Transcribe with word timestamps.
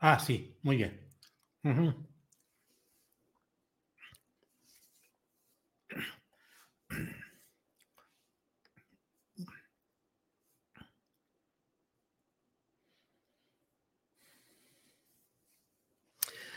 Ah, 0.00 0.18
sí, 0.18 0.56
muy 0.62 0.76
bien. 0.76 0.98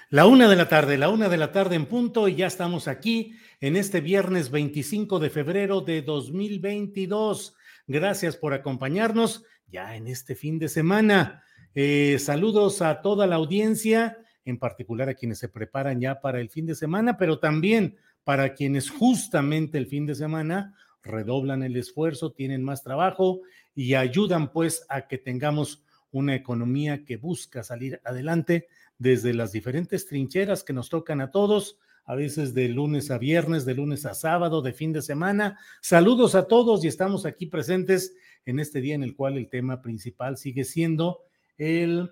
La 0.09 0.27
una 0.27 0.47
de 0.47 0.55
la 0.55 0.69
tarde, 0.69 0.97
la 0.97 1.09
una 1.09 1.27
de 1.27 1.37
la 1.37 1.51
tarde 1.51 1.75
en 1.75 1.87
punto, 1.87 2.27
y 2.27 2.35
ya 2.35 2.47
estamos 2.47 2.87
aquí 2.87 3.33
en 3.59 3.75
este 3.75 3.99
viernes 3.99 4.51
25 4.51 5.19
de 5.19 5.29
febrero 5.29 5.81
de 5.81 6.03
2022. 6.03 7.55
Gracias 7.87 8.37
por 8.37 8.53
acompañarnos 8.53 9.43
ya 9.65 9.95
en 9.95 10.07
este 10.07 10.35
fin 10.35 10.59
de 10.59 10.69
semana. 10.69 11.43
Eh, 11.75 12.19
saludos 12.19 12.83
a 12.83 13.01
toda 13.01 13.25
la 13.25 13.35
audiencia, 13.35 14.19
en 14.45 14.59
particular 14.59 15.09
a 15.09 15.15
quienes 15.15 15.39
se 15.39 15.49
preparan 15.49 15.99
ya 15.99 16.21
para 16.21 16.39
el 16.39 16.49
fin 16.49 16.67
de 16.67 16.75
semana, 16.75 17.17
pero 17.17 17.39
también 17.39 17.95
para 18.23 18.53
quienes 18.53 18.91
justamente 18.91 19.79
el 19.79 19.87
fin 19.87 20.05
de 20.05 20.13
semana 20.13 20.75
redoblan 21.01 21.63
el 21.63 21.75
esfuerzo, 21.75 22.31
tienen 22.31 22.63
más 22.63 22.83
trabajo 22.83 23.41
y 23.73 23.95
ayudan 23.95 24.51
pues 24.51 24.85
a 24.87 25.07
que 25.07 25.17
tengamos 25.17 25.83
una 26.11 26.35
economía 26.35 27.03
que 27.05 27.17
busca 27.17 27.63
salir 27.63 27.99
adelante 28.05 28.67
desde 28.99 29.33
las 29.33 29.51
diferentes 29.51 30.05
trincheras 30.05 30.63
que 30.63 30.73
nos 30.73 30.89
tocan 30.89 31.21
a 31.21 31.31
todos, 31.31 31.77
a 32.05 32.13
veces 32.13 32.53
de 32.53 32.69
lunes 32.69 33.09
a 33.09 33.17
viernes, 33.17 33.65
de 33.65 33.73
lunes 33.73 34.05
a 34.05 34.13
sábado, 34.13 34.61
de 34.61 34.73
fin 34.73 34.93
de 34.93 35.01
semana. 35.01 35.57
Saludos 35.81 36.35
a 36.35 36.47
todos 36.47 36.85
y 36.85 36.87
estamos 36.87 37.25
aquí 37.25 37.47
presentes 37.47 38.13
en 38.45 38.59
este 38.59 38.79
día 38.79 38.93
en 38.93 39.03
el 39.03 39.15
cual 39.15 39.37
el 39.37 39.49
tema 39.49 39.81
principal 39.81 40.37
sigue 40.37 40.65
siendo 40.65 41.21
el 41.57 42.11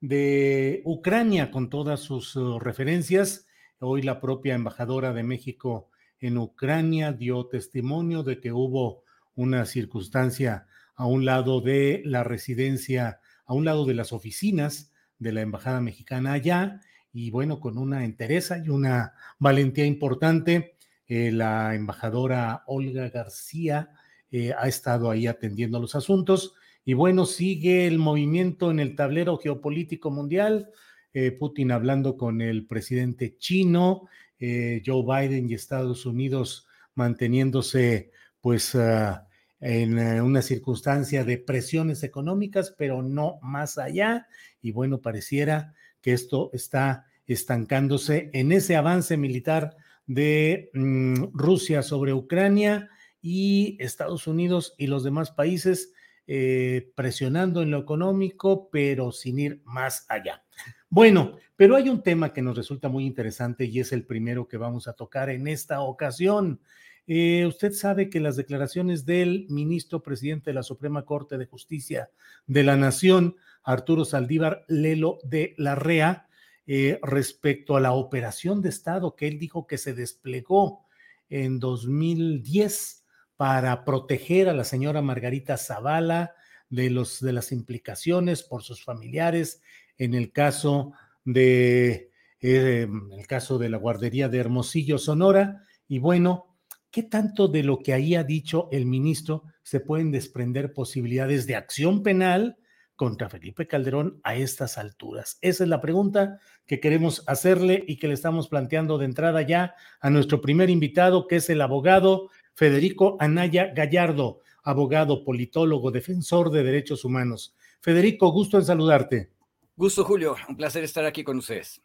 de 0.00 0.82
Ucrania 0.84 1.50
con 1.50 1.70
todas 1.70 2.00
sus 2.00 2.36
uh, 2.36 2.58
referencias. 2.58 3.46
Hoy 3.78 4.02
la 4.02 4.20
propia 4.20 4.54
embajadora 4.54 5.12
de 5.12 5.22
México 5.22 5.90
en 6.20 6.38
Ucrania 6.38 7.12
dio 7.12 7.46
testimonio 7.46 8.22
de 8.22 8.40
que 8.40 8.52
hubo 8.52 9.04
una 9.34 9.64
circunstancia 9.64 10.66
a 10.94 11.06
un 11.06 11.24
lado 11.24 11.60
de 11.60 12.02
la 12.04 12.24
residencia, 12.24 13.20
a 13.46 13.54
un 13.54 13.64
lado 13.64 13.86
de 13.86 13.94
las 13.94 14.12
oficinas 14.12 14.92
de 15.18 15.32
la 15.32 15.40
embajada 15.40 15.80
mexicana 15.80 16.32
allá, 16.32 16.80
y 17.12 17.30
bueno, 17.30 17.58
con 17.58 17.78
una 17.78 18.04
entereza 18.04 18.58
y 18.58 18.68
una 18.68 19.14
valentía 19.38 19.84
importante, 19.84 20.76
eh, 21.06 21.32
la 21.32 21.74
embajadora 21.74 22.62
Olga 22.66 23.08
García 23.08 23.90
eh, 24.30 24.52
ha 24.56 24.68
estado 24.68 25.10
ahí 25.10 25.26
atendiendo 25.26 25.80
los 25.80 25.94
asuntos. 25.94 26.54
Y 26.84 26.94
bueno, 26.94 27.26
sigue 27.26 27.86
el 27.86 27.98
movimiento 27.98 28.70
en 28.70 28.80
el 28.80 28.96
tablero 28.96 29.36
geopolítico 29.38 30.10
mundial. 30.10 30.70
eh, 31.12 31.32
Putin 31.32 31.72
hablando 31.72 32.16
con 32.16 32.40
el 32.40 32.66
presidente 32.66 33.36
chino, 33.36 34.08
eh, 34.38 34.80
Joe 34.86 35.02
Biden 35.02 35.50
y 35.50 35.54
Estados 35.54 36.06
Unidos 36.06 36.68
manteniéndose 36.94 38.10
pues 38.40 38.74
ah, 38.74 39.26
en 39.60 39.98
eh, 39.98 40.22
una 40.22 40.40
circunstancia 40.40 41.24
de 41.24 41.38
presiones 41.38 42.02
económicas, 42.02 42.74
pero 42.76 43.02
no 43.02 43.38
más 43.42 43.76
allá. 43.76 44.26
Y 44.62 44.72
bueno, 44.72 45.00
pareciera 45.00 45.74
que 46.00 46.12
esto 46.12 46.50
está 46.52 47.06
estancándose 47.26 48.30
en 48.32 48.52
ese 48.52 48.76
avance 48.76 49.16
militar 49.16 49.76
de 50.06 50.70
mm, 50.74 51.26
Rusia 51.34 51.82
sobre 51.82 52.14
Ucrania 52.14 52.88
y 53.22 53.76
Estados 53.78 54.26
Unidos 54.26 54.74
y 54.78 54.86
los 54.86 55.04
demás 55.04 55.30
países 55.30 55.92
eh, 56.32 56.92
presionando 56.94 57.60
en 57.60 57.72
lo 57.72 57.78
económico, 57.80 58.68
pero 58.70 59.10
sin 59.10 59.40
ir 59.40 59.62
más 59.64 60.06
allá. 60.08 60.44
Bueno, 60.88 61.34
pero 61.56 61.74
hay 61.74 61.88
un 61.88 62.04
tema 62.04 62.32
que 62.32 62.40
nos 62.40 62.56
resulta 62.56 62.88
muy 62.88 63.04
interesante 63.04 63.64
y 63.64 63.80
es 63.80 63.92
el 63.92 64.04
primero 64.04 64.46
que 64.46 64.56
vamos 64.56 64.86
a 64.86 64.92
tocar 64.92 65.28
en 65.28 65.48
esta 65.48 65.80
ocasión. 65.80 66.60
Eh, 67.08 67.46
usted 67.48 67.72
sabe 67.72 68.10
que 68.10 68.20
las 68.20 68.36
declaraciones 68.36 69.04
del 69.04 69.46
ministro 69.48 70.04
presidente 70.04 70.50
de 70.50 70.54
la 70.54 70.62
Suprema 70.62 71.04
Corte 71.04 71.36
de 71.36 71.46
Justicia 71.46 72.10
de 72.46 72.62
la 72.62 72.76
Nación, 72.76 73.34
Arturo 73.64 74.04
Saldívar 74.04 74.64
Lelo 74.68 75.18
de 75.24 75.56
la 75.58 75.74
REA, 75.74 76.28
eh, 76.68 77.00
respecto 77.02 77.74
a 77.74 77.80
la 77.80 77.90
operación 77.90 78.62
de 78.62 78.68
Estado 78.68 79.16
que 79.16 79.26
él 79.26 79.40
dijo 79.40 79.66
que 79.66 79.78
se 79.78 79.94
desplegó 79.94 80.86
en 81.28 81.58
2010 81.58 82.99
para 83.40 83.86
proteger 83.86 84.50
a 84.50 84.52
la 84.52 84.64
señora 84.64 85.00
Margarita 85.00 85.56
Zavala 85.56 86.34
de, 86.68 86.90
los, 86.90 87.20
de 87.20 87.32
las 87.32 87.52
implicaciones 87.52 88.42
por 88.42 88.62
sus 88.62 88.84
familiares 88.84 89.62
en 89.96 90.12
el 90.12 90.30
caso 90.30 90.92
de, 91.24 92.10
eh, 92.42 92.82
en 92.82 93.18
el 93.18 93.26
caso 93.26 93.56
de 93.56 93.70
la 93.70 93.78
guardería 93.78 94.28
de 94.28 94.36
Hermosillo, 94.36 94.98
Sonora. 94.98 95.64
Y 95.88 96.00
bueno, 96.00 96.58
¿qué 96.90 97.02
tanto 97.02 97.48
de 97.48 97.62
lo 97.62 97.78
que 97.78 97.94
ahí 97.94 98.14
ha 98.14 98.24
dicho 98.24 98.68
el 98.72 98.84
ministro 98.84 99.44
se 99.62 99.80
pueden 99.80 100.10
desprender 100.10 100.74
posibilidades 100.74 101.46
de 101.46 101.56
acción 101.56 102.02
penal 102.02 102.58
contra 102.94 103.30
Felipe 103.30 103.66
Calderón 103.66 104.20
a 104.22 104.36
estas 104.36 104.76
alturas? 104.76 105.38
Esa 105.40 105.64
es 105.64 105.70
la 105.70 105.80
pregunta 105.80 106.40
que 106.66 106.78
queremos 106.78 107.24
hacerle 107.26 107.84
y 107.88 107.96
que 107.96 108.08
le 108.08 108.12
estamos 108.12 108.48
planteando 108.48 108.98
de 108.98 109.06
entrada 109.06 109.40
ya 109.40 109.74
a 110.02 110.10
nuestro 110.10 110.42
primer 110.42 110.68
invitado, 110.68 111.26
que 111.26 111.36
es 111.36 111.48
el 111.48 111.62
abogado 111.62 112.28
Federico 112.60 113.16
Anaya 113.18 113.72
Gallardo, 113.74 114.40
abogado, 114.62 115.24
politólogo, 115.24 115.90
defensor 115.90 116.50
de 116.50 116.62
derechos 116.62 117.06
humanos. 117.06 117.56
Federico, 117.80 118.30
gusto 118.32 118.58
en 118.58 118.66
saludarte. 118.66 119.30
Gusto, 119.74 120.04
Julio. 120.04 120.36
Un 120.46 120.58
placer 120.58 120.84
estar 120.84 121.06
aquí 121.06 121.24
con 121.24 121.38
ustedes. 121.38 121.80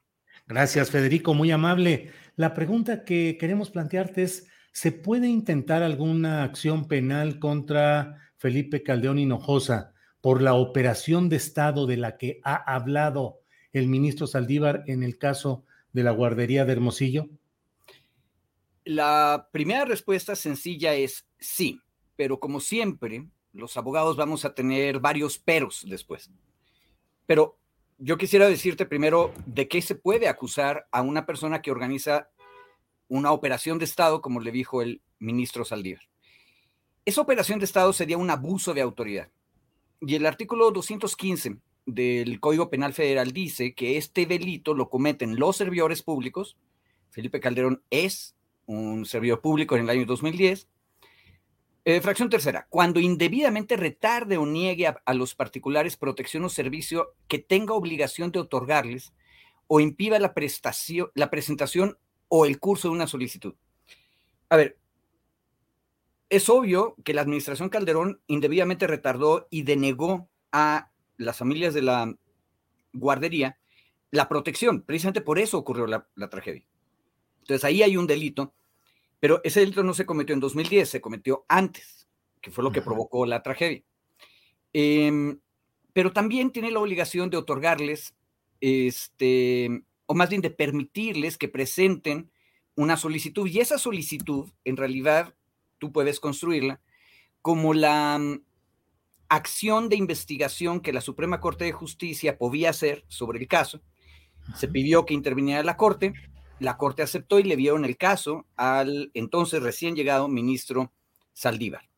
Gracias, 0.45 0.92
Federico, 0.92 1.33
muy 1.33 1.50
amable. 1.51 2.12
La 2.36 2.54
pregunta 2.54 3.06
que 3.06 3.38
queremos 3.39 3.69
plantearte 3.69 4.24
es, 4.24 4.50
¿se 4.74 4.92
puede 4.92 5.30
intentar 5.30 5.81
alguna 5.81 6.44
acción 6.44 6.89
penal 6.89 7.39
contra 7.39 8.33
Felipe 8.36 8.83
Caldeón 8.83 9.18
Hinojosa 9.18 9.94
por 10.19 10.42
la 10.42 10.56
operación 10.56 11.30
de 11.30 11.38
Estado 11.38 11.88
de 11.88 11.95
la 11.95 12.18
que 12.18 12.42
ha 12.44 12.56
hablado 12.75 13.39
el 13.71 13.88
ministro 13.88 14.28
Saldívar 14.28 14.83
en 14.88 15.04
el 15.04 15.18
caso 15.18 15.63
de 15.94 16.04
la 16.04 16.12
guardería 16.12 16.66
de 16.66 16.74
Hermosillo? 16.74 17.30
La 18.85 19.49
primera 19.51 19.83
respuesta 19.83 20.35
sencilla 20.35 20.93
es 20.93 21.27
sí, 21.39 21.81
pero 22.15 22.39
como 22.39 22.59
siempre, 22.59 23.25
los 23.51 23.77
abogados 23.77 24.15
vamos 24.15 24.45
a 24.45 24.53
tener 24.53 24.99
varios 24.99 25.39
peros 25.39 25.83
después. 25.87 26.29
Pero 27.25 27.57
yo 27.97 28.17
quisiera 28.17 28.47
decirte 28.47 28.85
primero 28.85 29.33
de 29.47 29.67
qué 29.67 29.81
se 29.81 29.95
puede 29.95 30.27
acusar 30.27 30.87
a 30.91 31.01
una 31.01 31.25
persona 31.25 31.61
que 31.61 31.71
organiza 31.71 32.29
una 33.07 33.31
operación 33.31 33.79
de 33.79 33.85
Estado, 33.85 34.21
como 34.21 34.39
le 34.39 34.51
dijo 34.51 34.81
el 34.81 35.01
ministro 35.19 35.65
Saldívar. 35.65 36.03
esa 37.05 37.21
operación 37.21 37.59
de 37.59 37.65
Estado 37.65 37.91
sería 37.93 38.17
un 38.17 38.29
abuso 38.29 38.73
de 38.73 38.81
autoridad. 38.81 39.29
Y 40.01 40.15
el 40.15 40.25
artículo 40.25 40.69
215 40.71 41.57
del 41.85 42.39
Código 42.39 42.69
Penal 42.69 42.93
Federal 42.93 43.31
dice 43.31 43.73
que 43.73 43.97
este 43.97 44.25
delito 44.25 44.73
lo 44.73 44.89
cometen 44.89 45.39
los 45.39 45.55
servidores 45.55 46.03
públicos. 46.03 46.57
Felipe 47.09 47.39
Calderón 47.39 47.81
es 47.89 48.34
un 48.65 49.06
servidor 49.06 49.41
público 49.41 49.75
en 49.75 49.83
el 49.83 49.89
año 49.89 50.06
2010. 50.06 50.67
Eh, 51.88 52.01
fracción 52.01 52.29
tercera, 52.29 52.65
cuando 52.69 53.00
indebidamente 53.00 53.77
retarde 53.77 54.38
o 54.38 54.45
niegue 54.45 54.88
a, 54.88 55.13
los 55.13 55.35
particulares 55.35 55.97
protección 55.97 56.44
o 56.44 56.50
servicio 56.50 57.13
que 57.27 57.38
tenga 57.38 57.75
obligación 57.75 58.31
de 58.31 58.39
otorgarles 58.39 59.13
o 59.67 59.79
impida 59.79 60.17
la, 60.17 60.33
prestación, 60.33 61.09
la 61.13 61.29
presentación 61.29 61.97
o 62.27 62.45
el 62.45 62.59
curso 62.59 62.88
de 62.88 62.95
una 62.95 63.06
solicitud. 63.06 63.53
A 64.50 64.57
ver, 64.57 64.79
es 66.29 66.50
obvio 66.50 66.95
que 67.03 67.13
la 67.13 67.21
administración 67.21 67.69
Calderón 67.69 68.19
indebidamente 68.25 68.88
retardó 68.88 69.47
y 69.51 69.61
denegó 69.61 70.27
a 70.51 70.89
las 71.18 71.38
familias 71.38 71.73
de 71.73 71.81
la 71.83 72.15
guardería 72.94 73.59
la 74.11 74.27
protección. 74.27 74.81
Precisamente 74.81 75.21
por 75.21 75.39
eso 75.39 75.57
ocurrió 75.57 75.88
la, 75.88 76.29
tragedia. 76.29 76.65
Entonces 77.45 77.63
ahí 77.63 77.83
hay 77.83 77.95
un 77.95 78.07
delito, 78.07 78.56
pero 79.19 79.39
ese 79.44 79.59
delito 79.59 79.83
no 79.83 79.94
se 79.94 80.07
cometió 80.07 80.33
en 80.33 80.39
2010, 80.39 80.89
se 80.89 81.00
cometió 81.01 81.45
antes, 81.47 82.07
que 82.42 82.50
fue 82.50 82.63
lo 82.63 82.71
que 82.71 82.81
provocó 82.81 83.27
la 83.27 83.44
tragedia. 83.44 83.83
Em, 84.74 85.39
pero 85.94 86.12
también 86.12 86.50
tiene 86.51 86.71
la 86.71 86.80
obligación 86.80 87.30
de 87.30 87.38
otorgarles, 87.38 88.15
este, 88.62 89.83
o 90.07 90.15
más 90.15 90.30
bien 90.30 90.42
de 90.42 90.50
permitirles 90.50 91.38
que 91.38 91.47
presenten 91.47 92.31
una 92.75 92.97
solicitud. 92.97 93.47
Y 93.47 93.59
esa 93.59 93.77
solicitud, 93.77 94.50
en 94.63 94.75
realidad, 94.75 95.36
tú 95.77 95.92
puedes 95.92 96.19
construirla 96.19 96.81
como 97.44 97.75
la 97.75 98.18
mm, 98.18 98.42
acción 99.30 99.88
de 99.89 99.97
investigación 99.97 100.81
que 100.81 100.94
la 100.94 101.01
Suprema 101.01 101.39
Corte 101.39 101.65
de 101.65 101.74
Justicia 101.74 102.39
podía 102.39 102.71
hacer 102.71 103.06
sobre 103.07 103.38
el 103.38 103.47
caso. 103.47 103.81
Se 104.56 104.68
pidió 104.68 105.06
que 105.06 105.13
interviniera 105.13 105.62
la 105.63 105.77
Corte, 105.77 106.13
la 106.60 106.78
Corte 106.78 107.04
aceptó 107.04 107.40
y 107.40 107.44
le 107.44 107.56
dieron 107.56 107.86
el 107.86 107.98
caso 107.98 108.46
al 108.56 109.12
entonces 109.13 109.62
recién 109.62 109.96
llegado 109.96 110.28
ministro 110.28 110.92
Saldívar. 111.34 111.90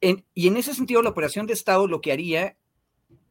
y 0.00 0.48
en 0.48 0.56
ese 0.56 0.74
sentido, 0.74 1.00
la 1.00 1.10
operación 1.10 1.46
de 1.46 1.54
Estado 1.54 1.86
lo 1.86 2.00
que 2.00 2.12
haría 2.12 2.56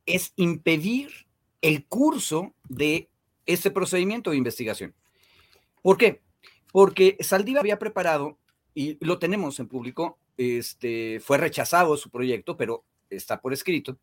es 0.05 0.33
impedir 0.35 1.27
el 1.61 1.85
curso 1.85 2.55
de 2.67 3.09
ese 3.45 3.71
procedimiento 3.71 4.31
de 4.31 4.37
investigación. 4.37 4.95
¿Por 5.81 5.97
qué? 5.97 6.21
Porque 6.71 7.17
Saldívar 7.19 7.61
había 7.61 7.79
preparado, 7.79 8.37
y 8.73 8.97
lo 9.05 9.19
tenemos 9.19 9.59
en 9.59 9.67
público, 9.67 10.17
este, 10.37 11.19
fue 11.19 11.37
rechazado 11.37 11.97
su 11.97 12.09
proyecto, 12.09 12.57
pero 12.57 12.85
está 13.09 13.41
por 13.41 13.53
escrito, 13.53 13.97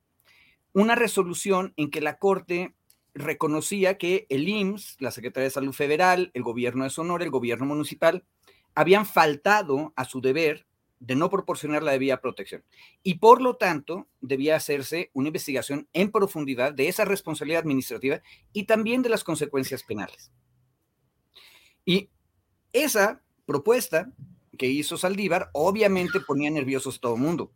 una 0.73 0.95
resolución 0.95 1.73
en 1.77 1.91
que 1.91 2.01
la 2.01 2.19
Corte 2.19 2.75
reconocía 3.19 3.99
que 3.99 4.27
el 4.29 4.49
IMSS, 4.49 4.97
la 5.01 5.11
Secretaría 5.11 5.45
de 5.45 5.51
Salud 5.51 5.73
Federal, 5.73 6.31
el 6.35 6.43
gobierno 6.43 6.85
de 6.85 6.91
Sonora, 6.91 7.25
el 7.25 7.31
gobierno 7.31 7.67
municipal, 7.67 8.25
habían 8.75 9.07
faltado 9.07 9.93
a 9.97 10.05
su 10.05 10.21
deber 10.21 10.67
de 11.01 11.15
no 11.15 11.31
proporcionar 11.31 11.83
la 11.83 11.93
debida 11.93 12.21
protección. 12.21 12.65
Y 13.03 13.15
por 13.15 13.41
lo 13.41 13.57
tanto, 13.57 14.09
debía 14.21 14.57
hacerse 14.57 15.11
una 15.13 15.29
investigación 15.29 15.89
en 15.93 16.11
profundidad 16.11 16.73
de 16.73 16.89
esa 16.89 17.05
responsabilidad 17.05 17.61
administrativa 17.61 18.21
y 18.53 18.65
también 18.65 19.03
de 19.03 19.09
las 19.09 19.25
consecuencias 19.25 19.83
penales. 19.83 20.33
Y 21.85 22.11
esa 22.73 23.23
propuesta 23.47 24.13
que 24.59 24.67
hizo 24.67 24.97
Saldívar 24.99 25.51
obviamente 25.53 26.21
ponía 26.21 26.51
nerviosos 26.51 26.97
a 26.97 27.01
todo 27.01 27.15
el 27.15 27.23
mundo. 27.23 27.53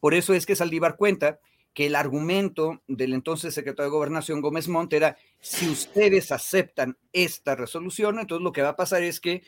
Por 0.00 0.14
eso 0.14 0.32
es 0.32 0.46
que 0.46 0.56
Saldívar 0.56 0.96
cuenta 0.96 1.38
que 1.74 1.86
el 1.86 1.94
argumento 1.94 2.82
del 2.88 3.12
entonces 3.12 3.54
secretario 3.54 3.90
de 3.90 3.96
Gobernación 3.96 4.40
Gómez 4.40 4.68
Monte 4.68 4.96
era, 4.96 5.16
si 5.40 5.68
ustedes 5.68 6.32
aceptan 6.32 6.96
esta 7.12 7.54
resolución, 7.54 8.18
entonces 8.18 8.42
lo 8.42 8.52
que 8.52 8.62
va 8.62 8.70
a 8.70 8.76
pasar 8.76 9.02
es 9.02 9.20
que 9.20 9.42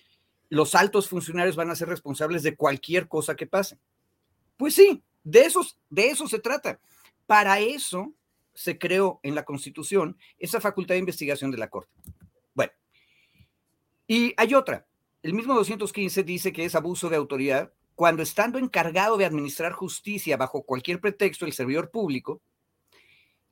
los 0.48 0.74
altos 0.74 1.08
funcionarios 1.08 1.56
van 1.56 1.70
a 1.70 1.76
ser 1.76 1.88
responsables 1.88 2.42
de 2.42 2.56
cualquier 2.56 3.08
cosa 3.08 3.34
que 3.34 3.46
pase. 3.46 3.78
Pues 4.56 4.74
sí, 4.74 5.02
de 5.24 5.40
eso, 5.40 5.66
de 5.90 6.10
eso 6.10 6.28
se 6.28 6.38
trata. 6.38 6.78
Para 7.26 7.58
eso 7.58 8.12
se 8.54 8.78
creó 8.78 9.18
en 9.22 9.34
la 9.34 9.44
Constitución 9.44 10.16
esa 10.38 10.60
facultad 10.60 10.94
de 10.94 11.00
investigación 11.00 11.50
de 11.50 11.58
la 11.58 11.70
Corte. 11.70 11.90
Bueno, 12.54 12.72
y 14.06 14.34
hay 14.36 14.54
otra. 14.54 14.86
El 15.22 15.34
mismo 15.34 15.54
215 15.54 16.22
dice 16.22 16.52
que 16.52 16.64
es 16.64 16.74
abuso 16.74 17.08
de 17.08 17.16
autoridad 17.16 17.72
cuando 18.02 18.24
estando 18.24 18.58
encargado 18.58 19.16
de 19.16 19.24
administrar 19.24 19.70
justicia 19.70 20.36
bajo 20.36 20.64
cualquier 20.64 21.00
pretexto 21.00 21.46
el 21.46 21.52
servidor 21.52 21.92
público, 21.92 22.42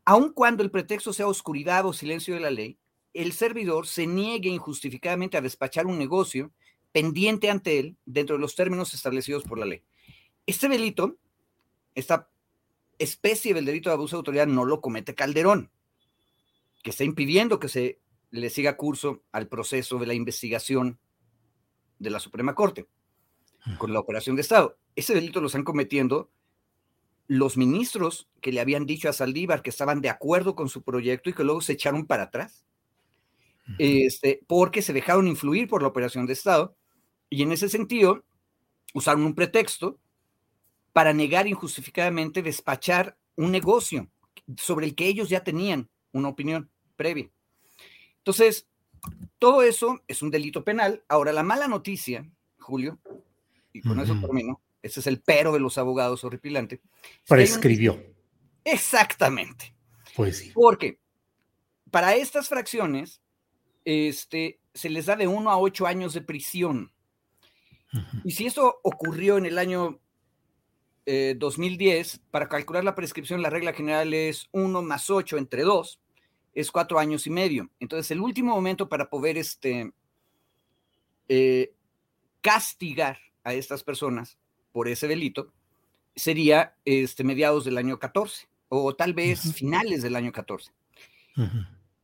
aun 0.05 0.33
cuando 0.33 0.65
el 0.65 0.73
pretexto 0.73 1.13
sea 1.13 1.29
oscuridad 1.29 1.87
o 1.87 1.93
silencio 1.93 2.35
de 2.35 2.41
la 2.41 2.51
ley, 2.51 2.77
el 3.15 3.33
servidor 3.33 3.87
se 3.87 4.09
niegue 4.09 4.49
injustificadamente 4.49 5.37
a 5.37 5.41
despachar 5.41 5.87
un 5.87 5.99
negocio 5.99 6.51
pendiente 6.91 7.49
ante 7.49 7.79
él 7.79 7.97
dentro 8.07 8.35
de 8.35 8.41
los 8.41 8.57
términos 8.57 8.93
establecidos 8.93 9.45
por 9.45 9.57
la 9.57 9.67
ley. 9.67 9.85
Este 10.47 10.69
delito, 10.69 11.17
esta 11.95 12.29
especie 12.99 13.55
del 13.55 13.67
delito 13.67 13.89
de 13.91 13.95
abuso 13.95 14.17
de 14.17 14.19
autoridad 14.19 14.49
no 14.49 14.65
lo 14.65 14.81
comete 14.81 15.15
Calderón, 15.15 15.71
que 16.83 16.91
está 16.91 17.05
impidiendo 17.05 17.61
que 17.61 17.69
se 17.69 18.01
le 18.33 18.51
siga 18.51 18.77
curso 18.77 19.23
al 19.31 19.47
proceso 19.47 20.01
de 20.01 20.09
la 20.09 20.15
investigación 20.15 20.99
de 22.01 22.11
la 22.11 22.19
Suprema 22.19 22.57
Corte 22.57 22.89
con 23.79 23.93
la 23.93 24.01
operación 24.01 24.37
de 24.37 24.43
Estado. 24.43 24.79
Ese 24.97 25.15
delito 25.15 25.41
lo 25.41 25.47
están 25.47 25.65
cometiendo 25.65 26.31
los 27.27 27.57
ministros 27.57 28.29
que 28.41 28.53
le 28.53 28.61
habían 28.61 28.87
dicho 28.87 29.09
a 29.09 29.13
Saldívar 29.13 29.63
que 29.63 29.71
estaban 29.71 30.01
de 30.01 30.09
acuerdo 30.09 30.57
con 30.57 30.69
su 30.69 30.83
proyecto 30.83 31.31
y 31.31 31.33
que 31.33 31.45
luego 31.45 31.61
se 31.61 31.75
echaron 31.75 32.07
para 32.07 32.25
atrás, 32.25 32.65
este, 33.79 34.41
porque 34.49 34.83
se 34.83 34.93
dejaron 34.93 35.29
influir 35.29 35.69
por 35.69 35.83
la 35.83 35.89
operación 35.89 36.27
de 36.27 36.33
Estado 36.33 36.75
y 37.29 37.43
en 37.43 37.53
ese 37.53 37.69
sentido 37.69 38.25
usaron 38.95 39.23
un 39.23 39.35
pretexto 39.35 39.99
para 40.93 41.13
negar 41.13 41.47
injustificadamente 41.47 42.43
despachar 42.43 43.17
un 43.37 43.53
negocio 43.53 44.11
sobre 44.57 44.87
el 44.87 44.97
que 44.97 45.07
ellos 45.07 45.29
ya 45.29 45.45
tenían 45.45 45.89
una 46.13 46.29
opinión 46.29 46.69
previa. 46.97 47.31
Entonces, 48.19 48.67
todo 49.39 49.63
eso 49.63 50.03
es 50.09 50.21
un 50.23 50.31
delito 50.31 50.65
penal. 50.65 51.05
Ahora, 51.09 51.33
la 51.33 51.43
mala 51.43 51.69
noticia, 51.69 52.29
Julio, 52.59 52.99
y 53.73 53.81
con 53.83 54.01
eso 54.01 54.19
termino, 54.21 54.61
ese 54.83 55.01
es 55.01 55.07
el 55.07 55.21
pero 55.21 55.53
de 55.53 55.61
los 55.61 55.79
abogados 55.79 56.25
horripilante. 56.25 56.81
Prescribió. 57.27 58.03
Exactamente. 58.65 59.75
Pues 60.15 60.39
sí. 60.39 60.53
Porque 60.55 60.99
para 61.91 62.15
estas 62.15 62.49
fracciones, 62.49 63.21
este, 63.85 64.61
se 64.75 64.89
les 64.89 65.07
da 65.07 65.17
de 65.17 65.27
uno 65.27 65.51
a 65.51 65.59
ocho 65.59 65.87
años 65.87 66.15
de 66.15 66.23
prisión. 66.23 66.93
Y 68.25 68.31
si 68.31 68.47
eso 68.47 68.79
ocurrió 68.85 69.37
en 69.37 69.47
el 69.47 69.59
año 69.59 70.01
2010, 71.07 72.15
eh, 72.15 72.21
para 72.31 72.49
calcular 72.49 72.85
la 72.85 72.95
prescripción, 72.95 73.43
la 73.43 73.51
regla 73.51 73.73
general 73.73 74.15
es 74.15 74.49
uno 74.53 74.81
más 74.81 75.11
ocho 75.11 75.39
entre 75.39 75.63
dos, 75.63 76.01
es 76.55 76.71
cuatro 76.71 77.01
años 77.01 77.27
y 77.27 77.31
medio. 77.31 77.69
Entonces, 77.81 78.13
el 78.13 78.21
último 78.21 78.55
momento 78.55 78.89
para 78.89 79.11
poder 79.11 79.39
este, 79.39 79.93
eh, 81.29 81.75
castigar 82.41 83.19
a 83.45 83.55
estas 83.55 83.83
personas 83.83 84.39
por 84.73 84.89
ese 84.89 85.09
delito 85.09 85.53
sería 86.15 86.77
este, 86.85 87.25
mediados 87.25 87.65
del 87.65 87.79
año 87.79 87.99
14 87.99 88.49
o 88.69 88.95
tal 88.95 89.15
vez 89.15 89.55
finales 89.55 90.03
del 90.03 90.17
año 90.17 90.33
14. 90.33 90.73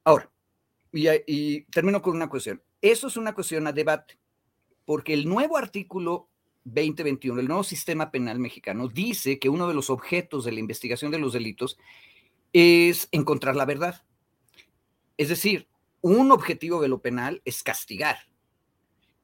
Ahora, 0.05 0.31
y, 0.93 1.09
y, 1.27 1.63
termino 1.65 2.01
con 2.01 2.17
una 2.17 2.29
cuestión. 2.29 2.63
Eso 2.81 3.07
es 3.07 3.17
una 3.17 3.35
cuestión 3.35 3.67
a 3.67 3.73
debate, 3.73 4.19
porque 4.85 5.13
el 5.15 5.29
nuevo 5.29 5.57
artículo 5.57 6.29
2021, 6.65 7.41
el 7.41 7.49
nuevo 7.49 7.65
sistema 7.65 8.11
penal 8.11 8.39
mexicano, 8.39 8.89
dice 8.89 9.39
que 9.39 9.49
uno 9.49 9.69
de 9.69 9.75
los 9.75 9.91
objetos 9.91 10.45
de 10.45 10.53
la 10.53 10.61
investigación 10.61 11.11
de 11.11 11.19
los 11.19 11.33
delitos 11.33 11.79
es 12.53 13.09
encontrar 13.13 13.55
la 13.55 13.65
verdad. 13.65 14.03
Es 15.17 15.29
decir, 15.29 15.69
un 16.01 16.33
objetivo 16.33 16.81
de 16.81 16.89
lo 16.89 17.01
penal 17.01 17.43
es 17.45 17.63
castigar, 17.63 18.17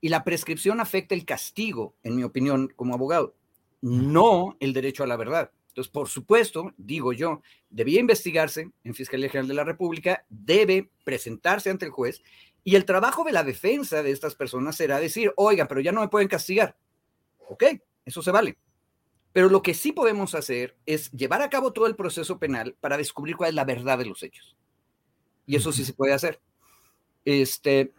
y 0.02 0.08
la 0.08 0.24
prescripción 0.24 0.80
afecta 0.80 1.14
el 1.14 1.24
castigo, 1.24 1.94
en 2.02 2.16
mi 2.16 2.24
opinión, 2.24 2.68
como 2.74 2.92
abogado, 2.92 3.36
no 3.80 4.56
el 4.58 4.72
derecho 4.72 5.04
a 5.04 5.06
la 5.06 5.16
verdad. 5.16 5.52
Entonces, 5.68 5.90
por 5.90 6.08
supuesto, 6.08 6.74
digo 6.76 7.12
yo, 7.12 7.40
debía 7.70 8.00
investigarse 8.00 8.72
en 8.82 8.94
Fiscalía 8.94 9.30
General 9.30 9.48
de 9.48 9.54
la 9.54 9.64
República, 9.64 10.26
debe 10.28 10.90
presentarse 11.04 11.70
ante 11.70 11.86
el 11.86 11.92
juez 11.92 12.20
y 12.64 12.74
el 12.74 12.84
trabajo 12.84 13.22
de 13.22 13.32
la 13.32 13.44
defensa 13.44 14.02
de 14.02 14.10
estas 14.10 14.34
personas 14.34 14.76
será 14.76 14.98
decir, 14.98 15.32
oigan, 15.36 15.68
pero 15.68 15.80
ya 15.80 15.92
no 15.92 16.00
me 16.00 16.08
pueden 16.08 16.28
castigar. 16.28 16.76
Ok, 17.48 17.64
eso 18.04 18.22
se 18.22 18.32
vale. 18.32 18.58
Pero 19.32 19.48
lo 19.48 19.62
que 19.62 19.72
sí 19.72 19.92
podemos 19.92 20.34
hacer 20.34 20.76
es 20.84 21.12
llevar 21.12 21.42
a 21.42 21.48
cabo 21.48 21.72
todo 21.72 21.86
el 21.86 21.96
proceso 21.96 22.40
penal 22.40 22.76
para 22.80 22.96
descubrir 22.96 23.36
cuál 23.36 23.50
es 23.50 23.54
la 23.54 23.64
verdad 23.64 23.98
de 23.98 24.06
los 24.06 24.22
hechos. 24.24 24.56
Y 25.46 25.54
eso 25.54 25.72
sí 25.72 25.84
se 25.84 25.94
puede 25.94 26.12
hacer. 26.12 26.40
Este, 27.24 27.94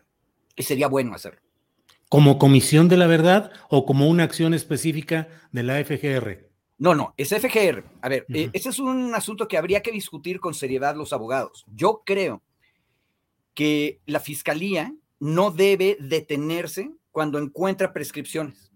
y 0.57 0.63
sería 0.63 0.89
bueno 0.89 1.15
hacerlo. 1.15 1.42
¿Como 2.13 2.37
comisión 2.37 2.89
de 2.89 2.97
la 2.97 3.07
verdad 3.07 3.51
o 3.69 3.87
como 3.87 4.07
una 4.07 4.23
acción 4.23 4.53
específica 4.53 5.29
de 5.51 5.63
la 5.63 5.83
FGR? 5.83 6.47
No, 6.77 6.93
no, 6.93 7.15
es 7.17 7.29
FGR. 7.29 7.83
A 8.03 8.07
ver, 8.07 8.27
eh, 8.31 8.51
ese 8.53 8.69
es 8.69 8.77
un 8.77 9.15
asunto 9.15 9.47
que 9.47 9.57
habría 9.57 9.81
que 9.81 9.91
discutir 9.91 10.39
con 10.39 10.53
seriedad 10.53 10.95
los 10.95 11.11
abogados. 11.11 11.65
Yo 11.73 12.03
creo 12.05 12.43
que 13.55 13.99
la 14.05 14.19
fiscalía 14.19 14.93
no 15.19 15.49
debe 15.49 15.97
detenerse 15.99 16.91
cuando 17.09 17.39
encuentra 17.39 17.93
prescripciones. 17.93 18.71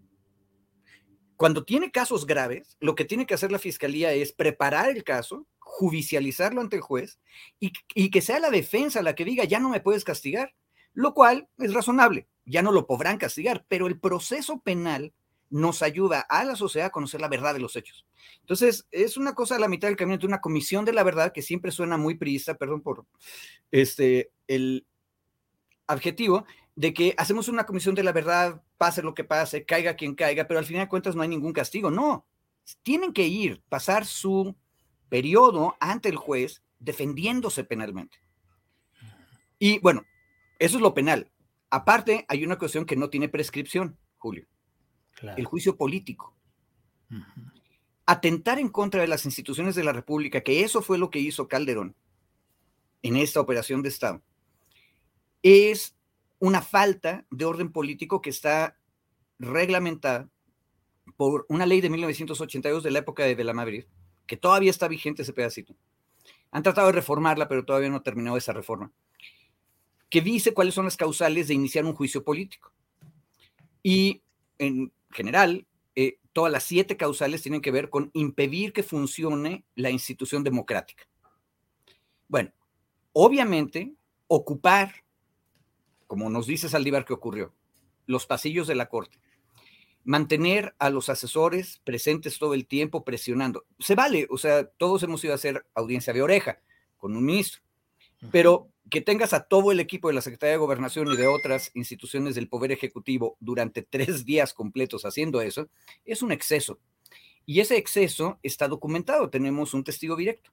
Cuando 1.35 1.63
tiene 1.63 1.91
casos 1.91 2.25
graves, 2.25 2.75
lo 2.79 2.95
que 2.95 3.05
tiene 3.05 3.27
que 3.27 3.35
hacer 3.35 3.51
la 3.51 3.59
fiscalía 3.59 4.13
es 4.13 4.33
preparar 4.33 4.89
el 4.89 5.03
caso, 5.03 5.45
judicializarlo 5.59 6.59
ante 6.59 6.77
el 6.77 6.81
juez 6.81 7.19
y, 7.59 7.71
y 7.93 8.09
que 8.09 8.21
sea 8.21 8.39
la 8.39 8.49
defensa 8.49 9.03
la 9.03 9.13
que 9.13 9.25
diga, 9.25 9.43
ya 9.43 9.59
no 9.59 9.69
me 9.69 9.79
puedes 9.79 10.03
castigar, 10.03 10.55
lo 10.95 11.13
cual 11.13 11.47
es 11.59 11.71
razonable, 11.75 12.27
ya 12.47 12.61
no 12.61 12.71
lo 12.71 12.87
podrán 12.87 13.17
castigar, 13.17 13.65
pero 13.67 13.87
el 13.87 13.99
proceso 13.99 14.59
penal 14.61 15.13
nos 15.49 15.81
ayuda 15.81 16.21
a 16.21 16.43
la 16.43 16.55
sociedad 16.55 16.87
a 16.87 16.91
conocer 16.91 17.21
la 17.21 17.29
verdad 17.29 17.53
de 17.53 17.59
los 17.59 17.75
hechos. 17.75 18.05
Entonces, 18.41 18.87
es 18.91 19.17
una 19.17 19.33
cosa 19.33 19.55
a 19.55 19.59
la 19.59 19.67
mitad 19.67 19.87
del 19.87 19.97
camino, 19.97 20.19
una 20.23 20.41
comisión 20.41 20.85
de 20.85 20.93
la 20.93 21.03
verdad 21.03 21.31
que 21.31 21.41
siempre 21.41 21.71
suena 21.71 21.97
muy 21.97 22.15
priista, 22.15 22.55
perdón 22.55 22.81
por 22.81 23.05
este, 23.71 24.31
el 24.47 24.85
adjetivo, 25.85 26.45
de 26.75 26.93
que 26.93 27.13
hacemos 27.17 27.47
una 27.47 27.65
comisión 27.65 27.95
de 27.95 28.03
la 28.03 28.11
verdad, 28.11 28.61
pase 28.77 29.01
lo 29.01 29.13
que 29.13 29.23
pase, 29.23 29.65
caiga 29.65 29.95
quien 29.95 30.15
caiga, 30.15 30.47
pero 30.47 30.59
al 30.59 30.65
final 30.65 30.85
de 30.85 30.89
cuentas 30.89 31.15
no 31.15 31.21
hay 31.21 31.29
ningún 31.29 31.53
castigo. 31.53 31.91
No, 31.91 32.25
tienen 32.83 33.13
que 33.13 33.25
ir, 33.27 33.61
pasar 33.69 34.05
su 34.05 34.55
periodo 35.09 35.75
ante 35.79 36.09
el 36.09 36.17
juez 36.17 36.61
defendiéndose 36.79 37.63
penalmente. 37.63 38.17
Y 39.59 39.79
bueno, 39.79 40.03
eso 40.59 40.77
es 40.77 40.81
lo 40.81 40.93
penal. 40.93 41.31
Aparte, 41.69 42.25
hay 42.27 42.43
una 42.43 42.57
cuestión 42.57 42.85
que 42.85 42.95
no 42.95 43.09
tiene 43.09 43.29
prescripción, 43.29 43.97
Julio 44.17 44.47
el 45.21 45.45
juicio 45.45 45.77
político. 45.77 46.35
Atentar 48.05 48.59
en 48.59 48.69
contra 48.69 49.01
de 49.01 49.07
las 49.07 49.25
instituciones 49.25 49.75
de 49.75 49.83
la 49.83 49.93
República, 49.93 50.41
que 50.41 50.63
eso 50.63 50.81
fue 50.81 50.97
lo 50.97 51.09
que 51.09 51.19
hizo 51.19 51.47
Calderón 51.47 51.95
en 53.01 53.17
esta 53.17 53.41
operación 53.41 53.81
de 53.81 53.89
Estado, 53.89 54.21
es 55.43 55.95
una 56.39 56.61
falta 56.61 57.25
de 57.29 57.45
orden 57.45 57.71
político 57.71 58.21
que 58.21 58.29
está 58.29 58.77
reglamentada 59.39 60.29
por 61.15 61.45
una 61.49 61.65
ley 61.65 61.81
de 61.81 61.89
1982 61.89 62.83
de 62.83 62.91
la 62.91 62.99
época 62.99 63.23
de, 63.23 63.53
Madrid, 63.53 63.85
que 64.25 64.37
todavía 64.37 64.71
está 64.71 64.87
vigente 64.87 65.21
ese 65.21 65.33
pedacito. 65.33 65.75
Han 66.51 66.63
tratado 66.63 66.87
de 66.87 66.93
reformarla, 66.93 67.47
pero 67.47 67.65
todavía 67.65 67.89
no 67.89 67.97
ha 67.97 68.03
terminado 68.03 68.37
esa 68.37 68.53
reforma, 68.53 68.91
que 70.09 70.21
dice 70.21 70.53
cuáles 70.53 70.73
son 70.73 70.85
las 70.85 70.97
causales 70.97 71.47
de 71.47 71.53
iniciar 71.53 71.85
un 71.85 71.95
juicio 71.95 72.23
político. 72.23 72.71
Y 73.83 74.21
en 74.57 74.91
general, 75.11 75.65
eh, 75.95 76.19
todas 76.33 76.51
las 76.51 76.63
siete 76.63 76.97
causales 76.97 77.41
tienen 77.41 77.61
que 77.61 77.71
ver 77.71 77.89
con 77.89 78.11
impedir 78.13 78.73
que 78.73 78.83
funcione 78.83 79.65
la 79.75 79.89
institución 79.89 80.43
democrática. 80.43 81.07
Bueno, 82.27 82.51
obviamente, 83.13 83.93
ocupar, 84.27 85.03
como 86.05 86.29
nos 86.29 86.47
dice 86.47 86.69
Saldívar 86.69 87.05
que 87.05 87.13
ocurrió, 87.13 87.53
los 88.05 88.25
pasillos 88.25 88.67
de 88.67 88.75
la 88.75 88.89
Corte, 88.89 89.19
mantener 90.03 90.73
a 90.79 90.89
los 90.89 91.09
asesores 91.09 91.81
presentes 91.83 92.39
todo 92.39 92.53
el 92.53 92.65
tiempo 92.65 93.03
presionando. 93.03 93.65
Se 93.79 93.95
vale, 93.95 94.25
o 94.29 94.37
sea, 94.37 94.65
todos 94.65 95.03
hemos 95.03 95.23
ido 95.23 95.33
a 95.33 95.35
hacer 95.35 95.65
audiencia 95.73 96.13
de 96.13 96.21
oreja 96.21 96.61
con 96.97 97.15
un 97.15 97.25
ministro, 97.25 97.61
pero 98.31 98.69
que 98.89 99.01
tengas 99.01 99.33
a 99.33 99.43
todo 99.43 99.71
el 99.71 99.79
equipo 99.79 100.07
de 100.07 100.13
la 100.13 100.21
Secretaría 100.21 100.53
de 100.53 100.59
Gobernación 100.59 101.11
y 101.11 101.17
de 101.17 101.27
otras 101.27 101.71
instituciones 101.73 102.35
del 102.35 102.47
Poder 102.47 102.71
Ejecutivo 102.71 103.37
durante 103.39 103.81
tres 103.81 104.25
días 104.25 104.53
completos 104.53 105.05
haciendo 105.05 105.41
eso, 105.41 105.69
es 106.05 106.21
un 106.21 106.31
exceso. 106.31 106.79
Y 107.45 107.59
ese 107.59 107.77
exceso 107.77 108.39
está 108.43 108.67
documentado. 108.67 109.29
Tenemos 109.29 109.73
un 109.73 109.83
testigo 109.83 110.15
directo, 110.15 110.51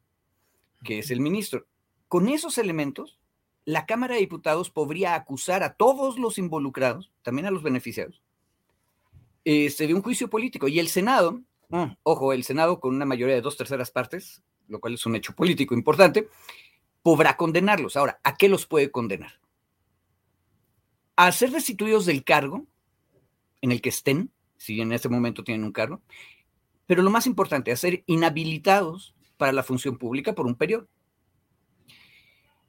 que 0.83 1.01
es 1.01 1.11
el 1.11 1.21
ministro. 1.21 1.67
Con 2.09 2.29
esos 2.29 2.59
elementos, 2.59 3.19
la 3.65 3.87
Cámara 3.87 4.15
de 4.15 4.21
Diputados 4.21 4.71
podría 4.71 5.15
acusar 5.15 5.63
a 5.63 5.75
todos 5.75 6.19
los 6.19 6.39
involucrados, 6.39 7.13
también 7.23 7.47
a 7.47 7.51
los 7.51 7.63
beneficiados, 7.63 8.23
este, 9.45 9.87
de 9.87 9.95
un 9.95 10.03
juicio 10.03 10.29
político. 10.29 10.69
Y 10.69 10.79
el 10.79 10.89
Senado, 10.89 11.43
mm, 11.69 11.97
ojo, 12.03 12.33
el 12.33 12.45
Senado 12.45 12.81
con 12.81 12.95
una 12.95 13.05
mayoría 13.05 13.35
de 13.35 13.41
dos 13.41 13.57
terceras 13.57 13.91
partes, 13.91 14.43
lo 14.69 14.81
cual 14.81 14.95
es 14.95 15.07
un 15.07 15.17
hecho 15.17 15.35
político 15.35 15.75
importante, 15.75 16.29
podrá 17.05 17.37
condenarlos. 17.37 17.97
Ahora, 17.97 18.19
¿a 18.25 18.35
qué 18.35 18.49
los 18.49 18.67
puede 18.67 18.91
condenar? 18.91 19.39
A 21.17 21.31
ser 21.33 21.51
destituidos 21.51 22.07
del 22.07 22.25
cargo 22.25 22.67
en 23.61 23.73
el 23.73 23.83
que 23.83 23.91
estén, 23.91 24.33
si 24.57 24.81
en 24.81 24.91
ese 24.91 25.11
momento 25.11 25.45
tienen 25.45 25.65
un 25.65 25.73
cargo, 25.73 26.01
pero 26.87 27.03
lo 27.03 27.11
más 27.11 27.27
importante, 27.27 27.71
a 27.71 27.77
ser 27.77 28.03
inhabilitados 28.07 29.15
para 29.37 29.53
la 29.53 29.63
función 29.63 29.99
pública 29.99 30.35
por 30.35 30.47
un 30.47 30.55
periodo. 30.55 30.89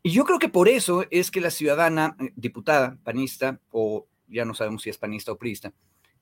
Y 0.04 0.12
yo 0.12 0.26
creo 0.26 0.38
que 0.38 0.50
por 0.50 0.68
eso 0.68 1.06
es 1.12 1.32
que 1.32 1.40
la 1.40 1.50
ciudadana, 1.50 2.18
eh, 2.20 2.34
diputada, 2.36 2.98
panista, 3.06 3.62
o 3.72 4.06
ya 4.28 4.44
no 4.44 4.54
sabemos 4.54 4.82
si 4.82 4.90
es 4.90 4.98
panista 4.98 5.32
o 5.32 5.38
priista, 5.38 5.74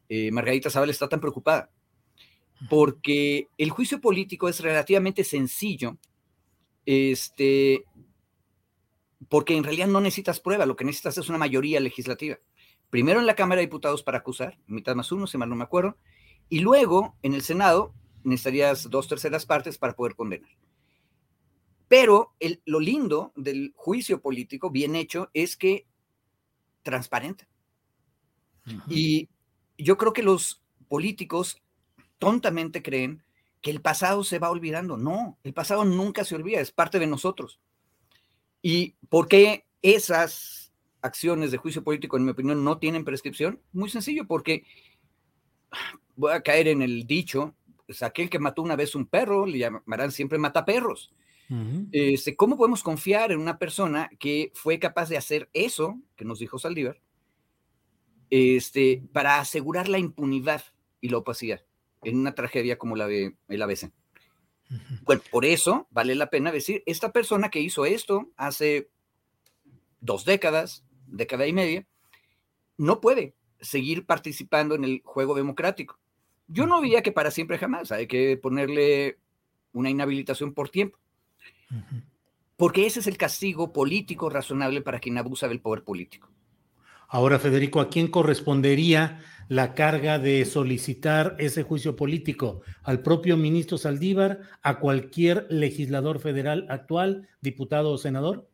eh, 0.07 0.29
Margarita 0.31 0.69
Zavala 0.69 0.91
está 0.91 1.09
tan 1.09 1.19
preocupada, 1.19 1.71
porque 2.69 3.47
el 3.57 3.71
juicio 3.71 3.99
político 3.99 4.47
es 4.47 4.59
relativamente 4.59 5.23
sencillo 5.23 5.97
este, 6.85 7.85
porque 9.29 9.55
en 9.55 9.63
realidad 9.63 9.87
no 9.87 10.01
necesitas 10.01 10.39
prueba, 10.39 10.65
lo 10.65 10.75
que 10.75 10.85
necesitas 10.85 11.17
es 11.17 11.29
una 11.29 11.37
mayoría 11.37 11.79
legislativa. 11.79 12.37
Primero 12.89 13.19
en 13.19 13.25
la 13.25 13.35
Cámara 13.35 13.59
de 13.59 13.67
Diputados 13.67 14.03
para 14.03 14.19
acusar, 14.19 14.59
mitad 14.67 14.95
más 14.95 15.11
uno, 15.11 15.27
si 15.27 15.37
mal 15.37 15.49
no 15.49 15.55
me 15.55 15.63
acuerdo, 15.63 15.97
y 16.49 16.59
luego 16.59 17.17
en 17.23 17.33
el 17.33 17.41
Senado 17.41 17.93
necesitarías 18.23 18.89
dos 18.89 19.07
terceras 19.07 19.45
partes 19.45 19.77
para 19.77 19.95
poder 19.95 20.15
condenar. 20.15 20.49
Pero 21.87 22.33
lo 22.65 22.79
lindo 22.79 23.33
del 23.35 23.73
juicio 23.75 24.21
político 24.21 24.71
bien 24.71 24.95
hecho 24.95 25.29
es 25.33 25.57
que 25.57 25.87
transparente. 26.81 27.47
Y 28.87 29.29
yo 29.77 29.97
creo 29.97 30.13
que 30.13 30.23
los 30.23 30.63
políticos 30.87 31.61
tontamente 32.17 32.81
creen 32.81 33.23
que 33.61 33.71
el 33.71 33.81
pasado 33.81 34.23
se 34.23 34.39
va 34.39 34.49
olvidando. 34.49 34.97
No, 34.97 35.37
el 35.43 35.53
pasado 35.53 35.85
nunca 35.85 36.23
se 36.25 36.35
olvida, 36.35 36.59
es 36.59 36.71
parte 36.71 36.99
de 36.99 37.07
nosotros. 37.07 37.59
¿Y 38.63 38.95
por 39.09 39.27
qué 39.27 39.65
esas 39.81 40.73
acciones 41.01 41.51
de 41.51 41.57
juicio 41.57 41.83
político, 41.83 42.15
en 42.15 42.23
mi 42.23 42.31
opinión, 42.31 42.63
no 42.63 42.79
tienen 42.79 43.03
prescripción? 43.03 43.61
Muy 43.73 43.89
sencillo, 43.89 44.25
porque 44.25 44.63
voy 46.15 46.31
a 46.31 46.41
caer 46.41 46.69
en 46.69 46.81
el 46.81 47.05
dicho, 47.05 47.53
pues 47.85 48.01
aquel 48.01 48.29
que 48.29 48.39
mató 48.39 48.61
una 48.61 48.77
vez 48.77 48.95
un 48.95 49.05
perro, 49.05 49.45
le 49.45 49.59
llamarán 49.59 50.11
siempre 50.11 50.39
mataperros. 50.39 51.13
este, 51.91 52.35
¿Cómo 52.37 52.57
podemos 52.57 52.81
confiar 52.81 53.33
en 53.33 53.39
una 53.39 53.59
persona 53.59 54.09
que 54.17 54.51
fue 54.55 54.79
capaz 54.79 55.09
de 55.09 55.17
hacer 55.17 55.49
eso, 55.53 55.99
que 56.15 56.23
nos 56.23 56.39
dijo 56.39 56.57
Saldívar, 56.57 57.01
este, 58.29 59.03
para 59.11 59.39
asegurar 59.39 59.89
la 59.89 59.99
impunidad 59.99 60.63
y 61.01 61.09
la 61.09 61.17
opacidad 61.17 61.61
en 62.01 62.17
una 62.17 62.33
tragedia 62.33 62.77
como 62.77 62.95
la 62.95 63.07
de 63.07 63.35
el 63.49 63.61
ABC? 63.61 63.91
Bueno, 65.03 65.21
por 65.31 65.45
eso 65.45 65.87
vale 65.91 66.15
la 66.15 66.29
pena 66.29 66.51
decir, 66.51 66.83
esta 66.85 67.11
persona 67.11 67.49
que 67.49 67.59
hizo 67.59 67.85
esto 67.85 68.29
hace 68.37 68.89
dos 69.99 70.25
décadas, 70.25 70.83
década 71.07 71.47
y 71.47 71.53
media, 71.53 71.85
no 72.77 73.01
puede 73.01 73.35
seguir 73.59 74.05
participando 74.05 74.75
en 74.75 74.83
el 74.83 75.01
juego 75.03 75.35
democrático. 75.35 75.99
Yo 76.47 76.65
no 76.67 76.81
diría 76.81 77.01
que 77.01 77.11
para 77.11 77.31
siempre 77.31 77.57
jamás, 77.57 77.91
hay 77.91 78.07
que 78.07 78.37
ponerle 78.37 79.17
una 79.71 79.89
inhabilitación 79.89 80.53
por 80.53 80.69
tiempo. 80.69 80.99
Porque 82.57 82.85
ese 82.85 82.99
es 82.99 83.07
el 83.07 83.17
castigo 83.17 83.73
político 83.73 84.29
razonable 84.29 84.81
para 84.81 84.99
quien 84.99 85.17
abusa 85.17 85.47
del 85.47 85.61
poder 85.61 85.83
político. 85.83 86.32
Ahora, 87.13 87.37
Federico, 87.37 87.79
¿a 87.79 87.91
quién 87.91 88.07
correspondería 88.07 89.21
la 89.47 89.75
carga 89.75 90.17
de 90.17 90.43
solicitar 90.45 91.35
ese 91.37 91.61
juicio 91.61 91.95
político 91.95 92.61
al 92.81 93.03
propio 93.03 93.37
ministro 93.37 93.77
Saldívar, 93.77 94.39
a 94.63 94.79
cualquier 94.79 95.45
legislador 95.51 96.19
federal 96.19 96.65
actual, 96.71 97.29
diputado 97.39 97.91
o 97.91 97.99
senador? 97.99 98.49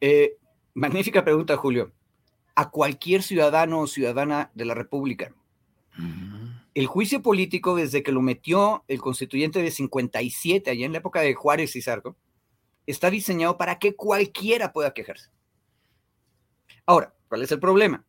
Eh, 0.00 0.38
magnífica 0.72 1.22
pregunta, 1.22 1.58
Julio. 1.58 1.92
A 2.54 2.70
cualquier 2.70 3.22
ciudadano 3.22 3.80
o 3.80 3.86
ciudadana 3.86 4.50
de 4.54 4.64
la 4.64 4.72
República. 4.72 5.34
El 6.72 6.86
juicio 6.86 7.20
político, 7.20 7.76
desde 7.76 8.02
que 8.02 8.12
lo 8.12 8.22
metió 8.22 8.82
el 8.88 8.98
constituyente 8.98 9.60
de 9.60 9.70
57, 9.70 10.70
allá 10.70 10.86
en 10.86 10.92
la 10.92 10.98
época 10.98 11.20
de 11.20 11.34
Juárez 11.34 11.76
y 11.76 11.82
Zarco, 11.82 12.16
está 12.86 13.10
diseñado 13.10 13.58
para 13.58 13.78
que 13.78 13.94
cualquiera 13.94 14.72
pueda 14.72 14.94
quejarse. 14.94 15.28
Ahora, 16.86 17.12
¿cuál 17.28 17.42
es 17.42 17.52
el 17.52 17.60
problema? 17.60 18.04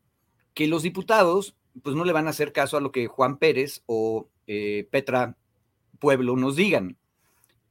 Que 0.53 0.67
los 0.67 0.83
diputados 0.83 1.55
pues 1.83 1.95
no 1.95 2.03
le 2.03 2.13
van 2.13 2.27
a 2.27 2.31
hacer 2.31 2.51
caso 2.51 2.77
a 2.77 2.81
lo 2.81 2.91
que 2.91 3.07
Juan 3.07 3.37
Pérez 3.37 3.83
o 3.85 4.27
eh, 4.47 4.87
Petra 4.91 5.37
Pueblo 5.99 6.35
nos 6.35 6.55
digan. 6.55 6.97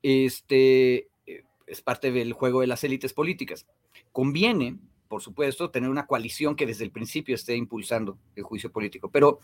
Este 0.03 1.09
eh, 1.27 1.45
es 1.67 1.83
parte 1.83 2.13
del 2.13 2.33
juego 2.33 2.61
de 2.61 2.69
las 2.69 2.85
élites 2.85 3.13
políticas. 3.13 3.67
Conviene 4.13 4.79
por 5.09 5.23
supuesto, 5.23 5.71
tener 5.71 5.91
una 5.91 6.07
coalición 6.07 6.55
que 6.55 6.67
desde 6.67 6.85
el 6.85 6.91
principio 6.91 7.35
esté 7.35 7.57
impulsando 7.57 8.19
el 8.37 8.45
juicio 8.45 8.71
político. 8.71 9.11
Pero 9.11 9.41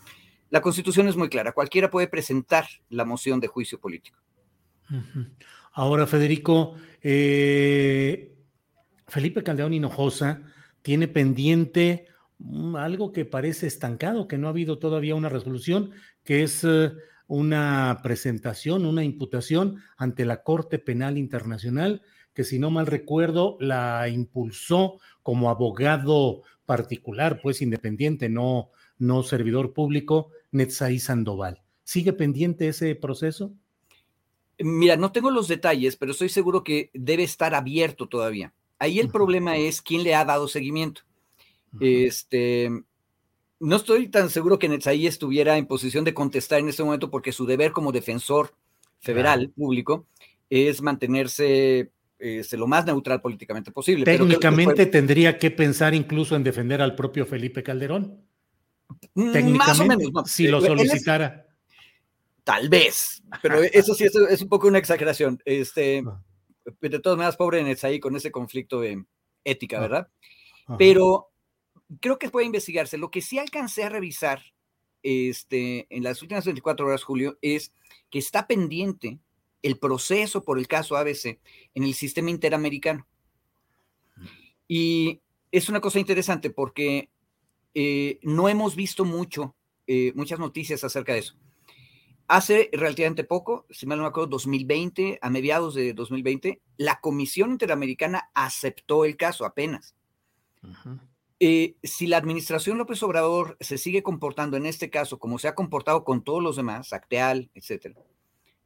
la 0.49 0.61
constitución 0.61 1.07
es 1.07 1.17
muy 1.17 1.27
clara, 1.27 1.51
cualquiera 1.51 1.89
puede 1.89 2.07
presentar 2.07 2.65
la 2.89 3.03
moción 3.03 3.39
de 3.39 3.47
juicio 3.47 3.79
político. 3.79 4.19
Ahora, 5.73 6.05
Federico, 6.05 6.75
eh, 7.01 8.35
Felipe 9.07 9.43
Caldeón 9.43 9.73
Hinojosa 9.73 10.43
tiene 10.85 11.07
pendiente 11.07 12.05
algo 12.77 13.11
que 13.11 13.25
parece 13.25 13.65
estancado, 13.65 14.27
que 14.27 14.37
no 14.37 14.45
ha 14.45 14.51
habido 14.51 14.77
todavía 14.77 15.15
una 15.15 15.29
resolución, 15.29 15.89
que 16.23 16.43
es 16.43 16.63
eh, 16.63 16.91
una 17.25 18.01
presentación, 18.03 18.85
una 18.85 19.03
imputación 19.03 19.77
ante 19.97 20.25
la 20.25 20.43
Corte 20.43 20.77
Penal 20.77 21.17
Internacional, 21.17 22.03
que 22.35 22.43
si 22.43 22.59
no 22.59 22.69
mal 22.69 22.85
recuerdo, 22.85 23.57
la 23.59 24.07
impulsó 24.09 24.99
como 25.23 25.49
abogado 25.49 26.43
particular, 26.67 27.39
pues 27.41 27.63
independiente, 27.63 28.29
no, 28.29 28.69
no 28.99 29.23
servidor 29.23 29.73
público, 29.73 30.29
Netzaí 30.51 30.99
Sandoval. 30.99 31.63
¿Sigue 31.83 32.13
pendiente 32.13 32.67
ese 32.67 32.93
proceso? 32.93 33.51
Mira, 34.59 34.97
no 34.97 35.11
tengo 35.11 35.31
los 35.31 35.47
detalles, 35.47 35.95
pero 35.95 36.11
estoy 36.11 36.29
seguro 36.29 36.63
que 36.63 36.91
debe 36.93 37.23
estar 37.23 37.55
abierto 37.55 38.07
todavía. 38.07 38.53
Ahí 38.79 38.99
el 38.99 39.09
problema 39.09 39.57
es 39.57 39.81
quién 39.81 40.03
le 40.03 40.15
ha 40.15 40.25
dado 40.25 40.47
seguimiento. 40.47 41.01
Este, 41.79 42.69
no 43.59 43.75
estoy 43.75 44.07
tan 44.07 44.29
seguro 44.29 44.59
que 44.59 44.69
Netzaí 44.69 45.07
estuviera 45.07 45.57
en 45.57 45.65
posición 45.65 46.03
de 46.03 46.13
contestar 46.13 46.59
en 46.59 46.69
este 46.69 46.83
momento 46.83 47.09
porque 47.09 47.31
su 47.31 47.45
deber 47.45 47.71
como 47.71 47.91
defensor 47.91 48.53
federal 48.99 49.51
público 49.55 50.07
es 50.49 50.81
mantenerse 50.81 51.91
este, 52.19 52.57
lo 52.57 52.67
más 52.67 52.85
neutral 52.85 53.21
políticamente 53.21 53.71
posible. 53.71 54.05
Técnicamente 54.05 54.85
tendría 54.85 55.37
que 55.37 55.51
pensar 55.51 55.93
incluso 55.93 56.35
en 56.35 56.43
defender 56.43 56.81
al 56.81 56.95
propio 56.95 57.25
Felipe 57.25 57.63
Calderón. 57.63 58.21
Técnicamente, 59.13 60.05
si 60.25 60.47
lo 60.47 60.61
solicitara. 60.61 61.47
tal 62.43 62.69
vez, 62.69 63.23
pero 63.41 63.61
eso 63.61 63.93
sí 63.95 64.05
es, 64.05 64.41
un 64.41 64.49
poco 64.49 64.67
una 64.67 64.77
exageración. 64.77 65.41
Este, 65.45 66.03
ah. 66.05 66.21
De 66.81 66.99
todas 66.99 67.17
maneras, 67.17 67.37
pobre 67.37 67.63
Netzaí 67.63 67.99
con 67.99 68.15
ese 68.15 68.31
conflicto 68.31 68.81
de 68.81 69.05
ética, 69.43 69.77
ah. 69.77 69.81
¿verdad? 69.81 70.07
Pero 70.77 71.29
creo 71.99 72.17
que 72.17 72.29
puede 72.29 72.45
investigarse. 72.45 72.97
Lo 72.97 73.11
que 73.11 73.21
sí 73.21 73.37
alcancé 73.37 73.83
a 73.83 73.89
revisar 73.89 74.41
este, 75.03 75.85
en 75.89 76.03
las 76.03 76.21
últimas 76.21 76.45
24 76.45 76.87
horas, 76.87 77.03
Julio, 77.03 77.37
es 77.41 77.71
que 78.09 78.19
está 78.19 78.47
pendiente 78.47 79.19
el 79.61 79.77
proceso 79.77 80.43
por 80.43 80.59
el 80.59 80.67
caso 80.67 80.97
ABC 80.97 81.39
en 81.73 81.83
el 81.83 81.93
sistema 81.93 82.29
interamericano. 82.29 83.07
Y 84.67 85.21
es 85.51 85.69
una 85.69 85.81
cosa 85.81 85.99
interesante 85.99 86.49
porque 86.49 87.09
eh, 87.73 88.19
no 88.23 88.49
hemos 88.49 88.75
visto 88.75 89.05
mucho, 89.05 89.55
eh, 89.87 90.11
muchas 90.15 90.39
noticias 90.39 90.83
acerca 90.83 91.13
de 91.13 91.19
eso. 91.19 91.35
Hace 92.27 92.69
relativamente 92.73 93.23
poco, 93.23 93.67
si 93.69 93.85
mal 93.85 93.99
no 93.99 94.03
me 94.03 94.09
acuerdo, 94.09 94.29
2020, 94.31 95.19
a 95.21 95.29
mediados 95.29 95.75
de 95.75 95.93
2020, 95.93 96.61
la 96.77 96.99
Comisión 96.99 97.51
Interamericana 97.51 98.31
aceptó 98.33 99.05
el 99.05 99.15
caso 99.15 99.45
apenas. 99.45 99.95
Eh, 101.39 101.75
si 101.83 102.07
la 102.07 102.17
administración 102.17 102.79
López 102.79 103.03
Obrador 103.03 103.57
se 103.59 103.77
sigue 103.77 104.01
comportando 104.01 104.57
en 104.57 104.65
este 104.65 104.89
caso 104.89 105.19
como 105.19 105.37
se 105.37 105.47
ha 105.47 105.53
comportado 105.53 106.03
con 106.03 106.23
todos 106.23 106.41
los 106.41 106.55
demás, 106.55 106.93
Acteal, 106.93 107.51
etcétera, 107.53 107.95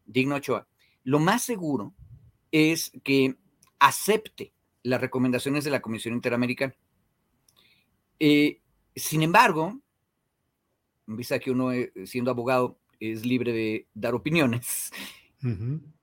Digno 0.06 0.36
Ochoa, 0.36 0.68
lo 1.04 1.20
más 1.20 1.44
seguro 1.44 1.94
es 2.52 2.92
que 3.04 3.36
acepte 3.80 4.54
las 4.84 5.02
recomendaciones 5.02 5.66
de 5.66 5.72
la 5.72 5.82
Comisión 5.82 6.14
Interamericana. 6.14 6.76
Eh, 8.20 8.62
sin 8.96 9.24
embargo, 9.24 9.80
vista 11.06 11.40
que 11.40 11.52
uno, 11.52 11.72
eh, 11.74 11.92
siendo 12.06 12.32
abogado, 12.32 12.79
es 13.00 13.26
libre 13.26 13.54
de 13.54 13.88
dar 13.94 14.16
opiniones, 14.16 14.92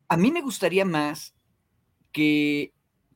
a 0.08 0.16
mí 0.16 0.30
me 0.30 0.40
gustaría 0.40 0.84
más 0.84 1.34
que 2.12 2.72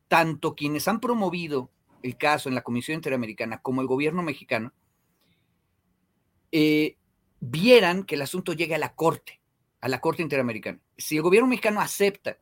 tanto 0.07 0.55
quienes 0.55 0.87
han 0.87 0.99
promovido 0.99 1.71
el 2.03 2.17
caso 2.17 2.49
en 2.49 2.55
la 2.55 2.63
Comisión 2.63 2.95
Interamericana 2.95 3.61
como 3.61 3.81
el 3.81 3.87
gobierno 3.87 4.23
mexicano 4.23 4.73
eh, 6.51 6.97
vieran 7.39 8.03
que 8.03 8.15
el 8.15 8.21
asunto 8.21 8.53
llegue 8.53 8.75
a 8.75 8.79
la 8.79 8.93
Corte, 8.93 9.41
a 9.79 9.87
la 9.87 10.01
Corte 10.01 10.21
Interamericana. 10.21 10.79
Si 10.97 11.15
el 11.15 11.23
gobierno 11.23 11.47
mexicano 11.47 11.81
acepta 11.81 12.37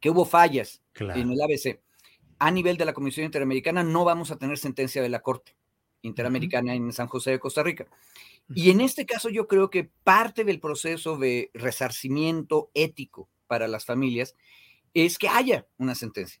que 0.00 0.10
hubo 0.10 0.24
fallas 0.24 0.82
en 0.98 1.30
el 1.30 1.40
ABC 1.40 1.80
a 2.38 2.50
nivel 2.50 2.76
de 2.76 2.84
la 2.84 2.92
Comisión 2.92 3.24
Interamericana, 3.24 3.82
no 3.82 4.04
vamos 4.04 4.30
a 4.30 4.36
tener 4.36 4.58
sentencia 4.58 5.00
de 5.00 5.08
la 5.08 5.20
Corte 5.20 5.56
Interamericana 6.02 6.74
en 6.74 6.92
San 6.92 7.06
José 7.06 7.30
de 7.30 7.40
Costa 7.40 7.62
Rica. 7.62 7.86
Y 8.54 8.70
en 8.70 8.80
este 8.80 9.06
caso 9.06 9.30
yo 9.30 9.46
creo 9.48 9.70
que 9.70 9.90
parte 10.02 10.44
del 10.44 10.60
proceso 10.60 11.16
de 11.16 11.50
resarcimiento 11.54 12.70
ético 12.74 13.30
para 13.46 13.68
las 13.68 13.84
familias 13.84 14.34
es 14.92 15.18
que 15.18 15.28
haya 15.28 15.66
una 15.78 15.94
sentencia. 15.94 16.40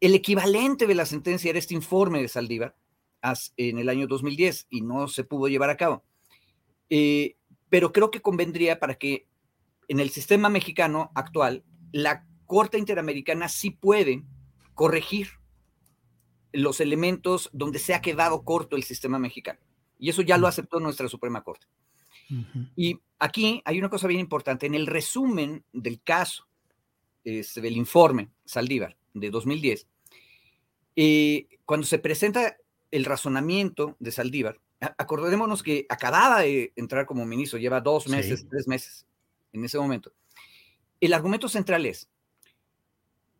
El 0.00 0.14
equivalente 0.14 0.86
de 0.86 0.94
la 0.94 1.06
sentencia 1.06 1.50
era 1.50 1.58
este 1.58 1.74
informe 1.74 2.22
de 2.22 2.28
Saldívar 2.28 2.76
en 3.56 3.78
el 3.78 3.88
año 3.88 4.06
2010 4.06 4.68
y 4.70 4.80
no 4.82 5.08
se 5.08 5.24
pudo 5.24 5.48
llevar 5.48 5.70
a 5.70 5.76
cabo. 5.76 6.04
Eh, 6.88 7.36
pero 7.68 7.92
creo 7.92 8.10
que 8.10 8.22
convendría 8.22 8.78
para 8.78 8.94
que 8.94 9.26
en 9.88 10.00
el 10.00 10.10
sistema 10.10 10.48
mexicano 10.48 11.10
actual 11.14 11.64
la 11.92 12.26
Corte 12.46 12.78
Interamericana 12.78 13.48
sí 13.48 13.70
puede 13.70 14.24
corregir 14.74 15.28
los 16.52 16.80
elementos 16.80 17.50
donde 17.52 17.78
se 17.78 17.94
ha 17.94 18.00
quedado 18.00 18.42
corto 18.44 18.76
el 18.76 18.84
sistema 18.84 19.18
mexicano. 19.18 19.60
Y 19.98 20.10
eso 20.10 20.22
ya 20.22 20.38
lo 20.38 20.46
aceptó 20.46 20.80
nuestra 20.80 21.08
Suprema 21.08 21.42
Corte. 21.42 21.66
Y 22.76 22.98
aquí 23.18 23.62
hay 23.64 23.78
una 23.78 23.88
cosa 23.88 24.06
bien 24.06 24.20
importante. 24.20 24.66
En 24.66 24.74
el 24.74 24.86
resumen 24.86 25.64
del 25.72 26.00
caso, 26.02 26.46
este, 27.24 27.60
del 27.60 27.76
informe 27.76 28.30
Saldívar, 28.44 28.96
de 29.14 29.30
2010, 29.30 29.86
eh, 30.96 31.46
cuando 31.64 31.86
se 31.86 31.98
presenta 31.98 32.56
el 32.90 33.04
razonamiento 33.04 33.96
de 33.98 34.12
Saldívar, 34.12 34.60
acordémonos 34.80 35.62
que 35.62 35.86
acababa 35.88 36.40
de 36.40 36.72
entrar 36.76 37.06
como 37.06 37.26
ministro, 37.26 37.58
lleva 37.58 37.80
dos 37.80 38.08
meses, 38.08 38.46
tres 38.48 38.68
meses 38.68 39.06
en 39.52 39.64
ese 39.64 39.78
momento. 39.78 40.12
El 41.00 41.12
argumento 41.12 41.48
central 41.48 41.86
es, 41.86 42.08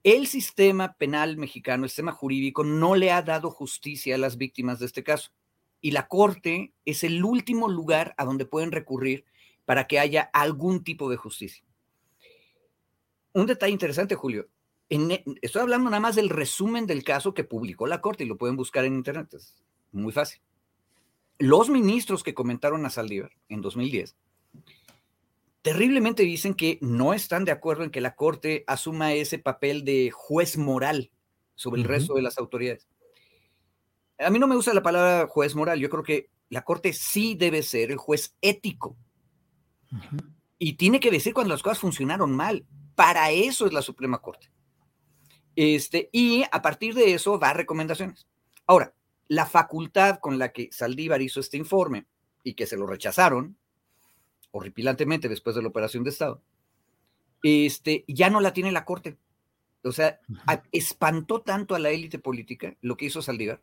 el 0.05 0.27
sistema 0.27 0.95
penal 0.95 1.37
mexicano, 1.37 1.85
el 1.85 1.91
sistema 1.91 2.13
jurídico, 2.13 2.65
no 2.65 2.95
le 2.95 3.11
ha 3.11 3.23
dado 3.23 3.51
justicia 3.51 4.15
a 4.15 4.19
las 4.19 4.37
víctimas 4.37 4.79
de 4.79 4.87
este 4.87 5.03
caso. 5.03 5.31
Y 5.81 5.93
la 5.93 6.09
Corte 6.09 6.73
es 6.85 7.05
el 7.05 7.25
último 7.25 7.69
lugar 7.69 8.15
a 8.17 8.25
donde 8.25 8.47
pueden 8.47 8.73
recurrir 8.73 9.25
para 9.65 9.87
que 9.87 9.99
haya 9.99 10.23
algún 10.33 10.83
tipo 10.83 11.11
de 11.11 11.17
justicia. 11.17 11.65
Un 13.33 13.47
detalle 13.47 13.73
interesante, 13.73 14.15
Julio. 14.15 14.49
E, 14.91 15.25
estoy 15.43 15.63
hablando 15.63 15.91
nada 15.91 16.01
más 16.01 16.17
del 16.17 16.31
resumen 16.31 16.87
del 16.87 17.05
caso 17.05 17.35
que 17.35 17.45
publicó 17.45 17.87
la 17.87 18.01
Corte 18.01 18.25
y 18.25 18.27
lo 18.27 18.39
pueden 18.39 18.57
buscar 18.57 18.85
en 18.85 18.95
Internet. 18.95 19.35
Es 19.35 19.63
muy 19.93 20.13
fácil. 20.13 20.41
Los 21.39 21.69
ministros 21.69 22.25
que 22.25 22.35
comentaron 22.35 22.85
a 22.85 22.91
Saldívar 22.91 23.31
en 23.49 23.61
2010 23.61 24.17
terriblemente 25.63 26.23
dicen 26.23 26.55
que 26.55 26.79
no 26.81 27.13
están 27.13 27.45
de 27.45 27.53
acuerdo 27.53 27.85
en 27.85 27.91
que 27.91 28.01
la 28.01 28.15
Corte 28.15 28.65
asuma 28.67 29.13
ese 29.13 29.39
papel 29.39 29.85
de 29.85 30.11
juez 30.11 30.57
moral 30.57 31.11
sobre 31.55 31.81
el 31.81 31.87
resto 31.87 32.15
de 32.15 32.23
las 32.23 32.39
autoridades. 32.39 32.89
A 34.19 34.31
mí 34.31 34.39
no 34.39 34.47
me 34.47 34.57
gusta 34.57 34.75
la 34.75 34.83
palabra 34.83 35.27
juez 35.29 35.55
moral, 35.55 35.79
yo 35.79 35.89
creo 35.91 36.03
que 36.03 36.31
la 36.49 36.63
Corte 36.63 36.93
sí 36.93 37.35
debe 37.35 37.63
ser 37.63 37.91
el 37.91 37.99
juez 37.99 38.35
ético. 38.41 38.97
Y 40.59 40.75
tiene 40.75 41.01
que 41.01 41.11
decir 41.11 41.35
cuando 41.35 41.55
las 41.55 41.63
cosas 41.63 41.79
funcionaron 41.79 42.35
mal. 42.35 42.67
Para 42.95 43.31
eso 43.31 43.67
es 43.67 43.73
la 43.73 43.83
Suprema 43.83 44.21
Corte. 44.21 44.51
Este, 45.55 46.09
y 46.13 46.45
a 46.51 46.63
partir 46.63 46.95
de 46.95 47.15
eso 47.15 47.39
da 47.39 47.53
recomendaciones. 47.53 48.27
Ahora, 48.67 48.95
la 49.29 49.47
facultad 49.47 50.19
con 50.21 50.39
la 50.39 50.53
que 50.53 50.69
Saldívar 50.73 51.23
hizo 51.23 51.41
este 51.41 51.57
informe 51.57 52.07
y 52.43 52.55
que 52.55 52.67
se 52.67 52.77
lo 52.77 52.87
rechazaron 52.87 53.57
horripilantemente 54.51 55.29
después 55.29 55.55
de 55.55 55.63
la 55.63 55.69
operación 55.69 56.03
de 56.05 56.11
Estado, 56.11 56.43
este, 57.43 58.05
ya 58.09 58.31
no 58.31 58.41
la 58.41 58.53
tiene 58.53 58.73
la 58.73 58.85
Corte. 58.85 59.19
O 59.85 59.93
sea, 59.93 60.21
espantó 60.73 61.43
tanto 61.43 61.75
a 61.75 61.79
la 61.79 61.91
élite 61.91 62.19
política 62.19 62.77
lo 62.81 62.97
que 62.97 63.07
hizo 63.07 63.23
Saldívar, 63.23 63.61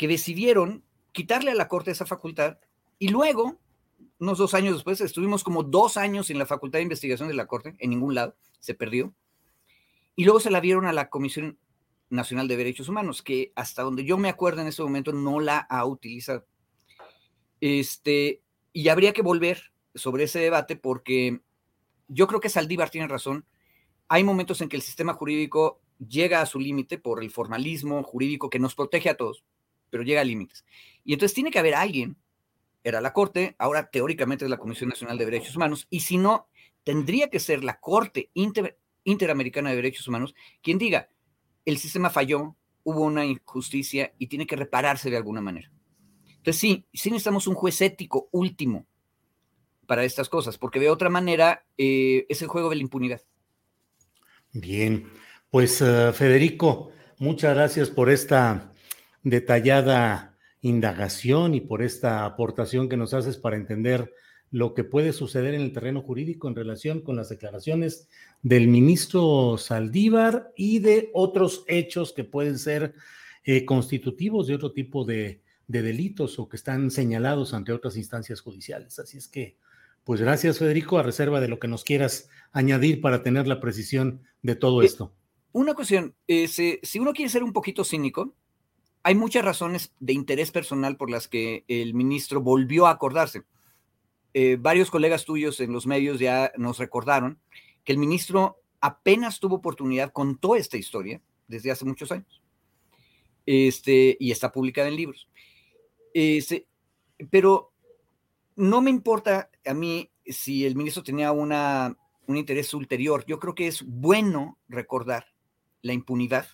que 0.00 0.08
decidieron 0.08 0.82
quitarle 1.12 1.50
a 1.50 1.54
la 1.54 1.68
Corte 1.68 1.90
esa 1.90 2.06
facultad 2.06 2.56
y 2.98 3.08
luego, 3.08 3.60
unos 4.18 4.38
dos 4.38 4.54
años 4.54 4.72
después, 4.72 4.98
estuvimos 5.02 5.44
como 5.44 5.62
dos 5.62 5.98
años 5.98 6.30
en 6.30 6.38
la 6.38 6.46
Facultad 6.46 6.78
de 6.78 6.84
Investigación 6.84 7.28
de 7.28 7.34
la 7.34 7.46
Corte, 7.46 7.76
en 7.78 7.90
ningún 7.90 8.14
lado, 8.14 8.34
se 8.60 8.72
perdió. 8.72 9.12
Y 10.16 10.24
luego 10.24 10.40
se 10.40 10.50
la 10.50 10.62
dieron 10.62 10.86
a 10.86 10.94
la 10.94 11.10
Comisión 11.10 11.58
Nacional 12.08 12.48
de 12.48 12.56
Derechos 12.56 12.88
Humanos, 12.88 13.20
que 13.20 13.52
hasta 13.54 13.82
donde 13.82 14.06
yo 14.06 14.16
me 14.16 14.30
acuerdo 14.30 14.62
en 14.62 14.68
ese 14.68 14.82
momento 14.82 15.12
no 15.12 15.38
la 15.38 15.58
ha 15.58 15.84
utilizado. 15.84 16.46
Este, 17.60 18.40
y 18.72 18.88
habría 18.88 19.12
que 19.12 19.20
volver 19.20 19.64
sobre 19.94 20.24
ese 20.24 20.38
debate 20.38 20.76
porque 20.76 21.42
yo 22.08 22.26
creo 22.26 22.40
que 22.40 22.48
Saldívar 22.48 22.88
tiene 22.88 23.06
razón. 23.06 23.44
Hay 24.08 24.24
momentos 24.24 24.62
en 24.62 24.70
que 24.70 24.76
el 24.76 24.82
sistema 24.82 25.12
jurídico 25.12 25.82
llega 25.98 26.40
a 26.40 26.46
su 26.46 26.58
límite 26.58 26.96
por 26.96 27.22
el 27.22 27.30
formalismo 27.30 28.02
jurídico 28.02 28.48
que 28.48 28.58
nos 28.58 28.74
protege 28.74 29.10
a 29.10 29.18
todos, 29.18 29.44
pero 29.90 30.02
llega 30.02 30.20
a 30.20 30.24
límites. 30.24 30.64
Y 31.04 31.12
entonces 31.12 31.34
tiene 31.34 31.50
que 31.50 31.58
haber 31.58 31.74
alguien, 31.74 32.16
era 32.82 33.00
la 33.00 33.12
Corte, 33.12 33.54
ahora 33.58 33.90
teóricamente 33.90 34.44
es 34.44 34.50
la 34.50 34.58
Comisión 34.58 34.88
Nacional 34.88 35.18
de 35.18 35.26
Derechos 35.26 35.56
Humanos, 35.56 35.86
y 35.90 36.00
si 36.00 36.16
no, 36.16 36.48
tendría 36.84 37.28
que 37.28 37.40
ser 37.40 37.62
la 37.64 37.78
Corte 37.80 38.30
Interamericana 39.04 39.70
de 39.70 39.76
Derechos 39.76 40.08
Humanos 40.08 40.34
quien 40.62 40.78
diga, 40.78 41.08
el 41.64 41.78
sistema 41.78 42.10
falló, 42.10 42.56
hubo 42.82 43.02
una 43.02 43.24
injusticia 43.26 44.12
y 44.18 44.28
tiene 44.28 44.46
que 44.46 44.56
repararse 44.56 45.10
de 45.10 45.16
alguna 45.16 45.40
manera. 45.40 45.70
Entonces 46.28 46.56
sí, 46.56 46.86
sí 46.92 47.10
necesitamos 47.10 47.46
un 47.46 47.54
juez 47.54 47.80
ético 47.82 48.28
último 48.32 48.86
para 49.86 50.04
estas 50.04 50.28
cosas, 50.28 50.56
porque 50.56 50.80
de 50.80 50.88
otra 50.88 51.10
manera 51.10 51.66
eh, 51.76 52.24
es 52.28 52.40
el 52.42 52.48
juego 52.48 52.70
de 52.70 52.76
la 52.76 52.82
impunidad. 52.82 53.20
Bien, 54.52 55.06
pues 55.50 55.80
uh, 55.82 56.12
Federico, 56.12 56.92
muchas 57.18 57.54
gracias 57.54 57.90
por 57.90 58.08
esta 58.08 58.72
detallada 59.22 60.36
indagación 60.62 61.54
y 61.54 61.60
por 61.60 61.82
esta 61.82 62.24
aportación 62.24 62.88
que 62.88 62.96
nos 62.96 63.14
haces 63.14 63.36
para 63.36 63.56
entender 63.56 64.12
lo 64.50 64.74
que 64.74 64.84
puede 64.84 65.12
suceder 65.12 65.54
en 65.54 65.62
el 65.62 65.72
terreno 65.72 66.02
jurídico 66.02 66.48
en 66.48 66.56
relación 66.56 67.00
con 67.00 67.16
las 67.16 67.28
declaraciones 67.28 68.08
del 68.42 68.68
ministro 68.68 69.56
Saldívar 69.58 70.52
y 70.56 70.80
de 70.80 71.10
otros 71.14 71.64
hechos 71.68 72.12
que 72.12 72.24
pueden 72.24 72.58
ser 72.58 72.94
eh, 73.44 73.64
constitutivos 73.64 74.48
de 74.48 74.56
otro 74.56 74.72
tipo 74.72 75.04
de, 75.04 75.40
de, 75.68 75.82
delitos 75.82 76.38
o 76.38 76.48
que 76.48 76.56
están 76.56 76.90
señalados 76.90 77.54
ante 77.54 77.72
otras 77.72 77.96
instancias 77.96 78.40
judiciales. 78.40 78.98
Así 78.98 79.18
es 79.18 79.28
que, 79.28 79.56
pues 80.04 80.20
gracias 80.20 80.58
Federico, 80.58 80.98
a 80.98 81.04
reserva 81.04 81.40
de 81.40 81.48
lo 81.48 81.60
que 81.60 81.68
nos 81.68 81.84
quieras 81.84 82.28
añadir 82.52 83.00
para 83.00 83.22
tener 83.22 83.46
la 83.46 83.60
precisión 83.60 84.22
de 84.42 84.56
todo 84.56 84.82
esto. 84.82 85.12
Una 85.52 85.74
cuestión, 85.74 86.14
eh, 86.26 86.48
si 86.48 86.98
uno 86.98 87.12
quiere 87.12 87.30
ser 87.30 87.44
un 87.44 87.52
poquito 87.52 87.84
cínico, 87.84 88.34
hay 89.02 89.14
muchas 89.14 89.44
razones 89.44 89.94
de 89.98 90.12
interés 90.12 90.50
personal 90.50 90.96
por 90.96 91.10
las 91.10 91.28
que 91.28 91.64
el 91.68 91.94
ministro 91.94 92.40
volvió 92.40 92.86
a 92.86 92.90
acordarse. 92.90 93.44
Eh, 94.34 94.56
varios 94.60 94.90
colegas 94.90 95.24
tuyos 95.24 95.58
en 95.60 95.72
los 95.72 95.86
medios 95.86 96.20
ya 96.20 96.52
nos 96.56 96.78
recordaron 96.78 97.40
que 97.84 97.92
el 97.92 97.98
ministro 97.98 98.60
apenas 98.80 99.40
tuvo 99.40 99.56
oportunidad, 99.56 100.12
contó 100.12 100.54
esta 100.54 100.76
historia 100.76 101.20
desde 101.48 101.70
hace 101.70 101.84
muchos 101.84 102.12
años. 102.12 102.42
Este, 103.46 104.16
y 104.20 104.30
está 104.30 104.52
publicada 104.52 104.88
en 104.88 104.96
libros. 104.96 105.28
Este, 106.12 106.66
pero 107.30 107.72
no 108.56 108.82
me 108.82 108.90
importa 108.90 109.50
a 109.64 109.74
mí 109.74 110.10
si 110.26 110.66
el 110.66 110.76
ministro 110.76 111.02
tenía 111.02 111.32
una, 111.32 111.96
un 112.26 112.36
interés 112.36 112.74
ulterior. 112.74 113.24
Yo 113.26 113.40
creo 113.40 113.54
que 113.54 113.66
es 113.66 113.82
bueno 113.82 114.58
recordar 114.68 115.26
la 115.82 115.94
impunidad 115.94 116.46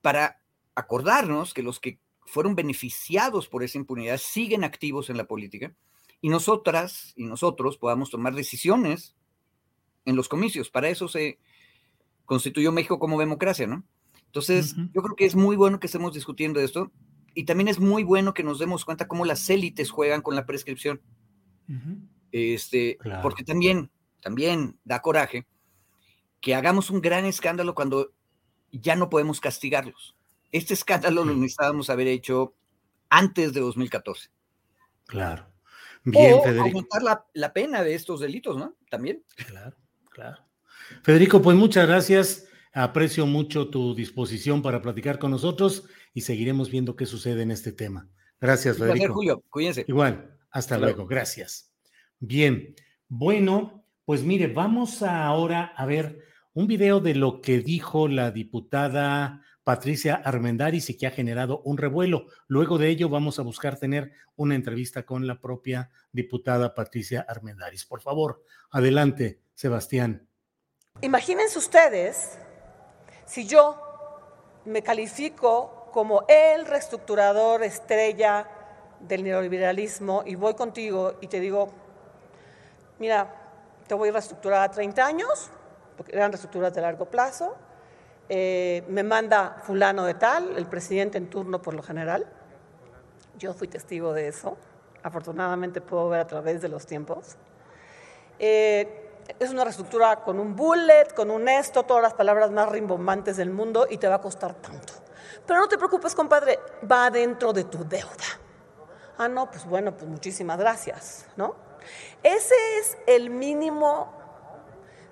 para 0.00 0.41
acordarnos 0.74 1.54
que 1.54 1.62
los 1.62 1.80
que 1.80 1.98
fueron 2.24 2.54
beneficiados 2.54 3.48
por 3.48 3.62
esa 3.62 3.78
impunidad 3.78 4.18
siguen 4.18 4.64
activos 4.64 5.10
en 5.10 5.16
la 5.16 5.26
política 5.26 5.74
y 6.20 6.28
nosotras 6.28 7.12
y 7.16 7.24
nosotros 7.24 7.76
podamos 7.78 8.10
tomar 8.10 8.34
decisiones 8.34 9.16
en 10.04 10.16
los 10.16 10.28
comicios. 10.28 10.70
Para 10.70 10.88
eso 10.88 11.08
se 11.08 11.38
constituyó 12.24 12.72
México 12.72 12.98
como 12.98 13.18
democracia, 13.18 13.66
¿no? 13.66 13.84
Entonces, 14.26 14.74
yo 14.94 15.02
creo 15.02 15.14
que 15.14 15.26
es 15.26 15.34
muy 15.34 15.56
bueno 15.56 15.78
que 15.78 15.86
estemos 15.86 16.14
discutiendo 16.14 16.58
esto 16.60 16.90
y 17.34 17.44
también 17.44 17.68
es 17.68 17.78
muy 17.78 18.02
bueno 18.02 18.32
que 18.32 18.42
nos 18.42 18.58
demos 18.58 18.84
cuenta 18.84 19.08
cómo 19.08 19.26
las 19.26 19.50
élites 19.50 19.90
juegan 19.90 20.22
con 20.22 20.34
la 20.34 20.46
prescripción. 20.46 21.02
Este, 22.30 22.98
porque 23.22 23.44
también, 23.44 23.90
también 24.20 24.78
da 24.84 25.02
coraje 25.02 25.46
que 26.40 26.54
hagamos 26.54 26.88
un 26.88 27.02
gran 27.02 27.26
escándalo 27.26 27.74
cuando 27.74 28.12
ya 28.70 28.96
no 28.96 29.10
podemos 29.10 29.40
castigarlos. 29.40 30.16
Este 30.52 30.74
escándalo 30.74 31.24
lo 31.24 31.34
necesitábamos 31.34 31.90
haber 31.90 32.06
hecho 32.06 32.54
antes 33.08 33.52
de 33.52 33.60
2014. 33.60 34.30
Claro. 35.06 35.46
Bien, 36.04 36.34
o 36.34 36.42
Federico. 36.42 36.64
aumentar 36.64 37.02
la, 37.02 37.26
la, 37.32 37.52
pena 37.52 37.82
de 37.82 37.94
estos 37.94 38.20
delitos, 38.20 38.56
¿no? 38.56 38.76
También. 38.90 39.24
Claro, 39.48 39.76
claro. 40.10 40.42
Federico, 41.02 41.40
pues 41.40 41.56
muchas 41.56 41.86
gracias. 41.86 42.46
Aprecio 42.74 43.26
mucho 43.26 43.68
tu 43.68 43.94
disposición 43.94 44.62
para 44.62 44.80
platicar 44.80 45.18
con 45.18 45.30
nosotros 45.30 45.84
y 46.14 46.22
seguiremos 46.22 46.70
viendo 46.70 46.96
qué 46.96 47.06
sucede 47.06 47.42
en 47.42 47.50
este 47.50 47.72
tema. 47.72 48.08
Gracias, 48.40 48.78
Federico. 48.78 49.14
Julio. 49.14 49.44
Cuídense. 49.48 49.84
Igual. 49.86 50.38
Hasta, 50.50 50.78
luego. 50.78 51.06
Gracias. 51.06 51.72
Bien. 52.18 52.74
Bueno, 53.08 53.84
pues 54.04 54.22
mire, 54.22 54.48
vamos 54.48 55.02
ahora 55.02 55.72
a 55.76 55.86
ver 55.86 56.18
un 56.54 56.66
video 56.66 57.00
de 57.00 57.14
lo 57.14 57.40
que 57.40 57.60
dijo 57.60 58.08
la 58.08 58.30
diputada 58.30 59.42
Patricia 59.64 60.14
Armendáriz 60.14 60.90
y 60.90 60.96
que 60.96 61.06
ha 61.06 61.10
generado 61.10 61.62
un 61.64 61.78
revuelo. 61.78 62.26
Luego 62.48 62.78
de 62.78 62.88
ello 62.88 63.08
vamos 63.08 63.38
a 63.38 63.42
buscar 63.42 63.78
tener 63.78 64.12
una 64.36 64.54
entrevista 64.54 65.04
con 65.04 65.26
la 65.26 65.40
propia 65.40 65.90
diputada 66.10 66.74
Patricia 66.74 67.24
Armendáriz. 67.28 67.84
Por 67.84 68.00
favor, 68.00 68.42
adelante, 68.70 69.40
Sebastián. 69.54 70.28
Imagínense 71.00 71.58
ustedes 71.58 72.38
si 73.24 73.46
yo 73.46 73.80
me 74.64 74.82
califico 74.82 75.88
como 75.92 76.24
el 76.28 76.66
reestructurador 76.66 77.62
estrella 77.62 78.48
del 79.00 79.24
neoliberalismo 79.24 80.22
y 80.24 80.34
voy 80.34 80.54
contigo 80.54 81.18
y 81.20 81.26
te 81.26 81.40
digo, 81.40 81.70
mira, 82.98 83.42
te 83.86 83.94
voy 83.94 84.08
a 84.08 84.12
reestructurar 84.12 84.62
a 84.62 84.70
30 84.70 85.04
años, 85.04 85.50
porque 85.96 86.12
eran 86.12 86.30
reestructuras 86.30 86.72
de 86.72 86.80
largo 86.80 87.06
plazo, 87.06 87.56
eh, 88.34 88.82
me 88.88 89.02
manda 89.02 89.58
fulano 89.62 90.04
de 90.06 90.14
tal, 90.14 90.56
el 90.56 90.64
presidente 90.64 91.18
en 91.18 91.28
turno 91.28 91.60
por 91.60 91.74
lo 91.74 91.82
general. 91.82 92.24
Yo 93.36 93.52
fui 93.52 93.68
testigo 93.68 94.14
de 94.14 94.26
eso. 94.28 94.56
Afortunadamente 95.02 95.82
puedo 95.82 96.08
ver 96.08 96.20
a 96.20 96.26
través 96.26 96.62
de 96.62 96.70
los 96.70 96.86
tiempos. 96.86 97.36
Eh, 98.38 99.10
es 99.38 99.50
una 99.50 99.64
reestructura 99.64 100.24
con 100.24 100.40
un 100.40 100.56
bullet, 100.56 101.12
con 101.14 101.30
un 101.30 101.46
esto, 101.46 101.82
todas 101.82 102.02
las 102.02 102.14
palabras 102.14 102.50
más 102.50 102.70
rimbombantes 102.70 103.36
del 103.36 103.50
mundo 103.50 103.86
y 103.90 103.98
te 103.98 104.08
va 104.08 104.14
a 104.14 104.20
costar 104.22 104.54
tanto. 104.54 104.94
Pero 105.46 105.60
no 105.60 105.68
te 105.68 105.76
preocupes, 105.76 106.14
compadre, 106.14 106.58
va 106.90 107.10
dentro 107.10 107.52
de 107.52 107.64
tu 107.64 107.86
deuda. 107.86 108.40
Ah, 109.18 109.28
no, 109.28 109.50
pues 109.50 109.66
bueno, 109.66 109.94
pues 109.94 110.10
muchísimas 110.10 110.58
gracias, 110.58 111.26
¿no? 111.36 111.54
Ese 112.22 112.54
es 112.78 112.96
el 113.06 113.28
mínimo 113.28 114.21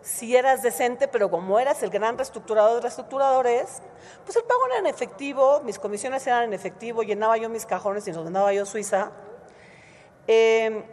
si 0.02 0.34
eras 0.36 0.62
decente, 0.62 1.08
pero 1.08 1.30
como 1.30 1.58
eras 1.58 1.82
el 1.82 1.90
gran 1.90 2.16
reestructurador 2.16 2.76
de 2.76 2.80
reestructuradores, 2.82 3.82
pues 4.24 4.36
el 4.36 4.44
pago 4.44 4.66
era 4.66 4.78
en 4.78 4.86
efectivo, 4.86 5.60
mis 5.60 5.78
comisiones 5.78 6.26
eran 6.26 6.44
en 6.44 6.52
efectivo, 6.52 7.02
llenaba 7.02 7.36
yo 7.36 7.48
mis 7.48 7.66
cajones 7.66 8.06
y 8.08 8.12
los 8.12 8.24
mandaba 8.24 8.52
yo 8.52 8.64
Suiza. 8.64 9.10
Eh, 10.26 10.84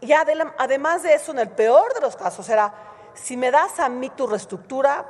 y 0.00 0.12
además 0.12 1.02
de 1.02 1.14
eso, 1.14 1.32
en 1.32 1.40
el 1.40 1.48
peor 1.50 1.94
de 1.94 2.00
los 2.00 2.16
casos, 2.16 2.48
era, 2.48 2.74
si 3.14 3.36
me 3.36 3.50
das 3.50 3.78
a 3.78 3.88
mí 3.88 4.10
tu 4.10 4.26
reestructura, 4.26 5.06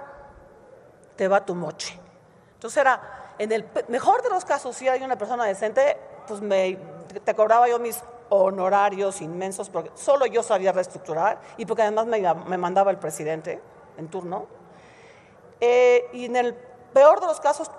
te 1.16 1.28
va 1.28 1.44
tu 1.44 1.54
moche. 1.54 1.98
Entonces 2.54 2.78
era, 2.78 3.34
en 3.38 3.52
el 3.52 3.68
mejor 3.88 4.22
de 4.22 4.28
los 4.28 4.44
casos, 4.44 4.76
si 4.76 4.88
hay 4.88 5.02
una 5.02 5.16
persona 5.16 5.44
decente, 5.44 5.96
pues 6.26 6.40
me, 6.40 6.78
te 7.24 7.34
cobraba 7.34 7.68
yo 7.68 7.78
mis 7.78 8.02
honorarios 8.32 9.20
inmensos, 9.20 9.68
porque 9.68 9.90
solo 9.94 10.24
yo 10.24 10.42
sabía 10.42 10.72
reestructurar 10.72 11.38
y 11.58 11.66
porque 11.66 11.82
además 11.82 12.06
me, 12.06 12.58
mandaba 12.58 12.90
el 12.90 12.96
presidente 12.96 13.60
en 13.98 14.08
turno. 14.08 14.46
Eh, 15.60 16.08
y 16.14 16.24
en 16.24 16.36
el 16.36 16.54
peor 16.94 17.20
de 17.20 17.26
los 17.26 17.40
casos, 17.40 17.70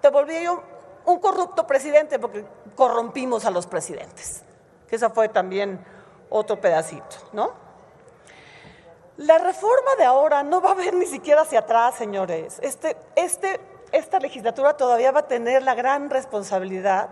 te 0.00 0.10
volví 0.10 0.42
yo 0.42 0.62
un 1.06 1.20
corrupto 1.20 1.64
presidente 1.66 2.18
porque 2.18 2.44
corrompimos 2.74 3.44
a 3.44 3.50
los 3.50 3.68
presidentes. 3.68 4.42
Que 4.88 4.96
esa 4.96 5.10
fue 5.10 5.28
también 5.28 5.84
otro 6.28 6.60
pedacito, 6.60 7.16
¿no? 7.32 7.52
La 9.16 9.38
reforma 9.38 9.94
de 9.96 10.04
ahora 10.04 10.42
no 10.42 10.60
va 10.60 10.72
a 10.72 10.74
ver 10.74 10.94
ni 10.94 11.06
siquiera 11.06 11.42
hacia 11.42 11.60
atrás, 11.60 11.94
señores. 11.94 12.58
Este, 12.62 12.96
este, 13.14 13.60
esta 13.92 14.18
legislatura 14.18 14.76
todavía 14.76 15.12
va 15.12 15.20
a 15.20 15.28
tener 15.28 15.62
la 15.62 15.74
gran 15.74 16.10
responsabilidad 16.10 17.10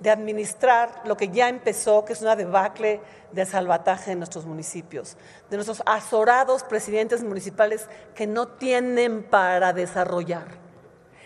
de 0.00 0.10
administrar 0.10 1.02
lo 1.04 1.16
que 1.16 1.28
ya 1.28 1.48
empezó, 1.48 2.04
que 2.04 2.14
es 2.14 2.22
una 2.22 2.34
debacle 2.34 3.00
de 3.32 3.46
salvataje 3.46 4.12
en 4.12 4.18
nuestros 4.18 4.46
municipios, 4.46 5.16
de 5.50 5.56
nuestros 5.56 5.82
azorados 5.86 6.64
presidentes 6.64 7.22
municipales 7.22 7.86
que 8.14 8.26
no 8.26 8.48
tienen 8.48 9.22
para 9.22 9.72
desarrollar. 9.72 10.58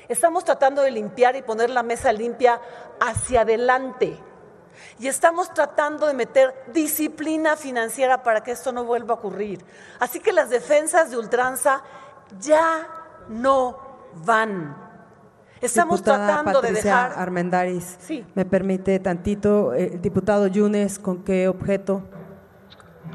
Estamos 0.08 0.44
tratando 0.44 0.82
de 0.82 0.90
limpiar 0.90 1.36
y 1.36 1.42
poner 1.42 1.70
la 1.70 1.82
mesa 1.82 2.12
limpia 2.12 2.60
hacia 3.00 3.42
adelante. 3.42 4.18
Y 4.98 5.06
estamos 5.06 5.54
tratando 5.54 6.06
de 6.06 6.14
meter 6.14 6.52
disciplina 6.72 7.56
financiera 7.56 8.22
para 8.22 8.42
que 8.42 8.50
esto 8.50 8.72
no 8.72 8.84
vuelva 8.84 9.14
a 9.14 9.18
ocurrir. 9.18 9.64
Así 10.00 10.20
que 10.20 10.32
las 10.32 10.50
defensas 10.50 11.10
de 11.10 11.16
ultranza 11.16 11.82
ya 12.40 12.88
no 13.28 13.78
van. 14.24 14.83
Estamos 15.64 16.02
tratando 16.02 16.60
de 16.60 16.72
dejar. 16.72 17.12
Armendaris, 17.16 17.96
sí. 18.00 18.24
me 18.34 18.44
permite 18.44 18.98
tantito, 18.98 19.72
el 19.72 20.00
diputado 20.00 20.46
Yunes, 20.46 20.98
¿con 20.98 21.24
qué 21.24 21.48
objeto? 21.48 22.02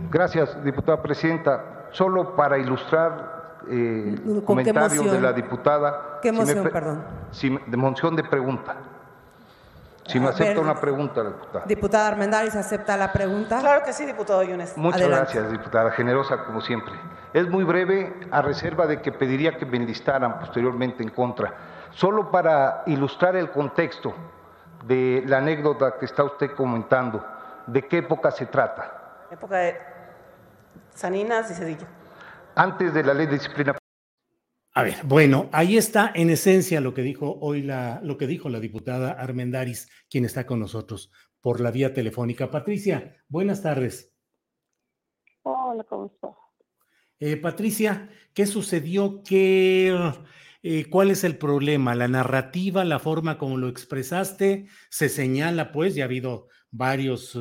Gracias, 0.09 0.63
diputada 0.63 1.01
presidenta. 1.01 1.87
Solo 1.91 2.35
para 2.35 2.57
ilustrar 2.57 3.61
eh, 3.69 4.15
comentario 4.45 5.03
de 5.03 5.21
la 5.21 5.33
diputada. 5.33 6.19
¿Qué 6.21 6.31
moción, 6.31 6.69
perdón? 6.71 7.03
de 7.67 7.77
moción 7.77 8.15
de 8.15 8.23
pregunta. 8.23 8.75
Si 10.07 10.19
me 10.19 10.29
acepta 10.29 10.59
una 10.59 10.73
pregunta, 10.73 11.23
diputada. 11.23 11.65
Diputada 11.67 12.07
Armendáriz, 12.07 12.55
¿acepta 12.55 12.97
la 12.97 13.13
pregunta? 13.13 13.59
Claro 13.59 13.83
que 13.85 13.93
sí, 13.93 14.07
diputado 14.07 14.41
Yunes. 14.41 14.75
Muchas 14.75 15.07
gracias, 15.07 15.51
diputada. 15.51 15.91
Generosa, 15.91 16.45
como 16.45 16.61
siempre. 16.61 16.93
Es 17.31 17.47
muy 17.47 17.63
breve, 17.63 18.11
a 18.31 18.41
reserva 18.41 18.87
de 18.87 19.03
que 19.03 19.11
pediría 19.11 19.55
que 19.57 19.67
me 19.67 19.77
enlistaran 19.77 20.39
posteriormente 20.39 21.03
en 21.03 21.09
contra. 21.09 21.53
Solo 21.91 22.31
para 22.31 22.83
ilustrar 22.85 23.35
el 23.35 23.51
contexto 23.51 24.13
de 24.85 25.23
la 25.25 25.39
anécdota 25.39 25.97
que 25.99 26.05
está 26.05 26.23
usted 26.23 26.51
comentando, 26.55 27.25
¿de 27.67 27.87
qué 27.87 27.99
época 27.99 28.31
se 28.31 28.45
trata? 28.45 29.27
Época 29.31 29.57
de 29.57 29.77
Saninas 30.93 31.51
y 31.51 31.53
Cedillo. 31.53 31.87
Antes 32.55 32.93
de 32.93 33.03
la 33.03 33.13
ley 33.13 33.25
de 33.27 33.33
disciplina. 33.33 33.75
A 34.73 34.83
ver, 34.83 34.95
bueno, 35.03 35.49
ahí 35.51 35.77
está 35.77 36.11
en 36.13 36.29
esencia 36.29 36.79
lo 36.79 36.93
que 36.93 37.01
dijo 37.01 37.37
hoy 37.41 37.63
la, 37.63 37.99
lo 38.03 38.17
que 38.17 38.27
dijo 38.27 38.49
la 38.49 38.59
diputada 38.59 39.11
Armendaris, 39.11 39.89
quien 40.09 40.25
está 40.25 40.45
con 40.45 40.59
nosotros 40.59 41.11
por 41.41 41.59
la 41.59 41.71
vía 41.71 41.93
telefónica. 41.93 42.51
Patricia, 42.51 43.17
buenas 43.27 43.61
tardes. 43.61 44.13
Hola, 45.43 45.83
¿cómo 45.83 46.05
estás? 46.07 46.31
Eh, 47.19 47.35
Patricia, 47.37 48.09
¿qué 48.33 48.45
sucedió? 48.45 49.21
¿Qué, 49.23 49.93
eh, 50.61 50.89
¿Cuál 50.89 51.11
es 51.11 51.23
el 51.23 51.37
problema? 51.37 51.95
¿La 51.95 52.07
narrativa, 52.07 52.83
la 52.83 52.99
forma 52.99 53.37
como 53.37 53.57
lo 53.57 53.67
expresaste? 53.67 54.67
Se 54.89 55.09
señala, 55.09 55.71
pues, 55.71 55.95
ya 55.95 56.03
ha 56.03 56.05
habido 56.05 56.47
varios 56.71 57.37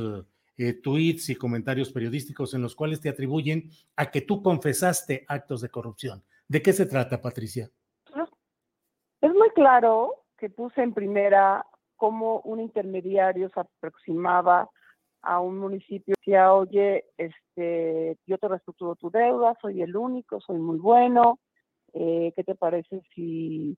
eh, 0.56 0.74
tweets 0.74 1.30
y 1.30 1.36
comentarios 1.36 1.92
periodísticos 1.92 2.54
en 2.54 2.62
los 2.62 2.74
cuales 2.74 3.00
te 3.00 3.08
atribuyen 3.08 3.70
a 3.96 4.10
que 4.10 4.20
tú 4.20 4.42
confesaste 4.42 5.24
actos 5.28 5.60
de 5.60 5.68
corrupción. 5.68 6.22
¿De 6.46 6.62
qué 6.62 6.72
se 6.72 6.86
trata, 6.86 7.20
Patricia? 7.20 7.70
Es 9.20 9.32
muy 9.32 9.50
claro 9.50 10.24
que 10.36 10.48
puse 10.48 10.82
en 10.82 10.94
primera 10.94 11.66
cómo 11.96 12.40
un 12.42 12.60
intermediario 12.60 13.50
se 13.50 13.60
aproximaba 13.60 14.70
a 15.22 15.40
un 15.40 15.58
municipio 15.58 16.14
decía, 16.18 16.52
oye, 16.52 17.06
este, 17.16 18.16
yo 18.26 18.38
te 18.38 18.48
reestructuro 18.48 18.94
tu 18.94 19.10
deuda, 19.10 19.56
soy 19.60 19.82
el 19.82 19.96
único, 19.96 20.40
soy 20.40 20.58
muy 20.58 20.78
bueno, 20.78 21.38
eh, 21.94 22.32
¿qué 22.34 22.44
te 22.44 22.54
parece 22.54 23.02
si, 23.14 23.76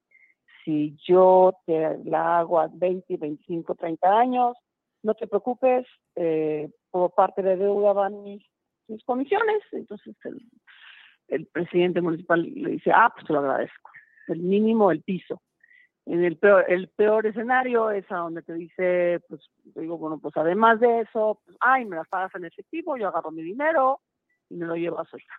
si 0.64 0.96
yo 1.06 1.52
te 1.66 1.98
la 2.04 2.38
hago 2.38 2.60
a 2.60 2.68
20, 2.72 3.16
25, 3.16 3.74
30 3.74 4.18
años? 4.18 4.56
No 5.02 5.14
te 5.14 5.26
preocupes, 5.26 5.86
eh, 6.16 6.70
por 6.90 7.14
parte 7.14 7.42
de 7.42 7.56
deuda 7.56 7.92
van 7.92 8.22
mis, 8.22 8.44
mis 8.88 9.02
comisiones, 9.04 9.62
entonces 9.72 10.14
el, 10.24 10.40
el 11.28 11.46
presidente 11.46 12.00
municipal 12.00 12.42
le 12.42 12.70
dice, 12.72 12.90
ah, 12.94 13.10
pues 13.14 13.26
te 13.26 13.32
lo 13.32 13.40
agradezco, 13.40 13.90
el 14.28 14.40
mínimo, 14.40 14.90
el 14.90 15.02
piso. 15.02 15.40
En 16.06 16.24
el 16.24 16.38
peor, 16.38 16.64
el 16.68 16.88
peor 16.88 17.26
escenario 17.26 17.90
es 17.90 18.10
a 18.10 18.16
donde 18.16 18.42
te 18.42 18.54
dice, 18.54 19.20
pues, 19.28 19.40
digo, 19.76 19.96
bueno, 19.98 20.18
pues 20.18 20.36
además 20.36 20.80
de 20.80 21.02
eso, 21.02 21.40
pues, 21.44 21.56
ay, 21.60 21.84
me 21.84 21.96
las 21.96 22.08
pagas 22.08 22.34
en 22.34 22.46
efectivo, 22.46 22.96
yo 22.96 23.08
agarro 23.08 23.30
mi 23.30 23.42
dinero 23.42 24.00
y 24.48 24.56
me 24.56 24.66
lo 24.66 24.74
llevo 24.74 24.98
a 24.98 25.04
su 25.04 25.18
hija. 25.18 25.34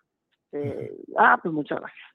Eh, 0.53 0.95
ah, 1.17 1.39
pues 1.41 1.53
muchas 1.53 1.79
gracias. 1.79 2.07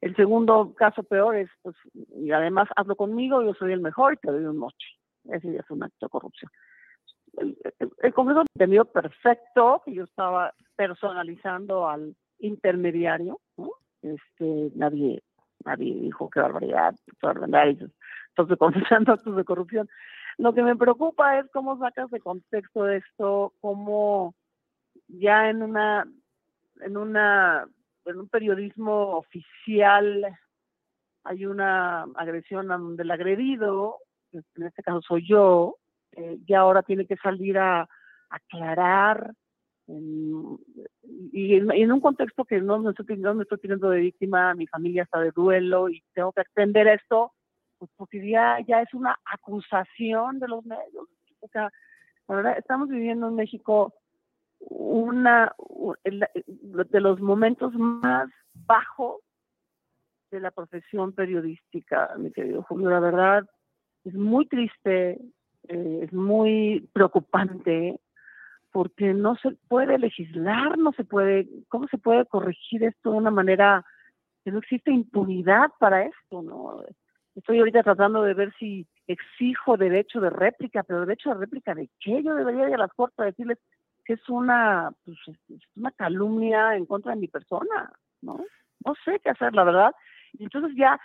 El 0.00 0.16
segundo 0.16 0.74
caso 0.74 1.02
peor 1.02 1.36
es, 1.36 1.50
pues, 1.62 1.76
y 1.94 2.30
además 2.32 2.68
hazlo 2.76 2.96
conmigo, 2.96 3.42
yo 3.42 3.54
soy 3.54 3.72
el 3.72 3.80
mejor 3.80 4.14
y 4.14 4.16
te 4.16 4.30
doy 4.30 4.44
un 4.44 4.56
moche. 4.56 4.88
Ese 5.24 5.52
ya 5.52 5.60
es 5.60 5.70
un 5.70 5.82
acto 5.82 6.06
de 6.06 6.10
corrupción. 6.10 6.50
El, 7.36 7.56
el 8.02 8.14
Congreso 8.14 8.42
entendió 8.54 8.84
perfecto 8.86 9.82
que 9.84 9.94
yo 9.94 10.04
estaba 10.04 10.54
personalizando 10.76 11.88
al 11.88 12.16
intermediario. 12.38 13.38
Este, 14.02 14.70
nadie, 14.74 15.22
nadie 15.64 15.94
dijo 15.94 16.30
qué 16.30 16.40
barbaridad, 16.40 16.94
entonces 17.08 18.58
confesando 18.58 19.12
actos 19.12 19.36
de 19.36 19.44
corrupción. 19.44 19.88
Lo 20.38 20.54
que 20.54 20.62
me 20.62 20.76
preocupa 20.76 21.38
es 21.38 21.46
cómo 21.52 21.78
sacas 21.78 22.10
de 22.10 22.20
contexto 22.20 22.88
esto, 22.88 23.52
cómo 23.60 24.34
ya 25.08 25.50
en 25.50 25.62
una, 25.62 26.06
en 26.80 26.96
una, 26.96 27.68
en 28.10 28.20
un 28.20 28.28
periodismo 28.28 29.16
oficial 29.16 30.38
hay 31.24 31.46
una 31.46 32.02
agresión 32.14 32.68
donde 32.68 33.02
el 33.02 33.10
agredido, 33.10 33.98
en 34.32 34.62
este 34.62 34.82
caso 34.82 35.02
soy 35.02 35.26
yo, 35.26 35.76
eh, 36.12 36.38
ya 36.46 36.60
ahora 36.60 36.82
tiene 36.82 37.06
que 37.06 37.16
salir 37.16 37.58
a 37.58 37.88
aclarar 38.30 39.32
y, 41.32 41.54
en, 41.56 41.92
un 41.92 42.00
contexto 42.00 42.44
que 42.44 42.60
no 42.60 42.78
me, 42.78 42.90
estoy, 42.90 43.16
no 43.16 43.34
me 43.34 43.42
estoy 43.42 43.58
teniendo 43.58 43.90
de 43.90 44.00
víctima, 44.00 44.54
mi 44.54 44.66
familia 44.66 45.02
está 45.02 45.20
de 45.20 45.32
duelo 45.32 45.88
y 45.88 46.02
tengo 46.14 46.32
que 46.32 46.42
atender 46.42 46.86
esto, 46.86 47.32
pues 47.78 47.90
porque 47.96 48.28
ya, 48.28 48.58
ya 48.66 48.82
es 48.82 48.94
una 48.94 49.18
acusación 49.24 50.38
de 50.38 50.48
los 50.48 50.64
medios. 50.64 51.08
O 51.40 51.48
sea, 51.48 51.70
estamos 52.56 52.88
viviendo 52.88 53.28
en 53.28 53.34
México 53.34 53.92
una 54.60 55.54
de 56.04 57.00
los 57.00 57.20
momentos 57.20 57.74
más 57.74 58.28
bajos 58.54 59.20
de 60.30 60.40
la 60.40 60.50
profesión 60.50 61.12
periodística, 61.12 62.14
mi 62.18 62.30
querido 62.30 62.62
Julio. 62.62 62.90
La 62.90 63.00
verdad, 63.00 63.48
es 64.04 64.14
muy 64.14 64.46
triste, 64.46 65.20
eh, 65.68 66.00
es 66.02 66.12
muy 66.12 66.88
preocupante 66.92 67.98
porque 68.72 69.12
no 69.12 69.36
se 69.36 69.50
puede 69.68 69.98
legislar, 69.98 70.78
no 70.78 70.92
se 70.92 71.04
puede, 71.04 71.48
¿cómo 71.68 71.88
se 71.88 71.98
puede 71.98 72.24
corregir 72.26 72.84
esto 72.84 73.10
de 73.10 73.18
una 73.18 73.30
manera 73.30 73.84
que 74.44 74.52
no 74.52 74.58
existe 74.58 74.92
impunidad 74.92 75.70
para 75.78 76.04
esto, 76.04 76.42
¿no? 76.42 76.82
Estoy 77.34 77.58
ahorita 77.58 77.82
tratando 77.82 78.22
de 78.22 78.34
ver 78.34 78.52
si 78.58 78.86
exijo 79.06 79.76
derecho 79.76 80.20
de 80.20 80.30
réplica, 80.30 80.82
pero 80.82 81.00
derecho 81.00 81.30
de 81.30 81.40
réplica 81.40 81.74
de 81.74 81.88
qué? 81.98 82.22
Yo 82.22 82.34
debería 82.34 82.68
ir 82.68 82.74
a 82.74 82.78
las 82.78 82.92
cortes 82.92 83.18
a 83.18 83.24
decirles 83.24 83.58
que 84.10 84.14
es 84.14 84.28
una, 84.28 84.90
pues, 85.04 85.18
es 85.28 85.62
una 85.76 85.92
calumnia 85.92 86.74
en 86.74 86.84
contra 86.84 87.14
de 87.14 87.20
mi 87.20 87.28
persona, 87.28 87.92
¿no? 88.22 88.44
No 88.84 88.94
sé 89.04 89.20
qué 89.20 89.30
hacer, 89.30 89.54
la 89.54 89.62
verdad. 89.62 89.94
Y 90.32 90.42
entonces 90.42 90.72
ya, 90.76 90.98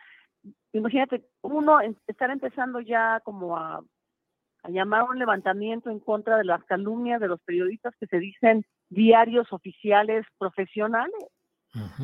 imagínate, 0.74 1.24
uno 1.44 1.82
estar 2.08 2.32
empezando 2.32 2.80
ya 2.80 3.20
como 3.24 3.56
a 3.56 3.84
a 4.64 4.72
llamar 4.72 5.04
un 5.04 5.20
levantamiento 5.20 5.92
en 5.92 6.00
contra 6.00 6.38
de 6.38 6.44
las 6.44 6.64
calumnias 6.64 7.22
de 7.22 7.28
los 7.28 7.40
periodistas 7.42 7.94
que 8.00 8.08
se 8.08 8.18
dicen 8.18 8.66
diarios 8.90 9.54
oficiales 9.54 10.26
profesionales. 10.40 11.28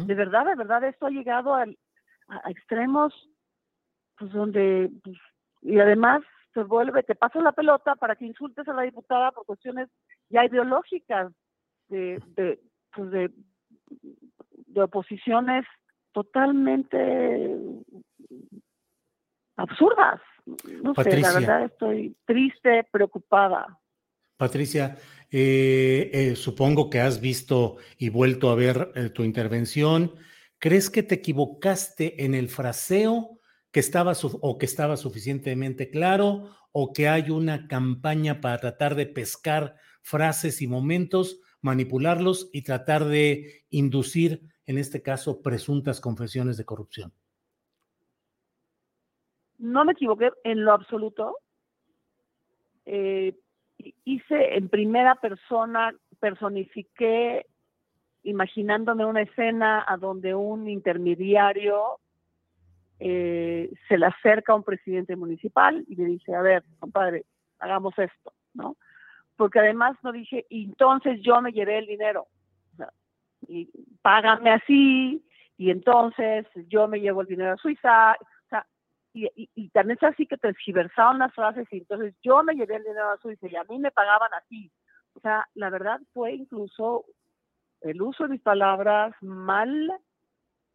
De 0.06 0.14
verdad, 0.14 0.46
de 0.46 0.56
verdad, 0.56 0.84
esto 0.84 1.08
ha 1.08 1.10
llegado 1.10 1.56
a, 1.56 1.66
extremos 2.50 3.14
pues 4.18 4.32
donde, 4.32 4.92
pues, 5.04 5.18
y 5.62 5.80
además 5.80 6.22
se 6.54 6.62
vuelve, 6.64 7.02
te 7.04 7.16
pasa 7.16 7.40
la 7.40 7.54
pelota 7.54 7.96
para 7.96 8.16
que 8.16 8.26
insultes 8.26 8.68
a 8.68 8.74
la 8.74 8.84
diputada 8.84 9.32
por 9.32 9.46
cuestiones 9.46 9.90
ya 10.32 10.46
ideológicas 10.46 11.32
de, 11.90 12.22
de, 12.36 12.60
pues 12.96 13.12
de, 13.12 13.32
de 14.68 14.82
oposiciones 14.82 15.66
totalmente 16.12 17.58
absurdas. 19.56 20.22
No 20.84 20.94
sé, 20.96 21.20
la 21.20 21.34
verdad 21.34 21.66
estoy 21.66 22.16
triste, 22.26 22.88
preocupada. 22.92 23.80
Patricia, 24.38 24.98
eh, 25.30 26.10
eh, 26.14 26.36
supongo 26.36 26.90
que 26.90 27.00
has 27.00 27.22
visto 27.22 27.78
y 27.98 28.10
vuelto 28.10 28.50
a 28.50 28.56
ver 28.56 28.92
eh, 28.96 29.10
tu 29.10 29.24
intervención. 29.24 30.16
¿Crees 30.58 30.90
que 30.90 31.04
te 31.04 31.16
equivocaste 31.16 32.26
en 32.26 32.34
el 32.34 32.50
fraseo 32.50 33.40
que 33.72 33.80
estaba 33.80 34.14
o 34.42 34.58
que 34.58 34.66
estaba 34.66 34.98
suficientemente 34.98 35.90
claro 35.90 36.50
o 36.72 36.92
que 36.92 37.08
hay 37.08 37.30
una 37.30 37.68
campaña 37.68 38.42
para 38.42 38.58
tratar 38.58 38.96
de 38.96 39.06
pescar 39.06 39.76
frases 40.02 40.62
y 40.62 40.68
momentos, 40.68 41.40
manipularlos 41.62 42.50
y 42.52 42.64
tratar 42.64 43.06
de 43.06 43.66
inducir, 43.70 44.42
en 44.66 44.78
este 44.78 45.02
caso, 45.02 45.42
presuntas 45.42 46.02
confesiones 46.02 46.58
de 46.58 46.66
corrupción? 46.66 47.14
no 49.62 49.86
me 49.86 49.94
equivoqué 49.94 50.32
en 50.44 50.66
lo 50.66 50.74
absoluto. 50.74 51.38
Eh, 52.86 53.36
hice 54.04 54.56
en 54.56 54.70
primera 54.70 55.16
persona, 55.16 55.94
personifiqué 56.20 57.46
imaginándome 58.24 59.06
una 59.06 59.22
escena 59.22 59.86
a 59.88 59.98
donde 59.98 60.36
un 60.36 60.68
intermediario 60.68 62.00
eh, 63.00 63.72
se 63.88 63.98
le 63.98 64.08
acerca 64.08 64.54
a 64.54 64.56
un 64.56 64.64
presidente 64.64 65.16
municipal 65.16 65.84
y 65.88 65.96
le 65.96 66.06
dice, 66.06 66.36
a 66.36 66.42
ver, 66.42 66.64
compadre, 66.80 67.26
hagamos 67.60 67.98
esto, 67.98 68.34
¿no? 68.54 68.78
Porque 69.42 69.58
además 69.58 69.98
no 70.04 70.12
dije, 70.12 70.46
y 70.50 70.66
entonces 70.66 71.20
yo 71.24 71.42
me 71.42 71.52
llevé 71.52 71.80
el 71.80 71.88
dinero, 71.88 72.28
y 73.48 73.68
págame 74.04 74.52
así, 74.52 75.26
y 75.58 75.72
entonces 75.72 76.46
yo 76.68 76.88
me 76.88 77.00
llevo 77.00 77.22
el 77.22 77.28
dinero 77.28 77.54
a 77.54 77.58
Suiza, 77.58 78.16
y, 79.16 79.70
también 79.70 79.98
es 80.00 80.04
así 80.04 80.28
que 80.28 80.38
transgiversaron 80.38 81.18
las 81.18 81.34
frases 81.34 81.68
y 81.72 81.80
entonces 81.80 82.14
yo 82.22 82.44
me 82.44 82.54
llevé 82.54 82.76
el 82.76 82.84
dinero 82.84 83.10
a 83.10 83.18
Suiza 83.18 83.48
y 83.48 83.56
a 83.56 83.64
mí 83.64 83.80
me 83.80 83.90
pagaban 83.90 84.30
así. 84.36 84.72
O 85.16 85.20
sea, 85.22 85.50
la 85.56 85.72
verdad 85.72 86.00
fue 86.14 86.34
incluso 86.34 87.06
el 87.82 88.00
uso 88.00 88.26
de 88.26 88.30
mis 88.30 88.42
palabras 88.42 89.16
mal 89.22 89.92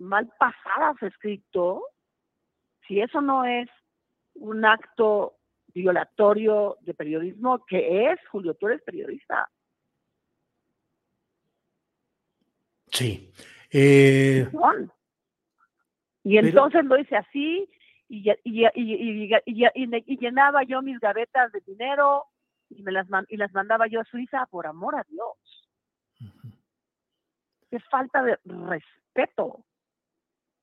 mal 0.00 0.28
pasadas 0.40 1.00
escrito, 1.02 1.84
si 2.88 3.00
eso 3.00 3.20
no 3.20 3.44
es 3.44 3.68
un 4.34 4.64
acto 4.64 5.36
violatorio 5.76 6.78
de 6.80 6.94
periodismo, 6.94 7.64
que 7.66 8.10
es, 8.10 8.18
Julio, 8.30 8.54
tú 8.54 8.66
eres 8.68 8.82
periodista. 8.82 9.48
Sí. 12.90 13.30
Eh, 13.70 14.48
y 16.24 16.38
entonces 16.38 16.84
lo 16.84 16.98
hice 16.98 17.16
así 17.16 17.68
y, 18.08 18.24
y, 18.44 20.16
llenaba 20.16 20.62
yo 20.62 20.80
mis 20.80 20.98
gavetas 20.98 21.52
de 21.52 21.60
dinero 21.60 22.24
y, 22.70 22.82
me 22.82 22.92
las, 22.92 23.06
y 23.28 23.36
las 23.36 23.52
mandaba 23.52 23.86
yo 23.86 24.00
a 24.00 24.04
Suiza 24.04 24.46
por 24.46 24.66
amor 24.66 24.96
a 24.96 25.04
Dios. 25.08 25.36
Qué 27.70 27.80
falta 27.80 28.22
de 28.22 28.38
respeto. 28.44 29.44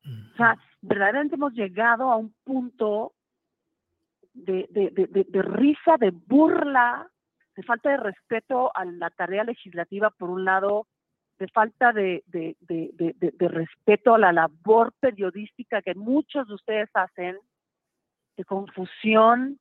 O 0.05 0.35
sea, 0.37 0.57
verdaderamente 0.81 1.35
hemos 1.35 1.53
llegado 1.53 2.09
a 2.11 2.17
un 2.17 2.33
punto 2.43 3.13
de, 4.33 4.67
de, 4.69 4.89
de, 4.91 5.25
de, 5.29 5.41
risa, 5.41 5.97
de 5.99 6.11
burla, 6.11 7.07
de 7.55 7.63
falta 7.63 7.89
de 7.89 7.97
respeto 7.97 8.75
a 8.75 8.85
la 8.85 9.09
tarea 9.11 9.43
legislativa, 9.43 10.09
por 10.09 10.29
un 10.29 10.43
lado, 10.43 10.87
de 11.39 11.47
falta 11.49 11.91
de, 11.93 12.23
respeto 13.39 14.15
a 14.15 14.17
la 14.17 14.31
labor 14.31 14.93
periodística 14.99 15.81
que 15.81 15.93
muchos 15.95 16.47
de 16.47 16.53
ustedes 16.53 16.89
hacen, 16.93 17.37
de 18.37 18.45
confusión. 18.45 19.59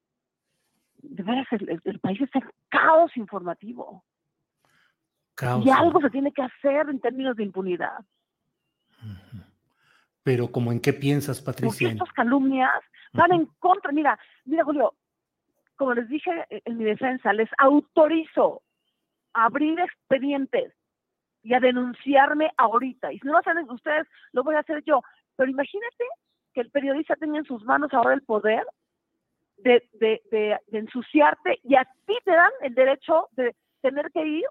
De 0.98 1.22
veras, 1.22 1.46
el, 1.50 1.98
país 2.00 2.20
está 2.20 2.38
en 2.38 2.48
caos 2.68 3.16
informativo. 3.16 4.04
Y 5.64 5.70
algo 5.70 6.00
se 6.00 6.10
tiene 6.10 6.30
que 6.32 6.42
hacer 6.42 6.88
en 6.88 7.00
términos 7.00 7.36
de 7.36 7.42
impunidad. 7.42 7.98
Pero 10.22 10.52
como 10.52 10.70
en 10.70 10.80
qué 10.80 10.92
piensas, 10.92 11.40
Patricia? 11.40 11.88
Porque 11.88 11.92
estas 11.94 12.12
calumnias 12.12 12.70
van 13.12 13.32
en 13.32 13.46
contra. 13.58 13.92
Mira, 13.92 14.18
mira, 14.44 14.64
Julio, 14.64 14.94
como 15.76 15.94
les 15.94 16.08
dije 16.08 16.30
en 16.48 16.78
mi 16.78 16.84
defensa, 16.84 17.32
les 17.32 17.50
autorizo 17.58 18.62
a 19.34 19.46
abrir 19.46 19.78
expedientes 19.80 20.72
y 21.42 21.54
a 21.54 21.60
denunciarme 21.60 22.52
ahorita. 22.56 23.12
Y 23.12 23.18
si 23.18 23.26
no 23.26 23.32
lo 23.32 23.38
hacen 23.38 23.58
ustedes, 23.70 24.06
lo 24.32 24.44
voy 24.44 24.54
a 24.54 24.60
hacer 24.60 24.82
yo. 24.84 25.02
Pero 25.36 25.50
imagínate 25.50 26.04
que 26.54 26.60
el 26.60 26.70
periodista 26.70 27.16
tenga 27.16 27.38
en 27.38 27.44
sus 27.44 27.64
manos 27.64 27.92
ahora 27.92 28.14
el 28.14 28.22
poder 28.22 28.64
de, 29.58 29.88
de, 29.94 30.22
de, 30.30 30.58
ensuciarte 30.72 31.60
y 31.62 31.76
a 31.76 31.84
ti 32.06 32.16
te 32.24 32.32
dan 32.32 32.50
el 32.62 32.74
derecho 32.74 33.28
de 33.32 33.54
tener 33.80 34.10
que 34.12 34.24
ir, 34.24 34.46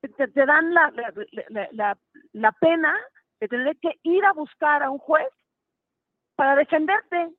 te, 0.00 0.28
te 0.28 0.46
dan 0.46 0.74
la, 0.74 0.92
la, 0.92 1.68
la, 1.72 1.98
la, 2.32 2.52
pena 2.52 2.94
de 3.40 3.48
tener 3.48 3.76
que 3.78 3.98
ir 4.02 4.24
a 4.24 4.32
buscar 4.32 4.82
a 4.82 4.90
un 4.90 4.98
juez 4.98 5.28
para 6.36 6.54
defenderte. 6.54 7.34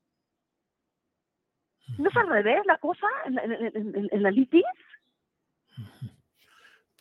¿No 1.98 2.10
es 2.10 2.18
al 2.18 2.28
revés 2.28 2.66
la 2.66 2.78
cosa 2.80 3.08
en, 3.26 3.40
en, 3.40 4.10
en 4.12 4.24
la 4.24 4.32
litis? 4.32 4.66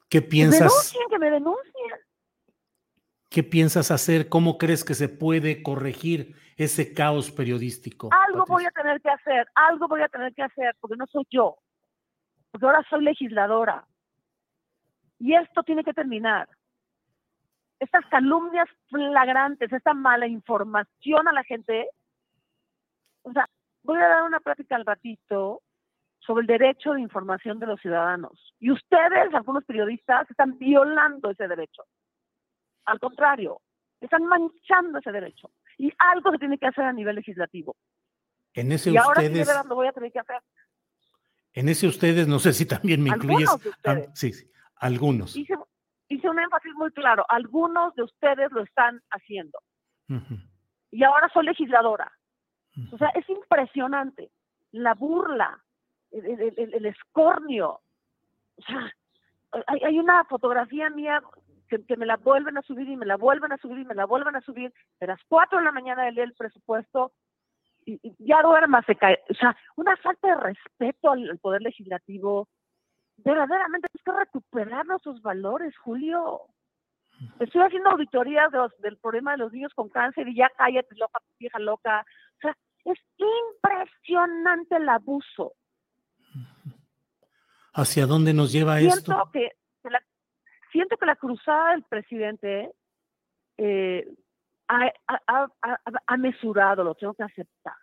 ¿Qué 0.09 0.23
piensas? 0.23 0.61
Denuncien, 0.61 1.03
que 1.11 1.19
me 1.19 1.31
denuncien. 1.31 1.95
¿Qué 3.29 3.43
piensas 3.43 3.91
hacer? 3.91 4.29
¿Cómo 4.29 4.57
crees 4.57 4.85
que 4.85 4.95
se 4.95 5.09
puede 5.09 5.63
corregir 5.63 6.37
ese 6.57 6.95
caos 6.95 7.31
periodístico? 7.31 8.11
Algo 8.29 8.45
voy 8.47 8.65
a 8.65 8.71
tener 8.71 9.01
que 9.01 9.11
hacer, 9.11 9.49
algo 9.55 9.89
voy 9.89 10.03
a 10.03 10.09
tener 10.09 10.33
que 10.33 10.43
hacer, 10.43 10.77
porque 10.81 10.97
no 10.97 11.07
soy 11.07 11.27
yo, 11.31 11.59
porque 12.51 12.67
ahora 12.67 12.87
soy 12.89 13.03
legisladora. 13.03 13.85
Y 15.19 15.35
esto 15.35 15.63
tiene 15.65 15.83
que 15.83 15.93
terminar. 15.93 16.49
Estas 17.79 18.07
calumnias 18.07 18.69
flagrantes, 18.89 19.73
esta 19.73 19.95
mala 19.95 20.27
información 20.27 21.29
a 21.29 21.33
la 21.33 21.45
gente. 21.45 21.89
O 23.23 23.33
sea, 23.33 23.47
voy 23.83 23.99
a 23.99 24.09
dar 24.09 24.23
una 24.23 24.41
plática 24.41 24.77
al 24.77 24.87
ratito 24.87 25.63
sobre 26.21 26.43
el 26.43 26.47
derecho 26.47 26.93
de 26.93 27.01
información 27.01 27.59
de 27.59 27.67
los 27.67 27.81
ciudadanos. 27.81 28.55
Y 28.59 28.71
ustedes, 28.71 29.33
algunos 29.33 29.65
periodistas, 29.65 30.29
están 30.31 30.59
violando 30.59 31.31
ese 31.31 31.47
derecho. 31.47 31.85
Al 32.87 32.99
contrario, 32.99 33.61
están 34.01 34.25
manchando 34.25 34.99
ese 34.99 35.13
derecho. 35.13 35.51
Y 35.79 35.93
algo 35.99 36.33
se 36.33 36.39
tiene 36.39 36.59
que 36.59 36.67
hacer 36.67 36.85
a 36.85 36.93
nivel 36.93 37.17
legislativo. 37.17 37.77
En 38.55 38.73
ese 38.73 38.91
y 38.91 38.97
ahora 38.97 39.21
ustedes, 39.21 39.49
sí, 39.49 39.69
lo 39.69 39.75
voy 39.75 39.87
a 39.87 39.93
tener 39.93 40.11
que 40.11 40.19
hacer. 40.19 40.41
En 41.53 41.69
ese 41.69 41.87
ustedes, 41.87 42.27
no 42.27 42.39
sé 42.39 42.53
si 42.53 42.67
también 42.67 43.03
me 43.03 43.11
incluyes. 43.11 43.51
sí, 44.15 44.33
sí, 44.33 44.51
algunos. 44.77 45.37
Hice, 46.09 46.29
un 46.29 46.39
énfasis 46.39 46.73
muy 46.75 46.91
claro. 46.93 47.25
Algunos 47.29 47.95
de 47.95 48.03
ustedes 48.03 48.51
lo 48.53 48.63
están 48.63 49.01
haciendo. 49.11 49.59
Y 50.91 51.03
ahora 51.03 51.29
soy 51.33 51.47
legisladora. 51.47 52.13
O 52.93 52.99
sea, 52.99 53.09
es 53.09 53.29
impresionante 53.29 54.31
la 54.73 54.95
burla, 54.95 55.63
el, 56.13 56.87
escornio. 56.87 57.81
O 58.57 58.63
sea, 58.63 58.93
hay, 59.67 59.81
hay, 59.85 59.99
una 59.99 60.25
fotografía 60.25 60.91
mía 60.91 61.23
que, 61.69 61.97
me 61.97 62.07
la 62.07 62.17
vuelven 62.17 62.59
a 62.59 62.63
subir 62.63 62.89
y 62.89 62.97
me 62.97 63.07
la 63.07 63.17
vuelven 63.17 63.53
a 63.53 63.57
subir 63.59 63.79
y 63.79 63.85
me 63.85 63.95
la 63.95 64.07
vuelven 64.07 64.37
a 64.37 64.41
subir 64.41 64.73
de 65.01 65.07
las 65.07 65.21
4 65.29 65.59
de 65.59 65.65
la 65.65 65.73
mañana 65.73 66.05
de 66.05 66.13
leer 66.13 66.29
el 66.29 66.35
presupuesto 66.35 67.13
y, 67.85 67.99
ya 68.19 68.43
duerma 68.43 68.83
se 68.83 68.97
cae. 68.97 69.21
O 69.31 69.35
sea, 69.35 69.57
una 69.77 69.97
falta 69.97 70.29
de 70.29 70.35
respeto 70.35 71.11
al, 71.11 71.39
poder 71.39 71.63
legislativo. 71.63 72.49
Verdaderamente 73.19 73.89
hay 73.93 74.03
que 74.05 74.19
recuperar 74.19 74.87
nuestros 74.87 75.21
valores, 75.23 75.77
Julio. 75.79 76.43
Estoy 77.41 77.63
haciendo 77.63 77.91
auditorías 77.91 78.51
del 78.79 78.99
problema 78.99 79.33
de 79.33 79.39
los 79.39 79.53
niños 79.53 79.73
con 79.75 79.89
cáncer 79.89 80.29
y 80.29 80.37
ya 80.37 80.51
cállate, 80.57 80.95
loca, 80.97 81.19
vieja 81.39 81.59
loca. 81.59 82.05
O 82.37 82.41
sea, 82.41 82.57
es 82.85 82.99
impresionante 83.17 84.77
el 84.77 84.89
abuso 84.89 85.55
¿Hacia 87.77 88.07
dónde 88.07 88.33
nos 88.33 88.53
lleva 88.53 88.79
siento 88.79 88.97
esto? 88.97 89.31
Que, 89.35 89.51
la, 89.85 90.03
siento 90.73 90.97
que 90.97 91.05
la 91.05 91.17
cruzada 91.17 91.73
del 91.73 91.83
presidente 91.83 92.73
eh, 93.59 94.09
ha, 94.67 96.17
mesurado, 96.17 96.83
lo 96.85 96.95
tengo 96.95 97.13
que 97.13 97.23
aceptar. 97.23 97.75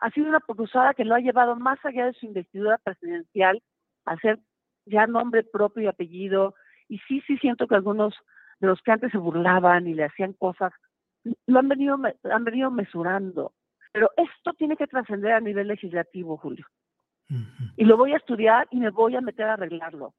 Ha 0.00 0.10
sido 0.12 0.28
una 0.30 0.40
cruzada 0.40 0.94
que 0.94 1.04
lo 1.04 1.14
ha 1.14 1.20
llevado 1.20 1.54
más 1.54 1.78
allá 1.84 2.06
de 2.06 2.14
su 2.14 2.24
investidura 2.24 2.78
presidencial 2.78 3.62
a 4.06 4.16
ser 4.16 4.38
ya 4.86 5.06
nombre 5.06 5.42
propio 5.44 5.82
y 5.82 5.86
apellido. 5.86 6.54
Y 6.88 6.98
sí, 7.00 7.22
sí 7.26 7.36
siento 7.38 7.66
que 7.66 7.74
algunos 7.74 8.14
de 8.60 8.68
los 8.68 8.80
que 8.82 8.92
antes 8.92 9.12
se 9.12 9.18
burlaban 9.18 9.86
y 9.86 9.94
le 9.94 10.04
hacían 10.04 10.32
cosas, 10.32 10.72
lo 11.46 11.58
han 11.58 11.68
venido, 11.68 11.98
han 12.24 12.44
venido 12.44 12.70
mesurando. 12.70 13.52
Pero 13.92 14.10
esto 14.16 14.52
tiene 14.54 14.76
que 14.76 14.86
trascender 14.86 15.32
a 15.32 15.40
nivel 15.40 15.68
legislativo, 15.68 16.36
Julio. 16.36 16.66
Y 17.76 17.84
lo 17.84 17.96
voy 17.96 18.12
a 18.12 18.18
estudiar 18.18 18.68
y 18.70 18.78
me 18.78 18.90
voy 18.90 19.16
a 19.16 19.20
meter 19.20 19.46
a 19.46 19.54
arreglarlo. 19.54 20.14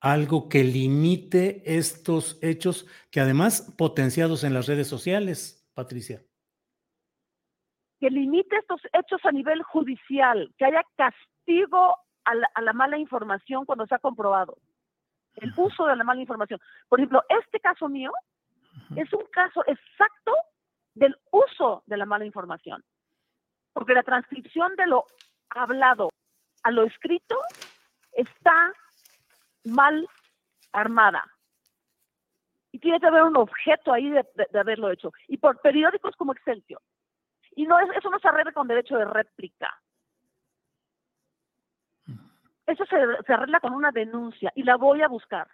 Algo 0.00 0.48
que 0.48 0.64
limite 0.64 1.62
estos 1.64 2.38
hechos 2.42 2.86
que 3.10 3.20
además 3.20 3.72
potenciados 3.78 4.44
en 4.44 4.52
las 4.52 4.66
redes 4.66 4.88
sociales, 4.88 5.70
Patricia. 5.74 6.22
Que 8.00 8.10
limite 8.10 8.56
estos 8.56 8.80
hechos 8.92 9.24
a 9.24 9.30
nivel 9.30 9.62
judicial, 9.62 10.52
que 10.58 10.64
haya 10.64 10.82
castigo 10.96 11.96
a 12.24 12.60
la, 12.60 12.72
mala 12.72 12.98
información 12.98 13.64
cuando 13.64 13.86
se 13.86 13.94
ha 13.94 13.98
comprobado. 13.98 14.58
El 15.36 15.52
uso 15.56 15.86
de 15.86 15.96
la 15.96 16.04
mala 16.04 16.20
información. 16.20 16.60
Por 16.88 17.00
ejemplo, 17.00 17.24
este 17.28 17.60
caso 17.60 17.88
mío 17.88 18.12
es 18.96 19.12
un 19.12 19.24
caso 19.32 19.62
exacto 19.66 20.32
del 20.94 21.16
uso 21.30 21.82
de 21.86 21.96
la 21.96 22.06
mala 22.06 22.24
información. 22.24 22.84
Porque 23.72 23.94
la 23.94 24.02
transcripción 24.02 24.76
de 24.76 24.86
lo 24.86 25.06
hablado 25.48 26.10
a 26.62 26.70
lo 26.70 26.84
escrito 26.84 27.38
está 28.12 28.72
mal 29.64 30.06
armada. 30.72 31.24
Y 32.70 32.78
tiene 32.78 33.00
que 33.00 33.06
haber 33.06 33.22
un 33.22 33.36
objeto 33.36 33.92
ahí 33.92 34.10
de, 34.10 34.58
haberlo 34.58 34.90
hecho. 34.90 35.12
Y 35.28 35.38
por 35.38 35.60
periódicos 35.60 36.16
como 36.16 36.32
Excelsior. 36.32 36.80
Y 37.54 37.66
no 37.66 37.78
eso 37.80 38.10
no 38.10 38.18
se 38.18 38.28
arregla 38.28 38.52
con 38.52 38.66
derecho 38.66 38.96
de 38.96 39.04
réplica. 39.04 39.78
Eso 42.72 42.84
se, 42.86 42.96
se 43.26 43.32
arregla 43.32 43.60
con 43.60 43.74
una 43.74 43.90
denuncia 43.90 44.50
y 44.54 44.62
la 44.62 44.76
voy 44.76 45.02
a 45.02 45.08
buscar. 45.08 45.46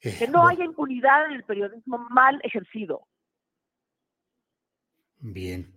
Eh, 0.00 0.16
que 0.18 0.28
no 0.28 0.46
haya 0.46 0.64
impunidad 0.64 1.26
en 1.26 1.32
el 1.32 1.44
periodismo 1.44 1.98
mal 2.10 2.38
ejercido. 2.42 3.06
Bien. 5.18 5.72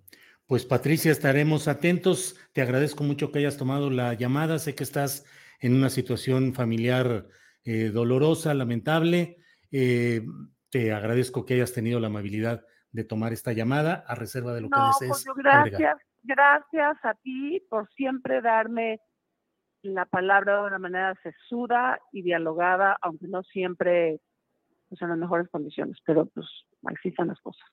Pues 0.47 0.65
Patricia, 0.65 1.11
estaremos 1.11 1.67
atentos. 1.67 2.35
Te 2.53 2.61
agradezco 2.61 3.03
mucho 3.03 3.31
que 3.31 3.39
hayas 3.39 3.57
tomado 3.57 3.89
la 3.89 4.13
llamada. 4.15 4.59
Sé 4.59 4.75
que 4.75 4.83
estás 4.83 5.25
en 5.59 5.75
una 5.75 5.89
situación 5.89 6.53
familiar 6.53 7.27
eh, 7.63 7.89
dolorosa, 7.89 8.53
lamentable. 8.53 9.37
Eh, 9.71 10.25
te 10.69 10.91
agradezco 10.91 11.45
que 11.45 11.53
hayas 11.53 11.73
tenido 11.73 11.99
la 11.99 12.07
amabilidad 12.07 12.65
de 12.91 13.03
tomar 13.03 13.31
esta 13.31 13.53
llamada 13.53 14.03
a 14.07 14.15
reserva 14.15 14.53
de 14.53 14.61
lo 14.61 14.69
que 14.69 14.79
desees. 14.79 15.23
Pues 15.25 15.37
gracias, 15.37 15.97
gracias 16.23 16.97
a 17.03 17.13
ti 17.15 17.61
por 17.69 17.89
siempre 17.93 18.41
darme 18.41 18.99
la 19.81 20.05
palabra 20.05 20.61
de 20.61 20.67
una 20.67 20.79
manera 20.79 21.15
sesuda 21.23 21.99
y 22.11 22.21
dialogada, 22.21 22.97
aunque 23.01 23.27
no 23.27 23.43
siempre 23.43 24.19
pues, 24.89 25.01
en 25.01 25.09
las 25.09 25.17
mejores 25.17 25.47
condiciones, 25.49 25.97
pero 26.05 26.25
pues 26.27 26.47
existan 26.91 27.27
las 27.27 27.39
cosas. 27.41 27.65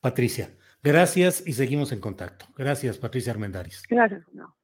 Patricia, 0.00 0.50
gracias 0.82 1.46
y 1.46 1.52
seguimos 1.52 1.92
en 1.92 2.00
contacto. 2.00 2.46
Gracias, 2.56 2.98
Patricia 2.98 3.32
Armendáriz. 3.32 3.82
Gracias. 3.88 4.22
No. 4.32 4.56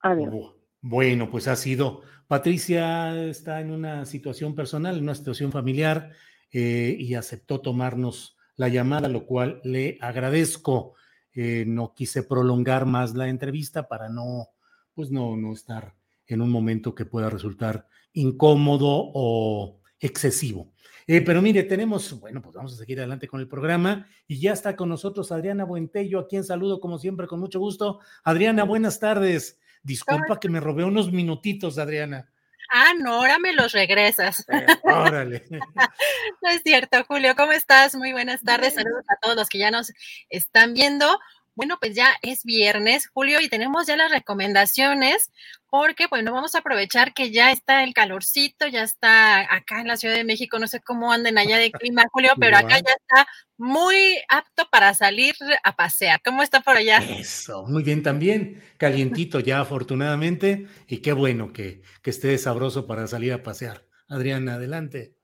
Adiós. 0.00 0.54
Bueno, 0.80 1.30
pues 1.30 1.48
ha 1.48 1.56
sido. 1.56 2.02
Patricia 2.26 3.16
está 3.24 3.60
en 3.60 3.70
una 3.70 4.04
situación 4.04 4.54
personal, 4.54 4.96
en 4.96 5.04
una 5.04 5.14
situación 5.14 5.50
familiar 5.50 6.10
eh, 6.52 6.96
y 6.98 7.14
aceptó 7.14 7.60
tomarnos 7.60 8.36
la 8.56 8.68
llamada, 8.68 9.08
lo 9.08 9.24
cual 9.24 9.60
le 9.64 9.98
agradezco. 10.00 10.94
Eh, 11.40 11.64
no 11.64 11.94
quise 11.94 12.24
prolongar 12.24 12.84
más 12.84 13.14
la 13.14 13.28
entrevista 13.28 13.86
para 13.86 14.08
no, 14.08 14.48
pues 14.92 15.12
no, 15.12 15.36
no 15.36 15.52
estar 15.52 15.94
en 16.26 16.40
un 16.40 16.50
momento 16.50 16.96
que 16.96 17.04
pueda 17.04 17.30
resultar 17.30 17.86
incómodo 18.12 18.88
o 19.14 19.80
excesivo. 20.00 20.72
Eh, 21.06 21.20
pero 21.20 21.40
mire, 21.40 21.62
tenemos, 21.62 22.18
bueno, 22.18 22.42
pues 22.42 22.56
vamos 22.56 22.72
a 22.72 22.76
seguir 22.76 22.98
adelante 22.98 23.28
con 23.28 23.38
el 23.38 23.46
programa 23.46 24.08
y 24.26 24.40
ya 24.40 24.52
está 24.52 24.74
con 24.74 24.88
nosotros 24.88 25.30
Adriana 25.30 25.62
Buentello, 25.62 26.18
a 26.18 26.26
quien 26.26 26.42
saludo 26.42 26.80
como 26.80 26.98
siempre 26.98 27.28
con 27.28 27.38
mucho 27.38 27.60
gusto. 27.60 28.00
Adriana, 28.24 28.64
buenas 28.64 28.98
tardes. 28.98 29.60
Disculpa 29.84 30.40
que 30.40 30.48
me 30.48 30.58
robé 30.58 30.82
unos 30.82 31.12
minutitos, 31.12 31.78
Adriana. 31.78 32.32
Ah, 32.68 32.92
no, 32.98 33.14
ahora 33.14 33.38
me 33.38 33.52
los 33.52 33.72
regresas. 33.72 34.44
Eh, 34.48 34.66
órale. 34.82 35.44
no 36.42 36.50
es 36.50 36.62
cierto, 36.62 37.02
Julio. 37.04 37.34
¿Cómo 37.34 37.52
estás? 37.52 37.94
Muy 37.94 38.12
buenas 38.12 38.42
tardes. 38.42 38.74
Saludos 38.74 39.04
a 39.08 39.16
todos 39.16 39.36
los 39.36 39.48
que 39.48 39.58
ya 39.58 39.70
nos 39.70 39.92
están 40.28 40.74
viendo. 40.74 41.18
Bueno, 41.58 41.76
pues 41.80 41.96
ya 41.96 42.14
es 42.22 42.44
viernes, 42.44 43.08
Julio, 43.08 43.40
y 43.40 43.48
tenemos 43.48 43.88
ya 43.88 43.96
las 43.96 44.12
recomendaciones, 44.12 45.32
porque 45.68 46.06
bueno, 46.06 46.32
vamos 46.32 46.54
a 46.54 46.58
aprovechar 46.58 47.12
que 47.14 47.32
ya 47.32 47.50
está 47.50 47.82
el 47.82 47.94
calorcito, 47.94 48.68
ya 48.68 48.84
está 48.84 49.40
acá 49.52 49.80
en 49.80 49.88
la 49.88 49.96
Ciudad 49.96 50.14
de 50.14 50.22
México, 50.22 50.60
no 50.60 50.68
sé 50.68 50.78
cómo 50.78 51.10
anden 51.10 51.36
allá 51.36 51.58
de 51.58 51.72
clima, 51.72 52.04
Julio, 52.12 52.34
pero 52.38 52.56
acá 52.56 52.76
ya 52.78 52.92
está 52.92 53.26
muy 53.56 54.18
apto 54.28 54.68
para 54.70 54.94
salir 54.94 55.34
a 55.64 55.74
pasear. 55.74 56.22
¿Cómo 56.24 56.44
está 56.44 56.60
por 56.60 56.76
allá? 56.76 56.98
Eso, 56.98 57.66
muy 57.66 57.82
bien 57.82 58.04
también, 58.04 58.62
calientito 58.76 59.40
ya 59.40 59.58
afortunadamente, 59.58 60.68
y 60.86 60.98
qué 60.98 61.12
bueno 61.12 61.52
que, 61.52 61.82
que 62.02 62.10
esté 62.10 62.38
sabroso 62.38 62.86
para 62.86 63.08
salir 63.08 63.32
a 63.32 63.42
pasear. 63.42 63.84
Adriana, 64.06 64.54
adelante. 64.54 65.17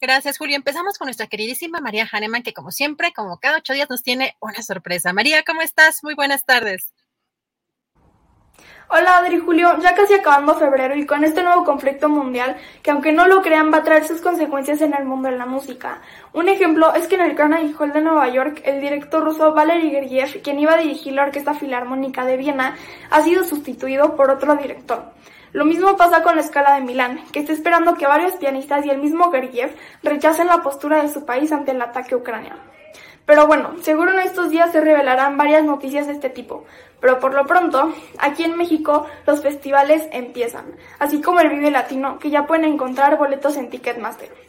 Gracias, 0.00 0.38
Julio. 0.38 0.56
Empezamos 0.56 0.98
con 0.98 1.06
nuestra 1.06 1.26
queridísima 1.26 1.80
María 1.80 2.08
Hahnemann, 2.10 2.42
que 2.42 2.52
como 2.52 2.70
siempre, 2.70 3.12
como 3.12 3.38
cada 3.38 3.58
ocho 3.58 3.72
días, 3.72 3.90
nos 3.90 4.02
tiene 4.02 4.36
una 4.40 4.62
sorpresa. 4.62 5.12
María, 5.12 5.42
¿cómo 5.44 5.62
estás? 5.62 6.02
Muy 6.02 6.14
buenas 6.14 6.44
tardes. 6.44 6.92
Hola 8.90 9.18
Adri 9.18 9.38
Julio, 9.38 9.78
ya 9.82 9.94
casi 9.94 10.14
acabando 10.14 10.54
febrero 10.54 10.96
y 10.96 11.04
con 11.04 11.22
este 11.22 11.42
nuevo 11.42 11.62
conflicto 11.62 12.08
mundial 12.08 12.56
que 12.82 12.90
aunque 12.90 13.12
no 13.12 13.28
lo 13.28 13.42
crean 13.42 13.70
va 13.70 13.78
a 13.78 13.82
traer 13.82 14.06
sus 14.06 14.22
consecuencias 14.22 14.80
en 14.80 14.94
el 14.94 15.04
mundo 15.04 15.28
de 15.28 15.36
la 15.36 15.44
música. 15.44 16.00
Un 16.32 16.48
ejemplo 16.48 16.94
es 16.94 17.06
que 17.06 17.16
en 17.16 17.20
el 17.20 17.34
Carnegie 17.34 17.74
Hall 17.78 17.92
de 17.92 18.00
Nueva 18.00 18.30
York 18.30 18.62
el 18.64 18.80
director 18.80 19.22
ruso 19.22 19.52
Valery 19.52 19.90
Gergiev, 19.90 20.40
quien 20.40 20.58
iba 20.58 20.72
a 20.72 20.78
dirigir 20.78 21.12
la 21.12 21.24
Orquesta 21.24 21.52
Filarmónica 21.52 22.24
de 22.24 22.38
Viena, 22.38 22.78
ha 23.10 23.22
sido 23.22 23.44
sustituido 23.44 24.16
por 24.16 24.30
otro 24.30 24.56
director. 24.56 25.12
Lo 25.52 25.64
mismo 25.64 25.96
pasa 25.96 26.22
con 26.22 26.36
la 26.36 26.42
escala 26.42 26.74
de 26.74 26.82
Milán, 26.82 27.20
que 27.32 27.40
está 27.40 27.52
esperando 27.52 27.94
que 27.94 28.06
varios 28.06 28.34
pianistas 28.36 28.84
y 28.84 28.90
el 28.90 28.98
mismo 28.98 29.30
Gergiev 29.30 29.74
rechacen 30.02 30.46
la 30.46 30.62
postura 30.62 31.02
de 31.02 31.08
su 31.08 31.24
país 31.24 31.50
ante 31.52 31.70
el 31.70 31.80
ataque 31.80 32.14
ucraniano. 32.14 32.60
Pero 33.24 33.46
bueno, 33.46 33.74
seguro 33.82 34.12
en 34.12 34.20
estos 34.20 34.50
días 34.50 34.72
se 34.72 34.80
revelarán 34.80 35.36
varias 35.36 35.64
noticias 35.64 36.06
de 36.06 36.14
este 36.14 36.30
tipo. 36.30 36.64
Pero 37.00 37.18
por 37.18 37.34
lo 37.34 37.46
pronto, 37.46 37.92
aquí 38.18 38.44
en 38.44 38.56
México 38.56 39.06
los 39.26 39.42
festivales 39.42 40.08
empiezan, 40.12 40.64
así 40.98 41.20
como 41.20 41.40
el 41.40 41.50
Vive 41.50 41.70
Latino, 41.70 42.18
que 42.18 42.30
ya 42.30 42.46
pueden 42.46 42.64
encontrar 42.64 43.16
boletos 43.18 43.56
en 43.56 43.70
Ticketmaster. 43.70 44.47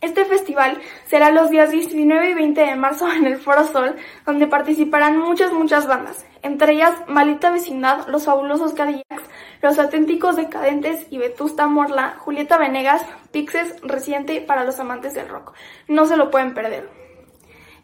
Este 0.00 0.24
festival 0.24 0.80
será 1.04 1.30
los 1.30 1.50
días 1.50 1.70
19 1.70 2.30
y 2.30 2.34
20 2.34 2.58
de 2.58 2.74
marzo 2.74 3.12
en 3.12 3.26
el 3.26 3.36
Foro 3.36 3.66
Sol, 3.66 3.96
donde 4.24 4.46
participarán 4.46 5.18
muchas, 5.18 5.52
muchas 5.52 5.86
bandas, 5.86 6.24
entre 6.40 6.72
ellas 6.72 6.94
Malita 7.06 7.50
Vecindad, 7.50 8.08
Los 8.08 8.24
Fabulosos 8.24 8.72
Cadillacs, 8.72 9.24
Los 9.60 9.78
Auténticos 9.78 10.36
Decadentes 10.36 11.06
y 11.10 11.18
Vetusta 11.18 11.66
Morla, 11.66 12.14
Julieta 12.16 12.56
Venegas, 12.56 13.02
Pixes, 13.30 13.78
Reciente 13.82 14.40
para 14.40 14.64
los 14.64 14.80
amantes 14.80 15.12
del 15.12 15.28
rock. 15.28 15.52
No 15.86 16.06
se 16.06 16.16
lo 16.16 16.30
pueden 16.30 16.54
perder. 16.54 16.88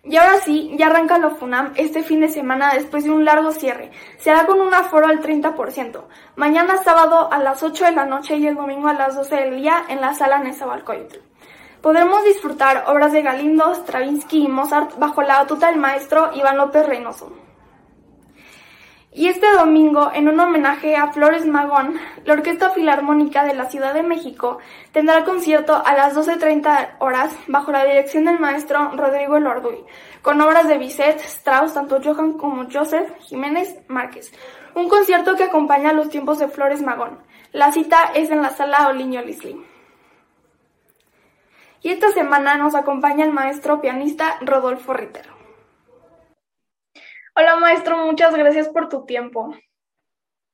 Y 0.02 0.16
ahora 0.16 0.40
sí, 0.40 0.74
ya 0.78 0.86
arranca 0.86 1.18
lo 1.18 1.32
FUNAM 1.32 1.74
este 1.76 2.02
fin 2.02 2.20
de 2.20 2.30
semana 2.30 2.72
después 2.72 3.04
de 3.04 3.10
un 3.10 3.26
largo 3.26 3.52
cierre. 3.52 3.90
Se 4.20 4.30
hará 4.30 4.46
con 4.46 4.62
un 4.62 4.72
aforo 4.72 5.06
al 5.06 5.20
30%. 5.20 6.04
Mañana 6.36 6.82
sábado 6.82 7.30
a 7.30 7.38
las 7.40 7.62
8 7.62 7.84
de 7.84 7.92
la 7.92 8.06
noche 8.06 8.38
y 8.38 8.46
el 8.46 8.54
domingo 8.54 8.88
a 8.88 8.94
las 8.94 9.16
12 9.16 9.34
del 9.34 9.56
día 9.56 9.84
en 9.88 10.00
la 10.00 10.14
sala 10.14 10.38
Nezahualcóyotl. 10.38 11.25
Podremos 11.80 12.24
disfrutar 12.24 12.84
obras 12.88 13.12
de 13.12 13.22
Galindo, 13.22 13.74
Stravinsky 13.74 14.44
y 14.44 14.48
Mozart 14.48 14.98
bajo 14.98 15.22
la 15.22 15.38
batuta 15.38 15.68
del 15.70 15.80
maestro 15.80 16.30
Iván 16.34 16.56
López 16.56 16.86
Reynoso. 16.86 17.32
Y 19.18 19.28
este 19.28 19.50
domingo, 19.52 20.10
en 20.12 20.28
un 20.28 20.38
homenaje 20.38 20.94
a 20.94 21.10
Flores 21.10 21.46
Magón, 21.46 21.98
la 22.26 22.34
Orquesta 22.34 22.68
Filarmónica 22.68 23.44
de 23.46 23.54
la 23.54 23.64
Ciudad 23.64 23.94
de 23.94 24.02
México 24.02 24.58
tendrá 24.92 25.24
concierto 25.24 25.80
a 25.82 25.94
las 25.94 26.14
12.30 26.14 26.96
horas 26.98 27.34
bajo 27.46 27.72
la 27.72 27.86
dirección 27.86 28.26
del 28.26 28.38
maestro 28.38 28.90
Rodrigo 28.94 29.38
Elorduy, 29.38 29.86
con 30.20 30.38
obras 30.42 30.68
de 30.68 30.76
Bizet, 30.76 31.18
Strauss, 31.20 31.72
tanto 31.72 31.98
Johann 32.04 32.34
como 32.34 32.66
Joseph 32.70 33.10
Jiménez 33.20 33.78
Márquez. 33.88 34.32
Un 34.74 34.86
concierto 34.90 35.34
que 35.34 35.44
acompaña 35.44 35.94
los 35.94 36.10
tiempos 36.10 36.38
de 36.38 36.48
Flores 36.48 36.82
Magón. 36.82 37.18
La 37.52 37.72
cita 37.72 38.10
es 38.14 38.30
en 38.30 38.42
la 38.42 38.50
sala 38.50 38.88
Oliño 38.88 39.22
Lisli. 39.22 39.75
Y 41.87 41.91
esta 41.91 42.11
semana 42.11 42.57
nos 42.57 42.74
acompaña 42.74 43.24
el 43.24 43.30
maestro 43.30 43.80
pianista 43.80 44.39
Rodolfo 44.41 44.93
Ritter. 44.93 45.24
Hola 47.37 47.59
maestro, 47.59 47.97
muchas 47.99 48.34
gracias 48.34 48.68
por 48.70 48.89
tu 48.89 49.07
tiempo. 49.07 49.55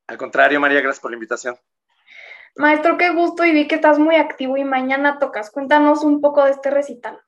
Al 0.09 0.19
contrario, 0.19 0.61
María, 0.61 0.83
gracias 0.83 1.01
por 1.01 1.11
la 1.11 1.15
invitación. 1.15 1.57
Maestro, 2.57 2.99
qué 2.99 3.15
gusto 3.15 3.47
y 3.47 3.53
vi 3.53 3.67
que 3.67 3.77
estás 3.77 3.99
muy 3.99 4.17
activo 4.17 4.59
y 4.59 4.65
mañana 4.65 5.19
tocas. 5.19 5.51
Cuéntanos 5.51 6.05
un 6.05 6.21
poco 6.21 6.45
de 6.45 6.51
este 6.51 6.71
recital. 6.71 7.19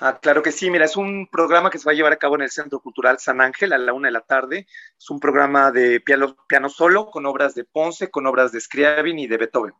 Ah, 0.00 0.18
claro 0.20 0.42
que 0.42 0.50
sí, 0.50 0.68
mira, 0.68 0.84
es 0.84 0.96
un 0.96 1.28
programa 1.30 1.70
que 1.70 1.78
se 1.78 1.84
va 1.84 1.92
a 1.92 1.94
llevar 1.94 2.12
a 2.12 2.16
cabo 2.18 2.34
en 2.34 2.42
el 2.42 2.50
Centro 2.50 2.80
Cultural 2.80 3.20
San 3.20 3.40
Ángel 3.40 3.72
a 3.72 3.78
la 3.78 3.92
una 3.92 4.08
de 4.08 4.12
la 4.12 4.22
tarde. 4.22 4.66
Es 4.98 5.08
un 5.08 5.20
programa 5.20 5.70
de 5.70 6.00
piano, 6.00 6.36
piano 6.48 6.68
solo, 6.68 7.12
con 7.12 7.26
obras 7.26 7.54
de 7.54 7.62
Ponce, 7.62 8.10
con 8.10 8.26
obras 8.26 8.50
de 8.50 8.60
Scriabin 8.60 9.20
y 9.20 9.28
de 9.28 9.36
Beethoven. 9.36 9.74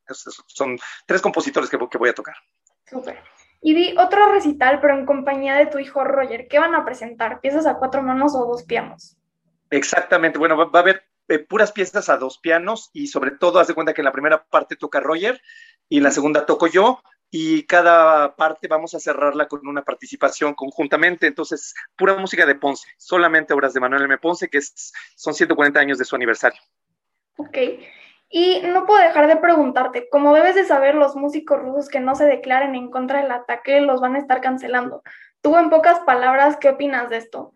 son 0.46 0.78
tres 1.04 1.20
compositores 1.20 1.68
que, 1.68 1.78
que 1.90 1.98
voy 1.98 2.10
a 2.10 2.14
tocar. 2.14 2.36
Súper. 2.90 3.18
Y 3.60 3.74
vi 3.74 3.96
otro 3.98 4.32
recital, 4.32 4.80
pero 4.80 4.94
en 4.94 5.06
compañía 5.06 5.56
de 5.56 5.66
tu 5.66 5.78
hijo 5.78 6.04
Roger. 6.04 6.46
¿Qué 6.48 6.58
van 6.58 6.74
a 6.74 6.84
presentar? 6.84 7.40
¿Piezas 7.40 7.66
a 7.66 7.78
cuatro 7.78 8.02
manos 8.02 8.34
o 8.34 8.46
dos 8.46 8.64
pianos? 8.64 9.16
Exactamente. 9.70 10.38
Bueno, 10.38 10.56
va, 10.56 10.70
a 10.72 10.82
haber 10.82 11.04
eh, 11.28 11.38
puras 11.38 11.72
piezas 11.72 12.08
a 12.08 12.16
dos 12.16 12.38
pianos 12.38 12.90
y 12.92 13.08
sobre 13.08 13.32
todo, 13.32 13.58
haz 13.58 13.68
de 13.68 13.74
cuenta 13.74 13.94
que 13.94 14.00
en 14.00 14.06
la 14.06 14.12
primera 14.12 14.44
parte 14.44 14.76
toca 14.76 15.00
Roger 15.00 15.40
y 15.88 15.98
en 15.98 16.04
la 16.04 16.10
segunda 16.10 16.46
toco 16.46 16.66
yo 16.68 17.02
y 17.30 17.64
cada 17.64 18.36
parte 18.36 18.68
vamos 18.68 18.94
a 18.94 19.00
cerrarla 19.00 19.48
con 19.48 19.66
una 19.66 19.82
participación 19.82 20.54
conjuntamente. 20.54 21.26
Entonces, 21.26 21.74
pura 21.96 22.16
música 22.16 22.46
de 22.46 22.54
Ponce, 22.54 22.88
solamente 22.96 23.52
obras 23.52 23.74
de 23.74 23.80
Manuel 23.80 24.04
M. 24.04 24.18
Ponce, 24.18 24.48
que 24.48 24.58
es, 24.58 24.92
son 25.14 25.34
140 25.34 25.78
años 25.78 25.98
de 25.98 26.04
su 26.04 26.16
aniversario. 26.16 26.60
Ok. 27.36 27.58
Y 28.30 28.60
no 28.62 28.84
puedo 28.84 29.00
dejar 29.00 29.26
de 29.26 29.36
preguntarte, 29.36 30.08
como 30.10 30.34
debes 30.34 30.54
de 30.54 30.64
saber, 30.64 30.94
los 30.94 31.16
músicos 31.16 31.58
rusos 31.58 31.88
que 31.88 32.00
no 32.00 32.14
se 32.14 32.26
declaren 32.26 32.74
en 32.74 32.90
contra 32.90 33.22
del 33.22 33.30
ataque 33.30 33.80
los 33.80 34.00
van 34.00 34.16
a 34.16 34.18
estar 34.18 34.40
cancelando. 34.40 35.02
Tú, 35.40 35.56
en 35.56 35.70
pocas 35.70 36.00
palabras, 36.00 36.58
¿qué 36.58 36.68
opinas 36.68 37.08
de 37.08 37.16
esto? 37.16 37.54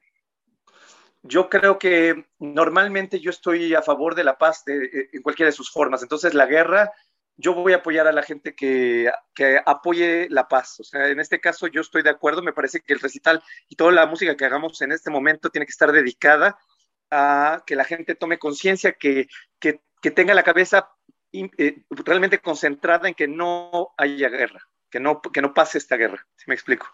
Yo 1.23 1.51
creo 1.51 1.79
que 1.79 2.25
normalmente 2.39 3.21
yo 3.21 3.31
estoy 3.31 3.75
a 3.75 3.83
favor 3.83 4.15
de 4.15 4.25
la 4.25 4.39
paz 4.39 4.65
de, 4.65 5.09
en 5.13 5.23
cualquiera 5.23 5.51
de 5.51 5.57
sus 5.57 5.71
formas. 5.71 6.03
Entonces, 6.03 6.33
la 6.33 6.47
guerra, 6.47 6.91
yo 7.37 7.55
voy 7.55 7.75
a 7.75 7.77
apoyar 7.77 8.07
a 8.07 8.13
la 8.13 8.23
gente 8.23 8.55
que, 8.55 9.11
que, 9.35 9.61
apoye 9.65 10.29
la 10.31 10.49
paz. 10.49 10.81
O 10.81 10.85
sea, 10.85 11.09
en 11.09 11.21
este 11.21 11.39
caso 11.39 11.67
yo 11.67 11.83
estoy 11.83 12.03
de 12.03 12.11
acuerdo. 12.11 12.43
Me 12.43 12.53
parece 12.53 12.81
que 12.81 12.95
el 12.95 13.01
recital 13.01 13.43
y 13.69 13.77
toda 13.77 13.93
la 13.93 14.07
música 14.07 14.37
que 14.37 14.47
hagamos 14.47 14.81
en 14.81 14.93
este 14.93 15.11
momento 15.11 15.51
tiene 15.51 15.67
que 15.67 15.73
estar 15.73 15.93
dedicada 15.93 16.59
a 17.13 17.63
que 17.65 17.77
la 17.77 17.85
gente 17.85 18.17
tome 18.17 18.39
conciencia 18.39 18.93
que, 18.93 19.29
que 19.61 19.81
que 20.03 20.11
tenga 20.11 20.35
la 20.35 20.43
cabeza 20.43 20.91
eh, 21.33 21.85
realmente 21.89 22.41
concentrada 22.41 23.09
en 23.09 23.15
que 23.15 23.29
no 23.29 23.95
haya 23.97 24.29
guerra, 24.29 24.61
que 24.91 25.01
no, 25.01 25.23
que 25.23 25.41
no 25.41 25.55
pase 25.55 25.79
esta 25.79 25.97
guerra, 25.97 26.27
si 26.37 26.45
me 26.49 26.55
explico. 26.55 26.89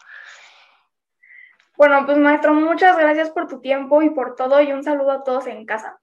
Bueno, 1.76 2.04
pues 2.04 2.18
maestro, 2.18 2.54
muchas 2.54 2.98
gracias 2.98 3.30
por 3.30 3.48
tu 3.48 3.60
tiempo 3.60 4.02
y 4.02 4.10
por 4.10 4.36
todo 4.36 4.60
y 4.60 4.72
un 4.72 4.84
saludo 4.84 5.12
a 5.12 5.24
todos 5.24 5.46
en 5.46 5.64
casa. 5.64 5.98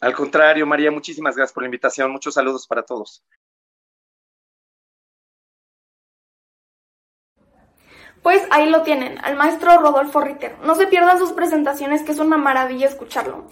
Al 0.00 0.14
contrario, 0.14 0.66
María, 0.66 0.90
muchísimas 0.90 1.36
gracias 1.36 1.54
por 1.54 1.62
la 1.62 1.68
invitación. 1.68 2.10
Muchos 2.10 2.34
saludos 2.34 2.66
para 2.66 2.82
todos. 2.82 3.24
Pues 8.22 8.42
ahí 8.50 8.70
lo 8.70 8.82
tienen, 8.82 9.18
al 9.24 9.36
maestro 9.36 9.78
Rodolfo 9.78 10.20
Ritter. 10.20 10.56
No 10.64 10.76
se 10.76 10.86
pierdan 10.86 11.18
sus 11.18 11.32
presentaciones, 11.32 12.02
que 12.02 12.12
es 12.12 12.20
una 12.20 12.36
maravilla 12.36 12.86
escucharlo. 12.86 13.46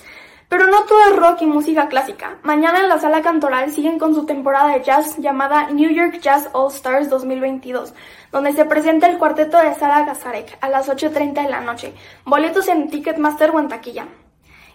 Pero 0.48 0.66
no 0.66 0.84
todo 0.84 1.00
es 1.08 1.16
rock 1.16 1.42
y 1.42 1.46
música 1.46 1.88
clásica. 1.88 2.38
Mañana 2.42 2.80
en 2.80 2.88
la 2.88 2.98
sala 2.98 3.20
cantoral 3.20 3.72
siguen 3.72 3.98
con 3.98 4.14
su 4.14 4.26
temporada 4.26 4.72
de 4.72 4.82
jazz 4.82 5.16
llamada 5.18 5.70
New 5.70 5.90
York 5.90 6.20
Jazz 6.20 6.50
All 6.52 6.72
Stars 6.72 7.08
2022, 7.10 7.94
donde 8.30 8.52
se 8.52 8.64
presenta 8.64 9.08
el 9.08 9.18
cuarteto 9.18 9.58
de 9.58 9.74
Sara 9.74 10.04
Gazarek 10.04 10.58
a 10.60 10.68
las 10.68 10.88
8.30 10.88 11.42
de 11.42 11.50
la 11.50 11.60
noche. 11.60 11.92
Boletos 12.24 12.68
en 12.68 12.90
Ticketmaster 12.90 13.50
o 13.50 13.58
en 13.58 13.68
taquilla. 13.68 14.06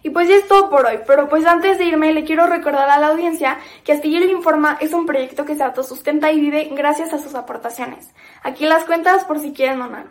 Y 0.06 0.12
pues 0.12 0.30
ya 0.30 0.36
es 0.36 0.48
todo 0.48 0.70
por 0.70 0.86
hoy, 0.86 1.00
pero 1.08 1.28
pues 1.28 1.48
antes 1.48 1.80
de 1.80 1.86
irme 1.86 2.14
le 2.14 2.24
quiero 2.24 2.46
recordar 2.46 2.88
a 2.92 3.00
la 3.00 3.08
audiencia 3.08 3.58
que 3.84 3.92
Astillero 3.92 4.30
Informa 4.30 4.78
es 4.80 4.94
un 4.94 5.08
proyecto 5.08 5.46
que 5.46 5.56
se 5.56 5.64
autosustenta 5.64 6.32
y 6.32 6.40
vive 6.40 6.70
gracias 6.74 7.12
a 7.12 7.18
sus 7.18 7.34
aportaciones. 7.34 8.14
Aquí 8.44 8.68
las 8.68 8.86
cuentas 8.86 9.26
por 9.26 9.40
si 9.40 9.52
quieren 9.52 9.80
donar. 9.80 10.06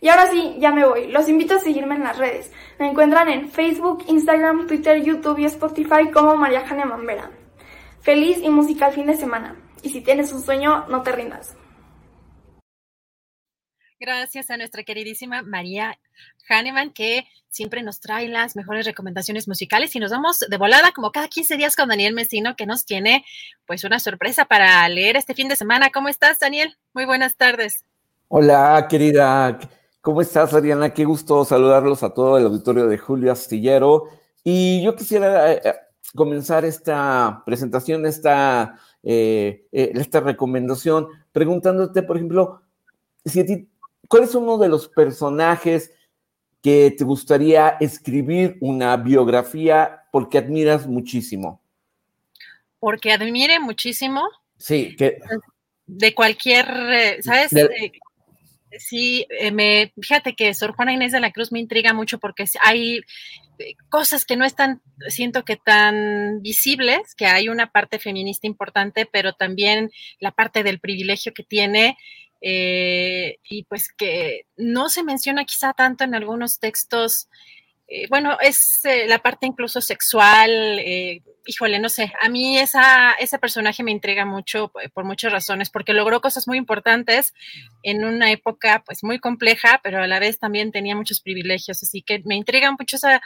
Y 0.00 0.08
ahora 0.08 0.30
sí, 0.30 0.56
ya 0.58 0.72
me 0.72 0.86
voy. 0.86 1.08
Los 1.08 1.28
invito 1.28 1.56
a 1.56 1.58
seguirme 1.58 1.96
en 1.96 2.04
las 2.04 2.16
redes. 2.16 2.50
Me 2.78 2.88
encuentran 2.88 3.28
en 3.28 3.50
Facebook, 3.50 4.04
Instagram, 4.08 4.66
Twitter, 4.66 5.02
YouTube 5.02 5.40
y 5.40 5.44
Spotify 5.44 6.10
como 6.10 6.34
María 6.34 6.66
Jane 6.66 6.86
Mambera. 6.86 7.30
Feliz 8.00 8.38
y 8.42 8.48
musical 8.48 8.94
fin 8.94 9.04
de 9.04 9.18
semana. 9.18 9.54
Y 9.82 9.90
si 9.90 10.00
tienes 10.00 10.32
un 10.32 10.40
sueño, 10.40 10.86
no 10.88 11.02
te 11.02 11.12
rindas. 11.12 11.54
Gracias 14.02 14.50
a 14.50 14.56
nuestra 14.56 14.82
queridísima 14.82 15.42
María 15.42 15.96
Hahnemann, 16.48 16.90
que 16.90 17.24
siempre 17.48 17.84
nos 17.84 18.00
trae 18.00 18.26
las 18.26 18.56
mejores 18.56 18.84
recomendaciones 18.84 19.46
musicales 19.46 19.94
y 19.94 20.00
nos 20.00 20.10
vamos 20.10 20.40
de 20.40 20.56
volada 20.56 20.90
como 20.90 21.12
cada 21.12 21.28
15 21.28 21.56
días 21.56 21.76
con 21.76 21.88
Daniel 21.88 22.12
Mesino, 22.12 22.56
que 22.56 22.66
nos 22.66 22.84
tiene 22.84 23.24
pues 23.64 23.84
una 23.84 24.00
sorpresa 24.00 24.44
para 24.46 24.88
leer 24.88 25.14
este 25.14 25.34
fin 25.34 25.46
de 25.46 25.54
semana. 25.54 25.90
¿Cómo 25.90 26.08
estás, 26.08 26.40
Daniel? 26.40 26.76
Muy 26.92 27.04
buenas 27.04 27.36
tardes. 27.36 27.84
Hola, 28.26 28.88
querida. 28.90 29.60
¿Cómo 30.00 30.20
estás, 30.20 30.52
Ariana? 30.52 30.92
Qué 30.92 31.04
gusto 31.04 31.44
saludarlos 31.44 32.02
a 32.02 32.12
todo 32.12 32.38
el 32.38 32.46
auditorio 32.46 32.88
de 32.88 32.98
Julio 32.98 33.30
Astillero. 33.30 34.08
Y 34.42 34.82
yo 34.82 34.96
quisiera 34.96 35.52
eh, 35.52 35.62
comenzar 36.12 36.64
esta 36.64 37.44
presentación, 37.46 38.04
esta, 38.04 38.80
eh, 39.04 39.68
eh, 39.70 39.92
esta 39.94 40.18
recomendación, 40.18 41.06
preguntándote, 41.30 42.02
por 42.02 42.16
ejemplo, 42.16 42.62
si 43.24 43.38
a 43.38 43.46
ti 43.46 43.68
¿cuál 44.08 44.24
es 44.24 44.34
uno 44.34 44.58
de 44.58 44.68
los 44.68 44.88
personajes 44.88 45.92
que 46.62 46.94
te 46.96 47.04
gustaría 47.04 47.76
escribir 47.80 48.56
una 48.60 48.96
biografía 48.96 50.04
porque 50.12 50.38
admiras 50.38 50.86
muchísimo? 50.86 51.60
Porque 52.78 53.12
admire 53.12 53.58
muchísimo. 53.60 54.22
Sí, 54.58 54.94
que... 54.96 55.18
De 55.86 56.14
cualquier, 56.14 56.66
eh, 56.68 57.22
¿sabes? 57.22 57.52
Eh, 57.52 57.92
sí, 58.78 59.26
eh, 59.30 59.50
me, 59.50 59.92
fíjate 60.00 60.34
que 60.34 60.54
Sor 60.54 60.74
Juana 60.74 60.92
Inés 60.92 61.12
de 61.12 61.20
la 61.20 61.32
Cruz 61.32 61.52
me 61.52 61.58
intriga 61.58 61.92
mucho 61.92 62.18
porque 62.18 62.44
hay 62.60 63.00
cosas 63.88 64.24
que 64.24 64.36
no 64.36 64.44
están, 64.44 64.80
siento 65.08 65.44
que 65.44 65.56
tan 65.56 66.40
visibles, 66.42 67.14
que 67.16 67.26
hay 67.26 67.48
una 67.48 67.70
parte 67.70 67.98
feminista 67.98 68.46
importante, 68.46 69.06
pero 69.06 69.32
también 69.32 69.90
la 70.20 70.30
parte 70.32 70.62
del 70.62 70.80
privilegio 70.80 71.34
que 71.34 71.42
tiene 71.42 71.96
eh, 72.42 73.38
y 73.48 73.62
pues 73.64 73.88
que 73.96 74.46
no 74.56 74.88
se 74.88 75.04
menciona 75.04 75.44
quizá 75.44 75.72
tanto 75.72 76.02
en 76.04 76.14
algunos 76.14 76.58
textos. 76.58 77.28
Eh, 77.86 78.06
bueno, 78.10 78.36
es 78.40 78.84
eh, 78.84 79.06
la 79.06 79.20
parte 79.20 79.46
incluso 79.46 79.80
sexual, 79.80 80.80
híjole, 81.46 81.78
no 81.78 81.88
sé, 81.88 82.12
a 82.20 82.28
mí 82.28 82.58
esa, 82.58 83.12
ese 83.12 83.38
personaje 83.38 83.82
me 83.82 83.90
intriga 83.90 84.24
mucho 84.24 84.72
por 84.94 85.04
muchas 85.04 85.32
razones, 85.32 85.70
porque 85.70 85.92
logró 85.92 86.20
cosas 86.20 86.48
muy 86.48 86.58
importantes 86.58 87.32
en 87.82 88.04
una 88.04 88.30
época 88.30 88.82
pues 88.84 89.04
muy 89.04 89.18
compleja, 89.18 89.80
pero 89.82 90.02
a 90.02 90.06
la 90.06 90.18
vez 90.18 90.38
también 90.38 90.72
tenía 90.72 90.96
muchos 90.96 91.20
privilegios, 91.20 91.82
así 91.82 92.02
que 92.02 92.22
me 92.24 92.36
intriga 92.36 92.70
mucho 92.72 92.96
esa, 92.96 93.20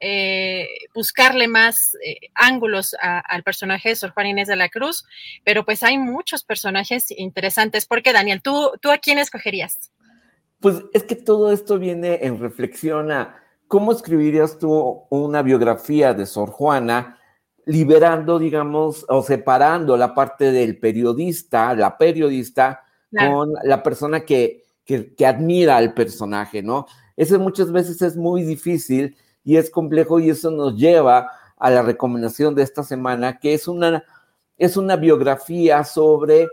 eh, 0.00 0.66
buscarle 0.94 1.46
más 1.46 1.94
eh, 2.02 2.30
ángulos 2.34 2.96
al 3.00 3.42
personaje 3.42 3.90
de 3.90 3.96
Sor 3.96 4.12
Juan 4.12 4.28
Inés 4.28 4.48
de 4.48 4.56
la 4.56 4.70
Cruz, 4.70 5.04
pero 5.44 5.64
pues 5.64 5.82
hay 5.82 5.98
muchos 5.98 6.42
personajes 6.42 7.10
interesantes. 7.10 7.84
¿Por 7.84 8.02
qué, 8.02 8.12
Daniel? 8.12 8.40
¿Tú, 8.42 8.72
tú 8.80 8.90
a 8.90 8.98
quién 8.98 9.18
escogerías? 9.18 9.92
Pues 10.58 10.76
es 10.94 11.04
que 11.04 11.16
todo 11.16 11.52
esto 11.52 11.78
viene 11.78 12.20
en 12.22 12.40
reflexión 12.40 13.12
a 13.12 13.36
cómo 13.68 13.92
escribirías 13.92 14.58
tú 14.58 15.04
una 15.10 15.42
biografía 15.42 16.14
de 16.14 16.26
Sor 16.26 16.50
Juana, 16.50 17.18
liberando, 17.66 18.38
digamos, 18.38 19.04
o 19.08 19.22
separando 19.22 19.96
la 19.96 20.14
parte 20.14 20.50
del 20.50 20.78
periodista, 20.78 21.74
la 21.74 21.96
periodista, 21.96 22.84
con 23.16 23.52
la 23.64 23.82
persona 23.82 24.20
que, 24.20 24.64
que, 24.84 25.14
que 25.14 25.26
admira 25.26 25.76
al 25.76 25.94
personaje, 25.94 26.62
¿no? 26.62 26.86
Eso 27.16 27.38
muchas 27.38 27.70
veces 27.70 28.00
es 28.02 28.16
muy 28.16 28.42
difícil 28.42 29.16
y 29.50 29.56
es 29.56 29.68
complejo 29.68 30.20
y 30.20 30.30
eso 30.30 30.52
nos 30.52 30.76
lleva 30.76 31.28
a 31.56 31.70
la 31.70 31.82
recomendación 31.82 32.54
de 32.54 32.62
esta 32.62 32.84
semana, 32.84 33.40
que 33.40 33.52
es 33.52 33.66
una, 33.66 34.04
es 34.56 34.76
una 34.76 34.94
biografía 34.94 35.82
sobre, 35.82 36.46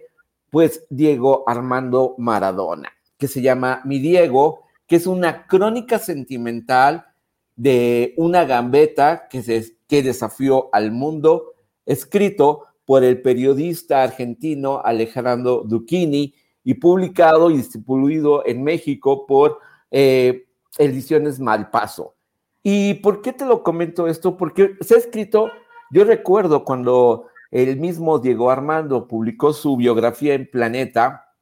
pues, 0.49 0.83
Diego 0.89 1.43
Armando 1.45 2.15
Maradona, 2.17 2.89
que 3.19 3.27
se 3.27 3.43
llama 3.43 3.81
Mi 3.85 3.99
Diego, 3.99 4.63
que 4.87 4.95
es 4.95 5.05
una 5.05 5.45
crónica 5.45 5.99
sentimental 5.99 7.05
de 7.55 8.15
una 8.17 8.45
gambeta 8.45 9.27
que, 9.29 9.43
se, 9.43 9.77
que 9.87 10.01
desafió 10.01 10.69
al 10.71 10.91
mundo, 10.91 11.53
escrito 11.85 12.63
por 12.83 13.03
el 13.03 13.21
periodista 13.21 14.01
argentino 14.01 14.81
Alejandro 14.83 15.61
Duchini 15.63 16.33
y 16.63 16.73
publicado 16.73 17.51
y 17.51 17.57
distribuido 17.57 18.43
en 18.43 18.63
México 18.63 19.27
por 19.27 19.59
eh, 19.91 20.47
Ediciones 20.79 21.39
Malpaso. 21.39 22.16
¿Y 22.69 22.95
por 22.95 23.21
qué 23.21 23.31
te 23.31 23.45
lo 23.45 23.63
comento 23.63 24.09
esto? 24.09 24.35
Porque 24.35 24.75
se 24.81 24.95
ha 24.95 24.97
escrito, 24.97 25.49
yo 25.89 26.03
recuerdo 26.03 26.65
cuando 26.65 27.27
el 27.49 27.77
mismo 27.77 28.19
Diego 28.19 28.51
Armando 28.51 29.07
publicó 29.07 29.53
su 29.53 29.77
biografía 29.77 30.33
en 30.33 30.51
Planeta, 30.51 31.33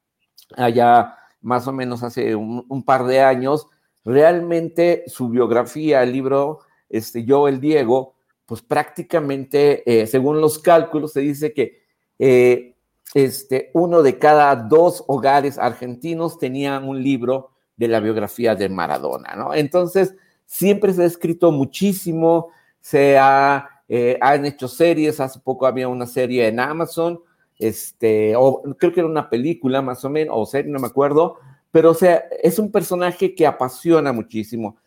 allá 0.55 1.17
más 1.41 1.67
o 1.67 1.73
menos 1.73 2.03
hace 2.03 2.35
un, 2.35 2.83
par 2.85 3.05
de 3.05 3.21
años, 3.21 3.65
realmente 4.03 5.03
su 5.07 5.29
biografía, 5.29 6.03
el 6.03 6.11
libro 6.11 6.59
este, 6.89 7.25
Yo 7.25 7.47
el 7.47 7.59
Diego, 7.59 8.13
pues 8.45 8.61
prácticamente, 8.61 9.81
eh, 9.87 10.05
según 10.05 10.39
los 10.39 10.59
cálculos, 10.59 11.13
se 11.13 11.21
dice 11.21 11.53
que 11.53 11.81
eh, 12.19 12.75
este, 13.15 13.71
uno 13.73 14.03
de 14.03 14.19
cada 14.19 14.55
dos 14.55 15.03
hogares 15.07 15.57
argentinos 15.57 16.37
tenía 16.37 16.77
un 16.77 17.01
libro 17.01 17.49
de 17.77 17.87
la 17.87 17.99
biografía 17.99 18.53
de 18.53 18.69
Maradona, 18.69 19.33
¿no? 19.35 19.55
Entonces, 19.55 20.13
siempre 20.45 20.93
se 20.93 21.03
ha 21.03 21.05
escrito 21.05 21.51
muchísimo, 21.51 22.49
se 22.79 23.17
ha, 23.17 23.67
eh, 23.87 24.17
han 24.21 24.45
hecho 24.45 24.67
series, 24.67 25.19
hace 25.19 25.39
poco 25.39 25.65
había 25.65 25.87
una 25.87 26.05
serie 26.05 26.47
en 26.47 26.59
Amazon, 26.59 27.19
este, 27.57 28.33
creo 28.77 28.93
que 28.93 28.99
era 28.99 29.09
una 29.09 29.29
película 29.29 29.81
más 29.81 30.03
o 30.05 30.09
menos, 30.09 30.35
o 30.37 30.45
serie, 30.45 30.71
no 30.71 30.79
me 30.79 30.87
acuerdo, 30.87 31.37
pero 31.71 31.91
o 31.91 31.93
sea, 31.93 32.23
es 32.41 32.59
un 32.59 32.71
personaje 32.71 33.35
que 33.35 33.47
apasiona 33.47 34.13
muchísimo. 34.13 34.77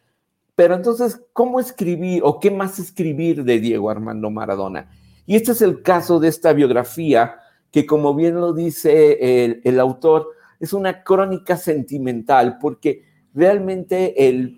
Pero 0.55 0.75
entonces, 0.75 1.21
¿cómo 1.33 1.61
escribir 1.61 2.23
o 2.25 2.41
qué 2.41 2.51
más 2.51 2.79
escribir 2.79 3.45
de 3.45 3.61
Diego 3.61 3.91
Armando 3.91 4.29
Maradona? 4.31 4.91
Y 5.25 5.37
este 5.37 5.53
es 5.53 5.63
el 5.63 5.83
caso 5.83 6.19
de 6.19 6.29
esta 6.29 6.53
biografía, 6.53 7.37
que 7.71 7.87
como 7.87 8.15
bien 8.15 8.35
lo 8.37 8.53
dice 8.53 9.45
el, 9.45 9.61
el 9.63 9.79
autor, 9.79 10.29
es 10.59 10.73
una 10.73 11.05
crónica 11.05 11.57
sentimental, 11.57 12.59
porque 12.59 13.05
realmente 13.35 14.29
el 14.29 14.58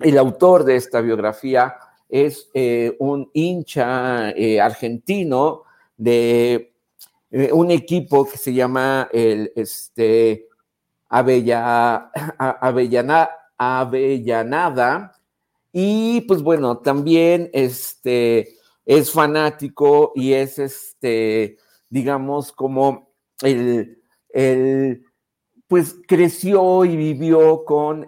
el 0.00 0.18
autor 0.18 0.64
de 0.64 0.76
esta 0.76 1.00
biografía 1.00 1.76
es 2.08 2.48
eh, 2.54 2.96
un 2.98 3.30
hincha 3.32 4.30
eh, 4.30 4.60
argentino 4.60 5.64
de 5.96 6.72
eh, 7.30 7.52
un 7.52 7.70
equipo 7.70 8.26
que 8.26 8.38
se 8.38 8.54
llama 8.54 9.08
el 9.12 9.52
este, 9.54 10.46
Avella, 11.08 12.10
Avellanada. 13.58 15.12
Y 15.72 16.22
pues 16.22 16.42
bueno, 16.42 16.78
también 16.78 17.50
este, 17.52 18.56
es 18.86 19.12
fanático 19.12 20.12
y 20.14 20.32
es 20.32 20.58
este, 20.58 21.58
digamos, 21.90 22.52
como 22.52 23.10
el, 23.42 24.02
el 24.30 25.04
pues 25.66 25.96
creció 26.06 26.86
y 26.86 26.96
vivió 26.96 27.64
con 27.66 28.06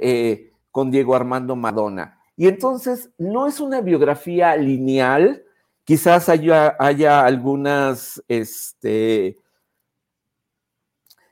con 0.70 0.90
Diego 0.90 1.14
Armando 1.14 1.56
Madonna. 1.56 2.18
Y 2.36 2.46
entonces 2.46 3.10
no 3.18 3.46
es 3.46 3.60
una 3.60 3.80
biografía 3.80 4.56
lineal, 4.56 5.44
quizás 5.84 6.28
haya, 6.28 6.76
haya 6.78 7.24
algunas, 7.24 8.22
este, 8.28 9.36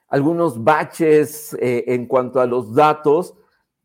algunos 0.09 0.62
baches 0.62 1.55
eh, 1.61 1.84
en 1.89 2.07
cuanto 2.07 2.41
a 2.41 2.47
los 2.47 2.74
datos, 2.74 3.34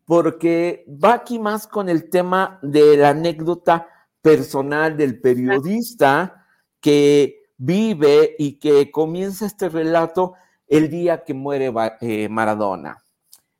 porque 0.06 0.86
va 0.88 1.14
aquí 1.14 1.40
más 1.40 1.68
con 1.68 1.90
el 1.90 2.10
tema 2.10 2.60
de 2.62 2.98
la 2.98 3.10
anécdota 3.10 3.88
personal 4.22 4.98
del 4.98 5.20
periodista 5.22 6.46
que 6.80 7.44
vive 7.58 8.36
y 8.38 8.60
que 8.60 8.92
comienza 8.92 9.46
este 9.46 9.70
relato 9.70 10.34
el 10.68 10.90
día 10.90 11.24
que 11.24 11.34
muere 11.34 11.72
eh, 12.02 12.28
Maradona. 12.30 13.03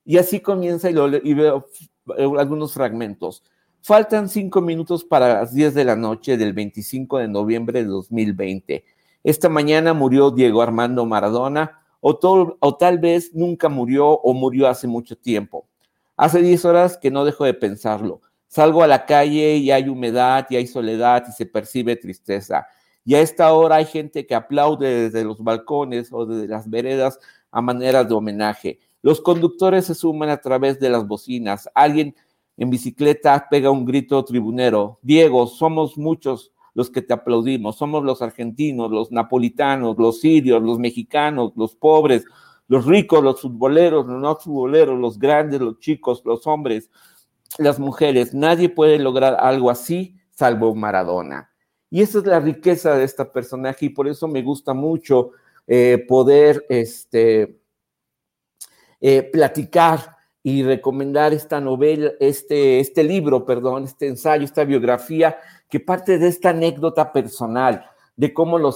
Y 0.06 0.18
así 0.18 0.40
comienza 0.40 0.90
y, 0.90 0.94
veo 1.34 1.66
algunos 2.38 2.74
fragmentos. 2.74 3.44
Faltan 3.82 4.30
cinco 4.30 4.62
minutos 4.62 5.04
para 5.04 5.42
las 5.42 5.54
10 5.54 5.74
de 5.74 5.86
la 5.86 5.96
noche 5.96 6.38
del 6.38 6.54
25 6.54 7.18
de 7.20 7.28
noviembre 7.28 7.84
de 7.84 7.90
2020. 7.90 8.86
Esta 9.24 9.50
mañana 9.50 9.94
murió 9.94 10.32
Diego 10.32 10.62
Armando 10.62 11.06
Maradona, 11.06 11.80
o, 12.00 12.18
o 12.60 12.76
tal 12.76 13.00
vez 13.00 13.34
nunca 13.34 13.70
murió 13.70 14.10
o 14.10 14.34
murió 14.34 14.68
hace 14.68 14.88
mucho 14.88 15.18
tiempo. 15.18 15.68
Hace 16.18 16.42
10 16.42 16.66
horas 16.66 16.98
que 16.98 17.12
no 17.12 17.26
dejo 17.26 17.46
de 17.46 17.54
pensarlo. 17.54 18.22
Salgo 18.48 18.84
a 18.84 18.88
la 18.88 19.06
calle 19.06 19.56
y 19.56 19.72
hay 19.72 19.90
humedad 19.90 20.46
y 20.50 20.58
hay 20.58 20.68
soledad 20.68 21.24
y 21.28 21.32
se 21.32 21.46
percibe 21.46 21.96
tristeza. 21.96 22.68
Y 23.06 23.16
a 23.16 23.22
esta 23.22 23.52
hora 23.54 23.78
hay 23.78 23.86
gente 23.86 24.26
que 24.26 24.36
aplaude 24.36 25.04
desde 25.04 25.24
los 25.24 25.44
balcones 25.44 26.10
o 26.12 26.26
desde 26.26 26.48
las 26.48 26.70
veredas 26.70 27.20
a 27.52 27.62
manera 27.62 28.04
de 28.04 28.14
homenaje. 28.14 28.80
Los 29.04 29.22
conductores 29.22 29.86
se 29.86 29.94
suman 29.94 30.30
a 30.30 30.38
través 30.38 30.80
de 30.80 30.90
las 30.90 31.06
bocinas. 31.06 31.70
Alguien 31.76 32.16
en 32.58 32.72
bicicleta 32.72 33.48
pega 33.52 33.70
un 33.70 33.86
grito 33.86 34.26
tribunero. 34.26 34.98
Diego, 35.04 35.46
somos 35.46 35.96
muchos 35.96 36.52
los 36.74 36.90
que 36.90 37.04
te 37.04 37.14
aplaudimos. 37.14 37.76
Somos 37.76 38.04
los 38.04 38.24
argentinos, 38.24 38.90
los 38.90 39.12
napolitanos, 39.12 39.96
los 40.00 40.22
sirios, 40.22 40.64
los 40.64 40.80
mexicanos, 40.80 41.52
los 41.56 41.76
pobres, 41.76 42.26
los 42.68 42.88
ricos, 42.88 43.24
los 43.24 43.42
futboleros, 43.42 44.08
los 44.08 44.20
no 44.20 44.36
futboleros, 44.38 45.00
los 45.00 45.20
grandes, 45.20 45.62
los 45.62 45.78
chicos, 45.78 46.24
los 46.26 46.48
hombres, 46.48 46.90
las 47.60 47.78
mujeres. 47.78 48.34
Nadie 48.34 48.70
puede 48.70 48.98
lograr 48.98 49.38
algo 49.40 49.70
así 49.70 50.18
salvo 50.34 50.74
Maradona. 50.76 51.50
Y 51.90 52.02
esa 52.02 52.20
es 52.20 52.26
la 52.26 52.40
riqueza 52.40 52.96
de 52.96 53.04
esta 53.04 53.32
personaje 53.32 53.86
y 53.86 53.90
por 53.90 54.08
eso 54.08 54.28
me 54.28 54.42
gusta 54.42 54.74
mucho 54.74 55.32
eh, 55.68 56.04
poder 56.08 56.66
este, 56.70 57.60
eh, 59.06 59.22
platicar 59.22 60.16
y 60.42 60.64
recomendar 60.64 61.34
esta 61.34 61.60
novela, 61.60 62.14
este, 62.22 62.80
este 62.80 63.04
libro, 63.04 63.46
perdón, 63.46 63.84
este 63.84 64.08
ensayo, 64.08 64.46
esta 64.46 64.64
biografía, 64.64 65.38
que 65.70 65.82
parte 65.82 66.18
de 66.18 66.30
esta 66.30 66.52
anécdota 66.52 67.12
personal, 67.12 67.86
de 68.16 68.34
cómo 68.34 68.58
lo, 68.58 68.74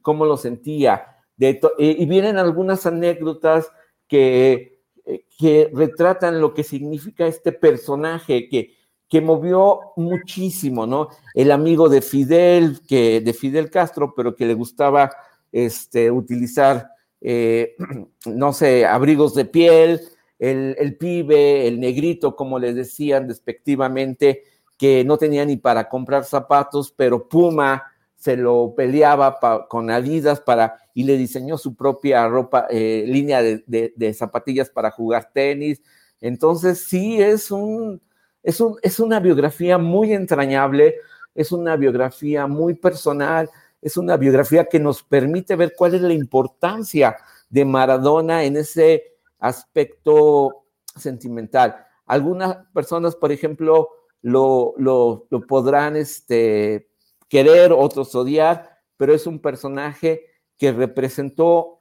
cómo 0.00 0.24
lo 0.24 0.38
sentía. 0.38 1.18
Eh, 1.38 1.60
y 1.78 2.06
vienen 2.06 2.38
algunas 2.38 2.86
anécdotas 2.86 3.70
que, 4.08 4.80
que 5.38 5.70
retratan 5.74 6.40
lo 6.40 6.54
que 6.54 6.64
significa 6.64 7.26
este 7.26 7.52
personaje 7.52 8.48
que, 8.48 8.76
que 9.08 9.20
movió 9.20 9.92
muchísimo, 9.96 10.86
¿no? 10.86 11.08
El 11.34 11.52
amigo 11.52 11.90
de 11.90 12.00
Fidel, 12.00 12.80
que, 12.88 13.20
de 13.20 13.34
Fidel 13.34 13.70
Castro, 13.70 14.14
pero 14.16 14.34
que 14.34 14.46
le 14.46 14.54
gustaba 14.54 15.12
este, 15.52 16.10
utilizar, 16.10 16.90
eh, 17.20 17.76
no 18.26 18.52
sé, 18.52 18.84
abrigos 18.84 19.34
de 19.34 19.44
piel, 19.44 20.00
el, 20.38 20.76
el, 20.78 20.96
pibe, 20.96 21.66
el 21.66 21.80
negrito, 21.80 22.36
como 22.36 22.58
les 22.58 22.74
decían 22.74 23.26
despectivamente, 23.26 24.44
que 24.76 25.04
no 25.04 25.16
tenía 25.16 25.44
ni 25.44 25.56
para 25.56 25.88
comprar 25.88 26.24
zapatos, 26.24 26.92
pero 26.92 27.28
Puma 27.28 27.84
se 28.16 28.36
lo 28.36 28.74
peleaba 28.76 29.38
con 29.68 29.90
Adidas 29.90 30.40
para, 30.40 30.76
y 30.94 31.04
le 31.04 31.16
diseñó 31.16 31.56
su 31.56 31.74
propia 31.74 32.26
ropa, 32.28 32.66
eh, 32.70 33.04
línea 33.06 33.42
de, 33.42 33.64
de 33.66 34.14
zapatillas 34.14 34.68
para 34.68 34.90
jugar 34.90 35.30
tenis. 35.32 35.80
Entonces, 36.20 36.80
sí, 36.80 37.22
es 37.22 37.50
un, 37.50 38.00
es, 38.46 39.00
una 39.00 39.18
biografía 39.18 39.76
muy 39.76 40.12
entrañable, 40.12 40.96
es 41.34 41.50
una 41.50 41.76
biografía 41.76 42.46
muy 42.46 42.74
personal, 42.74 43.50
es 43.86 43.96
una 43.96 44.16
biografía 44.16 44.64
que 44.64 44.80
nos 44.80 45.04
permite 45.04 45.54
ver 45.54 45.72
cuál 45.76 45.94
es 45.94 46.02
la 46.02 46.12
importancia 46.12 47.16
de 47.48 47.64
Maradona 47.64 48.42
en 48.42 48.56
ese 48.56 49.14
aspecto 49.38 50.64
sentimental. 50.96 51.86
Algunas 52.04 52.66
personas, 52.74 53.14
por 53.14 53.30
ejemplo, 53.30 53.90
lo, 54.22 54.74
podrán 55.46 55.94
este, 55.94 56.88
querer, 57.28 57.72
otros 57.72 58.12
odiar, 58.16 58.76
pero 58.96 59.14
es 59.14 59.24
un 59.24 59.38
personaje 59.38 60.24
que 60.58 60.72
representó 60.72 61.78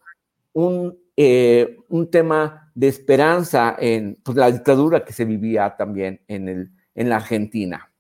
un, 0.53 0.99
eh, 1.17 1.75
tema 2.11 2.71
de 2.75 2.87
esperanza 2.87 3.77
en 3.79 4.19
pues, 4.23 4.37
la 4.37 4.51
dictadura 4.51 5.03
que 5.03 5.11
se 5.11 5.25
vivía 5.25 5.75
también 5.75 6.21
en, 6.27 6.49
el, 6.49 6.71
en 6.93 7.09
la 7.09 7.15
Argentina. 7.15 7.91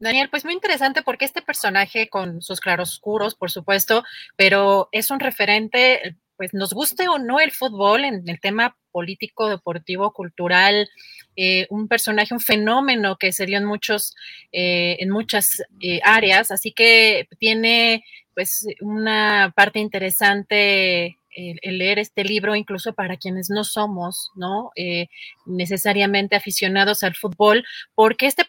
Daniel, 0.00 0.30
pues 0.30 0.46
muy 0.46 0.54
interesante 0.54 1.02
porque 1.02 1.26
este 1.26 1.42
personaje 1.42 2.08
con 2.08 2.40
sus 2.40 2.58
claroscuros, 2.60 3.34
por 3.34 3.50
supuesto, 3.50 4.02
pero 4.34 4.88
es 4.92 5.10
un 5.10 5.20
referente, 5.20 6.16
pues 6.38 6.54
nos 6.54 6.72
guste 6.72 7.06
o 7.08 7.18
no 7.18 7.38
el 7.38 7.52
fútbol 7.52 8.04
en 8.04 8.26
el 8.26 8.40
tema 8.40 8.78
político, 8.92 9.50
deportivo, 9.50 10.12
cultural, 10.12 10.88
eh, 11.36 11.66
un 11.68 11.86
personaje, 11.86 12.32
un 12.32 12.40
fenómeno 12.40 13.16
que 13.18 13.30
se 13.30 13.44
dio 13.44 13.58
en 13.58 13.66
muchos, 13.66 14.14
eh, 14.52 14.96
en 15.00 15.10
muchas 15.10 15.62
eh, 15.82 16.00
áreas, 16.02 16.50
así 16.50 16.72
que 16.72 17.28
tiene 17.38 18.02
pues 18.32 18.66
una 18.80 19.52
parte 19.54 19.80
interesante 19.80 21.19
el, 21.34 21.78
leer 21.78 21.98
este 21.98 22.24
libro, 22.24 22.56
incluso 22.56 22.92
para 22.92 23.16
quienes 23.16 23.50
no 23.50 23.64
somos, 23.64 24.30
¿no? 24.34 24.70
Eh, 24.76 25.08
necesariamente 25.46 26.36
aficionados 26.36 27.02
al 27.02 27.14
fútbol, 27.14 27.64
porque 27.94 28.26
este, 28.26 28.44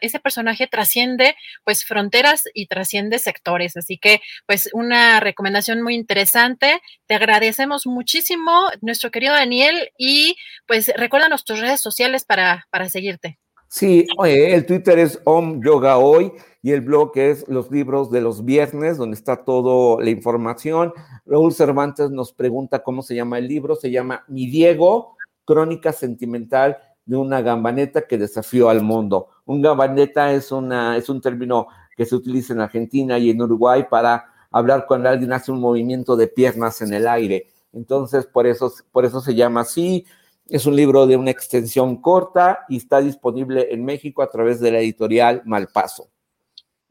este 0.00 0.20
personaje 0.20 0.66
trasciende, 0.66 1.36
pues, 1.64 1.84
fronteras 1.84 2.44
y 2.54 2.66
trasciende 2.66 3.18
sectores. 3.18 3.76
Así 3.76 3.98
que, 3.98 4.20
pues, 4.46 4.68
una 4.72 5.20
recomendación 5.20 5.82
muy 5.82 5.94
interesante. 5.94 6.80
Te 7.06 7.14
agradecemos 7.14 7.86
muchísimo, 7.86 8.68
nuestro 8.80 9.10
querido 9.10 9.34
Daniel, 9.34 9.90
y 9.98 10.36
pues, 10.66 10.92
recuérdanos 10.96 11.44
tus 11.44 11.60
redes 11.60 11.80
sociales 11.80 12.24
para, 12.24 12.66
para 12.70 12.88
seguirte. 12.88 13.38
Sí, 13.68 14.06
el 14.24 14.66
Twitter 14.66 14.98
es 14.98 15.18
Om 15.24 15.62
Yoga 15.64 15.96
Hoy 15.96 16.32
y 16.62 16.70
el 16.70 16.80
blog 16.80 17.10
es 17.16 17.46
Los 17.48 17.72
Libros 17.72 18.10
de 18.12 18.20
los 18.20 18.44
Viernes, 18.44 18.96
donde 18.96 19.16
está 19.16 19.44
toda 19.44 20.02
la 20.02 20.10
información. 20.10 20.92
Raúl 21.26 21.52
Cervantes 21.52 22.12
nos 22.12 22.32
pregunta 22.32 22.84
cómo 22.84 23.02
se 23.02 23.16
llama 23.16 23.38
el 23.38 23.48
libro. 23.48 23.74
Se 23.74 23.90
llama 23.90 24.24
Mi 24.28 24.46
Diego, 24.46 25.16
Crónica 25.44 25.92
Sentimental 25.92 26.78
de 27.04 27.16
una 27.16 27.40
gambaneta 27.40 28.02
que 28.02 28.16
desafió 28.16 28.68
al 28.68 28.80
mundo. 28.80 29.26
Un 29.44 29.60
gambaneta 29.60 30.32
es, 30.32 30.52
una, 30.52 30.96
es 30.96 31.08
un 31.08 31.20
término 31.20 31.66
que 31.96 32.06
se 32.06 32.14
utiliza 32.14 32.52
en 32.52 32.60
Argentina 32.60 33.18
y 33.18 33.30
en 33.30 33.42
Uruguay 33.42 33.86
para 33.90 34.26
hablar 34.52 34.86
cuando 34.86 35.08
alguien 35.08 35.32
hace 35.32 35.50
un 35.50 35.58
movimiento 35.58 36.14
de 36.14 36.28
piernas 36.28 36.80
en 36.80 36.94
el 36.94 37.08
aire. 37.08 37.48
Entonces, 37.72 38.24
por 38.26 38.46
eso, 38.46 38.72
por 38.92 39.04
eso 39.04 39.20
se 39.20 39.34
llama 39.34 39.62
así. 39.62 40.06
Es 40.48 40.64
un 40.66 40.76
libro 40.76 41.08
de 41.08 41.16
una 41.16 41.32
extensión 41.32 41.96
corta 41.96 42.60
y 42.68 42.76
está 42.76 43.00
disponible 43.00 43.72
en 43.72 43.84
México 43.84 44.22
a 44.22 44.30
través 44.30 44.60
de 44.60 44.70
la 44.70 44.78
editorial 44.78 45.42
Malpaso. 45.44 46.11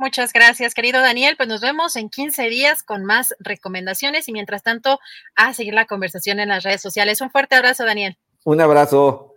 Muchas 0.02 0.34
gracias, 0.34 0.74
querido 0.74 0.99
Daniel. 0.99 1.36
Pues 1.38 1.47
nos 1.47 1.62
vemos 1.62 1.95
en 1.95 2.10
15 2.10 2.49
días 2.49 2.82
con 2.82 3.06
más 3.06 3.36
recomendaciones 3.38 4.28
y 4.28 4.32
mientras 4.32 4.64
tanto 4.64 4.99
a 5.36 5.54
seguir 5.54 5.76
la 5.76 5.86
conversación 5.86 6.39
en 6.39 6.49
las 6.49 6.64
redes 6.64 6.82
sociales. 6.82 7.22
Un 7.22 7.30
fuerte 7.30 7.54
abrazo, 7.54 7.86
Daniel. 7.86 8.18
Un 8.43 8.62
abrazo. 8.62 9.30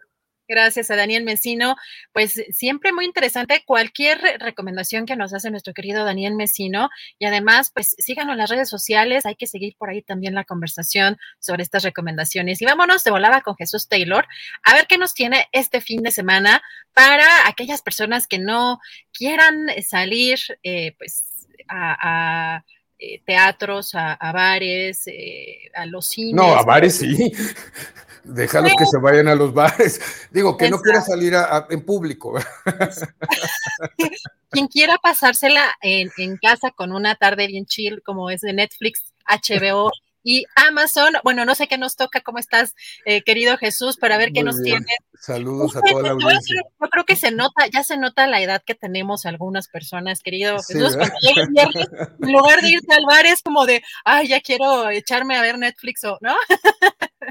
Gracias 0.46 0.90
a 0.90 0.96
Daniel 0.96 1.24
Mesino. 1.24 1.76
Pues 2.12 2.42
siempre 2.50 2.92
muy 2.92 3.06
interesante 3.06 3.62
cualquier 3.66 4.20
recomendación 4.40 5.06
que 5.06 5.16
nos 5.16 5.32
hace 5.32 5.50
nuestro 5.50 5.72
querido 5.72 6.04
Daniel 6.04 6.34
Mesino. 6.34 6.90
Y 7.18 7.26
además, 7.26 7.70
pues 7.72 7.94
síganos 7.98 8.32
en 8.32 8.38
las 8.38 8.50
redes 8.50 8.68
sociales. 8.68 9.26
Hay 9.26 9.36
que 9.36 9.46
seguir 9.46 9.74
por 9.78 9.90
ahí 9.90 10.02
también 10.02 10.34
la 10.34 10.44
conversación 10.44 11.16
sobre 11.38 11.62
estas 11.62 11.82
recomendaciones. 11.82 12.60
Y 12.60 12.66
vámonos 12.66 13.04
de 13.04 13.10
volada 13.10 13.40
con 13.40 13.56
Jesús 13.56 13.88
Taylor 13.88 14.26
a 14.64 14.74
ver 14.74 14.86
qué 14.86 14.98
nos 14.98 15.14
tiene 15.14 15.48
este 15.52 15.80
fin 15.80 16.02
de 16.02 16.10
semana 16.10 16.62
para 16.92 17.48
aquellas 17.48 17.82
personas 17.82 18.26
que 18.26 18.38
no 18.38 18.80
quieran 19.12 19.68
salir, 19.82 20.38
eh, 20.62 20.94
pues, 20.98 21.48
a, 21.68 22.64
eh, 23.04 23.22
teatros, 23.24 23.94
a, 23.94 24.16
bares, 24.32 25.06
eh, 25.06 25.70
a 25.74 25.86
los 25.86 26.06
cines. 26.06 26.34
No, 26.34 26.54
a 26.54 26.62
bares 26.62 26.96
sí. 26.96 27.32
Déjalos 28.24 28.72
que 28.78 28.86
se 28.86 28.98
vayan 28.98 29.28
a 29.28 29.34
los 29.34 29.52
bares. 29.52 30.00
Digo, 30.30 30.56
que 30.56 30.70
no 30.70 30.80
quiera 30.80 31.02
salir 31.02 31.34
en 31.68 31.84
público. 31.84 32.34
Quien 34.50 34.66
quiera 34.68 34.96
pasársela 34.96 35.74
en, 35.82 36.10
casa 36.38 36.70
con 36.70 36.92
una 36.92 37.16
tarde 37.16 37.46
bien 37.46 37.66
chill, 37.66 38.02
como 38.02 38.30
es 38.30 38.40
de 38.40 38.54
Netflix, 38.54 39.12
HBO 39.26 39.90
y 40.24 40.46
Amazon. 40.56 41.12
Bueno, 41.22 41.44
no 41.44 41.54
sé 41.54 41.68
qué 41.68 41.78
nos 41.78 41.94
toca, 41.94 42.22
¿cómo 42.22 42.38
estás, 42.38 42.74
eh, 43.04 43.22
querido 43.22 43.56
Jesús? 43.58 43.96
Para 43.96 44.16
ver 44.16 44.32
qué 44.32 44.42
nos 44.42 44.60
tiene. 44.60 44.86
Saludos 45.20 45.76
a 45.76 45.82
toda 45.82 46.02
la 46.02 46.10
audiencia. 46.10 46.62
Yo 46.80 46.88
creo 46.88 47.04
que 47.04 47.14
se 47.14 47.30
nota, 47.30 47.66
ya 47.72 47.84
se 47.84 47.96
nota 47.96 48.26
la 48.26 48.40
edad 48.40 48.62
que 48.66 48.74
tenemos 48.74 49.26
algunas 49.26 49.68
personas, 49.68 50.20
querido 50.20 50.56
Jesús. 50.56 50.96
Cuando 50.96 51.14
llega 51.20 51.42
el 51.42 51.48
viernes, 51.50 51.88
en 52.20 52.32
lugar 52.32 52.60
de 52.60 52.70
irse 52.70 52.92
al 52.92 53.04
bar, 53.06 53.26
es 53.26 53.42
como 53.42 53.66
de, 53.66 53.82
ay, 54.04 54.28
ya 54.28 54.40
quiero 54.40 54.90
echarme 54.90 55.36
a 55.36 55.42
ver 55.42 55.58
Netflix 55.58 56.02
o, 56.04 56.18
¿no? 56.20 56.34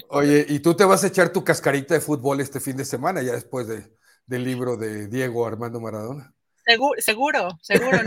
Oye, 0.10 0.46
¿y 0.48 0.60
tú 0.60 0.76
te 0.76 0.86
vas 0.86 1.04
a 1.04 1.08
echar 1.08 1.34
tu 1.34 1.44
cascarita 1.44 1.96
de 1.96 2.02
fútbol 2.02 2.39
este 2.39 2.60
fin 2.60 2.78
de 2.78 2.86
semana, 2.86 3.22
ya 3.22 3.34
después 3.34 3.68
de, 3.68 3.91
del 4.26 4.44
libro 4.44 4.78
de 4.78 5.08
Diego 5.08 5.46
Armando 5.46 5.80
Maradona? 5.80 6.34
Seguro, 6.66 7.01
seguro, 7.01 7.59
seguro. 7.61 7.99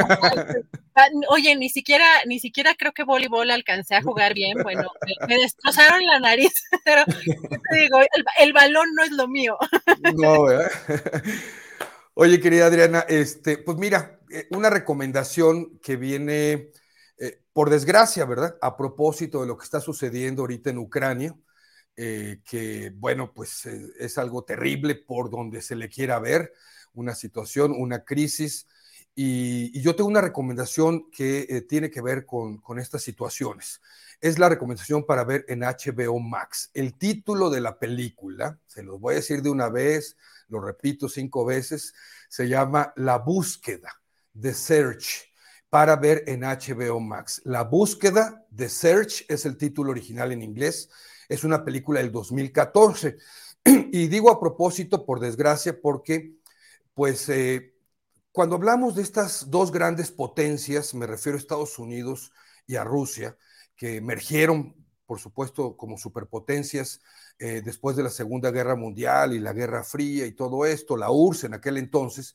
Ah, 0.94 1.08
oye, 1.28 1.54
ni 1.56 1.68
siquiera, 1.68 2.06
ni 2.26 2.38
siquiera 2.40 2.74
creo 2.74 2.92
que 2.92 3.04
voleibol 3.04 3.50
alcancé 3.50 3.96
a 3.96 4.02
jugar 4.02 4.32
bien. 4.32 4.56
Bueno, 4.62 4.90
me, 5.28 5.36
destrozaron 5.36 6.06
la 6.06 6.20
nariz, 6.20 6.52
pero 6.84 7.04
te 7.04 7.76
digo, 7.76 7.98
el, 8.38 8.52
balón 8.54 8.88
no 8.94 9.02
es 9.02 9.10
lo 9.10 9.28
mío. 9.28 9.58
No, 10.14 10.44
¿verdad? 10.44 10.70
Oye, 12.14 12.40
querida 12.40 12.66
Adriana, 12.66 13.00
este, 13.08 13.58
pues 13.58 13.76
mira, 13.76 14.20
eh, 14.30 14.46
una 14.50 14.70
recomendación 14.70 15.78
que 15.80 15.96
viene, 15.96 16.70
eh, 17.18 17.42
por 17.52 17.68
desgracia, 17.68 18.24
¿verdad? 18.24 18.56
A 18.62 18.78
propósito 18.78 19.42
de 19.42 19.48
lo 19.48 19.58
que 19.58 19.64
está 19.64 19.80
sucediendo 19.80 20.42
ahorita 20.42 20.70
en 20.70 20.78
Ucrania, 20.78 21.36
eh, 21.96 22.40
que 22.44 22.92
bueno, 22.94 23.32
pues 23.32 23.66
es 23.66 24.18
algo 24.18 24.44
terrible 24.44 24.94
por 24.94 25.30
donde 25.30 25.62
se 25.62 25.76
le 25.76 25.88
quiera 25.88 26.18
ver, 26.18 26.52
una 26.94 27.14
situación, 27.14 27.72
una 27.72 28.04
crisis. 28.04 28.66
Y, 29.14 29.80
yo 29.80 29.96
tengo 29.96 30.10
una 30.10 30.20
recomendación 30.20 31.10
que 31.10 31.64
tiene 31.68 31.90
que 31.90 32.02
ver 32.02 32.26
con, 32.26 32.60
estas 32.78 33.02
situaciones. 33.02 33.80
Es 34.20 34.38
la 34.38 34.48
recomendación 34.48 35.06
para 35.06 35.24
ver 35.24 35.44
en 35.48 35.60
HBO 35.60 36.18
Max. 36.20 36.70
El 36.74 36.94
título 36.98 37.48
de 37.50 37.60
la 37.60 37.78
película, 37.78 38.58
se 38.66 38.82
los 38.82 39.00
voy 39.00 39.14
a 39.14 39.16
decir 39.16 39.42
de 39.42 39.50
una 39.50 39.68
vez, 39.68 40.16
lo 40.48 40.60
repito 40.60 41.08
cinco 41.08 41.44
veces, 41.44 41.94
se 42.28 42.48
llama 42.48 42.92
La 42.96 43.18
búsqueda, 43.18 44.02
The 44.38 44.52
Search, 44.52 45.32
para 45.70 45.96
ver 45.96 46.24
en 46.26 46.40
HBO 46.40 47.00
Max. 47.00 47.42
La 47.44 47.64
búsqueda, 47.64 48.46
The 48.54 48.68
Search 48.68 49.24
es 49.28 49.44
el 49.46 49.56
título 49.56 49.90
original 49.90 50.32
en 50.32 50.42
inglés, 50.42 50.90
es 51.28 51.44
una 51.44 51.64
película 51.64 52.00
del 52.00 52.12
2014. 52.12 53.16
Y 53.92 54.06
digo 54.08 54.30
a 54.30 54.38
propósito, 54.38 55.04
por 55.04 55.18
desgracia, 55.18 55.80
porque 55.80 56.34
pues 56.94 57.28
eh, 57.28 57.74
cuando 58.32 58.56
hablamos 58.56 58.94
de 58.94 59.02
estas 59.02 59.50
dos 59.50 59.72
grandes 59.72 60.10
potencias, 60.10 60.94
me 60.94 61.06
refiero 61.06 61.36
a 61.36 61.40
Estados 61.40 61.78
Unidos 61.78 62.32
y 62.66 62.76
a 62.76 62.84
Rusia, 62.84 63.36
que 63.76 63.96
emergieron, 63.96 64.74
por 65.06 65.18
supuesto, 65.18 65.76
como 65.76 65.98
superpotencias 65.98 67.00
eh, 67.38 67.62
después 67.64 67.96
de 67.96 68.02
la 68.02 68.10
Segunda 68.10 68.50
Guerra 68.50 68.76
Mundial 68.76 69.34
y 69.34 69.40
la 69.40 69.52
Guerra 69.52 69.82
Fría 69.84 70.26
y 70.26 70.32
todo 70.32 70.66
esto, 70.66 70.96
la 70.96 71.10
URSS 71.10 71.44
en 71.44 71.54
aquel 71.54 71.78
entonces, 71.78 72.34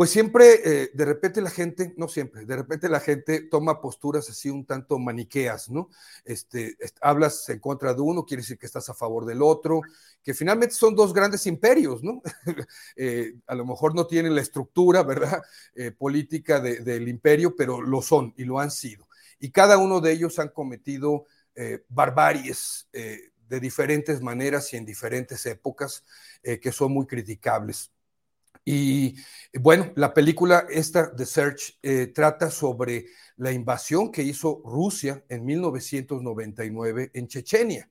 pues 0.00 0.08
siempre, 0.08 0.62
eh, 0.64 0.90
de 0.94 1.04
repente 1.04 1.42
la 1.42 1.50
gente, 1.50 1.92
no 1.98 2.08
siempre, 2.08 2.46
de 2.46 2.56
repente 2.56 2.88
la 2.88 3.00
gente 3.00 3.42
toma 3.42 3.82
posturas 3.82 4.30
así 4.30 4.48
un 4.48 4.64
tanto 4.64 4.98
maniqueas, 4.98 5.68
¿no? 5.68 5.90
Este, 6.24 6.78
hablas 7.02 7.46
en 7.50 7.58
contra 7.58 7.92
de 7.92 8.00
uno, 8.00 8.24
quiere 8.24 8.40
decir 8.40 8.56
que 8.56 8.64
estás 8.64 8.88
a 8.88 8.94
favor 8.94 9.26
del 9.26 9.42
otro, 9.42 9.82
que 10.22 10.32
finalmente 10.32 10.74
son 10.74 10.94
dos 10.94 11.12
grandes 11.12 11.46
imperios, 11.46 12.02
¿no? 12.02 12.22
Eh, 12.96 13.34
a 13.46 13.54
lo 13.54 13.66
mejor 13.66 13.94
no 13.94 14.06
tienen 14.06 14.34
la 14.34 14.40
estructura, 14.40 15.02
¿verdad? 15.02 15.42
política 15.98 16.60
del 16.60 17.06
imperio, 17.06 17.54
pero 17.54 17.82
lo 17.82 18.00
son 18.00 18.32
y 18.38 18.44
lo 18.44 18.58
han 18.58 18.70
sido. 18.70 19.06
Y 19.38 19.50
cada 19.50 19.76
uno 19.76 20.00
de 20.00 20.12
ellos 20.12 20.38
han 20.38 20.48
cometido 20.48 21.26
barbaries 21.90 22.88
de 23.50 23.60
diferentes 23.60 24.22
maneras 24.22 24.72
y 24.72 24.78
en 24.78 24.86
diferentes 24.86 25.44
épocas 25.44 26.04
eh, 26.42 26.58
que 26.58 26.72
son 26.72 26.92
muy 26.92 27.06
criticables. 27.06 27.90
Y 28.64 29.16
bueno, 29.58 29.92
la 29.96 30.12
película 30.14 30.66
esta, 30.68 31.14
The 31.14 31.26
Search, 31.26 31.78
eh, 31.82 32.08
trata 32.08 32.50
sobre 32.50 33.06
la 33.36 33.52
invasión 33.52 34.12
que 34.12 34.22
hizo 34.22 34.62
Rusia 34.64 35.24
en 35.28 35.44
1999 35.44 37.10
en 37.14 37.28
Chechenia. 37.28 37.90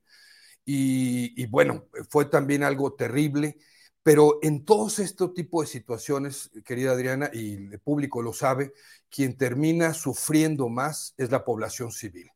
Y, 0.64 1.46
bueno, 1.46 1.88
fue 2.08 2.26
también 2.26 2.62
algo 2.62 2.94
terrible, 2.94 3.58
pero 4.02 4.38
en 4.42 4.64
todos 4.64 5.00
estos 5.00 5.34
tipos 5.34 5.66
de 5.66 5.72
situaciones, 5.72 6.50
querida 6.64 6.92
Adriana, 6.92 7.30
y 7.32 7.54
el 7.72 7.80
público 7.80 8.22
lo 8.22 8.32
sabe, 8.32 8.72
quien 9.10 9.36
termina 9.36 9.94
sufriendo 9.94 10.68
más 10.68 11.14
es 11.16 11.30
la 11.30 11.44
población 11.44 11.90
civil 11.90 12.30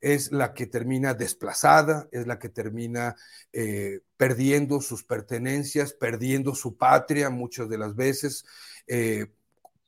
es 0.00 0.32
la 0.32 0.54
que 0.54 0.66
termina 0.66 1.14
desplazada, 1.14 2.08
es 2.12 2.26
la 2.26 2.38
que 2.38 2.48
termina 2.48 3.16
eh, 3.52 4.00
perdiendo 4.16 4.80
sus 4.80 5.04
pertenencias, 5.04 5.92
perdiendo 5.92 6.54
su 6.54 6.76
patria 6.76 7.30
muchas 7.30 7.68
de 7.68 7.78
las 7.78 7.94
veces, 7.94 8.44
eh, 8.86 9.26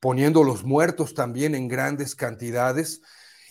poniendo 0.00 0.44
los 0.44 0.64
muertos 0.64 1.14
también 1.14 1.54
en 1.54 1.68
grandes 1.68 2.14
cantidades. 2.14 3.02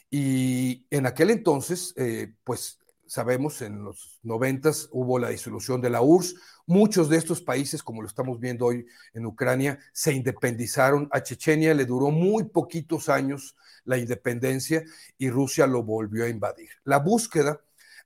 Y 0.10 0.86
en 0.90 1.06
aquel 1.06 1.30
entonces, 1.30 1.94
eh, 1.98 2.34
pues 2.44 2.80
sabemos, 3.08 3.62
en 3.62 3.84
los 3.84 4.20
noventas 4.24 4.90
hubo 4.92 5.20
la 5.20 5.30
disolución 5.30 5.82
de 5.82 5.90
la 5.90 6.02
URSS. 6.02 6.36
Muchos 6.66 7.10
de 7.10 7.18
estos 7.18 7.42
países, 7.42 7.82
como 7.82 8.02
lo 8.02 8.08
estamos 8.08 8.40
viendo 8.40 8.66
hoy 8.66 8.86
en 9.14 9.26
Ucrania, 9.26 9.80
se 9.94 10.14
independizaron. 10.14 11.08
A 11.12 11.24
Chechenia 11.24 11.74
le 11.74 11.86
duró 11.86 12.12
muy 12.12 12.46
poquitos 12.46 13.10
años 13.10 13.56
la 13.88 13.98
independencia 13.98 14.84
y 15.18 15.30
Rusia 15.30 15.66
lo 15.66 15.82
volvió 15.82 16.26
a 16.26 16.30
invadir. 16.30 16.70
La 16.84 17.00
búsqueda 17.00 17.60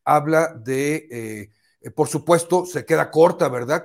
habla 0.06 0.54
de, 0.54 1.52
eh, 1.82 1.92
por 1.92 2.08
supuesto, 2.08 2.66
se 2.66 2.86
queda 2.86 3.12
corta, 3.12 3.50
¿verdad? 3.50 3.84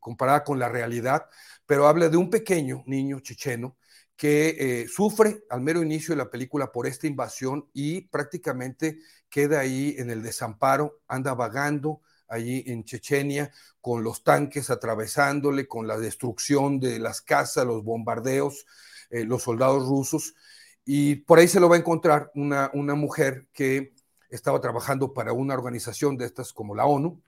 comparada 0.00 0.42
con 0.42 0.58
la 0.58 0.68
realidad, 0.68 1.26
pero 1.66 1.86
habla 1.86 2.08
de 2.08 2.16
un 2.16 2.30
pequeño 2.30 2.82
niño 2.86 3.20
checheno 3.20 3.76
que 4.16 4.56
eh, 4.58 4.88
sufre 4.88 5.44
al 5.50 5.60
mero 5.60 5.82
inicio 5.82 6.14
de 6.14 6.22
la 6.22 6.30
película 6.30 6.70
por 6.72 6.86
esta 6.86 7.06
invasión 7.06 7.68
y 7.72 8.02
prácticamente 8.02 8.98
queda 9.28 9.60
ahí 9.60 9.96
en 9.98 10.10
el 10.10 10.22
desamparo, 10.22 11.00
anda 11.08 11.34
vagando 11.34 12.00
allí 12.28 12.64
en 12.66 12.84
Chechenia 12.84 13.52
con 13.80 14.02
los 14.04 14.22
tanques 14.22 14.70
atravesándole, 14.70 15.66
con 15.66 15.86
la 15.86 15.98
destrucción 15.98 16.80
de 16.80 16.98
las 16.98 17.20
casas, 17.20 17.66
los 17.66 17.82
bombardeos, 17.82 18.66
eh, 19.10 19.24
los 19.24 19.42
soldados 19.42 19.86
rusos 19.86 20.34
y 20.84 21.16
por 21.16 21.38
ahí 21.38 21.48
se 21.48 21.60
lo 21.60 21.68
va 21.68 21.76
a 21.76 21.78
encontrar 21.78 22.30
una, 22.34 22.70
una 22.74 22.94
mujer 22.94 23.46
que 23.52 23.94
estaba 24.30 24.60
trabajando 24.60 25.12
para 25.12 25.32
una 25.32 25.54
organización 25.54 26.16
de 26.16 26.26
estas 26.26 26.52
como 26.52 26.74
la 26.74 26.86
ONU, 26.86 27.20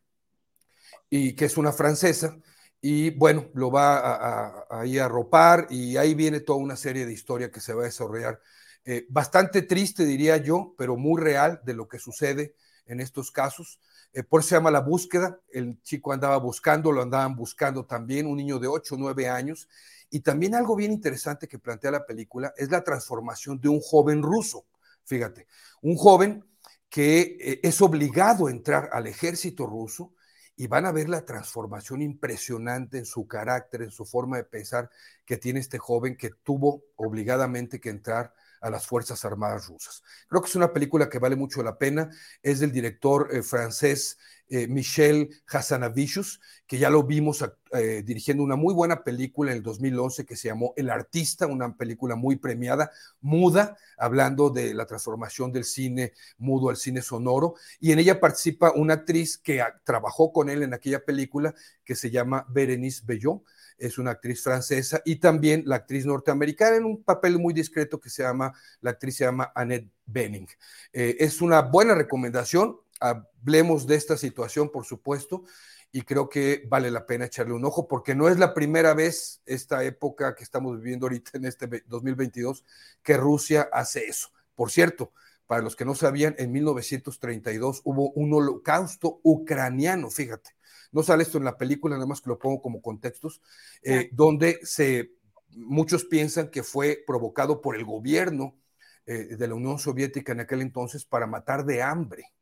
y 1.08 1.34
que 1.34 1.44
es 1.44 1.56
una 1.56 1.72
francesa, 1.72 2.36
y 2.80 3.10
bueno, 3.10 3.48
lo 3.54 3.70
va 3.70 3.98
a, 3.98 4.66
a, 4.70 5.04
arropar 5.04 5.66
y 5.70 5.96
ahí 5.96 6.14
viene 6.14 6.40
toda 6.40 6.58
una 6.58 6.76
serie 6.76 7.06
de 7.06 7.12
historia 7.12 7.50
que 7.50 7.60
se 7.60 7.72
va 7.72 7.82
a 7.82 7.86
desarrollar. 7.86 8.40
Eh, 8.84 9.06
bastante 9.08 9.62
triste, 9.62 10.04
diría 10.04 10.36
yo, 10.36 10.74
pero 10.78 10.96
muy 10.96 11.20
real 11.20 11.60
de 11.64 11.74
lo 11.74 11.88
que 11.88 11.98
sucede 11.98 12.54
en 12.86 13.00
estos 13.00 13.30
casos. 13.30 13.80
Eh, 14.16 14.22
por 14.22 14.40
eso 14.40 14.48
se 14.48 14.54
llama 14.54 14.70
La 14.70 14.80
Búsqueda. 14.80 15.38
El 15.50 15.82
chico 15.82 16.10
andaba 16.10 16.38
buscando, 16.38 16.90
lo 16.90 17.02
andaban 17.02 17.36
buscando 17.36 17.84
también, 17.84 18.26
un 18.26 18.38
niño 18.38 18.58
de 18.58 18.66
8 18.66 18.94
o 18.94 18.98
9 18.98 19.28
años, 19.28 19.68
y 20.08 20.20
también 20.20 20.54
algo 20.54 20.74
bien 20.74 20.90
interesante 20.90 21.46
que 21.46 21.58
plantea 21.58 21.90
la 21.90 22.06
película 22.06 22.54
es 22.56 22.70
la 22.70 22.82
transformación 22.82 23.60
de 23.60 23.68
un 23.68 23.80
joven 23.80 24.22
ruso. 24.22 24.64
Fíjate, 25.04 25.46
un 25.82 25.96
joven 25.96 26.42
que 26.88 27.36
eh, 27.38 27.60
es 27.62 27.82
obligado 27.82 28.46
a 28.46 28.50
entrar 28.50 28.88
al 28.90 29.06
ejército 29.06 29.66
ruso 29.66 30.14
y 30.56 30.66
van 30.66 30.86
a 30.86 30.92
ver 30.92 31.10
la 31.10 31.26
transformación 31.26 32.00
impresionante 32.00 32.96
en 32.96 33.04
su 33.04 33.28
carácter, 33.28 33.82
en 33.82 33.90
su 33.90 34.06
forma 34.06 34.38
de 34.38 34.44
pensar 34.44 34.88
que 35.26 35.36
tiene 35.36 35.60
este 35.60 35.76
joven 35.76 36.16
que 36.16 36.30
tuvo 36.42 36.84
obligadamente 36.96 37.80
que 37.80 37.90
entrar 37.90 38.32
a 38.60 38.70
las 38.70 38.86
Fuerzas 38.86 39.24
Armadas 39.24 39.66
rusas. 39.66 40.02
Creo 40.28 40.40
que 40.40 40.48
es 40.48 40.56
una 40.56 40.72
película 40.72 41.08
que 41.08 41.18
vale 41.18 41.36
mucho 41.36 41.62
la 41.62 41.78
pena. 41.78 42.10
Es 42.42 42.60
del 42.60 42.72
director 42.72 43.28
eh, 43.32 43.42
francés 43.42 44.18
eh, 44.48 44.68
Michel 44.68 45.30
Hassanavicius, 45.48 46.40
que 46.68 46.78
ya 46.78 46.88
lo 46.88 47.02
vimos 47.02 47.44
eh, 47.72 48.02
dirigiendo 48.04 48.44
una 48.44 48.54
muy 48.54 48.74
buena 48.74 49.02
película 49.02 49.50
en 49.50 49.56
el 49.56 49.62
2011 49.64 50.24
que 50.24 50.36
se 50.36 50.48
llamó 50.48 50.72
El 50.76 50.88
Artista, 50.88 51.48
una 51.48 51.76
película 51.76 52.14
muy 52.14 52.36
premiada, 52.36 52.92
muda, 53.20 53.76
hablando 53.98 54.50
de 54.50 54.72
la 54.72 54.86
transformación 54.86 55.50
del 55.50 55.64
cine 55.64 56.12
mudo 56.38 56.70
al 56.70 56.76
cine 56.76 57.02
sonoro. 57.02 57.54
Y 57.80 57.90
en 57.90 57.98
ella 57.98 58.20
participa 58.20 58.70
una 58.70 58.94
actriz 58.94 59.36
que 59.36 59.64
trabajó 59.82 60.32
con 60.32 60.48
él 60.48 60.62
en 60.62 60.74
aquella 60.74 61.04
película 61.04 61.52
que 61.84 61.96
se 61.96 62.12
llama 62.12 62.46
Berenice 62.48 63.02
Bellot 63.04 63.42
es 63.78 63.98
una 63.98 64.12
actriz 64.12 64.42
francesa, 64.42 65.02
y 65.04 65.16
también 65.16 65.62
la 65.66 65.76
actriz 65.76 66.06
norteamericana 66.06 66.76
en 66.76 66.84
un 66.84 67.02
papel 67.02 67.38
muy 67.38 67.54
discreto 67.54 68.00
que 68.00 68.10
se 68.10 68.22
llama, 68.22 68.52
la 68.80 68.90
actriz 68.90 69.16
se 69.16 69.24
llama 69.24 69.52
Annette 69.54 69.90
Benning. 70.06 70.48
Eh, 70.92 71.16
es 71.20 71.40
una 71.40 71.62
buena 71.62 71.94
recomendación, 71.94 72.78
hablemos 73.00 73.86
de 73.86 73.96
esta 73.96 74.16
situación, 74.16 74.70
por 74.70 74.84
supuesto, 74.84 75.44
y 75.92 76.02
creo 76.02 76.28
que 76.28 76.64
vale 76.68 76.90
la 76.90 77.06
pena 77.06 77.26
echarle 77.26 77.54
un 77.54 77.64
ojo 77.64 77.88
porque 77.88 78.14
no 78.14 78.28
es 78.28 78.38
la 78.38 78.52
primera 78.52 78.92
vez 78.92 79.40
esta 79.46 79.84
época 79.84 80.34
que 80.34 80.44
estamos 80.44 80.76
viviendo 80.78 81.06
ahorita 81.06 81.32
en 81.34 81.46
este 81.46 81.66
2022 81.86 82.64
que 83.02 83.16
Rusia 83.16 83.68
hace 83.72 84.06
eso. 84.06 84.28
Por 84.54 84.70
cierto, 84.70 85.12
para 85.46 85.62
los 85.62 85.76
que 85.76 85.84
no 85.84 85.94
sabían, 85.94 86.34
en 86.38 86.52
1932 86.52 87.82
hubo 87.84 88.10
un 88.10 88.34
holocausto 88.34 89.20
ucraniano, 89.22 90.10
fíjate 90.10 90.55
no 90.96 91.02
sale 91.02 91.24
esto 91.24 91.36
en 91.36 91.44
la 91.44 91.58
película, 91.58 91.94
nada 91.94 92.06
más 92.06 92.22
que 92.22 92.30
lo 92.30 92.38
pongo 92.38 92.62
como 92.62 92.80
contextos, 92.80 93.42
eh, 93.82 94.08
donde 94.12 94.58
se, 94.62 95.12
muchos 95.50 96.06
piensan 96.06 96.48
que 96.48 96.62
fue 96.62 97.04
provocado 97.06 97.60
por 97.60 97.76
el 97.76 97.84
gobierno 97.84 98.56
eh, 99.04 99.36
de 99.36 99.46
la 99.46 99.54
Unión 99.54 99.78
Soviética 99.78 100.32
en 100.32 100.40
aquel 100.40 100.62
entonces 100.62 101.04
para 101.04 101.26
matar 101.26 101.66
de 101.66 101.82
hambre. 101.82 102.32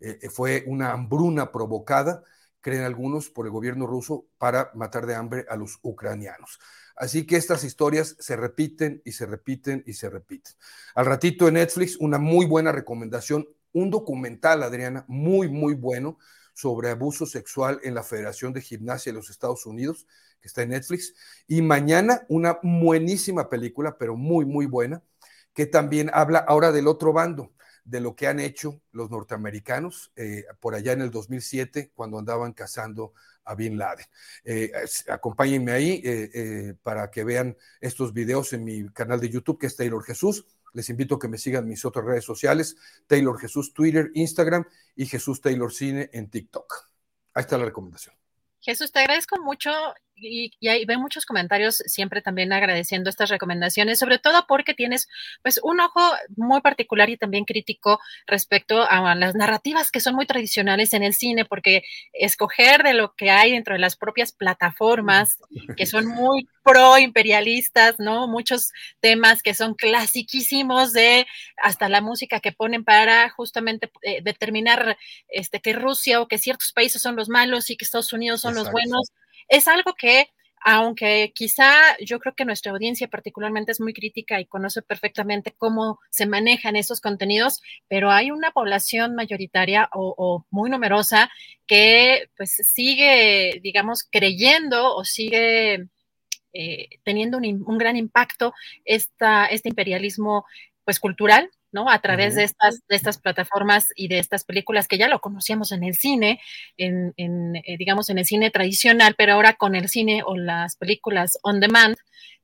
Eh, 0.00 0.28
fue 0.30 0.64
una 0.66 0.90
hambruna 0.90 1.52
provocada, 1.52 2.24
creen 2.60 2.82
algunos, 2.82 3.30
por 3.30 3.46
el 3.46 3.52
gobierno 3.52 3.86
ruso 3.86 4.26
para 4.36 4.72
matar 4.74 5.06
de 5.06 5.14
hambre 5.14 5.46
a 5.48 5.54
los 5.54 5.78
ucranianos. 5.82 6.58
Así 6.96 7.24
que 7.24 7.36
estas 7.36 7.62
historias 7.62 8.16
se 8.18 8.34
repiten 8.34 9.00
y 9.04 9.12
se 9.12 9.26
repiten 9.26 9.84
y 9.86 9.92
se 9.92 10.10
repiten. 10.10 10.54
Al 10.96 11.06
ratito 11.06 11.46
en 11.46 11.54
Netflix, 11.54 11.96
una 11.98 12.18
muy 12.18 12.46
buena 12.46 12.72
recomendación, 12.72 13.46
un 13.72 13.90
documental, 13.90 14.64
Adriana, 14.64 15.04
muy, 15.06 15.48
muy 15.48 15.74
bueno, 15.74 16.18
sobre 16.56 16.88
abuso 16.88 17.26
sexual 17.26 17.80
en 17.82 17.94
la 17.94 18.02
Federación 18.02 18.54
de 18.54 18.62
Gimnasia 18.62 19.12
de 19.12 19.18
los 19.18 19.28
Estados 19.28 19.66
Unidos, 19.66 20.06
que 20.40 20.48
está 20.48 20.62
en 20.62 20.70
Netflix. 20.70 21.12
Y 21.46 21.60
mañana 21.60 22.22
una 22.30 22.58
buenísima 22.62 23.50
película, 23.50 23.98
pero 23.98 24.16
muy, 24.16 24.46
muy 24.46 24.64
buena, 24.64 25.02
que 25.52 25.66
también 25.66 26.10
habla 26.14 26.38
ahora 26.38 26.72
del 26.72 26.88
otro 26.88 27.12
bando, 27.12 27.52
de 27.84 28.00
lo 28.00 28.16
que 28.16 28.26
han 28.26 28.40
hecho 28.40 28.80
los 28.90 29.10
norteamericanos 29.10 30.12
eh, 30.16 30.46
por 30.58 30.74
allá 30.74 30.92
en 30.92 31.02
el 31.02 31.10
2007, 31.10 31.92
cuando 31.94 32.18
andaban 32.18 32.54
cazando 32.54 33.12
a 33.44 33.54
Bin 33.54 33.76
Laden. 33.76 34.06
Eh, 34.42 34.72
acompáñenme 35.08 35.72
ahí 35.72 36.00
eh, 36.02 36.72
para 36.82 37.10
que 37.10 37.22
vean 37.22 37.54
estos 37.82 38.14
videos 38.14 38.54
en 38.54 38.64
mi 38.64 38.88
canal 38.94 39.20
de 39.20 39.28
YouTube, 39.28 39.58
que 39.60 39.66
es 39.66 39.76
Taylor 39.76 40.02
Jesús. 40.02 40.46
Les 40.76 40.90
invito 40.90 41.14
a 41.14 41.18
que 41.18 41.26
me 41.26 41.38
sigan 41.38 41.66
mis 41.66 41.86
otras 41.86 42.04
redes 42.04 42.24
sociales, 42.24 42.76
Taylor 43.06 43.40
Jesús 43.40 43.72
Twitter, 43.72 44.10
Instagram 44.12 44.66
y 44.94 45.06
Jesús 45.06 45.40
Taylor 45.40 45.72
Cine 45.72 46.10
en 46.12 46.28
TikTok. 46.28 46.90
Ahí 47.32 47.40
está 47.40 47.56
la 47.56 47.64
recomendación. 47.64 48.14
Jesús, 48.60 48.92
te 48.92 48.98
agradezco 48.98 49.40
mucho 49.40 49.70
y, 50.16 50.52
y 50.58 50.68
hay, 50.68 50.84
veo 50.84 50.98
muchos 50.98 51.26
comentarios 51.26 51.76
siempre 51.86 52.22
también 52.22 52.52
agradeciendo 52.52 53.10
estas 53.10 53.30
recomendaciones, 53.30 53.98
sobre 53.98 54.18
todo 54.18 54.46
porque 54.46 54.74
tienes 54.74 55.08
pues 55.42 55.60
un 55.62 55.80
ojo 55.80 56.00
muy 56.36 56.60
particular 56.60 57.10
y 57.10 57.16
también 57.16 57.44
crítico 57.44 58.00
respecto 58.26 58.82
a 58.88 59.14
las 59.14 59.34
narrativas 59.34 59.90
que 59.90 60.00
son 60.00 60.14
muy 60.14 60.26
tradicionales 60.26 60.94
en 60.94 61.02
el 61.02 61.14
cine, 61.14 61.44
porque 61.44 61.84
escoger 62.12 62.82
de 62.82 62.94
lo 62.94 63.14
que 63.14 63.30
hay 63.30 63.52
dentro 63.52 63.74
de 63.74 63.80
las 63.80 63.96
propias 63.96 64.32
plataformas, 64.32 65.38
que 65.76 65.86
son 65.86 66.06
muy 66.06 66.48
pro 66.62 66.98
imperialistas, 66.98 67.98
¿no? 67.98 68.26
Muchos 68.26 68.72
temas 69.00 69.42
que 69.42 69.54
son 69.54 69.74
clasiquísimos 69.74 70.92
de 70.92 71.26
hasta 71.62 71.88
la 71.88 72.00
música 72.00 72.40
que 72.40 72.52
ponen 72.52 72.84
para 72.84 73.30
justamente 73.30 73.90
eh, 74.02 74.20
determinar 74.22 74.96
este, 75.28 75.60
que 75.60 75.72
Rusia 75.72 76.20
o 76.20 76.28
que 76.28 76.38
ciertos 76.38 76.72
países 76.72 77.02
son 77.02 77.16
los 77.16 77.28
malos 77.28 77.70
y 77.70 77.76
que 77.76 77.84
Estados 77.84 78.12
Unidos 78.12 78.40
son 78.40 78.54
los 78.54 78.70
buenos 78.70 79.12
es 79.48 79.68
algo 79.68 79.94
que, 79.94 80.28
aunque 80.60 81.32
quizá 81.34 81.96
yo 81.98 82.18
creo 82.18 82.34
que 82.34 82.44
nuestra 82.44 82.72
audiencia 82.72 83.08
particularmente 83.08 83.72
es 83.72 83.80
muy 83.80 83.92
crítica 83.92 84.40
y 84.40 84.46
conoce 84.46 84.82
perfectamente 84.82 85.54
cómo 85.56 86.00
se 86.10 86.26
manejan 86.26 86.76
esos 86.76 87.00
contenidos, 87.00 87.62
pero 87.88 88.10
hay 88.10 88.30
una 88.30 88.50
población 88.50 89.14
mayoritaria 89.14 89.88
o, 89.92 90.44
muy 90.50 90.70
numerosa 90.70 91.30
que 91.66 92.30
pues 92.36 92.52
sigue, 92.52 93.60
digamos, 93.62 94.04
creyendo 94.10 94.94
o 94.94 95.04
sigue 95.04 95.86
eh, 96.52 96.88
teniendo 97.04 97.38
un, 97.38 97.64
un, 97.66 97.78
gran 97.78 97.96
impacto 97.96 98.54
esta, 98.84 99.46
este 99.46 99.68
imperialismo 99.68 100.46
pues 100.84 100.98
cultural 101.00 101.50
¿no? 101.76 101.90
A 101.90 101.98
través 101.98 102.34
de 102.36 102.44
estas, 102.44 102.80
de 102.88 102.96
estas 102.96 103.18
plataformas 103.18 103.88
y 103.94 104.08
de 104.08 104.18
estas 104.18 104.44
películas 104.44 104.88
que 104.88 104.96
ya 104.96 105.08
lo 105.08 105.20
conocíamos 105.20 105.72
en 105.72 105.84
el 105.84 105.94
cine, 105.94 106.40
en, 106.78 107.12
eh, 107.18 107.76
digamos, 107.78 108.08
en 108.08 108.16
el 108.16 108.24
cine 108.24 108.50
tradicional, 108.50 109.14
pero 109.16 109.34
ahora 109.34 109.52
con 109.52 109.74
el 109.74 109.90
cine 109.90 110.22
o 110.24 110.38
las 110.38 110.76
películas 110.76 111.38
on 111.42 111.60
demand, 111.60 111.96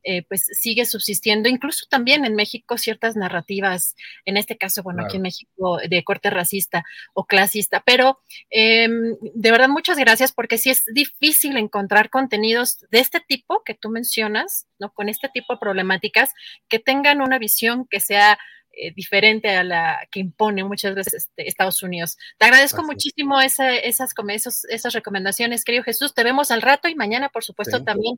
eh, 0.05 0.23
pues 0.29 0.45
sigue 0.61 0.85
subsistiendo, 0.85 1.49
incluso 1.49 1.87
también 1.89 2.27
en 2.27 2.35
México 2.35 2.77
ciertas 2.77 3.17
narrativas, 3.17 3.95
en 4.27 4.37
este 4.37 4.59
caso, 4.59 4.83
bueno, 4.83 5.05
aquí 5.05 5.17
en 5.17 5.23
México 5.23 5.79
de 5.89 6.05
corte 6.05 6.29
racista 6.29 6.85
o 7.15 7.25
clasista, 7.25 7.83
pero 7.87 8.19
em, 8.51 9.17
de 9.35 9.51
verdad 9.51 9.69
muchas 9.69 9.97
gracias 9.97 10.33
porque 10.33 10.59
sí 10.59 10.71
es 10.71 10.85
difícil 10.93 11.57
encontrar 11.57 12.11
contenidos 12.11 12.85
de 12.91 12.99
este 12.99 13.21
tipo 13.21 13.63
que 13.65 13.75
tú 13.75 13.89
mencionas, 13.89 14.67
¿no? 14.79 14.93
Con 14.93 15.09
este 15.09 15.31
tipo 15.33 15.55
de 15.55 15.61
problemáticas 15.61 16.33
que 16.69 16.81
tengan 16.81 17.23
una 17.23 17.39
visión 17.39 17.87
que 17.89 18.01
sea 18.01 18.39
eh, 18.73 18.93
diferente 18.95 19.51
a 19.51 19.65
la 19.65 20.09
que 20.11 20.21
impone 20.21 20.65
muchas 20.65 20.95
veces 20.95 21.15
este, 21.15 21.49
Estados 21.49 21.83
Unidos. 21.83 22.17
Te 22.39 22.47
agradezco 22.47 22.83
muchísimo 22.83 23.41
esas, 23.41 24.65
esas 24.65 24.93
recomendaciones, 24.93 25.65
querido 25.65 25.85
Jesús. 25.85 26.15
Te 26.15 26.25
vemos 26.25 26.51
al 26.51 26.63
rato 26.63 26.89
y 26.89 26.95
mañana, 26.95 27.29
por 27.29 27.45
supuesto, 27.45 27.83
también. 27.85 28.17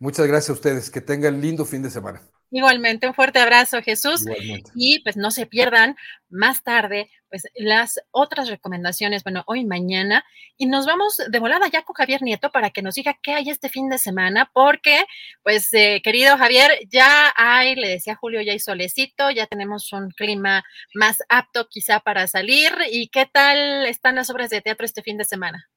Muchas 0.00 0.26
gracias 0.26 0.50
a 0.50 0.54
ustedes. 0.54 0.90
Que 0.90 1.02
tengan 1.02 1.40
lindo 1.40 1.66
fin 1.66 1.82
de 1.82 1.90
semana. 1.90 2.22
Igualmente, 2.50 3.06
un 3.06 3.14
fuerte 3.14 3.38
abrazo, 3.38 3.80
Jesús. 3.82 4.24
Y 4.74 5.00
pues 5.00 5.16
no 5.16 5.30
se 5.30 5.46
pierdan 5.46 5.94
más 6.30 6.64
tarde, 6.64 7.10
pues 7.28 7.44
las 7.54 8.00
otras 8.10 8.48
recomendaciones, 8.48 9.22
bueno, 9.22 9.44
hoy 9.46 9.64
mañana. 9.64 10.24
Y 10.56 10.66
nos 10.66 10.86
vamos 10.86 11.20
de 11.28 11.38
volada 11.38 11.68
ya 11.68 11.82
con 11.82 11.94
Javier 11.94 12.22
Nieto 12.22 12.50
para 12.50 12.70
que 12.70 12.82
nos 12.82 12.96
diga 12.96 13.18
qué 13.22 13.34
hay 13.34 13.50
este 13.50 13.68
fin 13.68 13.88
de 13.88 13.98
semana, 13.98 14.50
porque, 14.52 15.04
pues, 15.44 15.72
eh, 15.74 16.00
querido 16.02 16.36
Javier, 16.38 16.72
ya 16.88 17.32
hay, 17.36 17.76
le 17.76 17.88
decía 17.88 18.16
Julio, 18.16 18.40
ya 18.40 18.52
hay 18.52 18.58
solecito, 18.58 19.30
ya 19.30 19.46
tenemos 19.46 19.92
un 19.92 20.10
clima 20.10 20.64
más 20.94 21.18
apto 21.28 21.68
quizá 21.68 22.00
para 22.00 22.26
salir. 22.26 22.72
¿Y 22.90 23.08
qué 23.08 23.26
tal 23.26 23.86
están 23.86 24.16
las 24.16 24.30
obras 24.30 24.50
de 24.50 24.62
teatro 24.62 24.86
este 24.86 25.02
fin 25.02 25.18
de 25.18 25.24
semana? 25.24 25.69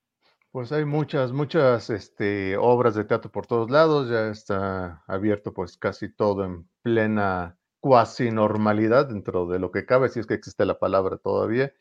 Pues 0.53 0.71
hay 0.71 0.85
muchas, 0.85 1.31
muchas 1.31 1.89
este, 1.89 2.57
obras 2.57 2.93
de 2.93 3.05
teatro 3.05 3.31
por 3.31 3.47
todos 3.47 3.71
lados, 3.71 4.07
ya 4.07 4.27
está 4.27 5.03
abierto 5.07 5.51
pues 5.51 5.77
casi 5.77 6.09
todo 6.13 6.45
en 6.45 6.69
plena 6.83 7.57
cuasi 7.79 8.29
normalidad 8.29 9.07
dentro 9.07 9.47
de 9.47 9.57
lo 9.57 9.71
que 9.71 9.87
cabe, 9.87 10.09
si 10.09 10.19
es 10.19 10.27
que 10.27 10.35
existe 10.35 10.63
la 10.65 10.77
palabra 10.77 11.17
todavía, 11.17 11.73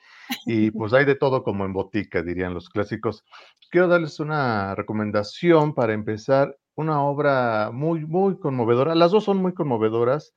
y 0.47 0.71
pues 0.73 0.95
hay 0.95 1.05
de 1.05 1.17
todo 1.17 1.45
como 1.45 1.67
en 1.67 1.75
botica, 1.75 2.23
dirían 2.23 2.55
los 2.55 2.71
clásicos. 2.71 3.25
Quiero 3.71 3.89
darles 3.89 4.21
una 4.21 4.75
recomendación 4.75 5.75
para 5.75 5.93
empezar, 5.93 6.59
una 6.75 7.03
obra 7.03 7.73
muy, 7.75 8.07
muy 8.07 8.39
conmovedora, 8.39 8.95
las 8.95 9.11
dos 9.11 9.25
son 9.25 9.37
muy 9.37 9.53
conmovedoras, 9.53 10.35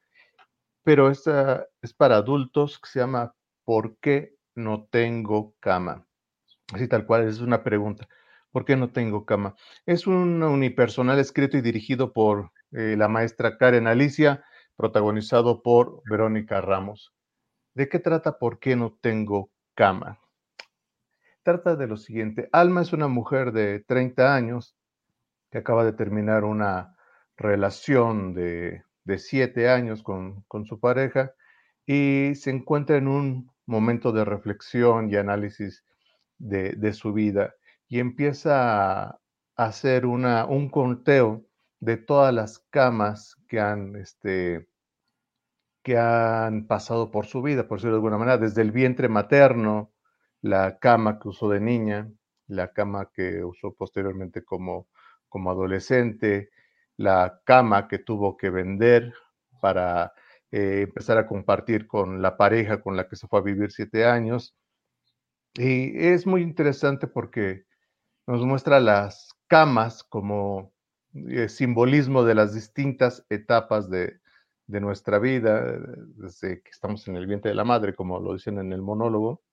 pero 0.84 1.10
esta 1.10 1.68
es 1.82 1.94
para 1.94 2.18
adultos 2.18 2.80
que 2.80 2.90
se 2.90 3.00
llama 3.00 3.34
¿Por 3.64 3.96
qué 4.00 4.36
no 4.56 4.90
tengo 4.92 5.56
cama? 5.62 6.06
Así 6.74 6.90
tal 6.90 7.06
cual, 7.06 7.30
es 7.30 7.40
una 7.40 7.64
pregunta. 7.64 8.10
¿Por 8.56 8.64
qué 8.64 8.78
no 8.78 8.90
tengo 8.90 9.26
cama? 9.26 9.58
Es 9.86 10.08
un 10.08 10.42
unipersonal 10.42 11.20
escrito 11.20 11.58
y 11.58 11.62
dirigido 11.62 12.14
por 12.14 12.54
eh, 12.72 12.96
la 12.98 13.10
maestra 13.10 13.58
Karen 13.58 13.86
Alicia, 13.86 14.46
protagonizado 14.78 15.62
por 15.62 16.02
Verónica 16.10 16.62
Ramos. 16.62 17.14
¿De 17.74 17.90
qué 17.90 18.00
trata 18.00 18.40
¿Por 18.40 18.60
qué 18.60 18.78
no 18.78 18.98
tengo 19.02 19.52
cama? 19.74 20.22
Trata 21.44 21.76
de 21.76 21.86
lo 21.86 21.98
siguiente. 21.98 22.48
Alma 22.54 22.82
es 22.82 22.94
una 22.94 23.10
mujer 23.10 23.52
de 23.52 23.82
30 23.82 24.34
años 24.34 24.78
que 25.52 25.58
acaba 25.58 25.84
de 25.84 25.92
terminar 25.92 26.46
una 26.46 26.96
relación 27.36 28.34
de, 28.34 28.84
de 29.04 29.18
7 29.18 29.68
años 29.68 30.02
con, 30.02 30.46
su 30.64 30.80
pareja 30.80 31.34
y 31.86 32.36
se 32.36 32.52
encuentra 32.52 32.96
en 32.96 33.10
un 33.10 33.52
momento 33.66 34.14
de 34.14 34.24
reflexión 34.24 35.12
y 35.12 35.18
análisis 35.18 35.84
de, 36.38 36.72
de 36.72 36.94
su 36.94 37.12
vida 37.12 37.54
y 37.88 38.00
empieza 38.00 39.10
a 39.10 39.20
hacer 39.56 40.06
una, 40.06 40.46
un 40.46 40.70
conteo 40.70 41.46
de 41.80 41.98
todas 41.98 42.34
las 42.34 42.60
camas 42.70 43.36
que 43.48 43.60
han, 43.60 43.96
este, 43.96 44.68
que 45.84 45.98
han 45.98 46.68
pasado 46.68 47.12
por 47.12 47.28
su 47.28 47.42
vida, 47.42 47.68
por 47.68 47.78
decirlo 47.78 47.96
de 47.96 47.98
alguna 47.98 48.18
manera, 48.18 48.38
desde 48.38 48.62
el 48.62 48.72
vientre 48.72 49.08
materno, 49.08 49.94
la 50.42 50.80
cama 50.80 51.20
que 51.20 51.30
usó 51.30 51.50
de 51.50 51.60
niña, 51.60 52.12
la 52.48 52.74
cama 52.74 53.10
que 53.14 53.44
usó 53.44 53.74
posteriormente 53.74 54.44
como, 54.44 54.88
como 55.30 55.52
adolescente, 55.52 56.50
la 56.98 57.42
cama 57.46 57.88
que 57.88 58.00
tuvo 58.00 58.38
que 58.38 58.50
vender 58.50 59.14
para 59.62 60.14
eh, 60.52 60.82
empezar 60.84 61.18
a 61.18 61.28
compartir 61.28 61.88
con 61.88 62.22
la 62.22 62.38
pareja 62.38 62.82
con 62.82 62.96
la 62.96 63.08
que 63.08 63.16
se 63.16 63.28
fue 63.28 63.40
a 63.40 63.44
vivir 63.44 63.72
siete 63.72 64.06
años. 64.06 64.56
Y 65.56 66.08
es 66.08 66.26
muy 66.26 66.42
interesante 66.42 67.08
porque 67.08 67.66
nos 68.28 68.46
muestra 68.46 68.80
las 68.80 69.30
camas 69.48 70.04
como 70.04 70.74
eh, 71.14 71.50
simbolismo 71.50 72.24
de 72.24 72.36
las 72.36 72.54
distintas 72.54 73.26
etapas 73.30 73.90
de, 73.90 74.20
nuestra 74.68 75.20
vida, 75.20 75.62
desde 76.16 76.64
que 76.64 76.72
estamos 76.72 77.08
en 77.08 77.16
el 77.16 77.28
vientre 77.28 77.50
de 77.50 77.56
la 77.56 77.64
madre, 77.64 77.94
como 77.94 78.20
lo 78.20 78.34
dicen 78.34 78.58
en 78.58 78.74
el 78.74 78.82
monólogo, 78.82 79.44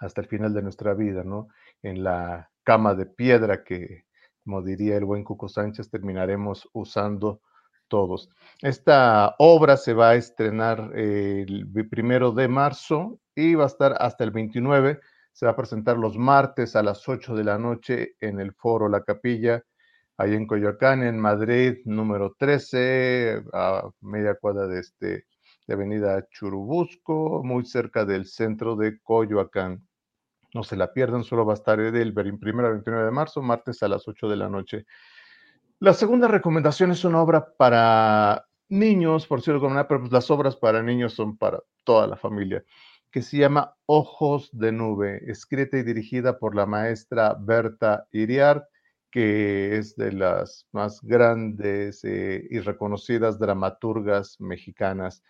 hasta 0.00 0.20
el 0.20 0.26
final 0.26 0.52
de 0.52 0.60
nuestra 0.60 0.92
vida, 0.92 1.24
¿no? 1.24 1.48
En 1.82 2.04
la 2.04 2.50
cama 2.62 2.94
de 2.94 3.06
piedra 3.06 3.64
que, 3.64 4.04
como 4.44 4.60
diría 4.60 4.98
el 4.98 5.06
buen 5.06 5.24
Cuco 5.24 5.48
Sánchez, 5.48 5.88
terminaremos 5.90 6.68
usando 6.74 7.40
todos. 7.88 8.28
Esta 8.60 9.34
obra 9.38 9.78
se 9.78 9.94
va 9.94 10.10
a 10.10 10.16
estrenar 10.16 10.92
el 10.94 11.66
primero 11.90 12.32
de 12.32 12.48
marzo 12.48 13.18
y 13.34 13.54
va 13.54 13.64
a 13.64 13.68
estar 13.68 13.96
hasta 13.98 14.24
el 14.24 14.30
29 14.30 15.00
se 15.38 15.46
va 15.46 15.52
a 15.52 15.56
presentar 15.56 15.96
los 15.96 16.18
martes 16.18 16.74
a 16.74 16.82
las 16.82 17.08
8 17.08 17.36
de 17.36 17.44
la 17.44 17.58
noche 17.58 18.16
en 18.18 18.40
el 18.40 18.52
foro 18.54 18.88
La 18.88 19.04
Capilla, 19.04 19.62
ahí 20.16 20.34
en 20.34 20.48
Coyoacán, 20.48 21.04
en 21.04 21.16
Madrid, 21.16 21.76
número 21.84 22.34
13, 22.36 23.44
a 23.52 23.88
media 24.00 24.34
cuadra 24.34 24.66
de, 24.66 24.80
este, 24.80 25.26
de 25.64 25.74
Avenida 25.74 26.26
Churubusco, 26.28 27.44
muy 27.44 27.64
cerca 27.64 28.04
del 28.04 28.26
centro 28.26 28.74
de 28.74 28.98
Coyoacán. 29.00 29.86
No 30.54 30.64
se 30.64 30.74
la 30.74 30.92
pierdan, 30.92 31.22
solo 31.22 31.46
va 31.46 31.52
a 31.52 31.54
estar 31.54 31.78
del 31.78 32.12
1 32.18 32.66
al 32.66 32.72
29 32.72 33.04
de 33.04 33.10
marzo, 33.12 33.40
martes 33.40 33.80
a 33.84 33.88
las 33.88 34.08
8 34.08 34.28
de 34.28 34.36
la 34.36 34.48
noche. 34.48 34.86
La 35.78 35.94
segunda 35.94 36.26
recomendación 36.26 36.90
es 36.90 37.04
una 37.04 37.22
obra 37.22 37.46
para 37.56 38.44
niños, 38.68 39.28
por 39.28 39.40
cierto, 39.40 39.68
pero 39.88 40.00
pues 40.00 40.10
las 40.10 40.32
obras 40.32 40.56
para 40.56 40.82
niños 40.82 41.12
son 41.12 41.38
para 41.38 41.60
toda 41.84 42.08
la 42.08 42.16
familia 42.16 42.64
que 43.18 43.22
se 43.22 43.38
llama 43.38 43.74
Ojos 43.86 44.48
de 44.52 44.70
Nube, 44.70 45.28
escrita 45.28 45.76
y 45.76 45.82
dirigida 45.82 46.38
por 46.38 46.54
la 46.54 46.66
maestra 46.66 47.34
Berta 47.36 48.06
Iriart, 48.12 48.64
que 49.10 49.76
es 49.76 49.96
de 49.96 50.12
las 50.12 50.68
más 50.70 51.00
grandes 51.02 52.04
eh, 52.04 52.46
y 52.48 52.60
reconocidas 52.60 53.40
dramaturgas 53.40 54.40
mexicanas. 54.40 55.24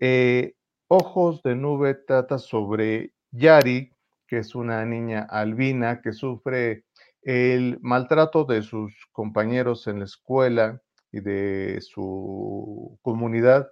Eh, 0.00 0.56
Ojos 0.88 1.40
de 1.44 1.54
Nube 1.54 1.94
trata 1.94 2.38
sobre 2.38 3.12
Yari, 3.30 3.92
que 4.26 4.38
es 4.38 4.56
una 4.56 4.84
niña 4.84 5.20
albina 5.30 6.00
que 6.02 6.12
sufre 6.12 6.86
el 7.22 7.78
maltrato 7.82 8.46
de 8.46 8.62
sus 8.62 8.92
compañeros 9.12 9.86
en 9.86 10.00
la 10.00 10.06
escuela 10.06 10.82
y 11.12 11.20
de 11.20 11.78
su 11.82 12.98
comunidad 13.00 13.70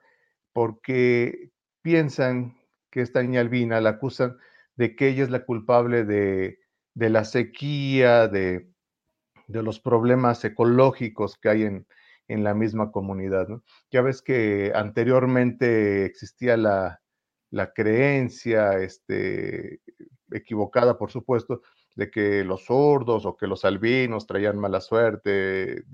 porque 0.52 1.50
piensan 1.82 2.56
que 2.96 3.02
esta 3.02 3.22
niña 3.22 3.42
albina 3.42 3.78
la 3.82 3.90
acusan 3.90 4.38
de 4.74 4.96
que 4.96 5.08
ella 5.08 5.24
es 5.24 5.28
la 5.28 5.44
culpable 5.44 6.06
de, 6.06 6.56
la 6.94 7.26
sequía, 7.26 8.26
de, 8.26 8.72
los 9.48 9.80
problemas 9.80 10.42
ecológicos 10.46 11.36
que 11.36 11.50
hay 11.50 11.62
en, 11.64 11.86
la 12.42 12.54
misma 12.54 12.90
comunidad. 12.90 13.48
Ya 13.90 14.00
ves 14.00 14.22
que 14.22 14.72
anteriormente 14.74 16.06
existía 16.06 16.56
la, 16.56 17.02
la 17.50 17.74
creencia 17.74 18.78
este, 18.78 19.82
equivocada, 20.30 20.96
por 20.96 21.10
supuesto, 21.10 21.60
de 21.96 22.10
que 22.10 22.44
los 22.44 22.64
sordos 22.64 23.26
o 23.26 23.36
que 23.36 23.46
los 23.46 23.66
albinos 23.66 24.26
traían 24.26 24.56
mala 24.56 24.80
suerte. 24.80 25.84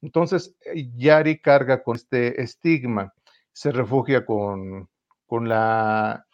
Entonces, 0.00 0.54
eh, 0.66 0.88
Yari 0.94 1.40
carga 1.40 1.82
con 1.82 1.96
este 1.96 2.40
estigma, 2.40 3.12
se 3.52 3.72
refugia 3.72 4.24
con, 4.24 4.88
con, 5.34 5.48
la, 5.48 6.28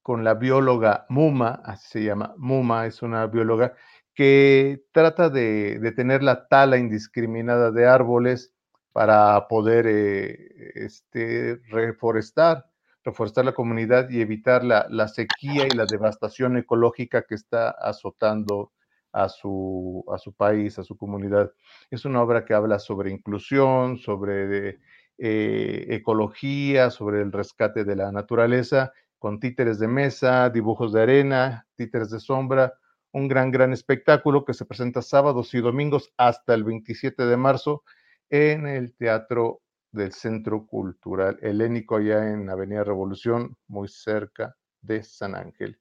con 0.00 0.22
la 0.22 0.34
bióloga 0.34 1.06
Muma, 1.08 1.60
así 1.64 1.88
se 1.98 2.04
llama, 2.04 2.34
Muma 2.36 2.86
es 2.86 3.02
una 3.02 3.26
bióloga 3.26 3.74
que 4.14 4.84
trata 4.92 5.28
de, 5.28 5.80
de 5.80 5.90
tener 5.90 6.22
la 6.22 6.46
tala 6.46 6.76
indiscriminada 6.78 7.72
de 7.72 7.88
árboles 7.88 8.52
para 8.92 9.48
poder 9.48 9.86
eh, 9.88 10.72
este, 10.76 11.58
reforestar 11.68 12.66
reforzar 13.04 13.44
la 13.44 13.54
comunidad 13.54 14.08
y 14.08 14.20
evitar 14.20 14.62
la, 14.64 15.08
sequía 15.08 15.66
y 15.66 15.76
la 15.76 15.84
devastación 15.84 16.56
ecológica 16.56 17.22
que 17.28 17.34
está 17.34 17.70
azotando 17.70 18.72
a 19.12 19.28
su, 19.28 20.04
a 20.12 20.16
su 20.16 20.32
país, 20.32 20.78
a 20.78 20.84
su 20.84 20.96
comunidad. 20.96 21.50
Es 21.90 22.04
una 22.04 22.22
obra 22.22 22.44
que 22.44 22.54
habla 22.54 22.78
sobre 22.78 23.10
inclusión, 23.10 23.98
sobre 23.98 24.78
eh, 25.18 25.86
ecología, 25.90 26.90
sobre 26.90 27.22
el 27.22 27.32
rescate 27.32 27.84
de 27.84 27.96
la 27.96 28.12
naturaleza, 28.12 28.92
con 29.18 29.40
títeres 29.40 29.78
de 29.78 29.88
mesa, 29.88 30.50
dibujos 30.50 30.92
de 30.92 31.02
arena, 31.02 31.66
títeres 31.76 32.10
de 32.10 32.20
sombra, 32.20 32.74
un 33.12 33.28
gran, 33.28 33.50
gran 33.50 33.72
espectáculo 33.72 34.44
que 34.44 34.54
se 34.54 34.64
presenta 34.64 35.00
sábados 35.00 35.54
y 35.54 35.60
domingos 35.60 36.12
hasta 36.16 36.52
el 36.54 36.64
27 36.64 37.24
de 37.24 37.36
marzo 37.36 37.84
en 38.28 38.66
el 38.66 38.94
Teatro 38.96 39.62
del 39.92 40.12
Centro 40.12 40.66
Cultural 40.66 41.38
Helénico 41.40 41.96
allá 41.96 42.32
en 42.32 42.50
Avenida 42.50 42.82
Revolución, 42.82 43.56
muy 43.68 43.88
cerca 43.88 44.56
de 44.82 45.02
San 45.02 45.36
Ángel. 45.36 45.78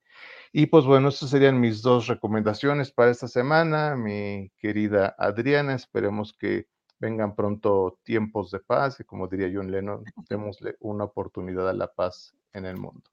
Y 0.51 0.67
pues 0.67 0.85
bueno, 0.85 1.09
esas 1.09 1.31
serían 1.31 1.59
mis 1.59 1.81
dos 1.81 2.07
recomendaciones 2.07 2.91
para 2.91 3.11
esta 3.11 3.27
semana, 3.27 3.95
mi 3.95 4.51
querida 4.57 5.15
Adriana. 5.17 5.73
Esperemos 5.73 6.33
que 6.37 6.67
vengan 7.03 7.35
pronto 7.35 7.99
tiempos 8.03 8.49
de 8.51 8.61
paz 8.61 9.01
y 9.01 9.03
como 9.03 9.27
diría 9.27 9.51
John 9.53 9.69
Lennon, 9.69 10.05
démosle 10.29 10.77
una 10.79 11.03
oportunidad 11.03 11.67
a 11.67 11.73
la 11.73 11.87
paz 11.87 12.33
en 12.53 12.65
el 12.65 12.77
mundo. 12.77 13.03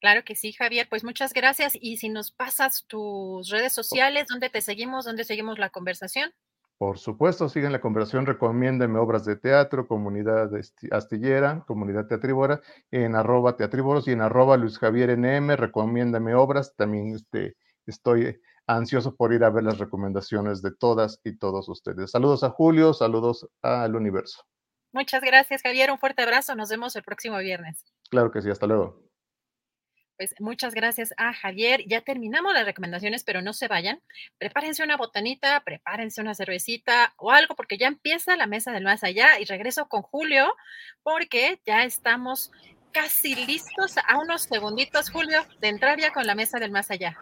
Claro 0.00 0.24
que 0.24 0.34
sí, 0.34 0.52
Javier. 0.52 0.86
Pues 0.88 1.04
muchas 1.04 1.34
gracias. 1.34 1.76
Y 1.78 1.98
si 1.98 2.08
nos 2.08 2.30
pasas 2.30 2.86
tus 2.86 3.50
redes 3.50 3.74
sociales, 3.74 4.26
¿dónde 4.30 4.48
te 4.48 4.62
seguimos? 4.62 5.04
¿Dónde 5.04 5.24
seguimos 5.24 5.58
la 5.58 5.68
conversación? 5.68 6.32
Por 6.78 6.98
supuesto, 6.98 7.50
siguen 7.50 7.72
la 7.72 7.82
conversación, 7.82 8.24
recomiéndenme 8.24 8.98
obras 8.98 9.26
de 9.26 9.36
teatro, 9.36 9.86
comunidad 9.86 10.50
astillera, 10.90 11.62
comunidad 11.66 12.06
teatrívora, 12.06 12.62
en 12.90 13.16
arroba 13.16 13.54
teatrívoros 13.54 14.08
y 14.08 14.12
en 14.12 14.22
arroba 14.22 14.56
Luis 14.56 14.78
Javier 14.78 15.10
NM, 15.18 15.56
recomiéndame 15.56 16.34
obras, 16.34 16.74
también 16.76 17.14
este, 17.14 17.58
estoy 17.84 18.40
ansioso 18.76 19.14
por 19.16 19.32
ir 19.32 19.44
a 19.44 19.50
ver 19.50 19.64
las 19.64 19.78
recomendaciones 19.78 20.62
de 20.62 20.70
todas 20.74 21.20
y 21.24 21.36
todos 21.38 21.68
ustedes. 21.68 22.10
Saludos 22.10 22.44
a 22.44 22.50
Julio, 22.50 22.92
saludos 22.92 23.48
al 23.62 23.96
universo. 23.96 24.44
Muchas 24.92 25.22
gracias, 25.22 25.62
Javier, 25.62 25.90
un 25.90 25.98
fuerte 25.98 26.22
abrazo, 26.22 26.54
nos 26.54 26.68
vemos 26.68 26.96
el 26.96 27.02
próximo 27.02 27.38
viernes. 27.38 27.84
Claro 28.10 28.30
que 28.30 28.42
sí, 28.42 28.50
hasta 28.50 28.66
luego. 28.66 29.10
Pues 30.16 30.34
muchas 30.38 30.74
gracias 30.74 31.14
a 31.16 31.32
Javier. 31.32 31.82
Ya 31.86 32.02
terminamos 32.02 32.52
las 32.52 32.66
recomendaciones, 32.66 33.24
pero 33.24 33.40
no 33.40 33.54
se 33.54 33.68
vayan. 33.68 34.02
Prepárense 34.36 34.84
una 34.84 34.98
botanita, 34.98 35.60
prepárense 35.64 36.20
una 36.20 36.34
cervecita 36.34 37.14
o 37.16 37.30
algo, 37.30 37.54
porque 37.54 37.78
ya 37.78 37.86
empieza 37.86 38.36
la 38.36 38.46
mesa 38.46 38.70
del 38.72 38.84
más 38.84 39.02
allá 39.02 39.40
y 39.40 39.46
regreso 39.46 39.88
con 39.88 40.02
Julio, 40.02 40.52
porque 41.02 41.60
ya 41.64 41.84
estamos 41.84 42.50
casi 42.92 43.34
listos 43.46 43.94
a 44.06 44.18
unos 44.18 44.42
segunditos, 44.42 45.10
Julio, 45.10 45.42
de 45.60 45.68
entrar 45.68 45.98
ya 45.98 46.12
con 46.12 46.26
la 46.26 46.34
mesa 46.34 46.58
del 46.58 46.70
más 46.70 46.90
allá. 46.90 47.16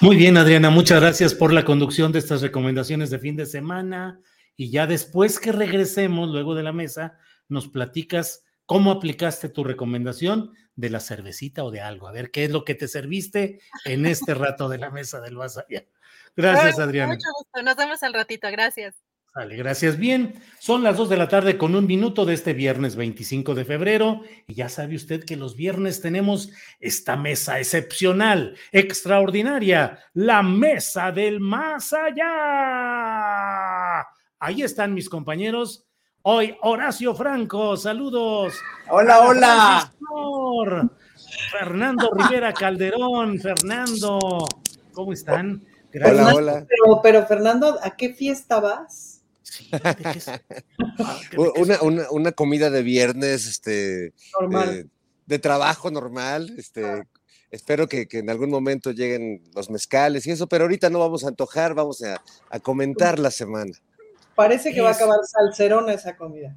Muy 0.00 0.16
bien, 0.16 0.36
Adriana, 0.36 0.70
muchas 0.70 1.00
gracias 1.00 1.34
por 1.34 1.52
la 1.52 1.64
conducción 1.64 2.12
de 2.12 2.18
estas 2.18 2.42
recomendaciones 2.42 3.10
de 3.10 3.18
fin 3.18 3.36
de 3.36 3.46
semana. 3.46 4.20
Y 4.56 4.70
ya 4.70 4.86
después 4.86 5.40
que 5.40 5.52
regresemos, 5.52 6.30
luego 6.30 6.54
de 6.54 6.62
la 6.62 6.72
mesa, 6.72 7.18
nos 7.48 7.68
platicas 7.68 8.44
cómo 8.66 8.90
aplicaste 8.90 9.48
tu 9.48 9.64
recomendación 9.64 10.52
de 10.76 10.90
la 10.90 11.00
cervecita 11.00 11.64
o 11.64 11.70
de 11.70 11.80
algo. 11.80 12.08
A 12.08 12.12
ver 12.12 12.30
qué 12.30 12.44
es 12.44 12.50
lo 12.50 12.64
que 12.64 12.74
te 12.74 12.88
serviste 12.88 13.60
en 13.84 14.06
este 14.06 14.34
rato 14.34 14.68
de 14.68 14.78
la 14.78 14.90
mesa 14.90 15.20
del 15.20 15.40
allá. 15.40 15.84
Gracias, 16.36 16.78
Adriana. 16.78 17.14
Mucho 17.14 17.28
gusto. 17.38 17.62
Nos 17.62 17.76
vemos 17.76 18.02
al 18.02 18.14
ratito. 18.14 18.48
Gracias. 18.50 18.94
Vale, 19.34 19.56
gracias. 19.56 19.98
Bien, 19.98 20.40
son 20.60 20.84
las 20.84 20.96
dos 20.96 21.08
de 21.08 21.16
la 21.16 21.26
tarde 21.26 21.58
con 21.58 21.74
un 21.74 21.86
minuto 21.86 22.24
de 22.24 22.34
este 22.34 22.52
viernes 22.52 22.94
25 22.94 23.56
de 23.56 23.64
febrero 23.64 24.20
y 24.46 24.54
ya 24.54 24.68
sabe 24.68 24.94
usted 24.94 25.24
que 25.24 25.36
los 25.36 25.56
viernes 25.56 26.00
tenemos 26.00 26.50
esta 26.78 27.16
mesa 27.16 27.58
excepcional, 27.58 28.56
extraordinaria, 28.70 29.98
la 30.12 30.44
mesa 30.44 31.10
del 31.10 31.40
más 31.40 31.92
allá. 31.92 32.30
Ahí 34.38 34.62
están 34.62 34.94
mis 34.94 35.08
compañeros 35.08 35.84
Hoy 36.26 36.56
Horacio 36.62 37.14
Franco, 37.14 37.76
saludos. 37.76 38.54
Hola, 38.88 39.28
hola. 39.28 39.92
Fernando 41.52 42.10
Rivera 42.14 42.50
Calderón, 42.54 43.38
Fernando, 43.38 44.48
¿cómo 44.94 45.12
están? 45.12 45.62
Hola, 46.02 46.34
hola. 46.34 46.66
Pero, 47.02 47.26
Fernando, 47.26 47.78
¿a 47.82 47.90
qué 47.90 48.14
fiesta 48.14 48.58
vas? 48.58 49.13
una, 52.10 52.32
comida 52.32 52.70
de 52.70 52.82
viernes, 52.82 53.46
este, 53.46 54.12
normal. 54.40 54.90
De, 55.26 55.38
trabajo 55.38 55.90
normal, 55.90 56.54
este, 56.58 57.04
espero 57.50 57.88
que, 57.88 58.06
en 58.10 58.30
algún 58.30 58.50
momento 58.50 58.92
lleguen 58.92 59.42
los 59.54 59.70
mezcales 59.70 60.26
y 60.26 60.30
eso, 60.30 60.46
pero 60.46 60.64
ahorita 60.64 60.90
no 60.90 60.98
vamos 60.98 61.24
a 61.24 61.28
antojar, 61.28 61.74
vamos 61.74 62.02
a, 62.02 62.22
a 62.50 62.60
comentar 62.60 63.18
la 63.18 63.30
semana. 63.30 63.72
Parece 64.34 64.72
que 64.72 64.80
va 64.80 64.90
a 64.90 64.92
acabar 64.92 65.18
salcerona 65.24 65.92
esa 65.92 66.16
comida. 66.16 66.54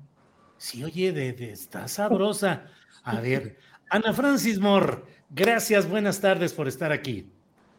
Sí, 0.57 0.83
oye, 0.83 1.11
de, 1.11 1.51
está 1.51 1.87
sabrosa. 1.87 2.65
A 3.03 3.21
ver, 3.21 3.57
Ana 3.89 4.13
Francis 4.13 4.59
Moore, 4.59 5.03
gracias, 5.29 5.87
buenas 5.87 6.19
tardes 6.19 6.53
por 6.53 6.67
estar 6.67 6.91
aquí. 6.91 7.31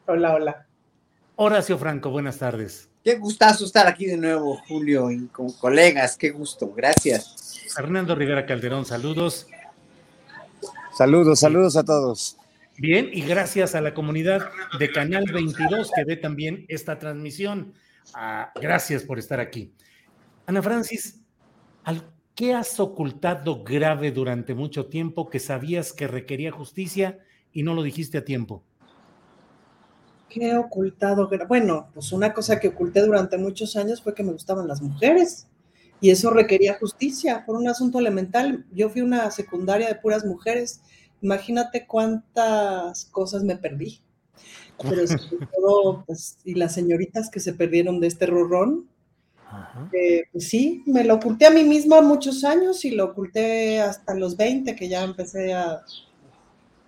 Hola, 0.06 0.34
hola. 0.34 0.67
Horacio 1.40 1.78
Franco, 1.78 2.10
buenas 2.10 2.38
tardes. 2.38 2.88
Qué 3.04 3.14
gustazo 3.14 3.64
estar 3.64 3.86
aquí 3.86 4.06
de 4.06 4.16
nuevo, 4.16 4.60
Julio, 4.66 5.08
y 5.12 5.28
con 5.28 5.52
colegas, 5.52 6.18
qué 6.18 6.30
gusto, 6.30 6.72
gracias. 6.74 7.62
Fernando 7.76 8.16
Rivera 8.16 8.44
Calderón, 8.44 8.84
saludos. 8.84 9.46
Saludos, 10.92 11.38
saludos 11.38 11.76
a 11.76 11.84
todos. 11.84 12.36
Bien, 12.76 13.08
y 13.12 13.22
gracias 13.22 13.76
a 13.76 13.80
la 13.80 13.94
comunidad 13.94 14.50
de 14.80 14.90
Canal 14.90 15.26
22 15.32 15.92
que 15.94 16.04
ve 16.04 16.16
también 16.16 16.66
esta 16.66 16.98
transmisión. 16.98 17.72
Ah, 18.14 18.50
gracias 18.60 19.04
por 19.04 19.20
estar 19.20 19.38
aquí. 19.38 19.72
Ana 20.44 20.60
Francis, 20.60 21.20
¿qué 22.34 22.52
has 22.52 22.80
ocultado 22.80 23.62
grave 23.62 24.10
durante 24.10 24.54
mucho 24.54 24.86
tiempo 24.86 25.30
que 25.30 25.38
sabías 25.38 25.92
que 25.92 26.08
requería 26.08 26.50
justicia 26.50 27.20
y 27.52 27.62
no 27.62 27.74
lo 27.74 27.84
dijiste 27.84 28.18
a 28.18 28.24
tiempo? 28.24 28.64
¿Qué 30.28 30.50
he 30.50 30.56
ocultado? 30.56 31.28
Bueno, 31.48 31.88
pues 31.94 32.12
una 32.12 32.32
cosa 32.32 32.60
que 32.60 32.68
oculté 32.68 33.00
durante 33.00 33.38
muchos 33.38 33.76
años 33.76 34.02
fue 34.02 34.14
que 34.14 34.22
me 34.22 34.32
gustaban 34.32 34.68
las 34.68 34.82
mujeres 34.82 35.46
y 36.00 36.10
eso 36.10 36.30
requería 36.30 36.78
justicia 36.78 37.44
por 37.44 37.56
un 37.56 37.68
asunto 37.68 37.98
elemental. 37.98 38.66
Yo 38.72 38.90
fui 38.90 39.00
una 39.00 39.30
secundaria 39.30 39.88
de 39.88 39.96
puras 39.96 40.24
mujeres. 40.24 40.80
Imagínate 41.22 41.86
cuántas 41.86 43.06
cosas 43.06 43.42
me 43.42 43.56
perdí. 43.56 44.00
Pero 44.80 45.06
sobre 45.06 45.46
todo, 45.46 46.04
pues, 46.06 46.38
y 46.44 46.54
las 46.54 46.74
señoritas 46.74 47.30
que 47.30 47.40
se 47.40 47.54
perdieron 47.54 47.98
de 48.00 48.06
este 48.06 48.26
rurrón, 48.26 48.88
eh, 49.92 50.24
pues 50.30 50.48
sí, 50.48 50.82
me 50.86 51.04
lo 51.04 51.14
oculté 51.14 51.46
a 51.46 51.50
mí 51.50 51.64
misma 51.64 52.02
muchos 52.02 52.44
años 52.44 52.84
y 52.84 52.90
lo 52.90 53.06
oculté 53.06 53.80
hasta 53.80 54.14
los 54.14 54.36
20, 54.36 54.76
que 54.76 54.88
ya 54.88 55.02
empecé 55.02 55.54
a, 55.54 55.82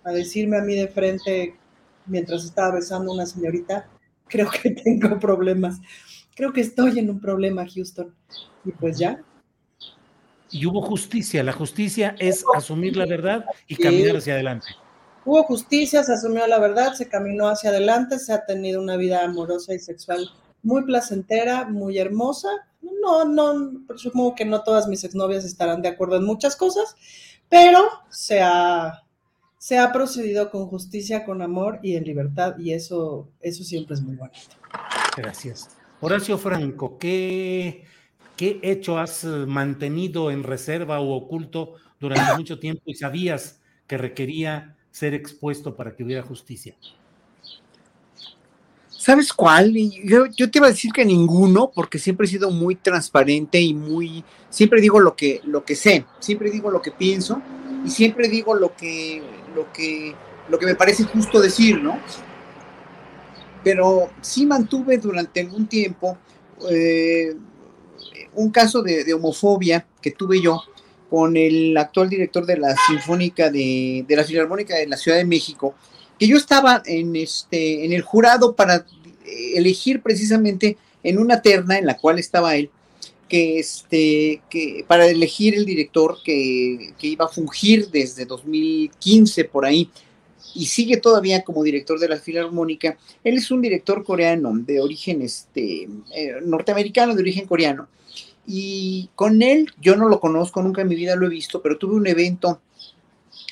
a 0.03 0.11
decirme 0.11 0.57
a 0.57 0.61
mí 0.61 0.75
de 0.75 0.87
frente 0.87 1.55
mientras 2.05 2.43
estaba 2.43 2.75
besando 2.75 3.11
a 3.11 3.15
una 3.15 3.25
señorita, 3.25 3.87
creo 4.27 4.49
que 4.49 4.69
tengo 4.83 5.19
problemas. 5.19 5.79
Creo 6.35 6.53
que 6.53 6.61
estoy 6.61 6.99
en 6.99 7.09
un 7.09 7.19
problema, 7.19 7.65
Houston. 7.67 8.15
Y 8.65 8.71
pues 8.71 8.97
ya. 8.97 9.21
Y 10.49 10.65
hubo 10.65 10.81
justicia. 10.81 11.43
La 11.43 11.53
justicia 11.53 12.15
es 12.19 12.43
asumir 12.55 12.97
la 12.97 13.05
verdad 13.05 13.45
y 13.67 13.75
caminar 13.75 14.17
hacia 14.17 14.33
adelante. 14.33 14.67
Hubo 15.23 15.43
justicia, 15.43 16.03
se 16.03 16.13
asumió 16.13 16.47
la 16.47 16.59
verdad, 16.59 16.93
se 16.93 17.07
caminó 17.07 17.47
hacia 17.47 17.69
adelante, 17.69 18.17
se 18.17 18.33
ha 18.33 18.43
tenido 18.45 18.81
una 18.81 18.97
vida 18.97 19.23
amorosa 19.23 19.73
y 19.73 19.79
sexual 19.79 20.27
muy 20.63 20.83
placentera, 20.83 21.65
muy 21.65 21.99
hermosa. 21.99 22.49
No, 22.81 23.25
no, 23.25 23.83
supongo 23.97 24.35
que 24.35 24.45
no 24.45 24.63
todas 24.63 24.87
mis 24.87 25.03
exnovias 25.03 25.45
estarán 25.45 25.81
de 25.81 25.89
acuerdo 25.89 26.15
en 26.15 26.25
muchas 26.25 26.55
cosas, 26.55 26.95
pero 27.49 27.87
se 28.09 28.41
ha, 28.41 29.03
se 29.61 29.77
ha 29.77 29.93
procedido 29.93 30.49
con 30.49 30.65
justicia, 30.65 31.23
con 31.23 31.43
amor 31.43 31.79
y 31.83 31.95
en 31.95 32.03
libertad, 32.03 32.57
y 32.57 32.73
eso, 32.73 33.29
eso 33.41 33.63
siempre 33.63 33.93
es 33.93 34.01
muy 34.01 34.15
bonito. 34.15 34.55
Gracias. 35.15 35.69
Horacio 35.99 36.39
Franco, 36.39 36.97
¿qué, 36.97 37.85
¿qué 38.35 38.59
hecho 38.63 38.97
has 38.97 39.23
mantenido 39.23 40.31
en 40.31 40.41
reserva 40.41 40.99
o 40.99 41.13
oculto 41.13 41.75
durante 41.99 42.35
mucho 42.37 42.57
tiempo 42.57 42.81
y 42.87 42.95
sabías 42.95 43.61
que 43.85 43.99
requería 43.99 44.75
ser 44.89 45.13
expuesto 45.13 45.75
para 45.75 45.95
que 45.95 46.03
hubiera 46.03 46.23
justicia? 46.23 46.75
¿Sabes 48.89 49.31
cuál? 49.31 49.75
Yo, 50.03 50.25
yo, 50.25 50.49
te 50.49 50.57
iba 50.57 50.65
a 50.65 50.71
decir 50.71 50.91
que 50.91 51.05
ninguno, 51.05 51.71
porque 51.71 51.99
siempre 51.99 52.25
he 52.25 52.29
sido 52.29 52.49
muy 52.49 52.77
transparente 52.77 53.61
y 53.61 53.75
muy, 53.75 54.23
siempre 54.49 54.81
digo 54.81 54.99
lo 54.99 55.15
que, 55.15 55.39
lo 55.43 55.63
que 55.63 55.75
sé, 55.75 56.07
siempre 56.17 56.49
digo 56.49 56.71
lo 56.71 56.81
que 56.81 56.91
pienso 56.91 57.43
y 57.85 57.91
siempre 57.91 58.27
digo 58.27 58.53
lo 58.55 58.75
que, 58.75 59.40
lo 59.55 59.71
que, 59.71 60.15
lo 60.49 60.59
que 60.59 60.65
me 60.65 60.75
parece 60.75 61.03
justo 61.03 61.39
decir, 61.39 61.81
¿no? 61.81 61.99
Pero 63.63 64.09
sí 64.21 64.45
mantuve 64.45 64.97
durante 64.97 65.41
algún 65.41 65.67
tiempo 65.67 66.17
eh, 66.69 67.35
un 68.33 68.49
caso 68.51 68.81
de, 68.81 69.03
de, 69.03 69.13
homofobia 69.13 69.85
que 70.01 70.11
tuve 70.11 70.41
yo 70.41 70.61
con 71.09 71.35
el 71.35 71.75
actual 71.77 72.09
director 72.09 72.45
de 72.45 72.57
la 72.57 72.75
Sinfónica 72.87 73.51
de, 73.51 74.05
de 74.07 74.15
la 74.15 74.23
Filarmónica 74.23 74.75
de 74.75 74.87
la 74.87 74.97
Ciudad 74.97 75.17
de 75.17 75.25
México, 75.25 75.75
que 76.17 76.27
yo 76.27 76.37
estaba 76.37 76.81
en, 76.85 77.15
este, 77.15 77.85
en 77.85 77.93
el 77.93 78.01
jurado 78.01 78.55
para 78.55 78.85
elegir 79.55 80.01
precisamente 80.01 80.77
en 81.03 81.17
una 81.17 81.41
terna 81.41 81.77
en 81.77 81.85
la 81.85 81.97
cual 81.97 82.19
estaba 82.19 82.55
él, 82.55 82.69
que, 83.31 83.59
este, 83.59 84.41
que 84.49 84.83
para 84.85 85.07
elegir 85.07 85.55
el 85.55 85.65
director 85.65 86.17
que, 86.21 86.93
que, 86.99 87.07
iba 87.07 87.23
a 87.23 87.29
fungir 87.29 87.89
desde 87.89 88.25
2015 88.25 89.45
por 89.45 89.63
ahí 89.63 89.89
y 90.53 90.65
sigue 90.65 90.97
todavía 90.97 91.41
como 91.45 91.63
director 91.63 91.97
de 91.97 92.09
la 92.09 92.17
Filarmónica. 92.19 92.97
Él 93.23 93.37
es 93.37 93.49
un 93.49 93.61
director 93.61 94.03
coreano 94.03 94.51
de 94.53 94.81
origen 94.81 95.21
este, 95.21 95.87
eh, 96.13 96.35
norteamericano, 96.43 97.15
de 97.15 97.21
origen 97.21 97.47
coreano. 97.47 97.87
Y 98.45 99.09
con 99.15 99.41
él, 99.41 99.71
yo 99.79 99.95
no 99.95 100.09
lo 100.09 100.19
conozco, 100.19 100.61
nunca 100.61 100.81
en 100.81 100.89
mi 100.89 100.95
vida 100.95 101.15
lo 101.15 101.27
he 101.27 101.29
visto, 101.29 101.61
pero 101.61 101.77
tuve 101.77 101.95
un 101.95 102.07
evento 102.07 102.59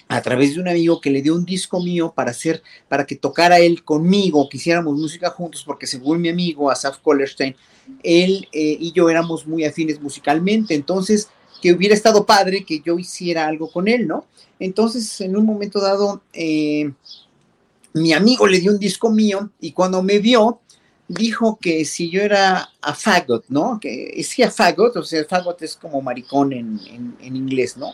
a 0.09 0.21
través 0.21 0.55
de 0.55 0.61
un 0.61 0.67
amigo 0.67 0.99
que 0.99 1.09
le 1.09 1.21
dio 1.21 1.35
un 1.35 1.45
disco 1.45 1.81
mío 1.81 2.11
para 2.13 2.31
hacer, 2.31 2.61
para 2.89 3.05
que 3.05 3.15
tocara 3.15 3.59
él 3.59 3.85
conmigo, 3.85 4.49
que 4.49 4.57
hiciéramos 4.57 4.97
música 4.97 5.29
juntos, 5.29 5.63
porque 5.63 5.87
según 5.87 6.19
mi 6.19 6.27
amigo 6.27 6.69
Asaf 6.69 6.97
Kollerstein, 6.97 7.55
él 8.03 8.47
eh, 8.51 8.77
y 8.79 8.91
yo 8.91 9.09
éramos 9.09 9.47
muy 9.47 9.65
afines 9.65 10.01
musicalmente, 10.01 10.73
entonces 10.73 11.29
que 11.61 11.73
hubiera 11.73 11.93
estado 11.93 12.25
padre 12.25 12.63
que 12.63 12.81
yo 12.81 12.97
hiciera 12.97 13.47
algo 13.47 13.69
con 13.69 13.87
él, 13.87 14.07
¿no? 14.07 14.25
Entonces, 14.59 15.21
en 15.21 15.35
un 15.35 15.45
momento 15.45 15.79
dado, 15.79 16.21
eh, 16.33 16.91
mi 17.93 18.13
amigo 18.13 18.47
le 18.47 18.59
dio 18.59 18.71
un 18.71 18.79
disco 18.79 19.09
mío 19.09 19.49
y 19.59 19.71
cuando 19.71 20.01
me 20.03 20.19
vio, 20.19 20.61
dijo 21.07 21.57
que 21.59 21.85
si 21.85 22.09
yo 22.09 22.21
era 22.21 22.69
a 22.81 22.93
fagot, 22.93 23.45
¿no? 23.49 23.79
Que 23.81 24.13
decía 24.15 24.51
fagot, 24.51 24.95
o 24.95 25.03
sea, 25.03 25.25
fagot 25.25 25.61
es 25.63 25.75
como 25.75 26.01
maricón 26.01 26.53
en, 26.53 26.79
en, 26.87 27.17
en 27.19 27.35
inglés, 27.35 27.77
¿no? 27.77 27.93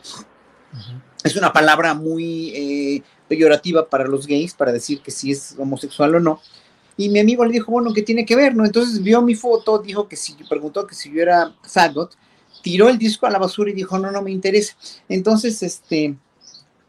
Es 1.23 1.35
una 1.35 1.53
palabra 1.53 1.93
muy 1.93 2.49
eh, 2.53 3.03
peyorativa 3.27 3.89
para 3.89 4.05
los 4.05 4.27
gays, 4.27 4.53
para 4.53 4.71
decir 4.71 4.99
que 5.01 5.11
si 5.11 5.31
es 5.31 5.55
homosexual 5.57 6.15
o 6.15 6.19
no. 6.19 6.41
Y 6.97 7.09
mi 7.09 7.19
amigo 7.19 7.43
le 7.45 7.51
dijo, 7.51 7.71
bueno, 7.71 7.93
¿qué 7.93 8.01
tiene 8.01 8.25
que 8.25 8.35
ver? 8.35 8.55
¿no? 8.55 8.65
Entonces 8.65 9.01
vio 9.01 9.21
mi 9.21 9.35
foto, 9.35 9.79
dijo 9.79 10.07
que 10.07 10.15
si, 10.15 10.33
preguntó 10.49 10.87
que 10.87 10.95
si 10.95 11.11
yo 11.11 11.21
era 11.21 11.53
fagot, 11.63 12.15
tiró 12.61 12.89
el 12.89 12.97
disco 12.97 13.25
a 13.25 13.29
la 13.29 13.39
basura 13.39 13.69
y 13.69 13.73
dijo, 13.73 13.99
no, 13.99 14.11
no 14.11 14.21
me 14.21 14.31
interesa. 14.31 14.75
Entonces, 15.09 15.61
este, 15.61 16.15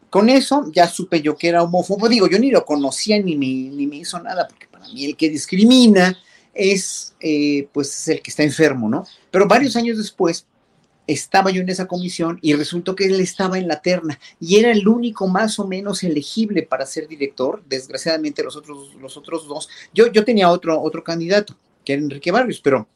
con 0.09 0.29
eso 0.29 0.71
ya 0.73 0.87
supe 0.87 1.21
yo 1.21 1.35
que 1.35 1.49
era 1.49 1.63
homófobo. 1.63 2.07
Digo, 2.07 2.27
yo 2.27 2.39
ni 2.39 2.51
lo 2.51 2.65
conocía 2.65 3.19
ni 3.21 3.35
me, 3.35 3.75
ni 3.75 3.85
me 3.85 3.97
hizo 3.97 4.19
nada, 4.19 4.47
porque 4.47 4.67
para 4.67 4.87
mí 4.87 5.05
el 5.05 5.17
que 5.17 5.29
discrimina 5.29 6.17
es, 6.53 7.13
eh, 7.19 7.67
pues, 7.73 7.89
es 7.89 8.07
el 8.07 8.21
que 8.21 8.31
está 8.31 8.43
enfermo, 8.43 8.89
¿no? 8.89 9.05
Pero 9.29 9.47
varios 9.47 9.75
años 9.75 9.97
después, 9.97 10.45
estaba 11.07 11.51
yo 11.51 11.61
en 11.61 11.69
esa 11.69 11.87
comisión 11.87 12.37
y 12.41 12.53
resultó 12.53 12.95
que 12.95 13.05
él 13.05 13.19
estaba 13.19 13.57
en 13.57 13.67
la 13.67 13.81
terna 13.81 14.19
y 14.39 14.57
era 14.57 14.71
el 14.71 14.87
único 14.87 15.27
más 15.27 15.57
o 15.57 15.67
menos 15.67 16.03
elegible 16.03 16.63
para 16.63 16.85
ser 16.85 17.07
director. 17.07 17.63
Desgraciadamente 17.67 18.43
los 18.43 18.55
otros, 18.55 18.93
los 19.01 19.17
otros 19.17 19.47
dos, 19.47 19.69
yo, 19.93 20.11
yo 20.11 20.25
tenía 20.25 20.49
otro, 20.49 20.79
otro 20.81 21.03
candidato, 21.03 21.55
que 21.85 21.93
era 21.93 22.01
Enrique 22.01 22.31
Barrios, 22.31 22.59
pero 22.59 22.87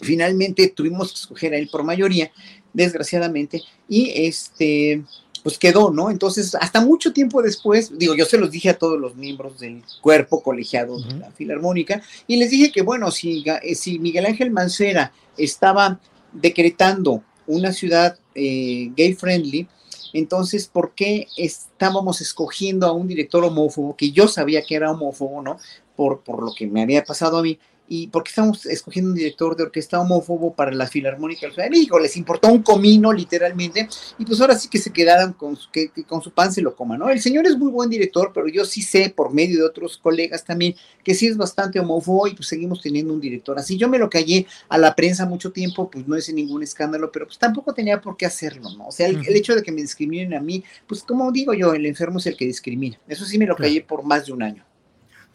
finalmente 0.00 0.68
tuvimos 0.68 1.12
que 1.12 1.18
escoger 1.18 1.54
a 1.54 1.58
él 1.58 1.68
por 1.70 1.84
mayoría, 1.84 2.30
desgraciadamente, 2.72 3.62
y 3.88 4.12
este, 4.26 5.02
pues 5.42 5.58
quedó, 5.58 5.90
¿no? 5.90 6.10
Entonces, 6.10 6.54
hasta 6.56 6.80
mucho 6.80 7.12
tiempo 7.12 7.40
después, 7.42 7.96
digo, 7.98 8.14
yo 8.14 8.24
se 8.24 8.38
los 8.38 8.50
dije 8.50 8.70
a 8.70 8.78
todos 8.78 8.98
los 8.98 9.14
miembros 9.14 9.60
del 9.60 9.82
cuerpo 10.00 10.42
colegiado 10.42 11.00
de 11.00 11.18
la 11.18 11.30
Filarmónica 11.30 12.02
y 12.26 12.36
les 12.36 12.50
dije 12.50 12.72
que, 12.72 12.82
bueno, 12.82 13.10
si, 13.10 13.44
si 13.74 13.98
Miguel 13.98 14.26
Ángel 14.26 14.50
Mancera 14.50 15.12
estaba 15.36 16.00
decretando 16.40 17.22
una 17.46 17.72
ciudad 17.72 18.18
eh, 18.34 18.90
gay 18.96 19.14
friendly, 19.14 19.68
entonces, 20.12 20.66
¿por 20.66 20.94
qué 20.94 21.26
estábamos 21.36 22.20
escogiendo 22.20 22.86
a 22.86 22.92
un 22.92 23.06
director 23.06 23.44
homófobo, 23.44 23.96
que 23.96 24.12
yo 24.12 24.28
sabía 24.28 24.62
que 24.62 24.74
era 24.74 24.90
homófobo, 24.90 25.42
¿no? 25.42 25.58
Por, 25.94 26.20
por 26.20 26.42
lo 26.42 26.52
que 26.54 26.66
me 26.66 26.82
había 26.82 27.04
pasado 27.04 27.38
a 27.38 27.42
mí, 27.42 27.58
y 27.88 28.08
porque 28.08 28.30
estamos 28.30 28.66
escogiendo 28.66 29.10
un 29.10 29.16
director 29.16 29.56
de 29.56 29.64
orquesta 29.64 30.00
homófobo 30.00 30.54
para 30.54 30.72
la 30.72 30.86
Filarmónica 30.86 31.48
de 31.48 31.70
México, 31.70 31.98
les 31.98 32.16
importó 32.16 32.48
un 32.48 32.62
comino 32.62 33.12
literalmente, 33.12 33.88
y 34.18 34.24
pues 34.24 34.40
ahora 34.40 34.58
sí 34.58 34.68
que 34.68 34.78
se 34.78 34.92
quedaran 34.92 35.32
con 35.32 35.56
su, 35.56 35.70
que, 35.70 35.88
que, 35.88 36.04
con 36.04 36.22
su 36.22 36.32
pan 36.32 36.52
se 36.52 36.62
lo 36.62 36.74
coman, 36.74 36.98
¿no? 36.98 37.08
El 37.08 37.20
señor 37.20 37.46
es 37.46 37.56
muy 37.56 37.70
buen 37.70 37.90
director, 37.90 38.32
pero 38.34 38.48
yo 38.48 38.64
sí 38.64 38.82
sé, 38.82 39.12
por 39.14 39.32
medio 39.32 39.58
de 39.58 39.64
otros 39.64 39.98
colegas 39.98 40.44
también, 40.44 40.74
que 41.04 41.14
sí 41.14 41.26
es 41.26 41.36
bastante 41.36 41.78
homófobo 41.80 42.26
y 42.26 42.34
pues 42.34 42.48
seguimos 42.48 42.80
teniendo 42.80 43.12
un 43.12 43.20
director 43.20 43.58
así. 43.58 43.76
Yo 43.76 43.88
me 43.88 43.98
lo 43.98 44.10
callé 44.10 44.46
a 44.68 44.78
la 44.78 44.94
prensa 44.94 45.26
mucho 45.26 45.52
tiempo, 45.52 45.90
pues 45.90 46.06
no 46.06 46.16
es 46.16 46.32
ningún 46.32 46.62
escándalo, 46.62 47.10
pero 47.12 47.26
pues 47.26 47.38
tampoco 47.38 47.72
tenía 47.72 48.00
por 48.00 48.16
qué 48.16 48.26
hacerlo, 48.26 48.70
¿no? 48.76 48.88
O 48.88 48.92
sea, 48.92 49.06
el, 49.06 49.24
el 49.26 49.36
hecho 49.36 49.54
de 49.54 49.62
que 49.62 49.72
me 49.72 49.82
discriminen 49.82 50.34
a 50.34 50.40
mí, 50.40 50.64
pues 50.86 51.02
como 51.02 51.30
digo 51.32 51.54
yo, 51.54 51.74
el 51.74 51.86
enfermo 51.86 52.18
es 52.18 52.26
el 52.26 52.36
que 52.36 52.46
discrimina. 52.46 52.98
Eso 53.06 53.24
sí 53.24 53.38
me 53.38 53.46
lo 53.46 53.56
callé 53.56 53.82
por 53.82 54.02
más 54.02 54.26
de 54.26 54.32
un 54.32 54.42
año. 54.42 54.64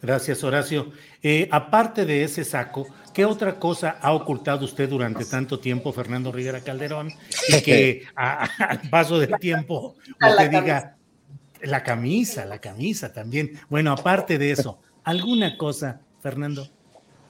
Gracias, 0.02 0.42
Horacio. 0.42 0.90
Eh, 1.22 1.48
aparte 1.52 2.04
de 2.04 2.24
ese 2.24 2.44
saco, 2.44 2.88
¿qué 3.14 3.24
otra 3.24 3.60
cosa 3.60 3.98
ha 4.00 4.12
ocultado 4.12 4.64
usted 4.64 4.88
durante 4.88 5.24
tanto 5.24 5.60
tiempo, 5.60 5.92
Fernando 5.92 6.32
Rivera 6.32 6.60
Calderón? 6.60 7.12
Y 7.48 7.62
que 7.62 8.02
al 8.16 8.80
paso 8.90 9.20
del 9.20 9.38
tiempo 9.38 9.94
usted 10.20 10.50
diga 10.50 10.96
la 11.62 11.84
camisa, 11.84 12.44
la 12.44 12.60
camisa 12.60 13.12
también. 13.12 13.52
Bueno, 13.70 13.92
aparte 13.92 14.38
de 14.38 14.50
eso, 14.50 14.80
¿alguna 15.04 15.56
cosa, 15.56 16.00
Fernando? 16.20 16.68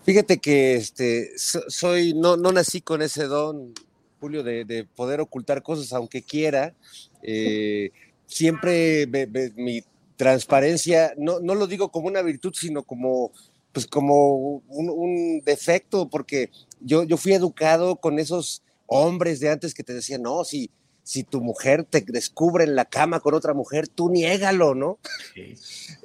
Fíjate 0.04 0.38
que 0.38 0.76
este, 0.76 1.32
soy, 1.36 2.14
no, 2.14 2.38
no 2.38 2.52
nací 2.52 2.80
con 2.80 3.02
ese 3.02 3.24
don, 3.24 3.74
Julio, 4.18 4.42
de, 4.42 4.64
de 4.64 4.84
poder 4.84 5.20
ocultar 5.20 5.62
cosas 5.62 5.92
aunque 5.92 6.22
quiera. 6.22 6.72
Eh, 7.22 7.90
siempre 8.26 9.06
me, 9.06 9.26
me, 9.26 9.50
mi 9.56 9.84
transparencia, 10.22 11.14
no, 11.18 11.40
no 11.40 11.56
lo 11.56 11.66
digo 11.66 11.90
como 11.90 12.06
una 12.06 12.22
virtud, 12.22 12.54
sino 12.54 12.84
como, 12.84 13.32
pues 13.72 13.88
como 13.88 14.36
un, 14.68 14.88
un 14.88 15.40
defecto, 15.40 16.08
porque 16.08 16.50
yo, 16.80 17.02
yo 17.02 17.16
fui 17.16 17.32
educado 17.32 17.96
con 17.96 18.20
esos 18.20 18.62
hombres 18.86 19.40
de 19.40 19.50
antes 19.50 19.74
que 19.74 19.82
te 19.82 19.94
decían, 19.94 20.22
no, 20.22 20.44
si, 20.44 20.70
si 21.02 21.24
tu 21.24 21.40
mujer 21.40 21.82
te 21.82 22.04
descubre 22.06 22.62
en 22.62 22.76
la 22.76 22.84
cama 22.84 23.18
con 23.18 23.34
otra 23.34 23.52
mujer, 23.52 23.88
tú 23.88 24.10
niégalo, 24.10 24.76
¿no? 24.76 25.00
Sí. 25.34 25.54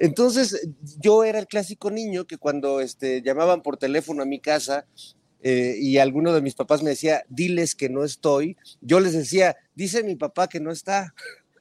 Entonces, 0.00 0.68
yo 0.98 1.22
era 1.22 1.38
el 1.38 1.46
clásico 1.46 1.92
niño 1.92 2.26
que 2.26 2.38
cuando 2.38 2.80
este, 2.80 3.22
llamaban 3.22 3.62
por 3.62 3.76
teléfono 3.76 4.24
a 4.24 4.26
mi 4.26 4.40
casa 4.40 4.84
eh, 5.42 5.76
y 5.78 5.98
alguno 5.98 6.32
de 6.32 6.42
mis 6.42 6.56
papás 6.56 6.82
me 6.82 6.90
decía, 6.90 7.22
diles 7.28 7.76
que 7.76 7.88
no 7.88 8.02
estoy, 8.02 8.56
yo 8.80 8.98
les 8.98 9.12
decía, 9.12 9.56
dice 9.76 10.02
mi 10.02 10.16
papá 10.16 10.48
que 10.48 10.58
no 10.58 10.72
está. 10.72 11.14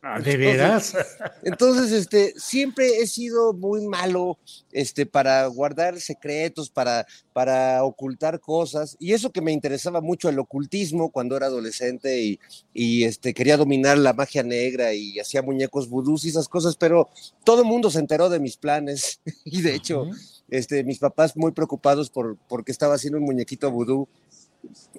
Ah, 0.09 0.21
¿De 0.21 0.37
veras? 0.37 0.95
Entonces, 1.43 1.91
este, 1.91 2.33
siempre 2.37 2.99
he 2.99 3.07
sido 3.07 3.51
muy 3.51 3.85
malo 3.85 4.37
este, 4.71 5.05
para 5.05 5.45
guardar 5.47 5.99
secretos, 5.99 6.69
para, 6.69 7.05
para 7.33 7.83
ocultar 7.83 8.39
cosas. 8.39 8.95
Y 9.01 9.11
eso 9.11 9.33
que 9.33 9.41
me 9.41 9.51
interesaba 9.51 9.99
mucho 9.99 10.29
el 10.29 10.39
ocultismo 10.39 11.11
cuando 11.11 11.35
era 11.35 11.47
adolescente 11.47 12.21
y, 12.21 12.39
y 12.73 13.03
este, 13.03 13.33
quería 13.33 13.57
dominar 13.57 13.97
la 13.97 14.13
magia 14.13 14.43
negra 14.43 14.93
y 14.93 15.19
hacía 15.19 15.41
muñecos 15.41 15.89
vudús 15.89 16.23
y 16.23 16.29
esas 16.29 16.47
cosas, 16.47 16.77
pero 16.77 17.09
todo 17.43 17.63
el 17.63 17.67
mundo 17.67 17.91
se 17.91 17.99
enteró 17.99 18.29
de 18.29 18.39
mis 18.39 18.55
planes. 18.55 19.19
Y 19.43 19.61
de 19.61 19.75
hecho, 19.75 20.05
este, 20.49 20.85
mis 20.85 20.99
papás 20.99 21.35
muy 21.35 21.51
preocupados 21.51 22.09
por, 22.09 22.37
porque 22.47 22.71
estaba 22.71 22.95
haciendo 22.95 23.17
un 23.17 23.25
muñequito 23.25 23.71
vudú 23.71 24.07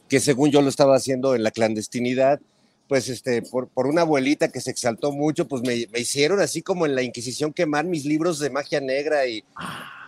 que 0.09 0.21
según 0.21 0.51
yo 0.51 0.61
lo 0.61 0.69
estaba 0.69 0.97
haciendo 0.97 1.35
en 1.35 1.43
la 1.43 1.51
clandestinidad 1.51 2.41
pues 2.89 3.09
este, 3.09 3.43
por, 3.43 3.69
por, 3.69 3.87
una 3.87 4.01
abuelita 4.01 4.49
que 4.49 4.61
se 4.61 4.71
exaltó 4.71 5.13
mucho, 5.13 5.47
pues 5.47 5.63
me, 5.63 5.87
me, 5.93 6.01
hicieron 6.01 6.41
así 6.41 6.63
como 6.63 6.87
en 6.87 6.95
la 6.95 7.03
Inquisición 7.03 7.53
quemar 7.53 7.85
mis 7.85 8.05
libros 8.05 8.39
de 8.39 8.51
magia 8.51 8.81
negra 8.81 9.27
y, 9.27 9.45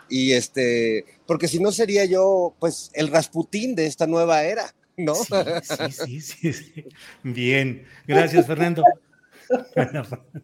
y 0.09 0.33
este, 0.33 1.05
porque 1.27 1.47
si 1.47 1.61
no 1.61 1.71
sería 1.73 2.05
yo, 2.07 2.55
pues, 2.59 2.91
el 2.95 3.09
Rasputín 3.09 3.75
de 3.75 3.87
esta 3.87 4.07
nueva 4.07 4.43
era, 4.43 4.75
¿no? 4.97 5.15
Sí, 5.15 5.91
sí, 5.91 6.21
sí, 6.21 6.53
sí. 6.53 6.85
Bien, 7.23 7.87
gracias, 8.07 8.47
Fernando. 8.47 8.83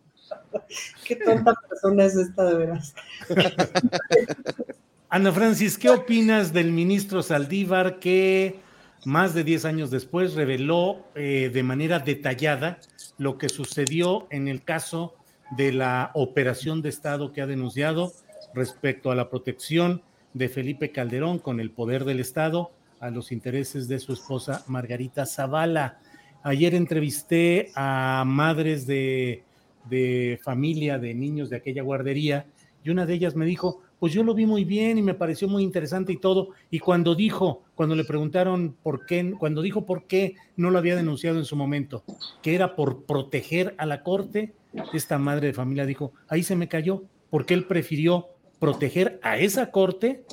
Qué 1.05 1.17
tonta 1.17 1.55
persona 1.69 2.05
es 2.05 2.17
esta, 2.17 2.45
de 2.45 2.55
veras. 2.55 2.95
Ana 5.09 5.33
Francis, 5.33 5.79
¿qué 5.79 5.91
opinas 5.91 6.53
del 6.53 6.73
ministro 6.73 7.23
Saldívar 7.23 7.99
que 7.99 8.57
más 9.07 9.35
de 9.35 9.45
10 9.45 9.67
años 9.67 9.93
después, 9.93 10.35
reveló 10.35 11.07
eh, 11.15 11.49
de 11.55 11.63
manera 11.63 12.01
detallada 12.01 12.81
lo 13.19 13.39
que 13.39 13.49
sucedió 13.49 14.27
en 14.31 14.49
el 14.49 14.65
caso 14.65 15.15
de 15.57 15.73
la 15.73 16.11
operación 16.15 16.83
de 16.83 16.89
Estado 16.89 17.33
que 17.33 17.41
ha 17.41 17.47
denunciado 17.47 18.13
respecto 18.53 19.13
a 19.13 19.15
la 19.15 19.31
protección 19.31 20.03
de 20.35 20.49
Felipe 20.49 20.91
Calderón 20.91 21.39
con 21.39 21.61
el 21.61 21.71
poder 21.71 22.05
del 22.05 22.19
Estado 22.19 22.73
a 22.99 23.11
los 23.11 23.31
intereses 23.31 23.87
de 23.87 24.01
su 24.01 24.13
esposa 24.13 24.65
Margarita 24.67 25.25
Zavala. 25.25 26.01
Ayer 26.43 26.75
entrevisté 26.75 27.71
a 27.77 28.25
madres 28.27 28.89
de, 28.89 29.45
de 29.89 30.41
familia 30.43 30.99
de 30.99 31.15
niños 31.15 31.49
de 31.49 31.59
aquella 31.59 31.83
guardería 31.83 32.47
y 32.83 32.91
una 32.91 33.07
de 33.07 33.15
ellas 33.15 33.37
me 33.37 33.47
dijo, 33.47 33.83
pues 33.99 34.13
yo 34.13 34.23
lo 34.23 34.35
vi 34.35 34.47
muy 34.47 34.65
bien 34.65 34.99
y 34.99 35.03
me 35.03 35.15
pareció 35.15 35.49
muy 35.49 35.63
interesante 35.63 36.13
y 36.13 36.19
todo. 36.19 36.51
Y 36.71 36.81
cuando 36.81 37.15
dijo, 37.15 37.63
cuando 37.75 37.95
le 37.95 38.05
preguntaron 38.05 38.77
por 38.83 39.07
qué, 39.07 39.35
cuando 39.39 39.63
dijo 39.63 39.87
por 39.87 40.05
qué 40.05 40.37
no 40.57 40.71
lo 40.71 40.79
había 40.79 40.97
denunciado 40.97 41.39
en 41.39 41.45
su 41.45 41.57
momento, 41.57 42.05
que 42.43 42.55
era 42.55 42.77
por 42.77 43.05
proteger 43.05 43.75
a 43.79 43.87
la 43.87 44.03
corte, 44.03 44.53
esta 44.93 45.19
madre 45.19 45.49
de 45.49 45.55
familia 45.55 45.87
dijo, 45.87 46.13
ahí 46.29 46.43
se 46.43 46.57
me 46.57 46.69
cayó, 46.69 47.05
porque 47.31 47.55
él 47.55 47.65
prefirió 47.67 48.29
proteger 48.59 49.19
a 49.23 49.39
esa 49.39 49.71
corte 49.71 50.25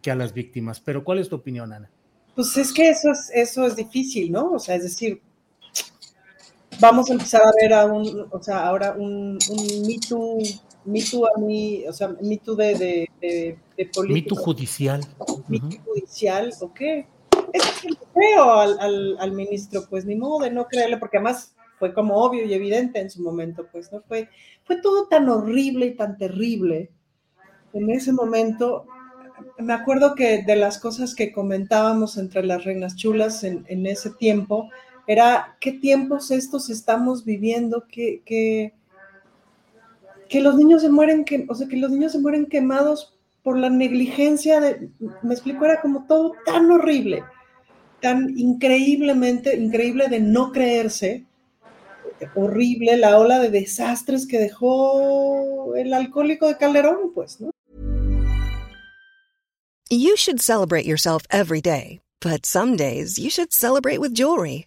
que 0.00 0.10
a 0.10 0.16
las 0.16 0.34
víctimas. 0.34 0.80
Pero 0.80 1.04
¿cuál 1.04 1.18
es 1.18 1.28
tu 1.28 1.36
opinión, 1.36 1.72
Ana? 1.72 1.90
Pues 2.34 2.56
es 2.56 2.72
que 2.72 2.88
eso 2.90 3.10
es, 3.10 3.30
eso 3.32 3.66
es 3.66 3.76
difícil, 3.76 4.32
¿no? 4.32 4.52
O 4.52 4.58
sea, 4.58 4.74
es 4.74 4.82
decir, 4.82 5.20
vamos 6.80 7.08
a 7.10 7.12
empezar 7.12 7.42
a 7.42 7.52
ver 7.60 7.72
a 7.72 7.86
un, 7.86 8.26
o 8.30 8.42
sea, 8.42 8.66
ahora 8.66 8.92
un, 8.92 9.38
un 9.50 9.86
Me 9.86 9.98
Too 10.08 10.38
mito 10.84 11.26
a 11.26 11.38
mí, 11.38 11.84
o 11.88 11.92
sea, 11.92 12.08
mito 12.20 12.54
de, 12.54 12.74
de, 12.74 13.10
de, 13.20 13.58
de 13.76 13.86
política. 13.86 14.40
judicial. 14.40 15.00
Mito 15.48 15.76
judicial, 15.84 16.52
¿o 16.60 16.72
qué? 16.72 17.06
Es 17.52 17.62
que 17.80 17.88
creo 18.14 18.52
al, 18.52 18.78
al, 18.80 19.16
al, 19.18 19.32
ministro, 19.32 19.84
pues 19.88 20.04
ni 20.04 20.16
modo 20.16 20.44
de 20.44 20.50
no 20.50 20.66
creerle, 20.66 20.96
porque 20.96 21.18
además 21.18 21.54
fue 21.78 21.92
como 21.94 22.16
obvio 22.16 22.44
y 22.44 22.54
evidente 22.54 23.00
en 23.00 23.10
su 23.10 23.22
momento, 23.22 23.66
pues, 23.70 23.92
¿no? 23.92 24.02
Fue, 24.02 24.28
fue 24.64 24.80
todo 24.80 25.08
tan 25.08 25.28
horrible 25.28 25.86
y 25.86 25.96
tan 25.96 26.16
terrible 26.16 26.90
en 27.72 27.90
ese 27.90 28.12
momento. 28.12 28.86
Me 29.58 29.72
acuerdo 29.72 30.14
que 30.14 30.42
de 30.42 30.56
las 30.56 30.78
cosas 30.78 31.14
que 31.14 31.32
comentábamos 31.32 32.16
entre 32.16 32.44
las 32.44 32.64
reinas 32.64 32.96
chulas 32.96 33.44
en, 33.44 33.64
en 33.68 33.86
ese 33.86 34.10
tiempo, 34.10 34.68
era 35.06 35.56
qué 35.60 35.72
tiempos 35.72 36.30
estos 36.30 36.70
estamos 36.70 37.24
viviendo, 37.24 37.86
qué, 37.88 38.22
qué, 38.24 38.74
que 40.32 40.40
los 40.40 40.56
niños 40.56 40.80
se 40.80 40.88
mueren, 40.88 41.26
que, 41.26 41.44
o 41.46 41.54
sea, 41.54 41.68
que 41.68 41.76
los 41.76 41.90
niños 41.90 42.12
se 42.12 42.18
mueren 42.18 42.46
quemados 42.46 43.12
por 43.42 43.58
la 43.58 43.68
negligencia 43.68 44.62
de, 44.62 44.88
me 45.20 45.34
explico, 45.34 45.66
era 45.66 45.82
como 45.82 46.06
todo 46.06 46.32
tan 46.46 46.70
horrible, 46.70 47.22
tan 48.00 48.32
increíblemente, 48.38 49.54
increíble 49.54 50.08
de 50.08 50.20
no 50.20 50.50
creerse, 50.50 51.26
horrible 52.34 52.96
la 52.96 53.18
ola 53.18 53.40
de 53.40 53.50
desastres 53.50 54.26
que 54.26 54.38
dejó 54.38 55.76
el 55.76 55.92
alcohólico 55.92 56.48
de 56.48 56.56
Calderón, 56.56 57.12
pues, 57.14 57.38
¿no? 57.38 57.50
You 59.90 60.16
should 60.16 60.40
celebrate 60.40 60.86
yourself 60.86 61.26
every 61.28 61.60
day, 61.60 62.00
but 62.22 62.46
some 62.46 62.78
days 62.78 63.18
you 63.18 63.28
should 63.28 63.52
celebrate 63.52 63.98
with 63.98 64.14
jewelry. 64.14 64.66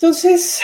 Entonces, 0.00 0.60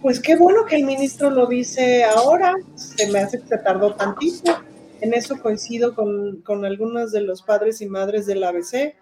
pues 0.00 0.18
qué 0.18 0.34
bueno 0.34 0.64
que 0.64 0.74
el 0.74 0.84
ministro 0.84 1.30
lo 1.30 1.46
dice 1.46 2.02
ahora, 2.02 2.52
se 2.74 3.08
me 3.12 3.20
hace 3.20 3.40
que 3.40 3.46
se 3.46 3.58
tardó 3.58 3.94
tantito, 3.94 4.60
en 5.00 5.14
eso 5.14 5.40
coincido 5.40 5.94
con, 5.94 6.42
con 6.42 6.64
algunos 6.64 7.12
de 7.12 7.20
los 7.20 7.42
padres 7.42 7.80
y 7.80 7.86
madres 7.86 8.26
del 8.26 8.42
ABC, 8.42 8.96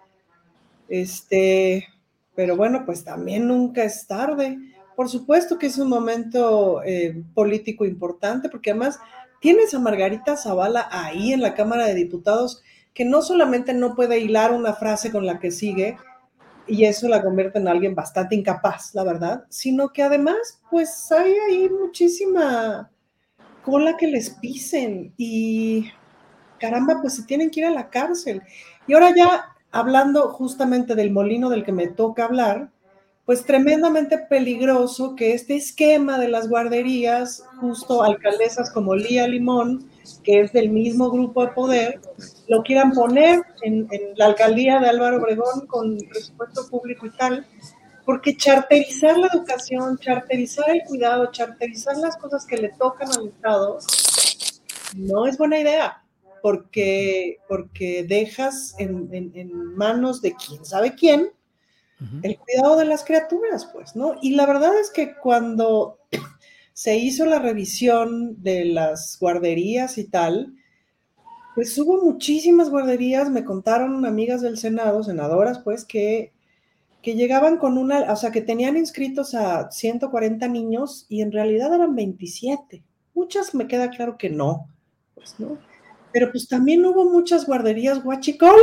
este, 0.87 1.87
pero 2.35 2.55
bueno, 2.55 2.83
pues 2.85 3.03
también 3.03 3.47
nunca 3.47 3.83
es 3.83 4.05
tarde. 4.05 4.55
Por 4.95 5.09
supuesto 5.09 5.57
que 5.57 5.65
es 5.65 5.79
un 5.79 5.89
momento 5.89 6.83
eh, 6.83 7.23
político 7.33 7.83
importante, 7.83 8.49
porque 8.49 8.69
además 8.69 8.99
tienes 9.39 9.73
a 9.73 9.79
Margarita 9.79 10.37
Zavala 10.37 10.89
ahí 10.91 11.33
en 11.33 11.41
la 11.41 11.55
Cámara 11.55 11.87
de 11.87 11.95
Diputados, 11.95 12.61
que 12.93 13.03
no 13.03 13.23
solamente 13.23 13.73
no 13.73 13.95
puede 13.95 14.19
hilar 14.19 14.51
una 14.51 14.73
frase 14.73 15.09
con 15.09 15.25
la 15.25 15.39
que 15.39 15.49
sigue, 15.49 15.97
y 16.71 16.85
eso 16.85 17.09
la 17.09 17.21
convierte 17.21 17.59
en 17.59 17.67
alguien 17.67 17.93
bastante 17.93 18.33
incapaz, 18.33 18.95
la 18.95 19.03
verdad, 19.03 19.43
sino 19.49 19.89
que 19.89 20.03
además, 20.03 20.61
pues 20.69 21.11
hay 21.11 21.33
ahí 21.49 21.69
muchísima 21.69 22.89
cola 23.61 23.97
que 23.97 24.07
les 24.07 24.29
pisen 24.29 25.13
y 25.17 25.91
caramba, 26.61 26.99
pues 27.01 27.17
se 27.17 27.23
tienen 27.23 27.49
que 27.49 27.59
ir 27.59 27.65
a 27.65 27.71
la 27.71 27.89
cárcel. 27.89 28.41
Y 28.87 28.93
ahora 28.93 29.13
ya 29.13 29.53
hablando 29.69 30.29
justamente 30.29 30.95
del 30.95 31.11
molino 31.11 31.49
del 31.49 31.65
que 31.65 31.73
me 31.73 31.87
toca 31.87 32.23
hablar, 32.23 32.69
pues 33.25 33.43
tremendamente 33.45 34.17
peligroso 34.17 35.13
que 35.17 35.33
este 35.33 35.57
esquema 35.57 36.19
de 36.19 36.29
las 36.29 36.47
guarderías, 36.47 37.43
justo 37.59 38.01
alcaldesas 38.01 38.71
como 38.71 38.95
Lía 38.95 39.27
Limón, 39.27 39.90
que 40.23 40.41
es 40.41 40.53
del 40.53 40.69
mismo 40.69 41.09
grupo 41.09 41.45
de 41.45 41.51
poder, 41.51 42.01
lo 42.47 42.63
quieran 42.63 42.91
poner 42.91 43.41
en, 43.61 43.87
la 44.15 44.27
alcaldía 44.27 44.79
de 44.79 44.89
Álvaro 44.89 45.17
Obregón 45.17 45.67
con 45.67 45.97
presupuesto 45.97 46.67
público 46.69 47.05
y 47.05 47.11
tal, 47.11 47.45
porque 48.05 48.35
charterizar 48.35 49.17
la 49.17 49.27
educación, 49.27 49.97
charterizar 49.97 50.69
el 50.69 50.83
cuidado, 50.83 51.31
charterizar 51.31 51.97
las 51.97 52.17
cosas 52.17 52.45
que 52.45 52.57
le 52.57 52.69
tocan 52.69 53.09
al 53.11 53.27
Estado, 53.27 53.79
no 54.95 55.25
es 55.25 55.37
buena 55.37 55.59
idea, 55.59 56.03
porque, 56.41 57.37
porque 57.47 58.03
dejas 58.07 58.75
en, 58.79 59.09
en 59.11 59.75
manos 59.75 60.21
de 60.21 60.33
quién 60.33 60.65
sabe 60.65 60.95
quién 60.95 61.31
el 62.23 62.37
cuidado 62.39 62.77
de 62.77 62.85
las 62.85 63.03
criaturas, 63.03 63.69
pues, 63.71 63.95
¿no? 63.95 64.15
Y 64.21 64.33
la 64.35 64.47
verdad 64.47 64.77
es 64.79 64.89
que 64.89 65.15
cuando 65.15 65.99
se 66.73 66.97
hizo 66.97 67.25
la 67.25 67.39
revisión 67.39 68.41
de 68.41 68.65
las 68.65 69.17
guarderías 69.19 69.97
y 69.97 70.05
tal, 70.05 70.53
pues 71.55 71.77
hubo 71.77 72.03
muchísimas 72.03 72.69
guarderías, 72.69 73.29
me 73.29 73.43
contaron 73.43 74.05
amigas 74.05 74.41
del 74.41 74.57
Senado, 74.57 75.03
senadoras, 75.03 75.59
pues, 75.59 75.85
que, 75.85 76.31
que 77.01 77.15
llegaban 77.15 77.57
con 77.57 77.77
una, 77.77 78.11
o 78.11 78.15
sea, 78.15 78.31
que 78.31 78.41
tenían 78.41 78.77
inscritos 78.77 79.35
a 79.35 79.69
140 79.69 80.47
niños 80.47 81.05
y 81.09 81.21
en 81.21 81.31
realidad 81.31 81.73
eran 81.73 81.95
27. 81.95 82.83
Muchas 83.13 83.53
me 83.53 83.67
queda 83.67 83.89
claro 83.89 84.17
que 84.17 84.29
no, 84.29 84.67
pues, 85.15 85.39
¿no? 85.39 85.57
Pero 86.13 86.31
pues 86.31 86.47
también 86.47 86.85
hubo 86.85 87.05
muchas 87.05 87.45
guarderías 87.45 88.03
guachicol. 88.03 88.59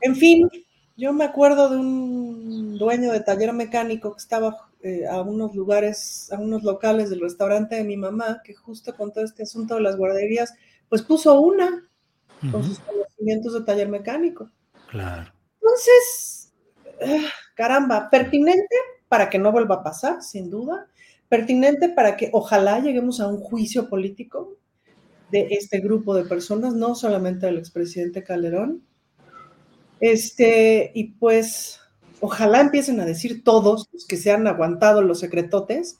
En 0.00 0.16
fin, 0.16 0.48
yo 0.96 1.12
me 1.12 1.24
acuerdo 1.24 1.68
de 1.68 1.76
un 1.76 2.78
dueño 2.78 3.12
de 3.12 3.20
taller 3.20 3.52
mecánico 3.52 4.12
que 4.12 4.20
estaba 4.20 4.68
eh, 4.82 5.06
a 5.06 5.22
unos 5.22 5.54
lugares, 5.54 6.30
a 6.32 6.38
unos 6.38 6.62
locales 6.62 7.10
del 7.10 7.20
restaurante 7.20 7.76
de 7.76 7.84
mi 7.84 7.96
mamá, 7.96 8.40
que 8.44 8.54
justo 8.54 8.94
con 8.96 9.12
todo 9.12 9.24
este 9.24 9.42
asunto 9.42 9.74
de 9.74 9.80
las 9.80 9.96
guarderías, 9.96 10.54
pues 10.88 11.02
puso 11.02 11.40
una 11.40 11.88
con 12.52 12.62
sus 12.62 12.78
conocimientos 12.80 13.54
de 13.54 13.62
taller 13.62 13.88
mecánico. 13.88 14.50
Claro. 14.90 15.32
Entonces, 15.54 16.52
ah, 17.00 17.30
caramba, 17.54 18.10
pertinente 18.10 18.76
para 19.08 19.30
que 19.30 19.38
no 19.38 19.50
vuelva 19.50 19.76
a 19.76 19.82
pasar, 19.82 20.22
sin 20.22 20.50
duda. 20.50 20.86
Pertinente 21.28 21.88
para 21.88 22.16
que 22.16 22.28
ojalá 22.32 22.80
lleguemos 22.80 23.20
a 23.20 23.28
un 23.28 23.40
juicio 23.40 23.88
político 23.88 24.58
de 25.30 25.48
este 25.50 25.80
grupo 25.80 26.14
de 26.14 26.24
personas, 26.24 26.74
no 26.74 26.94
solamente 26.94 27.46
del 27.46 27.58
expresidente 27.58 28.22
Calderón. 28.22 28.82
Este, 30.00 30.92
y 30.94 31.12
pues, 31.12 31.80
ojalá 32.20 32.60
empiecen 32.60 33.00
a 33.00 33.04
decir 33.04 33.44
todos 33.44 33.88
los 33.92 34.06
que 34.06 34.16
se 34.16 34.30
han 34.30 34.46
aguantado 34.46 35.02
los 35.02 35.20
secretotes, 35.20 35.98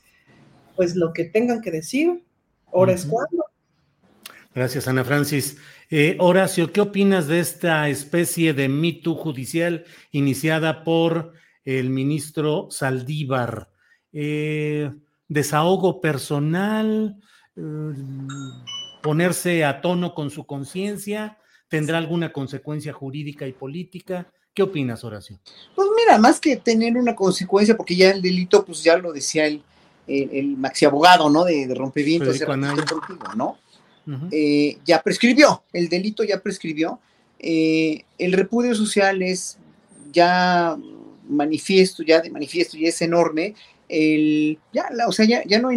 pues 0.76 0.96
lo 0.96 1.12
que 1.12 1.24
tengan 1.24 1.60
que 1.60 1.70
decir, 1.70 2.24
ahora 2.72 2.92
es 2.92 3.06
cuando. 3.06 3.44
Gracias, 4.54 4.86
Ana 4.86 5.04
Francis. 5.04 5.56
Eh, 5.90 6.16
Horacio, 6.20 6.72
¿qué 6.72 6.80
opinas 6.80 7.26
de 7.26 7.40
esta 7.40 7.88
especie 7.88 8.54
de 8.54 8.68
mito 8.68 9.14
judicial 9.14 9.84
iniciada 10.12 10.84
por 10.84 11.32
el 11.64 11.90
ministro 11.90 12.68
Saldívar? 12.70 13.70
Eh, 14.12 14.90
¿Desahogo 15.28 16.00
personal? 16.00 17.16
Eh, 17.56 17.60
¿Ponerse 19.02 19.64
a 19.64 19.80
tono 19.80 20.14
con 20.14 20.30
su 20.30 20.46
conciencia? 20.46 21.38
¿Tendrá 21.68 21.98
alguna 21.98 22.32
consecuencia 22.32 22.92
jurídica 22.92 23.46
y 23.46 23.52
política? 23.52 24.30
¿Qué 24.54 24.62
opinas, 24.62 25.02
Horacio? 25.02 25.40
Pues 25.74 25.88
mira, 25.96 26.18
más 26.18 26.38
que 26.38 26.56
tener 26.56 26.96
una 26.96 27.16
consecuencia, 27.16 27.76
porque 27.76 27.96
ya 27.96 28.10
el 28.10 28.22
delito, 28.22 28.64
pues 28.64 28.84
ya 28.84 28.96
lo 28.96 29.12
decía 29.12 29.46
el, 29.46 29.62
el, 30.06 30.56
maxi 30.56 30.84
abogado, 30.84 31.28
¿no? 31.28 31.44
De, 31.44 31.66
de 31.66 31.74
rompimientos, 31.74 32.40
¿no? 33.36 33.58
Eh, 34.30 34.78
ya 34.84 35.02
prescribió, 35.02 35.64
el 35.72 35.88
delito 35.88 36.22
ya 36.22 36.40
prescribió. 36.40 37.00
Eh, 37.38 38.04
el 38.18 38.32
repudio 38.32 38.74
social 38.74 39.22
es 39.22 39.58
ya 40.12 40.76
manifiesto, 41.28 42.02
ya 42.02 42.20
de 42.20 42.30
manifiesto, 42.30 42.76
y 42.76 42.86
es 42.86 43.00
enorme. 43.02 43.54
El, 43.88 44.58
ya, 44.72 44.88
o 45.06 45.12
sea, 45.12 45.26
ya, 45.26 45.42
ya 45.44 45.58
no, 45.58 45.70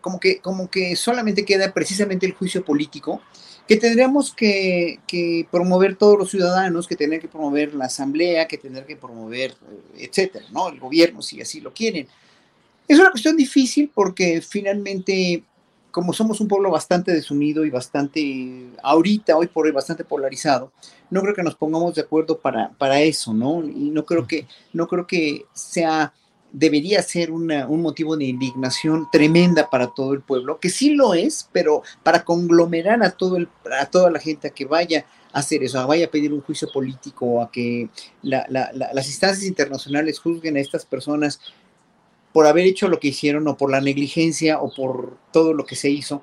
como 0.00 0.18
que, 0.18 0.38
como 0.38 0.68
que 0.68 0.96
solamente 0.96 1.44
queda 1.44 1.72
precisamente 1.72 2.26
el 2.26 2.32
juicio 2.32 2.64
político 2.64 3.22
que 3.68 3.76
tendríamos 3.76 4.32
que, 4.34 4.98
promover 5.50 5.94
todos 5.96 6.18
los 6.18 6.30
ciudadanos, 6.30 6.88
que 6.88 6.96
tener 6.96 7.20
que 7.20 7.28
promover 7.28 7.74
la 7.74 7.84
asamblea, 7.84 8.48
que 8.48 8.56
tener 8.56 8.86
que 8.86 8.96
promover, 8.96 9.50
eh, 9.50 10.08
etcétera, 10.10 10.46
¿no? 10.50 10.70
El 10.70 10.80
gobierno, 10.80 11.20
si 11.20 11.40
así 11.42 11.60
lo 11.60 11.72
quieren. 11.72 12.08
Es 12.88 12.98
una 12.98 13.10
cuestión 13.10 13.36
difícil 13.36 13.90
porque 13.94 14.40
finalmente 14.40 15.44
como 15.90 16.12
somos 16.12 16.40
un 16.40 16.48
pueblo 16.48 16.70
bastante 16.70 17.12
desunido 17.12 17.64
y 17.64 17.70
bastante, 17.70 18.70
ahorita, 18.82 19.36
hoy 19.36 19.48
por 19.48 19.66
hoy, 19.66 19.72
bastante 19.72 20.04
polarizado, 20.04 20.72
no 21.10 21.20
creo 21.22 21.34
que 21.34 21.42
nos 21.42 21.54
pongamos 21.54 21.94
de 21.94 22.02
acuerdo 22.02 22.38
para, 22.38 22.70
para 22.70 23.00
eso, 23.00 23.32
¿no? 23.32 23.64
Y 23.64 23.90
no 23.90 24.04
creo 24.04 24.26
que, 24.26 24.46
no 24.72 24.86
creo 24.86 25.06
que 25.06 25.44
sea, 25.52 26.12
debería 26.52 27.02
ser 27.02 27.30
un 27.30 27.82
motivo 27.82 28.16
de 28.16 28.24
indignación 28.24 29.08
tremenda 29.12 29.68
para 29.68 29.88
todo 29.88 30.14
el 30.14 30.22
pueblo, 30.22 30.58
que 30.58 30.70
sí 30.70 30.94
lo 30.94 31.14
es, 31.14 31.48
pero 31.52 31.82
para 32.02 32.24
conglomerar 32.24 33.02
a, 33.02 33.10
todo 33.10 33.36
el, 33.36 33.48
a 33.78 33.86
toda 33.86 34.10
la 34.10 34.18
gente 34.18 34.48
a 34.48 34.50
que 34.50 34.64
vaya 34.64 35.04
a 35.32 35.40
hacer 35.40 35.62
eso, 35.62 35.78
a 35.78 35.86
vaya 35.86 36.06
a 36.06 36.10
pedir 36.10 36.32
un 36.32 36.40
juicio 36.40 36.68
político, 36.72 37.42
a 37.42 37.50
que 37.50 37.90
las 38.22 39.06
instancias 39.06 39.44
internacionales 39.44 40.18
juzguen 40.18 40.56
a 40.56 40.60
estas 40.60 40.86
personas 40.86 41.40
por 42.32 42.46
haber 42.46 42.66
hecho 42.66 42.88
lo 42.88 43.00
que 43.00 43.08
hicieron 43.08 43.46
o 43.48 43.56
por 43.56 43.70
la 43.70 43.80
negligencia 43.80 44.60
o 44.60 44.72
por 44.72 45.16
todo 45.32 45.54
lo 45.54 45.66
que 45.66 45.76
se 45.76 45.90
hizo, 45.90 46.22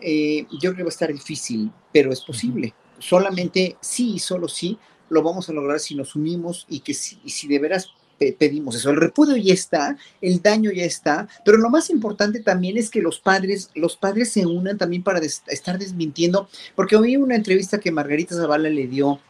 eh, 0.00 0.46
yo 0.52 0.70
creo 0.70 0.76
que 0.76 0.82
va 0.82 0.88
a 0.88 0.90
estar 0.90 1.12
difícil, 1.12 1.70
pero 1.92 2.12
es 2.12 2.20
posible. 2.20 2.74
Solamente 2.98 3.76
sí 3.80 4.14
y 4.14 4.18
solo 4.18 4.48
sí 4.48 4.78
lo 5.08 5.22
vamos 5.22 5.48
a 5.48 5.52
lograr 5.52 5.78
si 5.80 5.94
nos 5.94 6.16
unimos 6.16 6.66
y 6.68 6.80
que 6.80 6.94
si, 6.94 7.16
si 7.28 7.48
de 7.48 7.58
veras 7.58 7.90
pedimos 8.18 8.76
eso. 8.76 8.90
El 8.90 8.96
repudio 8.96 9.36
ya 9.36 9.54
está, 9.54 9.96
el 10.20 10.42
daño 10.42 10.70
ya 10.70 10.84
está, 10.84 11.28
pero 11.44 11.58
lo 11.58 11.70
más 11.70 11.90
importante 11.90 12.40
también 12.40 12.76
es 12.76 12.90
que 12.90 13.02
los 13.02 13.18
padres, 13.18 13.70
los 13.74 13.96
padres 13.96 14.32
se 14.32 14.46
unan 14.46 14.78
también 14.78 15.02
para 15.02 15.20
estar 15.20 15.78
desmintiendo, 15.78 16.48
porque 16.74 16.96
oí 16.96 17.16
una 17.16 17.36
entrevista 17.36 17.78
que 17.78 17.90
Margarita 17.90 18.34
Zavala 18.34 18.68
le 18.68 18.86
dio 18.86 19.20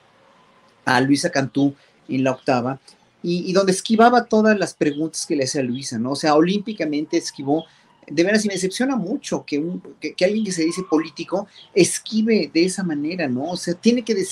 a 0.84 1.00
Luisa 1.00 1.30
Cantú 1.30 1.74
en 2.08 2.24
la 2.24 2.32
octava, 2.32 2.80
y, 3.28 3.52
donde 3.52 3.72
esquivaba 3.72 4.26
todas 4.26 4.56
las 4.56 4.74
preguntas 4.74 5.26
que 5.26 5.34
le 5.34 5.44
hacía 5.44 5.60
Luisa, 5.62 5.98
¿no? 5.98 6.12
O 6.12 6.16
sea, 6.16 6.36
olímpicamente 6.36 7.16
esquivó. 7.16 7.64
De 8.06 8.22
veras, 8.22 8.44
y 8.44 8.48
me 8.48 8.54
decepciona 8.54 8.94
mucho 8.94 9.44
que, 9.44 9.58
un, 9.58 9.82
que, 10.00 10.14
alguien 10.24 10.44
que 10.44 10.52
se 10.52 10.62
dice 10.62 10.82
político 10.88 11.48
esquive 11.74 12.48
de 12.54 12.64
esa 12.64 12.84
manera, 12.84 13.26
¿no? 13.26 13.50
O 13.50 13.56
sea, 13.56 13.74
tiene 13.74 14.02
que, 14.02 14.24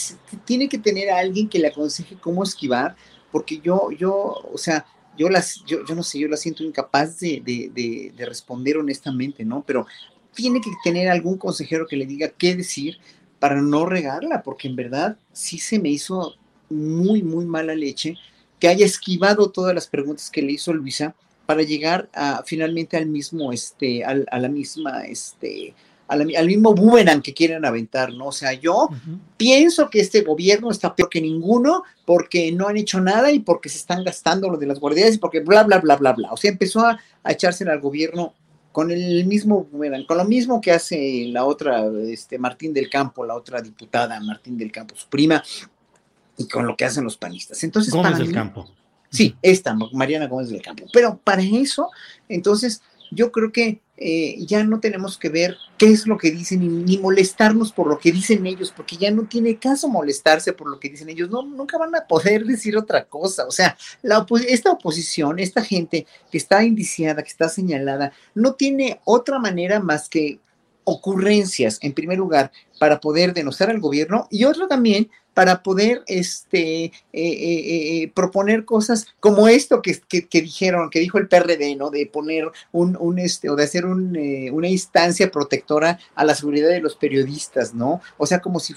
tiene 0.44 0.68
que 0.68 0.78
tener 0.78 1.10
a 1.10 1.18
alguien 1.18 1.48
que 1.48 1.58
le 1.58 1.66
aconseje 1.66 2.16
cómo 2.20 2.44
esquivar, 2.44 2.94
porque 3.34 3.58
yo, 3.58 3.90
yo, 3.90 4.14
o 4.14 4.56
sea, 4.56 4.86
yo 5.18 5.28
las, 5.28 5.64
yo, 5.64 5.84
yo 5.84 5.96
no 5.96 6.04
sé, 6.04 6.20
yo 6.20 6.28
la 6.28 6.36
siento 6.36 6.62
incapaz 6.62 7.18
de, 7.18 7.42
de, 7.44 8.12
de, 8.14 8.26
responder 8.26 8.76
honestamente, 8.76 9.44
¿no? 9.44 9.64
Pero 9.66 9.88
tiene 10.32 10.60
que 10.60 10.70
tener 10.84 11.08
algún 11.08 11.36
consejero 11.36 11.88
que 11.88 11.96
le 11.96 12.06
diga 12.06 12.28
qué 12.28 12.54
decir 12.54 12.98
para 13.40 13.60
no 13.60 13.86
regarla, 13.86 14.44
porque 14.44 14.68
en 14.68 14.76
verdad 14.76 15.18
sí 15.32 15.58
se 15.58 15.80
me 15.80 15.88
hizo 15.88 16.36
muy, 16.70 17.24
muy 17.24 17.44
mala 17.44 17.74
leche 17.74 18.14
que 18.60 18.68
haya 18.68 18.86
esquivado 18.86 19.50
todas 19.50 19.74
las 19.74 19.88
preguntas 19.88 20.30
que 20.30 20.40
le 20.40 20.52
hizo 20.52 20.72
Luisa 20.72 21.16
para 21.44 21.62
llegar 21.64 22.08
a, 22.14 22.44
finalmente 22.46 22.96
al 22.96 23.06
mismo, 23.06 23.52
este, 23.52 24.04
al, 24.04 24.28
a 24.30 24.38
la 24.38 24.48
misma, 24.48 25.06
este, 25.06 25.74
al, 26.08 26.46
mismo 26.46 26.74
boomerang 26.74 27.22
que 27.22 27.34
quieren 27.34 27.64
aventar, 27.64 28.12
¿no? 28.12 28.26
O 28.26 28.32
sea, 28.32 28.52
yo 28.52 28.88
pienso 29.36 29.88
que 29.90 30.00
este 30.00 30.22
gobierno 30.22 30.70
está 30.70 30.94
peor 30.94 31.08
que 31.08 31.20
ninguno 31.20 31.84
porque 32.04 32.52
no 32.52 32.68
han 32.68 32.76
hecho 32.76 33.00
nada 33.00 33.30
y 33.30 33.40
porque 33.40 33.68
se 33.68 33.78
están 33.78 34.04
gastando 34.04 34.48
lo 34.48 34.58
de 34.58 34.66
las 34.66 34.80
guardias 34.80 35.14
y 35.14 35.18
porque 35.18 35.40
bla, 35.40 35.62
bla, 35.64 35.78
bla, 35.78 35.96
bla, 35.96 36.12
bla. 36.12 36.32
O 36.32 36.36
sea, 36.36 36.50
empezó 36.50 36.80
a, 36.80 36.98
a 37.22 37.32
echársela 37.32 37.72
al 37.72 37.80
gobierno 37.80 38.34
con 38.74 38.90
el 38.90 39.24
mismo 39.26 39.68
boomerang, 39.70 40.04
con 40.04 40.18
lo 40.18 40.24
mismo 40.24 40.60
que 40.60 40.72
hace 40.72 41.26
la 41.28 41.44
otra, 41.44 41.86
este, 42.08 42.40
Martín 42.40 42.74
del 42.74 42.90
Campo, 42.90 43.24
la 43.24 43.36
otra 43.36 43.62
diputada 43.62 44.18
Martín 44.18 44.58
del 44.58 44.72
Campo, 44.72 44.96
su 44.96 45.06
prima, 45.08 45.40
y 46.36 46.48
con 46.48 46.66
lo 46.66 46.76
que 46.76 46.84
hacen 46.84 47.04
los 47.04 47.16
panistas. 47.16 47.62
Entonces, 47.62 47.94
Gómez 47.94 48.18
del 48.18 48.32
Campo. 48.32 48.68
Sí, 49.10 49.36
esta, 49.42 49.76
Mariana 49.92 50.26
Gómez 50.26 50.48
del 50.48 50.60
Campo. 50.60 50.86
Pero 50.92 51.20
para 51.22 51.40
eso, 51.40 51.88
entonces, 52.28 52.82
yo 53.14 53.32
creo 53.32 53.52
que 53.52 53.80
eh, 53.96 54.44
ya 54.44 54.64
no 54.64 54.80
tenemos 54.80 55.16
que 55.16 55.28
ver 55.28 55.56
qué 55.78 55.86
es 55.86 56.06
lo 56.06 56.18
que 56.18 56.32
dicen 56.32 56.84
ni, 56.84 56.98
molestarnos 56.98 57.72
por 57.72 57.86
lo 57.86 57.98
que 57.98 58.10
dicen 58.10 58.44
ellos, 58.44 58.72
porque 58.74 58.96
ya 58.96 59.10
no 59.12 59.24
tiene 59.24 59.56
caso 59.58 59.88
molestarse 59.88 60.52
por 60.52 60.68
lo 60.68 60.80
que 60.80 60.88
dicen 60.88 61.08
ellos. 61.08 61.30
No, 61.30 61.42
nunca 61.42 61.78
van 61.78 61.94
a 61.94 62.06
poder 62.06 62.44
decir 62.46 62.76
otra 62.76 63.04
cosa. 63.04 63.46
O 63.46 63.50
sea, 63.50 63.76
la 64.02 64.26
esta 64.48 64.72
oposición, 64.72 65.38
esta 65.38 65.62
gente 65.62 66.06
que 66.30 66.38
está 66.38 66.64
indiciada, 66.64 67.22
que 67.22 67.28
está 67.28 67.48
señalada, 67.48 68.12
no 68.34 68.54
tiene 68.54 69.00
otra 69.04 69.38
manera 69.38 69.80
más 69.80 70.08
que 70.08 70.40
ocurrencias, 70.84 71.78
en 71.82 71.92
primer 71.92 72.18
lugar, 72.18 72.52
para 72.78 73.00
poder 73.00 73.34
denostar 73.34 73.70
al 73.70 73.80
gobierno 73.80 74.28
y 74.30 74.44
otra 74.44 74.68
también 74.68 75.10
para 75.34 75.62
poder 75.62 76.02
este, 76.06 76.84
eh, 76.84 76.92
eh, 77.12 78.02
eh, 78.02 78.12
proponer 78.14 78.64
cosas 78.64 79.08
como 79.20 79.48
esto 79.48 79.82
que, 79.82 80.00
dijeron, 80.30 80.90
que 80.90 81.00
dijo 81.00 81.18
el 81.18 81.28
PRD, 81.28 81.74
¿no? 81.76 81.90
De 81.90 82.06
poner 82.06 82.50
un, 82.72 82.96
un 82.98 83.18
este, 83.18 83.50
o 83.50 83.56
de 83.56 83.64
hacer 83.64 83.84
un, 83.84 84.16
una 84.52 84.68
instancia 84.68 85.30
protectora 85.30 85.98
a 86.14 86.24
la 86.24 86.34
seguridad 86.34 86.68
de 86.68 86.80
los 86.80 86.94
periodistas, 86.94 87.74
¿no? 87.74 88.00
O 88.16 88.26
sea, 88.26 88.38
como 88.38 88.60
si 88.60 88.74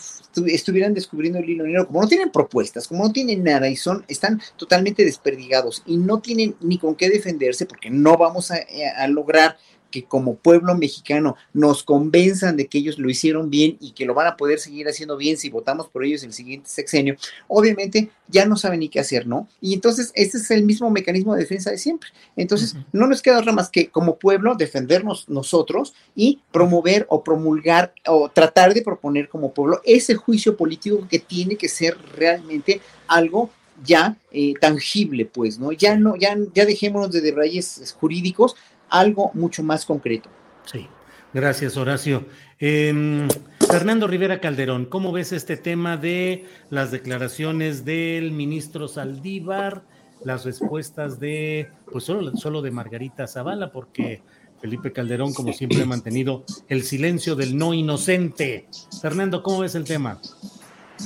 estuvieran 0.48 0.96
descubriendo 0.96 1.40
el 1.40 1.50
hilo 1.50 1.64
negro, 1.64 1.88
como 1.88 2.02
no 2.02 2.08
tienen 2.08 2.32
propuestas, 2.32 2.88
como 2.88 3.04
no 3.04 3.14
tienen 3.14 3.44
nada 3.44 3.70
y 3.70 3.76
son, 3.76 4.04
están 4.08 4.42
totalmente 4.58 5.06
desperdigados 5.06 5.84
y 5.86 5.98
no 5.98 6.20
tienen 6.20 6.56
ni 6.60 6.80
con 6.80 6.96
qué 6.96 7.10
defenderse 7.10 7.68
porque 7.68 7.92
no 7.92 8.18
vamos 8.18 8.52
a 8.52 9.08
lograr 9.08 9.58
que 10.02 10.08
como 10.08 10.36
pueblo 10.36 10.76
mexicano 10.76 11.36
nos 11.54 11.84
convenzan 11.84 12.56
de 12.56 12.68
que 12.68 12.78
ellos 12.78 13.00
lo 13.00 13.10
hicieron 13.10 13.50
bien 13.50 13.78
y 13.80 13.92
que 13.92 14.06
lo 14.06 14.14
van 14.14 14.28
a 14.28 14.38
poder 14.38 14.60
seguir 14.60 14.88
haciendo 14.88 15.18
bien 15.18 15.38
si 15.38 15.50
votamos 15.50 15.88
por 15.88 16.06
ellos 16.06 16.24
el 16.24 16.34
siguiente 16.34 16.70
sexenio, 16.70 17.16
obviamente 17.48 18.12
ya 18.28 18.46
no 18.46 18.56
saben 18.58 18.82
ni 18.82 18.90
qué 18.90 19.00
hacer, 19.00 19.26
¿no? 19.26 19.48
Y 19.60 19.74
entonces 19.74 20.12
este 20.14 20.38
es 20.38 20.52
el 20.52 20.64
mismo 20.64 20.92
mecanismo 20.92 21.34
de 21.34 21.42
defensa 21.42 21.72
de 21.72 21.80
siempre. 21.80 22.10
Entonces 22.36 22.76
no 22.92 23.08
nos 23.08 23.22
queda 23.22 23.40
otra 23.40 23.54
más 23.54 23.70
que 23.70 23.90
como 23.90 24.18
pueblo 24.18 24.56
defendernos 24.56 25.28
nosotros 25.30 25.96
y 26.16 26.42
promover 26.52 27.08
o 27.10 27.24
promulgar 27.24 27.94
o 28.06 28.30
tratar 28.30 28.74
de 28.74 28.84
proponer 28.84 29.30
como 29.30 29.52
pueblo 29.52 29.82
ese 29.84 30.16
juicio 30.16 30.56
político 30.56 31.08
que 31.10 31.20
tiene 31.20 31.56
que 31.56 31.70
ser 31.70 31.98
realmente 32.16 32.82
algo 33.08 33.50
ya 33.84 34.18
eh, 34.32 34.54
tangible, 34.60 35.26
pues, 35.26 35.60
¿no? 35.60 35.72
Ya 35.72 35.96
no, 35.96 36.16
ya, 36.16 36.38
ya 36.54 36.66
dejémonos 36.66 37.12
de 37.12 37.22
debrayes 37.22 37.96
jurídicos, 38.00 38.56
algo 38.90 39.32
mucho 39.34 39.64
más 39.64 39.86
concreto. 39.86 40.30
Sí, 40.66 40.88
gracias, 41.34 41.78
Horacio. 41.78 42.26
Em, 42.60 43.28
Fernando 43.70 44.08
Rivera 44.08 44.40
Calderón, 44.40 44.86
¿cómo 44.86 45.12
ves 45.12 45.32
este 45.32 45.58
tema 45.58 45.98
de 45.98 46.46
las 46.70 46.92
declaraciones 46.92 47.86
del 47.86 48.32
ministro 48.32 48.88
Saldívar, 48.88 49.84
las 50.24 50.46
respuestas 50.46 51.20
de, 51.20 51.70
pues 51.92 52.06
solo, 52.06 52.36
solo 52.36 52.62
de 52.62 52.72
Margarita 52.72 53.28
Zavala, 53.28 53.72
porque 53.72 54.22
Felipe 54.60 54.92
Calderón, 54.92 55.34
como 55.34 55.54
siempre, 55.54 55.82
ha 55.82 55.86
mantenido 55.86 56.44
el 56.68 56.84
silencio 56.84 57.36
del 57.36 57.58
no 57.58 57.74
inocente. 57.74 58.68
Fernando, 59.02 59.44
¿cómo 59.44 59.60
ves 59.60 59.76
el 59.76 59.84
tema? 59.84 60.20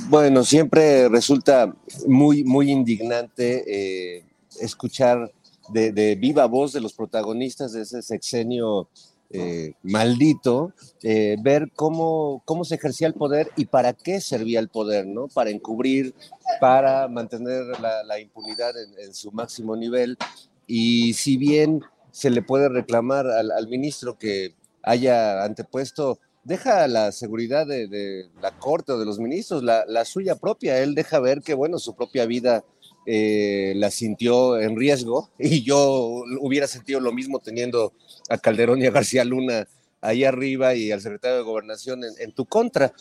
Bueno, 0.08 0.42
siempre 0.42 1.08
resulta 1.08 1.74
muy, 2.06 2.44
muy 2.44 2.70
indignante 2.70 3.64
eh, 3.66 4.24
escuchar 4.60 5.30
de, 5.72 6.16
viva 6.20 6.46
voz 6.46 6.72
de 6.72 6.80
los 6.80 6.92
protagonistas 6.92 7.72
de 7.72 7.82
ese 7.82 8.02
sexenio 8.02 8.88
eh, 9.30 9.72
maldito, 9.82 10.72
eh, 11.02 11.36
ver 11.40 11.70
cómo, 11.74 12.42
cómo 12.44 12.64
se 12.64 12.74
ejercía 12.74 13.06
el 13.06 13.14
poder 13.14 13.50
y 13.56 13.64
para 13.64 13.94
qué 13.94 14.20
servía 14.20 14.60
el 14.60 14.68
poder, 14.68 15.06
¿no? 15.06 15.28
Para 15.28 15.50
encubrir, 15.50 16.14
para 16.60 17.08
mantener 17.08 17.64
la, 17.80 18.20
impunidad 18.20 18.74
en, 18.98 19.14
su 19.14 19.32
máximo 19.32 19.74
nivel. 19.76 20.18
Y 20.66 21.14
si 21.14 21.36
bien 21.36 21.80
se 22.10 22.30
le 22.30 22.42
puede 22.42 22.68
reclamar 22.68 23.26
al 23.26 23.68
ministro 23.68 24.18
que 24.18 24.54
haya 24.82 25.44
antepuesto 25.44 26.18
deja 26.44 26.88
la 26.88 27.12
seguridad 27.12 27.66
de, 27.66 28.28
la 28.40 28.50
corte 28.58 28.92
o 28.92 28.98
de 28.98 29.06
los 29.06 29.18
ministros, 29.18 29.62
la, 29.62 30.04
suya 30.04 30.36
propia. 30.36 30.78
Él 30.78 30.94
deja 30.94 31.20
ver 31.20 31.42
que, 31.42 31.54
bueno, 31.54 31.78
su 31.78 31.94
propia 31.94 32.26
vida 32.26 32.64
eh, 33.06 33.72
la 33.76 33.90
sintió 33.90 34.60
en 34.60 34.76
riesgo 34.76 35.30
y 35.38 35.62
yo 35.62 36.22
hubiera 36.40 36.66
sentido 36.66 37.00
lo 37.00 37.12
mismo 37.12 37.38
teniendo 37.40 37.92
a 38.28 38.38
Calderón 38.38 38.80
y 38.80 38.86
a 38.86 38.90
García 38.90 39.24
Luna 39.24 39.66
ahí 40.00 40.24
arriba 40.24 40.74
y 40.74 40.90
al 40.90 41.00
secretario 41.00 41.38
de 41.38 41.44
Gobernación 41.44 42.02
en, 42.18 42.32
tu 42.32 42.44
contra. 42.44 42.92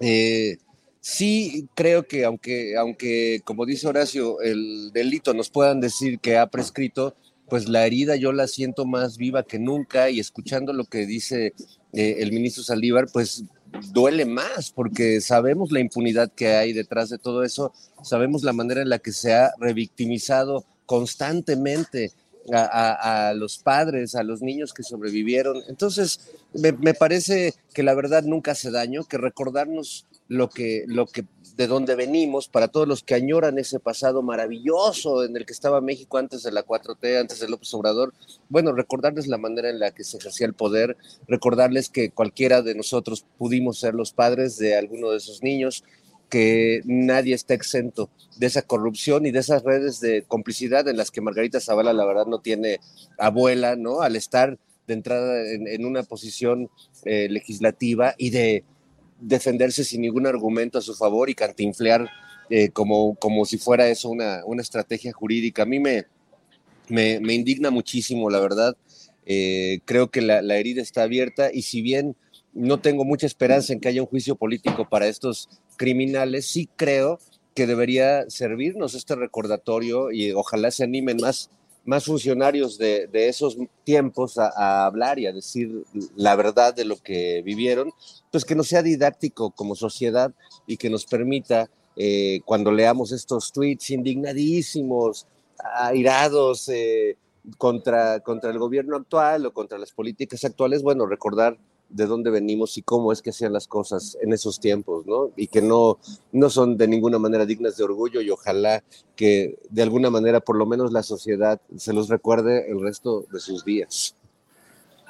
Eh, 0.00 0.58
sí 1.00 1.68
creo 1.74 2.06
que 2.06 2.24
aunque, 2.24 2.76
aunque, 2.76 3.40
como 3.44 3.64
dice 3.64 3.86
Horacio, 3.86 4.40
el 4.40 4.90
delito 4.92 5.32
nos 5.32 5.48
puedan 5.50 5.80
decir 5.80 6.18
que 6.18 6.36
ha 6.36 6.48
prescrito, 6.48 7.16
pues 7.48 7.68
la 7.68 7.86
herida 7.86 8.16
yo 8.16 8.32
la 8.32 8.46
siento 8.46 8.84
más 8.84 9.16
viva 9.16 9.42
que 9.42 9.58
nunca 9.58 10.10
y 10.10 10.20
escuchando 10.20 10.72
lo 10.72 10.84
que 10.84 11.06
dice 11.06 11.54
eh, 11.92 12.16
el 12.18 12.32
ministro 12.32 12.62
Saldívar, 12.62 13.06
pues 13.12 13.44
duele 13.92 14.24
más 14.24 14.70
porque 14.70 15.20
sabemos 15.20 15.72
la 15.72 15.80
impunidad 15.80 16.30
que 16.32 16.54
hay 16.54 16.72
detrás 16.72 17.10
de 17.10 17.18
todo 17.18 17.44
eso, 17.44 17.72
sabemos 18.02 18.42
la 18.42 18.52
manera 18.52 18.82
en 18.82 18.88
la 18.88 18.98
que 18.98 19.12
se 19.12 19.34
ha 19.34 19.52
revictimizado 19.58 20.64
constantemente 20.86 22.12
a, 22.52 23.34
los 23.36 23.58
padres, 23.58 24.14
a 24.14 24.22
los 24.22 24.40
niños 24.40 24.72
que 24.72 24.82
sobrevivieron. 24.82 25.62
Entonces, 25.68 26.20
me, 26.54 26.72
me, 26.72 26.94
parece 26.94 27.54
que 27.74 27.82
la 27.82 27.94
verdad 27.94 28.22
nunca 28.22 28.52
hace 28.52 28.70
daño, 28.70 29.04
que 29.04 29.18
recordarnos 29.18 30.06
lo 30.28 30.48
que, 30.48 30.84
lo 30.86 31.06
que 31.06 31.24
de 31.58 31.66
dónde 31.66 31.96
venimos, 31.96 32.46
para 32.46 32.68
todos 32.68 32.86
los 32.86 33.02
que 33.02 33.16
añoran 33.16 33.58
ese 33.58 33.80
pasado 33.80 34.22
maravilloso 34.22 35.24
en 35.24 35.36
el 35.36 35.44
que 35.44 35.52
estaba 35.52 35.80
México 35.80 36.16
antes 36.16 36.44
de 36.44 36.52
la 36.52 36.64
4T, 36.64 37.20
antes 37.20 37.40
de 37.40 37.48
López 37.48 37.74
Obrador, 37.74 38.14
bueno, 38.48 38.72
recordarles 38.72 39.26
la 39.26 39.38
manera 39.38 39.68
en 39.68 39.80
la 39.80 39.90
que 39.90 40.04
se 40.04 40.18
ejercía 40.18 40.46
el 40.46 40.54
poder, 40.54 40.96
recordarles 41.26 41.88
que 41.88 42.10
cualquiera 42.10 42.62
de 42.62 42.76
nosotros 42.76 43.26
pudimos 43.38 43.80
ser 43.80 43.94
los 43.94 44.12
padres 44.12 44.56
de 44.56 44.76
alguno 44.76 45.10
de 45.10 45.16
esos 45.16 45.42
niños, 45.42 45.82
que 46.30 46.80
nadie 46.84 47.34
está 47.34 47.54
exento 47.54 48.08
de 48.36 48.46
esa 48.46 48.62
corrupción 48.62 49.26
y 49.26 49.32
de 49.32 49.40
esas 49.40 49.64
redes 49.64 49.98
de 49.98 50.22
complicidad 50.28 50.86
en 50.86 50.96
las 50.96 51.10
que 51.10 51.22
Margarita 51.22 51.58
Zavala 51.58 51.92
la 51.92 52.04
verdad 52.04 52.26
no 52.26 52.38
tiene 52.40 52.78
abuela, 53.18 53.74
¿no? 53.74 54.02
Al 54.02 54.14
estar 54.14 54.58
de 54.86 54.94
entrada 54.94 55.42
en, 55.50 55.84
una 55.84 56.04
posición 56.04 56.70
eh, 57.04 57.28
legislativa 57.28 58.14
y 58.16 58.30
de 58.30 58.64
defenderse 59.20 59.84
sin 59.84 60.02
ningún 60.02 60.26
argumento 60.26 60.78
a 60.78 60.82
su 60.82 60.94
favor 60.94 61.30
y 61.30 61.34
cantinflear 61.34 62.08
eh, 62.50 62.70
como, 62.70 63.14
como 63.16 63.44
si 63.44 63.58
fuera 63.58 63.88
eso 63.88 64.08
una, 64.08 64.44
una 64.46 64.62
estrategia 64.62 65.12
jurídica. 65.12 65.62
A 65.62 65.66
mí 65.66 65.80
me, 65.80 66.06
me, 66.88 67.34
indigna 67.34 67.70
muchísimo, 67.70 68.30
la 68.30 68.40
verdad. 68.40 68.76
Eh, 69.26 69.80
creo 69.84 70.10
que 70.10 70.22
la, 70.22 70.40
herida 70.56 70.80
está 70.80 71.02
abierta 71.02 71.50
y 71.52 71.62
si 71.62 71.82
bien 71.82 72.16
no 72.54 72.80
tengo 72.80 73.04
mucha 73.04 73.26
esperanza 73.26 73.72
en 73.72 73.80
que 73.80 73.88
haya 73.88 74.00
un 74.00 74.08
juicio 74.08 74.36
político 74.36 74.88
para 74.88 75.06
estos 75.06 75.48
criminales, 75.76 76.46
sí 76.46 76.68
creo 76.76 77.18
que 77.54 77.66
debería 77.66 78.24
servirnos 78.30 78.94
este 78.94 79.16
recordatorio 79.16 80.10
y 80.10 80.32
ojalá 80.32 80.70
se 80.70 80.84
animen 80.84 81.18
más 81.20 81.50
más 81.88 82.04
funcionarios 82.04 82.76
de, 82.76 83.08
esos 83.14 83.56
tiempos 83.82 84.36
a, 84.36 84.84
hablar 84.84 85.18
y 85.18 85.26
a 85.26 85.32
decir 85.32 85.84
la 86.16 86.36
verdad 86.36 86.74
de 86.74 86.84
lo 86.84 86.98
que 86.98 87.40
vivieron, 87.40 87.92
pues 88.30 88.44
que 88.44 88.54
no 88.54 88.62
sea 88.62 88.82
didáctico 88.82 89.52
como 89.52 89.74
sociedad 89.74 90.30
y 90.66 90.76
que 90.76 90.90
nos 90.90 91.06
permita, 91.06 91.70
eh, 91.96 92.40
cuando 92.44 92.72
leamos 92.72 93.10
estos 93.10 93.52
tweets 93.52 93.88
indignadísimos, 93.88 95.26
airados 95.76 96.68
eh, 96.68 97.16
contra, 97.56 98.20
contra 98.20 98.50
el 98.50 98.58
gobierno 98.58 98.94
actual 98.94 99.46
o 99.46 99.54
contra 99.54 99.78
las 99.78 99.92
políticas 99.92 100.44
actuales, 100.44 100.82
bueno, 100.82 101.06
recordar 101.06 101.56
de 101.88 102.06
dónde 102.06 102.30
venimos 102.30 102.76
y 102.76 102.82
cómo 102.82 103.12
es 103.12 103.22
que 103.22 103.30
hacían 103.30 103.52
las 103.52 103.66
cosas 103.66 104.16
en 104.20 104.32
esos 104.32 104.60
tiempos, 104.60 105.06
¿no? 105.06 105.30
Y 105.36 105.46
que 105.46 105.62
no, 105.62 105.98
no 106.32 106.50
son 106.50 106.76
de 106.76 106.86
ninguna 106.86 107.18
manera 107.18 107.46
dignas 107.46 107.76
de 107.76 107.84
orgullo 107.84 108.20
y 108.20 108.30
ojalá 108.30 108.84
que 109.16 109.58
de 109.70 109.82
alguna 109.82 110.10
manera 110.10 110.40
por 110.40 110.56
lo 110.56 110.66
menos 110.66 110.92
la 110.92 111.02
sociedad 111.02 111.60
se 111.76 111.92
los 111.92 112.08
recuerde 112.08 112.70
el 112.70 112.80
resto 112.80 113.24
de 113.32 113.40
sus 113.40 113.64
días. 113.64 114.14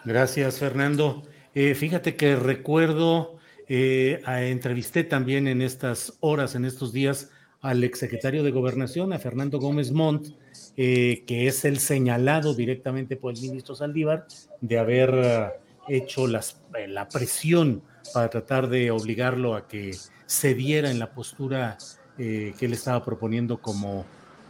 Gracias, 0.04 0.58
Fernando. 0.58 1.22
Eh, 1.54 1.74
fíjate 1.74 2.16
que 2.16 2.36
recuerdo, 2.36 3.36
eh, 3.68 4.22
entrevisté 4.26 5.04
también 5.04 5.48
en 5.48 5.60
estas 5.60 6.14
horas, 6.20 6.54
en 6.54 6.64
estos 6.64 6.92
días, 6.92 7.30
al 7.60 7.82
exsecretario 7.82 8.44
de 8.44 8.52
Gobernación, 8.52 9.12
a 9.12 9.18
Fernando 9.18 9.58
Gómez 9.58 9.90
Montt, 9.90 10.28
eh, 10.76 11.24
que 11.26 11.48
es 11.48 11.64
el 11.64 11.80
señalado 11.80 12.54
directamente 12.54 13.16
por 13.16 13.34
el 13.34 13.40
ministro 13.40 13.74
Saldívar 13.74 14.26
de 14.60 14.78
haber 14.78 15.58
hecho 15.88 16.26
eh, 16.26 16.88
la 16.88 17.08
presión 17.08 17.82
para 18.12 18.28
tratar 18.30 18.68
de 18.68 18.90
obligarlo 18.90 19.54
a 19.54 19.66
que 19.66 19.96
cediera 20.26 20.90
en 20.90 20.98
la 20.98 21.12
postura 21.12 21.78
eh, 22.18 22.54
que 22.58 22.66
él 22.66 22.72
estaba 22.72 23.04
proponiendo 23.04 23.58
como, 23.58 24.04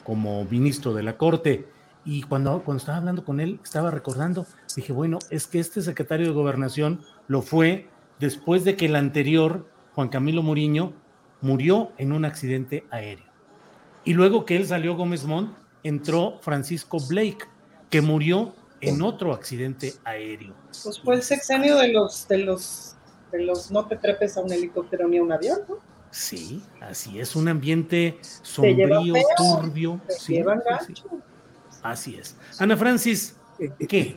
como 0.04 0.44
ministro 0.44 0.94
de 0.94 1.02
la 1.02 1.16
Corte. 1.16 1.66
Y 2.04 2.22
cuando, 2.22 2.62
cuando 2.64 2.80
estaba 2.80 2.98
hablando 2.98 3.24
con 3.24 3.40
él, 3.40 3.60
estaba 3.62 3.90
recordando, 3.90 4.46
dije, 4.74 4.92
bueno, 4.92 5.18
es 5.30 5.46
que 5.46 5.58
este 5.58 5.82
secretario 5.82 6.26
de 6.26 6.32
gobernación 6.32 7.02
lo 7.26 7.42
fue 7.42 7.88
después 8.18 8.64
de 8.64 8.76
que 8.76 8.86
el 8.86 8.96
anterior, 8.96 9.68
Juan 9.94 10.08
Camilo 10.08 10.42
Muriño, 10.42 10.92
murió 11.40 11.92
en 11.98 12.12
un 12.12 12.24
accidente 12.24 12.84
aéreo. 12.90 13.26
Y 14.04 14.14
luego 14.14 14.44
que 14.44 14.56
él 14.56 14.66
salió 14.66 14.96
Gómez 14.96 15.24
Montt, 15.24 15.54
entró 15.82 16.38
Francisco 16.40 16.98
Blake, 17.08 17.44
que 17.90 18.00
murió 18.00 18.54
en 18.80 19.02
otro 19.02 19.32
accidente 19.32 19.94
aéreo. 20.04 20.54
Pues 20.82 21.00
fue 21.00 21.16
el 21.16 21.22
sexenio 21.22 21.76
de 21.76 21.88
los, 21.88 22.28
de 22.28 22.38
los, 22.38 22.96
de 23.32 23.42
los 23.42 23.70
no 23.70 23.86
te 23.86 23.96
trepes 23.96 24.36
a 24.36 24.42
un 24.42 24.52
helicóptero 24.52 25.08
ni 25.08 25.18
a 25.18 25.22
un 25.22 25.32
avión, 25.32 25.60
¿no? 25.68 25.76
Sí, 26.10 26.62
así 26.80 27.20
es, 27.20 27.36
un 27.36 27.48
ambiente 27.48 28.18
sombrío, 28.22 29.14
turbio. 29.36 30.00
Sí, 30.08 30.42
Así 31.82 32.16
es. 32.16 32.36
Ana 32.58 32.76
Francis, 32.76 33.36
¿qué? 33.88 34.16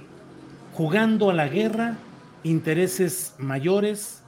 Jugando 0.73 1.29
a 1.29 1.33
la 1.33 1.47
guerra, 1.47 1.97
intereses 2.43 3.35
mayores, 3.37 4.21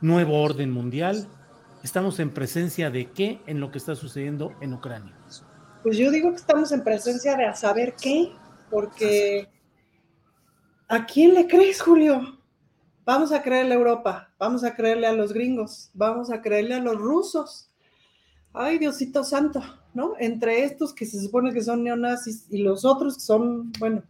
nuevo 0.00 0.40
orden 0.42 0.70
mundial. 0.70 1.26
¿Estamos 1.82 2.18
en 2.18 2.30
presencia 2.30 2.90
de 2.90 3.10
qué 3.10 3.40
en 3.46 3.60
lo 3.60 3.70
que 3.70 3.78
está 3.78 3.94
sucediendo 3.94 4.52
en 4.60 4.74
Ucrania? 4.74 5.14
Pues 5.82 5.96
yo 5.96 6.10
digo 6.10 6.30
que 6.30 6.36
estamos 6.36 6.72
en 6.72 6.84
presencia 6.84 7.36
de 7.36 7.54
saber 7.54 7.94
qué, 8.00 8.32
porque 8.70 9.48
¿A 10.90 11.04
quién 11.04 11.34
le 11.34 11.46
crees, 11.46 11.82
Julio? 11.82 12.38
Vamos 13.04 13.30
a 13.30 13.42
creerle 13.42 13.74
a 13.74 13.76
Europa, 13.76 14.32
vamos 14.38 14.64
a 14.64 14.74
creerle 14.74 15.06
a 15.06 15.12
los 15.12 15.34
gringos, 15.34 15.90
vamos 15.92 16.30
a 16.30 16.40
creerle 16.40 16.76
a 16.76 16.80
los 16.80 16.96
rusos. 16.96 17.70
Ay, 18.54 18.78
Diosito 18.78 19.22
Santo, 19.22 19.62
¿no? 19.92 20.14
Entre 20.18 20.64
estos 20.64 20.94
que 20.94 21.04
se 21.04 21.20
supone 21.20 21.52
que 21.52 21.62
son 21.62 21.84
neonazis 21.84 22.46
y 22.50 22.62
los 22.62 22.86
otros 22.86 23.16
que 23.16 23.20
son, 23.20 23.70
bueno, 23.78 24.02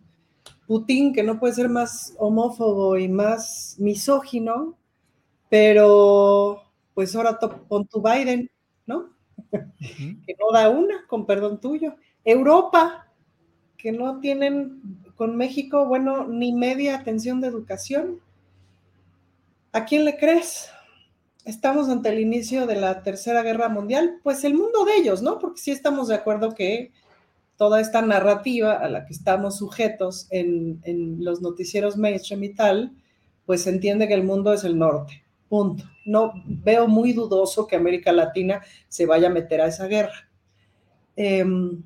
Putin, 0.69 1.13
que 1.13 1.25
no 1.25 1.41
puede 1.41 1.55
ser 1.55 1.69
más 1.69 2.15
homófobo 2.17 2.97
y 2.97 3.09
más 3.09 3.75
misógino, 3.81 4.79
pero 5.49 6.63
pues 6.95 7.15
ahora 7.17 7.41
con 7.67 7.89
tu 7.89 8.01
Biden, 8.01 8.49
¿no? 8.87 9.11
que 9.51 10.37
no 10.39 10.53
da 10.53 10.69
una, 10.71 11.05
con 11.09 11.27
perdón 11.27 11.61
tuyo. 11.61 11.97
Europa, 12.25 13.09
que 13.77 13.91
no 13.91 14.21
tienen 14.21 14.81
con 15.19 15.37
México, 15.37 15.85
bueno, 15.85 16.29
ni 16.29 16.53
media 16.53 16.97
atención 16.97 17.41
de 17.41 17.49
educación. 17.49 18.21
¿A 19.73 19.85
quién 19.85 20.05
le 20.05 20.17
crees? 20.17 20.71
Estamos 21.45 21.89
ante 21.89 22.11
el 22.11 22.21
inicio 22.21 22.69
de 22.69 22.77
la 22.77 23.03
Tercera 23.03 23.43
Guerra 23.43 23.69
Mundial, 23.69 24.21
pues 24.23 24.45
el 24.45 24.55
mundo 24.55 24.85
de 24.85 24.95
ellos, 24.95 25.21
¿no? 25.21 25.41
Porque 25.41 25.61
sí 25.61 25.73
estamos 25.73 26.07
de 26.07 26.15
acuerdo 26.15 26.55
que 26.55 26.93
toda 27.57 27.81
esta 27.81 28.01
narrativa 28.01 28.75
a 28.75 28.89
la 28.89 29.07
que 29.07 29.13
estamos 29.13 29.59
sujetos 29.59 30.29
en, 30.31 30.79
los 31.19 31.43
noticieros 31.43 31.97
mainstream 31.97 32.45
y 32.45 32.55
tal, 32.55 32.93
pues 33.45 33.67
entiende 33.67 34.07
que 34.07 34.15
el 34.15 34.23
mundo 34.23 34.53
es 34.53 34.63
el 34.63 34.79
norte, 34.79 35.25
punto. 35.49 35.83
No 36.07 36.33
veo 36.47 36.87
muy 36.87 37.13
dudoso 37.13 37.67
que 37.67 37.75
América 37.75 38.13
Latina 38.13 38.63
se 38.87 39.05
vaya 39.05 39.27
a 39.27 39.33
meter 39.33 39.61
a 39.63 39.67
esa 39.67 39.89
guerra. 39.89 40.31
Em, 41.17 41.83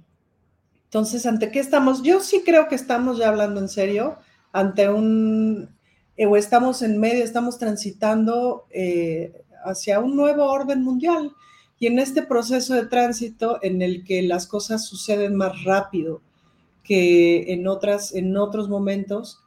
entonces, 0.93 1.25
¿ante 1.25 1.51
qué 1.51 1.59
estamos? 1.59 2.03
Yo 2.03 2.21
sí 2.21 2.43
creo 2.45 2.69
que 2.69 2.75
estamos 2.75 3.17
ya 3.17 3.31
hablando 3.31 3.61
en 3.61 3.71
serio, 3.71 4.19
ante 4.53 4.91
un, 4.91 5.75
eh, 6.19 6.27
o 6.27 6.37
estamos 6.37 6.83
en 6.83 7.01
medio, 7.01 7.25
estamos 7.25 7.59
transitando 7.59 8.67
eh, 8.69 9.43
hacia 9.65 10.01
un 10.01 10.15
nuevo 10.15 10.45
orden 10.45 10.83
mundial. 10.83 11.33
Y 11.79 11.87
en 11.87 11.99
este 11.99 12.21
proceso 12.21 12.75
de 12.75 12.85
tránsito 12.85 13.59
en 13.63 13.81
el 13.81 14.05
que 14.05 14.21
las 14.21 14.47
cosas 14.47 14.85
suceden 14.85 15.35
más 15.35 15.65
rápido 15.65 16.21
que 16.85 17.55
en, 17.55 17.67
otras, 17.69 18.15
en 18.15 18.37
otros 18.37 18.69
momentos, 18.69 19.41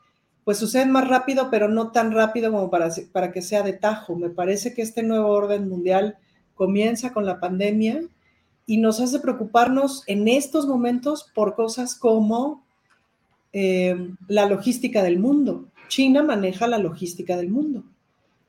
pues 0.46 0.58
suceden 0.58 0.90
más 0.90 1.08
rápido, 1.08 1.52
pero 1.52 1.70
no 1.70 1.92
tan 1.92 2.12
rápido 2.12 2.52
como 2.52 2.72
para, 2.72 2.90
para 3.12 3.32
que 3.32 3.44
sea 3.44 3.62
de 3.62 3.74
tajo. 3.74 4.16
Me 4.16 4.32
parece 4.32 4.74
que 4.74 4.82
este 4.82 5.04
nuevo 5.04 5.30
orden 5.30 5.70
mundial 5.70 6.18
comienza 6.56 7.14
con 7.14 7.24
la 7.24 7.40
pandemia 7.40 8.02
y 8.66 8.78
nos 8.78 9.00
hace 9.00 9.20
preocuparnos 9.20 10.04
en 10.08 10.28
estos 10.28 10.66
momentos 10.68 11.32
por 11.34 11.56
cosas 11.56 11.96
como 11.96 12.66
eh, 13.54 13.96
la 14.28 14.48
logística 14.48 15.04
del 15.04 15.20
mundo. 15.20 15.66
China 15.88 16.24
maneja 16.24 16.68
la 16.68 16.78
logística 16.78 17.38
del 17.38 17.50
mundo, 17.50 17.84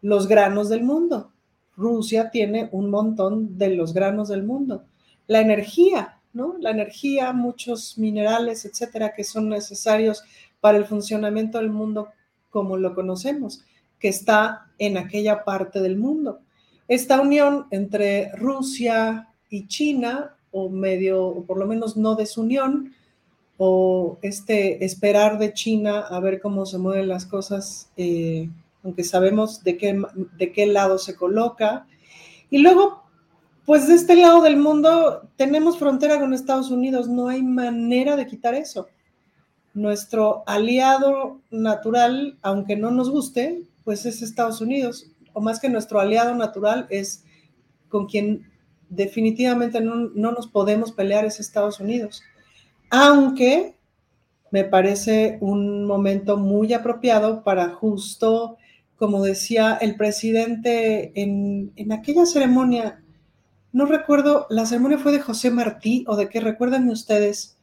los 0.00 0.26
granos 0.26 0.68
del 0.68 0.82
mundo. 0.82 1.32
Rusia 1.76 2.30
tiene 2.30 2.68
un 2.72 2.90
montón 2.90 3.58
de 3.58 3.74
los 3.74 3.92
granos 3.92 4.28
del 4.28 4.42
mundo. 4.42 4.84
La 5.26 5.40
energía, 5.40 6.18
¿no? 6.32 6.56
La 6.58 6.70
energía, 6.70 7.32
muchos 7.32 7.98
minerales, 7.98 8.64
etcétera, 8.64 9.12
que 9.14 9.24
son 9.24 9.50
necesarios 9.50 10.24
para 10.60 10.78
el 10.78 10.86
funcionamiento 10.86 11.58
del 11.58 11.70
mundo 11.70 12.08
como 12.50 12.78
lo 12.78 12.94
conocemos, 12.94 13.64
que 13.98 14.08
está 14.08 14.68
en 14.78 14.96
aquella 14.96 15.44
parte 15.44 15.80
del 15.82 15.98
mundo. 15.98 16.40
Esta 16.88 17.20
unión 17.20 17.66
entre 17.70 18.32
Rusia, 18.36 19.28
y 19.50 19.66
China, 19.66 20.36
o 20.50 20.68
medio, 20.68 21.24
o 21.26 21.44
por 21.44 21.58
lo 21.58 21.66
menos 21.66 21.96
no 21.96 22.14
desunión, 22.14 22.94
o 23.58 24.18
este 24.22 24.84
esperar 24.84 25.38
de 25.38 25.52
China 25.52 26.00
a 26.00 26.20
ver 26.20 26.40
cómo 26.40 26.66
se 26.66 26.78
mueven 26.78 27.08
las 27.08 27.26
cosas, 27.26 27.90
eh, 27.96 28.50
aunque 28.82 29.04
sabemos 29.04 29.64
de 29.64 29.76
qué, 29.76 30.02
de 30.36 30.52
qué 30.52 30.66
lado 30.66 30.98
se 30.98 31.16
coloca. 31.16 31.86
Y 32.50 32.58
luego, 32.58 33.02
pues 33.64 33.88
de 33.88 33.94
este 33.94 34.14
lado 34.14 34.42
del 34.42 34.56
mundo 34.56 35.28
tenemos 35.36 35.78
frontera 35.78 36.20
con 36.20 36.34
Estados 36.34 36.70
Unidos, 36.70 37.08
no 37.08 37.28
hay 37.28 37.42
manera 37.42 38.16
de 38.16 38.26
quitar 38.26 38.54
eso. 38.54 38.88
Nuestro 39.74 40.44
aliado 40.46 41.40
natural, 41.50 42.38
aunque 42.42 42.76
no 42.76 42.90
nos 42.90 43.10
guste, 43.10 43.62
pues 43.84 44.06
es 44.06 44.22
Estados 44.22 44.60
Unidos, 44.60 45.06
o 45.32 45.40
más 45.40 45.60
que 45.60 45.68
nuestro 45.68 46.00
aliado 46.00 46.34
natural 46.34 46.86
es 46.90 47.24
con 47.88 48.06
quien 48.06 48.50
definitivamente 48.88 49.80
no, 49.80 50.08
nos 50.14 50.46
podemos 50.46 50.92
pelear 50.92 51.24
es 51.24 51.40
Estados 51.40 51.80
Unidos. 51.80 52.22
Aunque 52.90 53.74
me 54.50 54.64
parece 54.64 55.38
un 55.40 55.84
momento 55.84 56.36
muy 56.36 56.72
apropiado 56.72 57.42
para 57.42 57.70
justo, 57.70 58.56
como 58.96 59.22
decía 59.22 59.76
el 59.80 59.96
presidente 59.96 61.12
en, 61.20 61.72
en 61.76 61.92
aquella 61.92 62.26
ceremonia, 62.26 63.02
no 63.72 63.84
recuerdo, 63.84 64.46
la 64.48 64.64
ceremonia 64.64 64.98
fue 64.98 65.12
de 65.12 65.20
José 65.20 65.50
Martí 65.50 66.04
o 66.08 66.16
de 66.16 66.28
qué 66.28 66.40
recuerdan 66.40 66.88
ustedes, 66.88 67.58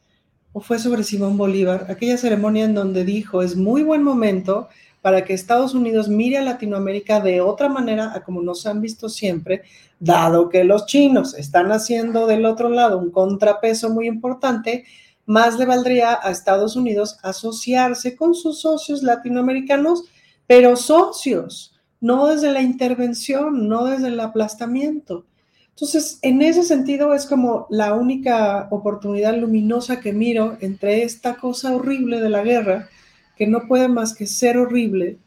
o 0.52 0.60
fue 0.60 0.78
sobre 0.78 1.02
Simón 1.02 1.36
Bolívar, 1.36 1.86
aquella 1.88 2.16
ceremonia 2.16 2.64
en 2.64 2.74
donde 2.74 3.04
dijo, 3.04 3.42
es 3.42 3.56
muy 3.56 3.82
buen 3.82 4.04
momento 4.04 4.68
para 5.04 5.22
que 5.22 5.34
Estados 5.34 5.74
Unidos 5.74 6.08
mire 6.08 6.38
a 6.38 6.42
Latinoamérica 6.42 7.20
de 7.20 7.42
otra 7.42 7.68
manera 7.68 8.14
a 8.14 8.22
como 8.24 8.40
nos 8.40 8.64
han 8.64 8.80
visto 8.80 9.10
siempre, 9.10 9.60
dado 10.00 10.48
que 10.48 10.64
los 10.64 10.86
chinos 10.86 11.34
están 11.34 11.72
haciendo 11.72 12.26
del 12.26 12.46
otro 12.46 12.70
lado 12.70 12.96
un 12.96 13.10
contrapeso 13.10 13.90
muy 13.90 14.06
importante, 14.06 14.86
más 15.26 15.58
le 15.58 15.66
valdría 15.66 16.18
a 16.22 16.30
Estados 16.30 16.74
Unidos 16.74 17.18
asociarse 17.22 18.16
con 18.16 18.34
sus 18.34 18.62
socios 18.62 19.02
latinoamericanos, 19.02 20.04
pero 20.46 20.74
socios, 20.74 21.78
no 22.00 22.28
desde 22.28 22.50
la 22.50 22.62
intervención, 22.62 23.68
no 23.68 23.84
desde 23.84 24.08
el 24.08 24.18
aplastamiento. 24.20 25.26
Entonces, 25.68 26.18
en 26.22 26.40
ese 26.40 26.62
sentido 26.62 27.12
es 27.12 27.26
como 27.26 27.66
la 27.68 27.92
única 27.92 28.68
oportunidad 28.70 29.36
luminosa 29.36 30.00
que 30.00 30.14
miro 30.14 30.56
entre 30.62 31.02
esta 31.02 31.34
cosa 31.34 31.76
horrible 31.76 32.20
de 32.22 32.30
la 32.30 32.42
guerra 32.42 32.88
que 33.36 33.46
no 33.46 33.66
puede 33.66 33.88
más 33.88 34.14
que 34.14 34.26
ser 34.26 34.58
horrible. 34.58 35.18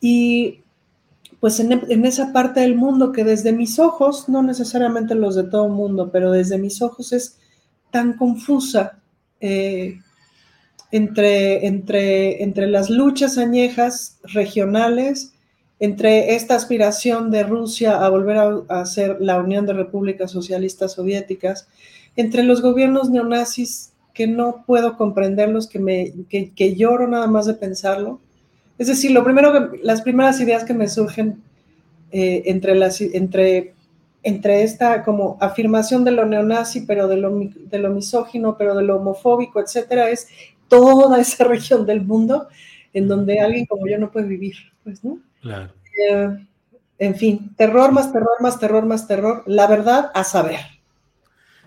Y 0.00 0.60
pues 1.40 1.60
en, 1.60 2.04
esa 2.04 2.32
parte 2.32 2.60
del 2.60 2.74
mundo 2.74 3.12
que 3.12 3.24
desde 3.24 3.52
mis 3.52 3.78
ojos, 3.78 4.28
no 4.28 4.42
necesariamente 4.42 5.14
los 5.14 5.36
de 5.36 5.44
todo 5.44 5.66
el 5.66 5.72
mundo, 5.72 6.10
pero 6.12 6.32
desde 6.32 6.58
mis 6.58 6.82
ojos 6.82 7.12
es 7.12 7.38
tan 7.90 8.14
confusa 8.14 8.98
eh, 9.40 10.00
entre, 10.90 11.66
entre, 11.66 12.42
entre 12.42 12.66
las 12.66 12.90
luchas 12.90 13.38
añejas 13.38 14.18
regionales, 14.24 15.32
entre 15.80 16.34
esta 16.34 16.56
aspiración 16.56 17.30
de 17.30 17.44
Rusia 17.44 18.04
a 18.04 18.08
volver 18.08 18.36
a, 18.36 18.80
a 18.80 18.84
ser 18.84 19.18
la 19.20 19.38
Unión 19.38 19.64
de 19.64 19.74
Repúblicas 19.74 20.32
Socialistas 20.32 20.94
Soviéticas, 20.94 21.68
entre 22.16 22.42
los 22.42 22.62
gobiernos 22.62 23.10
neonazis 23.10 23.92
que 24.18 24.26
no 24.26 24.64
puedo 24.66 24.96
comprenderlos, 24.96 25.68
que, 25.68 25.78
me, 25.78 26.12
que, 26.28 26.74
lloro 26.74 27.06
nada 27.06 27.28
más 27.28 27.46
de 27.46 27.54
pensarlo. 27.54 28.18
Es 28.76 28.88
decir, 28.88 29.12
lo 29.12 29.22
primero 29.22 29.52
que, 29.52 29.78
las 29.84 30.02
primeras 30.02 30.40
ideas 30.40 30.64
que 30.64 30.74
me 30.74 30.88
surgen 30.88 31.40
eh, 32.10 32.42
entre, 32.46 32.74
las, 32.74 33.00
entre, 33.00 33.74
entre 34.24 34.64
esta 34.64 35.04
como 35.04 35.38
afirmación 35.40 36.02
de 36.02 36.10
lo 36.10 36.26
neonazi, 36.26 36.80
pero 36.80 37.06
de 37.06 37.16
lo, 37.16 37.30
de 37.38 37.78
lo 37.78 37.90
misógino, 37.90 38.56
pero 38.58 38.74
de 38.74 38.82
lo 38.82 38.96
homofóbico, 38.96 39.60
etcétera, 39.60 40.10
es 40.10 40.26
toda 40.66 41.20
esa 41.20 41.44
región 41.54 41.86
del 41.86 42.00
mundo 42.04 42.48
en 42.92 43.06
donde 43.06 43.38
alguien 43.38 43.66
como 43.66 43.86
yo 43.86 43.98
no 43.98 44.10
puede 44.10 44.26
vivir, 44.26 44.56
pues, 44.82 45.04
¿no? 45.04 45.20
Claro. 45.42 45.72
Eh, 46.10 46.28
en 46.98 47.14
fin, 47.14 47.54
terror 47.54 47.92
más 47.92 48.12
terror 48.12 48.40
más 48.40 48.58
terror 48.58 48.84
más 48.84 49.06
terror, 49.06 49.44
la 49.46 49.68
verdad 49.68 50.10
a 50.12 50.24
saber. 50.24 50.58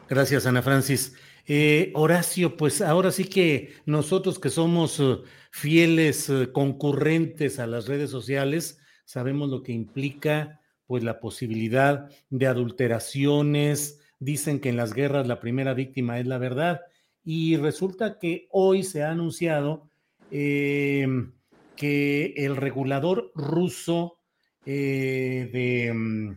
Gracias, 0.09 0.45
Ana 0.45 0.61
Francis. 0.61 1.13
Eh, 1.47 1.91
Horacio, 1.95 2.55
pues 2.55 2.81
ahora 2.81 3.11
sí 3.11 3.25
que 3.25 3.73
nosotros 3.85 4.39
que 4.39 4.49
somos 4.49 4.99
eh, 4.99 5.17
fieles 5.51 6.29
eh, 6.29 6.51
concurrentes 6.51 7.59
a 7.59 7.67
las 7.67 7.87
redes 7.87 8.09
sociales, 8.09 8.79
sabemos 9.05 9.49
lo 9.49 9.63
que 9.63 9.71
implica 9.71 10.61
pues 10.85 11.03
la 11.03 11.19
posibilidad 11.19 12.09
de 12.29 12.47
adulteraciones. 12.47 13.99
Dicen 14.19 14.59
que 14.59 14.69
en 14.69 14.77
las 14.77 14.93
guerras 14.93 15.27
la 15.27 15.39
primera 15.39 15.73
víctima 15.73 16.19
es 16.19 16.27
la 16.27 16.37
verdad. 16.37 16.81
Y 17.23 17.57
resulta 17.57 18.19
que 18.19 18.47
hoy 18.51 18.83
se 18.83 19.03
ha 19.03 19.11
anunciado 19.11 19.89
em, 20.31 21.33
que 21.75 22.33
el 22.37 22.55
regulador 22.57 23.31
ruso 23.35 24.17
de, 24.65 25.91
mm, 25.93 26.31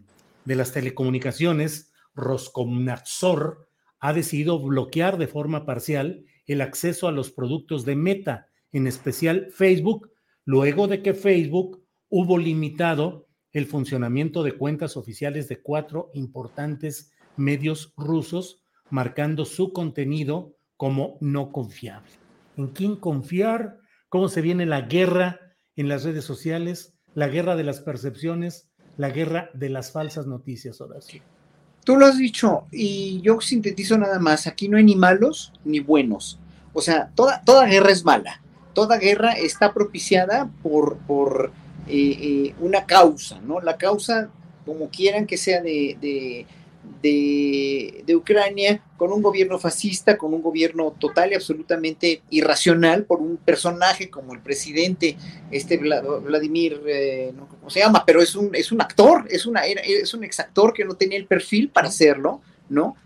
de, 0.45 0.55
las 0.55 0.73
telecomunicaciones, 0.73 1.93
Roskomnadzor, 2.15 3.64
ha 4.05 4.13
decidido 4.13 4.61
bloquear 4.61 5.17
de 5.17 5.27
forma 5.27 5.65
parcial 5.65 6.27
el 6.45 6.61
acceso 6.61 7.09
a 7.09 7.11
los 7.11 7.31
productos 7.31 7.87
de 7.87 7.97
Meta, 7.97 8.49
en 8.71 8.87
especial 8.87 9.47
Facebook, 9.51 10.11
luego 10.45 10.89
de 10.89 11.01
que 11.01 11.15
Facebook 11.15 11.83
hubo 12.11 12.37
limitado 12.37 13.29
el 13.53 13.65
funcionamiento 13.65 14.43
de 14.43 14.59
cuentas 14.59 14.99
oficiales 14.99 15.49
de 15.49 15.63
cuatro 15.63 16.11
importantes 16.13 17.13
medios 17.39 17.95
rusos, 17.97 18.63
marcando 18.91 19.47
su 19.47 19.73
contenido 19.73 20.55
como 20.77 21.17
no 21.23 21.51
confiable. 21.51 22.11
¿En 22.59 22.67
quién 22.67 22.97
confiar? 22.97 23.79
¿Cómo 24.11 24.29
se 24.29 24.43
viene 24.43 24.67
la 24.67 24.83
guerra 24.83 25.41
en 25.77 25.89
las 25.89 26.05
redes 26.05 26.27
sociales? 26.27 26.95
La 27.15 27.29
guerra 27.29 27.57
de 27.57 27.65
las 27.65 27.81
percepciones, 27.81 28.71
la 28.99 29.09
guerra 29.09 29.49
de 29.55 29.71
las 29.71 29.93
falsas 29.93 30.27
noticias, 30.27 30.83
Horacio. 30.83 31.23
Tú 31.85 31.97
lo 31.97 32.07
has 32.07 32.17
dicho 32.17 32.65
y 32.73 33.21
yo 33.21 33.41
sintetizo 33.41 33.99
nada 33.99 34.19
más, 34.19 34.47
aquí 34.47 34.69
no 34.69 34.79
hay 34.79 34.85
ni 34.85 34.97
malos 34.97 35.53
ni 35.65 35.81
buenos. 35.81 36.39
O 36.73 36.81
sea, 36.81 37.11
toda, 37.15 37.43
toda 37.43 37.67
guerra 37.67 37.91
es 37.93 38.05
mala, 38.05 38.41
toda 38.73 38.99
guerra 38.99 39.33
está 39.33 39.73
propiciada 39.73 40.51
por, 40.63 40.97
por 41.07 41.53
eh, 41.87 42.19
eh, 42.21 42.55
una 42.61 42.87
causa, 42.87 43.39
¿no? 43.41 43.61
La 43.61 43.77
causa, 43.77 44.31
como 44.65 44.89
quieran 44.89 45.27
que 45.27 45.37
sea 45.37 45.61
de, 45.61 45.97
de, 46.01 46.47
de, 47.03 48.05
Ucrania, 48.15 48.83
con 48.97 49.13
un 49.13 49.23
gobierno 49.23 49.59
fascista, 49.59 50.17
con 50.17 50.33
un 50.33 50.43
gobierno 50.43 50.95
total 50.99 51.33
y 51.33 51.35
absolutamente 51.35 52.23
irracional, 52.31 53.05
por 53.05 53.21
un 53.21 53.37
personaje 53.37 54.09
como 54.09 54.33
el 54.33 54.41
presidente, 54.41 55.17
este 55.51 55.77
Vladimir, 55.77 56.81
eh, 56.87 57.33
no 57.37 57.49
cómo 57.49 57.69
se 57.71 57.81
llama, 57.81 58.05
pero 58.07 58.23
es 58.23 58.35
un, 58.35 58.55
es 58.55 58.73
un 58.73 58.81
actor, 58.81 59.27
es, 59.29 59.47
una, 59.47 59.67
es 59.67 60.15
un 60.15 60.25
exactor 60.25 60.73
que 60.73 60.85
no 60.85 60.95
tenía 60.95 61.19
el 61.19 61.27
perfil 61.27 61.69
para 61.69 61.89
hacerlo, 61.89 62.41
¿no? 62.69 62.97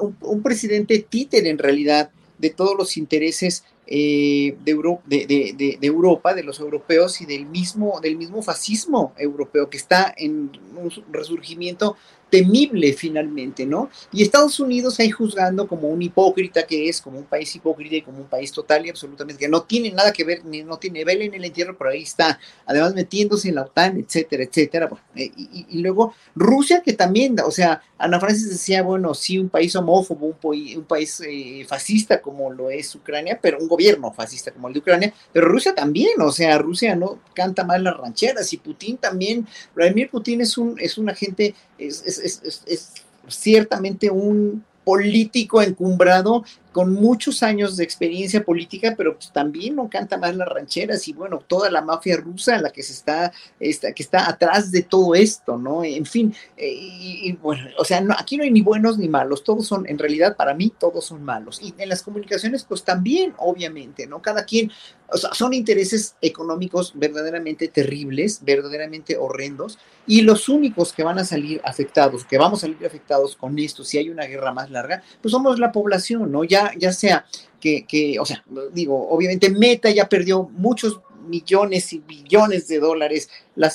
un, 0.00 0.16
un 0.22 0.42
presidente 0.42 0.98
títer 1.08 1.46
en 1.46 1.58
realidad 1.58 2.10
de 2.38 2.50
todos 2.50 2.76
los 2.76 2.96
intereses 2.96 3.64
eh, 3.88 4.56
de, 4.64 4.98
de, 5.06 5.76
de, 5.80 5.86
Europa, 5.86 6.34
de 6.34 6.42
los 6.42 6.58
europeos 6.58 7.20
y 7.20 7.26
del 7.26 7.46
mismo, 7.46 8.00
del 8.00 8.16
mismo 8.16 8.42
fascismo 8.42 9.14
europeo 9.16 9.70
que 9.70 9.76
está 9.76 10.12
en 10.16 10.50
un 10.76 10.90
resurgimiento 11.12 11.96
temible 12.30 12.92
finalmente, 12.92 13.64
¿no? 13.64 13.88
Y 14.12 14.22
Estados 14.22 14.58
Unidos 14.58 14.98
ahí 14.98 15.10
juzgando 15.10 15.68
como 15.68 15.88
un 15.88 16.02
hipócrita 16.02 16.66
que 16.66 16.88
es, 16.88 17.00
como 17.00 17.18
un 17.18 17.24
país 17.24 17.54
hipócrita 17.54 17.96
y 17.96 18.02
como 18.02 18.18
un 18.18 18.26
país 18.26 18.50
total 18.52 18.84
y 18.84 18.90
absolutamente 18.90 19.40
que 19.40 19.48
no 19.48 19.62
tiene 19.62 19.90
nada 19.92 20.12
que 20.12 20.24
ver, 20.24 20.44
ni 20.44 20.62
no 20.62 20.78
tiene 20.78 21.04
vela 21.04 21.24
en 21.24 21.34
el 21.34 21.44
entierro, 21.44 21.76
pero 21.78 21.90
ahí 21.90 22.02
está, 22.02 22.38
además 22.66 22.94
metiéndose 22.94 23.48
en 23.48 23.56
la 23.56 23.62
OTAN, 23.62 23.98
etcétera, 23.98 24.42
etcétera. 24.42 24.90
Eh, 25.14 25.30
y, 25.36 25.78
luego 25.80 26.14
Rusia 26.34 26.82
que 26.82 26.94
también, 26.94 27.36
o 27.40 27.50
sea, 27.50 27.82
Ana 27.98 28.18
Francis 28.18 28.50
decía, 28.50 28.82
bueno, 28.82 29.14
sí, 29.14 29.38
un 29.38 29.48
país 29.48 29.76
homófobo, 29.76 30.26
un, 30.26 30.76
un 30.76 30.84
país 30.84 31.22
eh, 31.26 31.64
fascista 31.68 32.20
como 32.20 32.50
lo 32.50 32.70
es 32.70 32.94
Ucrania, 32.94 33.38
pero 33.40 33.58
un 33.58 33.68
gobierno 33.68 34.12
fascista 34.12 34.50
como 34.50 34.68
el 34.68 34.74
de 34.74 34.80
Ucrania, 34.80 35.14
pero 35.32 35.48
Rusia 35.48 35.74
también, 35.74 36.20
o 36.20 36.32
sea, 36.32 36.58
Rusia 36.58 36.96
no 36.96 37.20
canta 37.34 37.64
mal 37.64 37.84
las 37.84 37.96
rancheras 37.96 38.52
y 38.52 38.56
Putin 38.56 38.96
también, 38.96 39.46
Vladimir 39.74 40.10
Putin 40.10 40.40
es 40.40 40.58
un, 40.58 40.76
es 40.80 40.98
un 40.98 41.08
agente, 41.08 41.54
es, 41.78 42.15
es, 42.18 42.62
es 42.66 42.92
ciertamente 43.28 44.10
un 44.10 44.64
político 44.84 45.60
encumbrado 45.60 46.44
con 46.76 46.92
muchos 46.92 47.42
años 47.42 47.78
de 47.78 47.84
experiencia 47.84 48.44
política, 48.44 48.92
pero 48.98 49.14
pues 49.14 49.32
también 49.32 49.76
no 49.76 49.88
canta 49.88 50.18
más 50.18 50.36
las 50.36 50.46
rancheras 50.46 51.08
y 51.08 51.14
bueno, 51.14 51.38
toda 51.38 51.70
la 51.70 51.80
mafia 51.80 52.18
rusa, 52.18 52.58
la 52.58 52.70
que 52.70 52.82
se 52.82 52.92
está, 52.92 53.32
está 53.58 53.94
que 53.94 54.02
está 54.02 54.28
atrás 54.28 54.70
de 54.70 54.82
todo 54.82 55.14
esto, 55.14 55.56
¿no? 55.56 55.82
En 55.82 56.04
fin, 56.04 56.34
eh, 56.54 56.70
y, 56.70 57.32
bueno, 57.32 57.70
o 57.78 57.84
sea, 57.86 58.04
aquí 58.18 58.36
no 58.36 58.44
hay 58.44 58.50
ni 58.50 58.60
buenos 58.60 58.98
ni 58.98 59.08
malos, 59.08 59.42
todos 59.42 59.66
son, 59.66 59.88
en 59.88 59.98
realidad 59.98 60.36
para 60.36 60.52
mí 60.52 60.70
todos 60.78 61.06
son 61.06 61.22
malos. 61.22 61.62
Y 61.62 61.72
en 61.78 61.88
las 61.88 62.02
comunicaciones, 62.02 62.64
pues 62.64 62.84
también, 62.84 63.32
obviamente, 63.38 64.06
¿no? 64.06 64.20
Cada 64.20 64.44
quien, 64.44 64.70
o 65.08 65.16
sea, 65.16 65.32
son 65.32 65.54
intereses 65.54 66.16
económicos 66.20 66.92
verdaderamente 66.94 67.68
terribles, 67.68 68.40
verdaderamente 68.44 69.16
horrendos, 69.16 69.78
y 70.06 70.20
los 70.20 70.50
únicos 70.50 70.92
que 70.92 71.04
van 71.04 71.18
a 71.18 71.24
salir 71.24 71.62
afectados, 71.64 72.26
que 72.26 72.36
vamos 72.36 72.58
a 72.58 72.66
salir 72.66 72.84
afectados 72.84 73.34
con 73.34 73.58
esto, 73.58 73.82
si 73.82 73.96
hay 73.96 74.10
una 74.10 74.26
guerra 74.26 74.52
más 74.52 74.70
larga, 74.70 75.02
pues 75.22 75.32
somos 75.32 75.58
la 75.58 75.72
población, 75.72 76.30
¿no? 76.30 76.44
Ya 76.44 76.65
ya, 76.78 76.92
sea 76.92 77.26
que, 77.60 78.16
o 78.20 78.24
sea, 78.24 78.44
digo, 78.72 79.08
obviamente 79.08 79.50
Meta 79.50 79.90
ya 79.90 80.08
perdió 80.08 80.44
muchos 80.44 81.00
millones 81.26 81.92
y 81.92 81.98
billones 81.98 82.68
de 82.68 82.78
dólares 82.78 83.28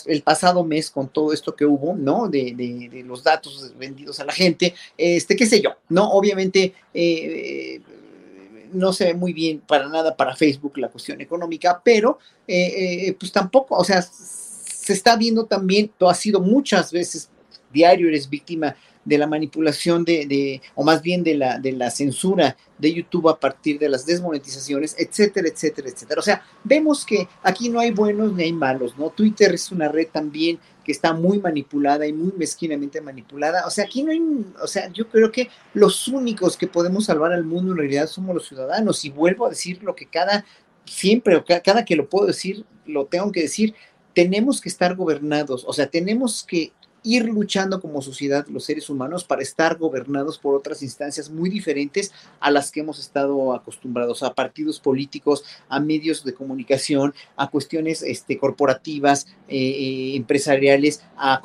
el 0.05 0.21
pasado 0.21 0.63
mes 0.63 0.89
con 0.89 1.09
todo 1.09 1.33
esto 1.33 1.55
que 1.55 1.65
hubo, 1.65 1.93
¿no? 1.93 2.29
De, 2.29 3.03
los 3.05 3.23
datos 3.23 3.73
vendidos 3.77 4.19
a 4.19 4.25
la 4.25 4.33
gente, 4.33 4.73
este, 4.97 5.35
qué 5.35 5.45
sé 5.45 5.61
yo, 5.61 5.71
¿no? 5.89 6.09
Obviamente, 6.11 6.73
eh, 6.93 7.81
no 8.73 8.93
se 8.93 9.05
ve 9.05 9.13
muy 9.13 9.33
bien 9.33 9.59
para 9.59 9.89
nada 9.89 10.15
para 10.15 10.35
Facebook 10.35 10.77
la 10.77 10.89
cuestión 10.89 11.19
económica, 11.21 11.81
pero 11.83 12.19
eh, 12.47 13.07
eh, 13.07 13.13
pues 13.19 13.31
tampoco, 13.31 13.75
o 13.75 13.83
sea, 13.83 14.01
se 14.01 14.93
está 14.93 15.15
viendo 15.15 15.45
también, 15.45 15.91
has 15.99 16.19
sido 16.19 16.39
muchas 16.39 16.91
veces 16.91 17.29
diario, 17.71 18.07
eres 18.07 18.29
víctima 18.29 18.75
de 19.03 19.17
la 19.17 19.27
manipulación 19.27 20.05
de, 20.05 20.61
o 20.75 20.83
más 20.83 21.01
bien 21.01 21.23
de 21.23 21.35
la, 21.35 21.59
de 21.59 21.71
la 21.71 21.89
censura 21.89 22.55
de 22.77 22.93
YouTube 22.93 23.29
a 23.29 23.39
partir 23.39 23.79
de 23.79 23.89
las 23.89 24.05
desmonetizaciones, 24.05 24.95
etcétera, 24.97 25.47
etcétera, 25.47 25.89
etcétera. 25.89 26.19
O 26.19 26.23
sea, 26.23 26.43
vemos 26.63 27.05
que 27.05 27.27
aquí 27.43 27.69
no 27.69 27.79
hay 27.79 27.91
buenos 27.91 28.33
ni 28.33 28.43
hay 28.43 28.53
malos, 28.53 28.97
¿no? 28.97 29.09
Twitter 29.09 29.53
es 29.53 29.71
una 29.71 29.87
red 29.87 30.07
también 30.11 30.59
que 30.83 30.91
está 30.91 31.13
muy 31.13 31.39
manipulada 31.39 32.07
y 32.07 32.13
muy 32.13 32.33
mezquinamente 32.37 33.01
manipulada. 33.01 33.65
O 33.67 33.69
sea, 33.69 33.85
aquí 33.85 34.03
no 34.03 34.11
hay, 34.11 34.21
o 34.61 34.67
sea, 34.67 34.91
yo 34.91 35.07
creo 35.09 35.31
que 35.31 35.49
los 35.73 36.07
únicos 36.07 36.57
que 36.57 36.67
podemos 36.67 37.05
salvar 37.05 37.33
al 37.33 37.43
mundo 37.43 37.71
en 37.71 37.79
realidad 37.79 38.07
somos 38.07 38.35
los 38.35 38.47
ciudadanos. 38.47 39.05
Y 39.05 39.09
vuelvo 39.09 39.45
a 39.45 39.49
decir 39.49 39.83
lo 39.83 39.95
que 39.95 40.07
cada, 40.07 40.45
siempre, 40.85 41.35
o 41.35 41.45
cada 41.45 41.85
que 41.85 41.95
lo 41.95 42.09
puedo 42.09 42.27
decir, 42.27 42.65
lo 42.85 43.05
tengo 43.05 43.31
que 43.31 43.41
decir, 43.41 43.75
tenemos 44.13 44.59
que 44.59 44.69
estar 44.69 44.95
gobernados, 44.95 45.63
o 45.65 45.73
sea, 45.73 45.87
tenemos 45.87 46.43
que 46.43 46.73
ir 47.03 47.25
luchando 47.25 47.81
como 47.81 48.01
sociedad 48.01 48.45
los 48.47 48.65
seres 48.65 48.89
humanos 48.89 49.23
para 49.23 49.41
estar 49.41 49.77
gobernados 49.77 50.37
por 50.37 50.55
otras 50.55 50.83
instancias 50.83 51.29
muy 51.29 51.49
diferentes 51.49 52.11
a 52.39 52.51
las 52.51 52.71
que 52.71 52.81
hemos 52.81 52.99
estado 52.99 53.53
acostumbrados, 53.53 54.23
a 54.23 54.33
partidos 54.33 54.79
políticos, 54.79 55.43
a 55.67 55.79
medios 55.79 56.23
de 56.23 56.33
comunicación, 56.33 57.13
a 57.35 57.49
cuestiones 57.49 58.03
este, 58.03 58.37
corporativas, 58.37 59.27
eh, 59.47 59.57
eh, 59.57 60.15
empresariales, 60.15 61.01
a 61.17 61.41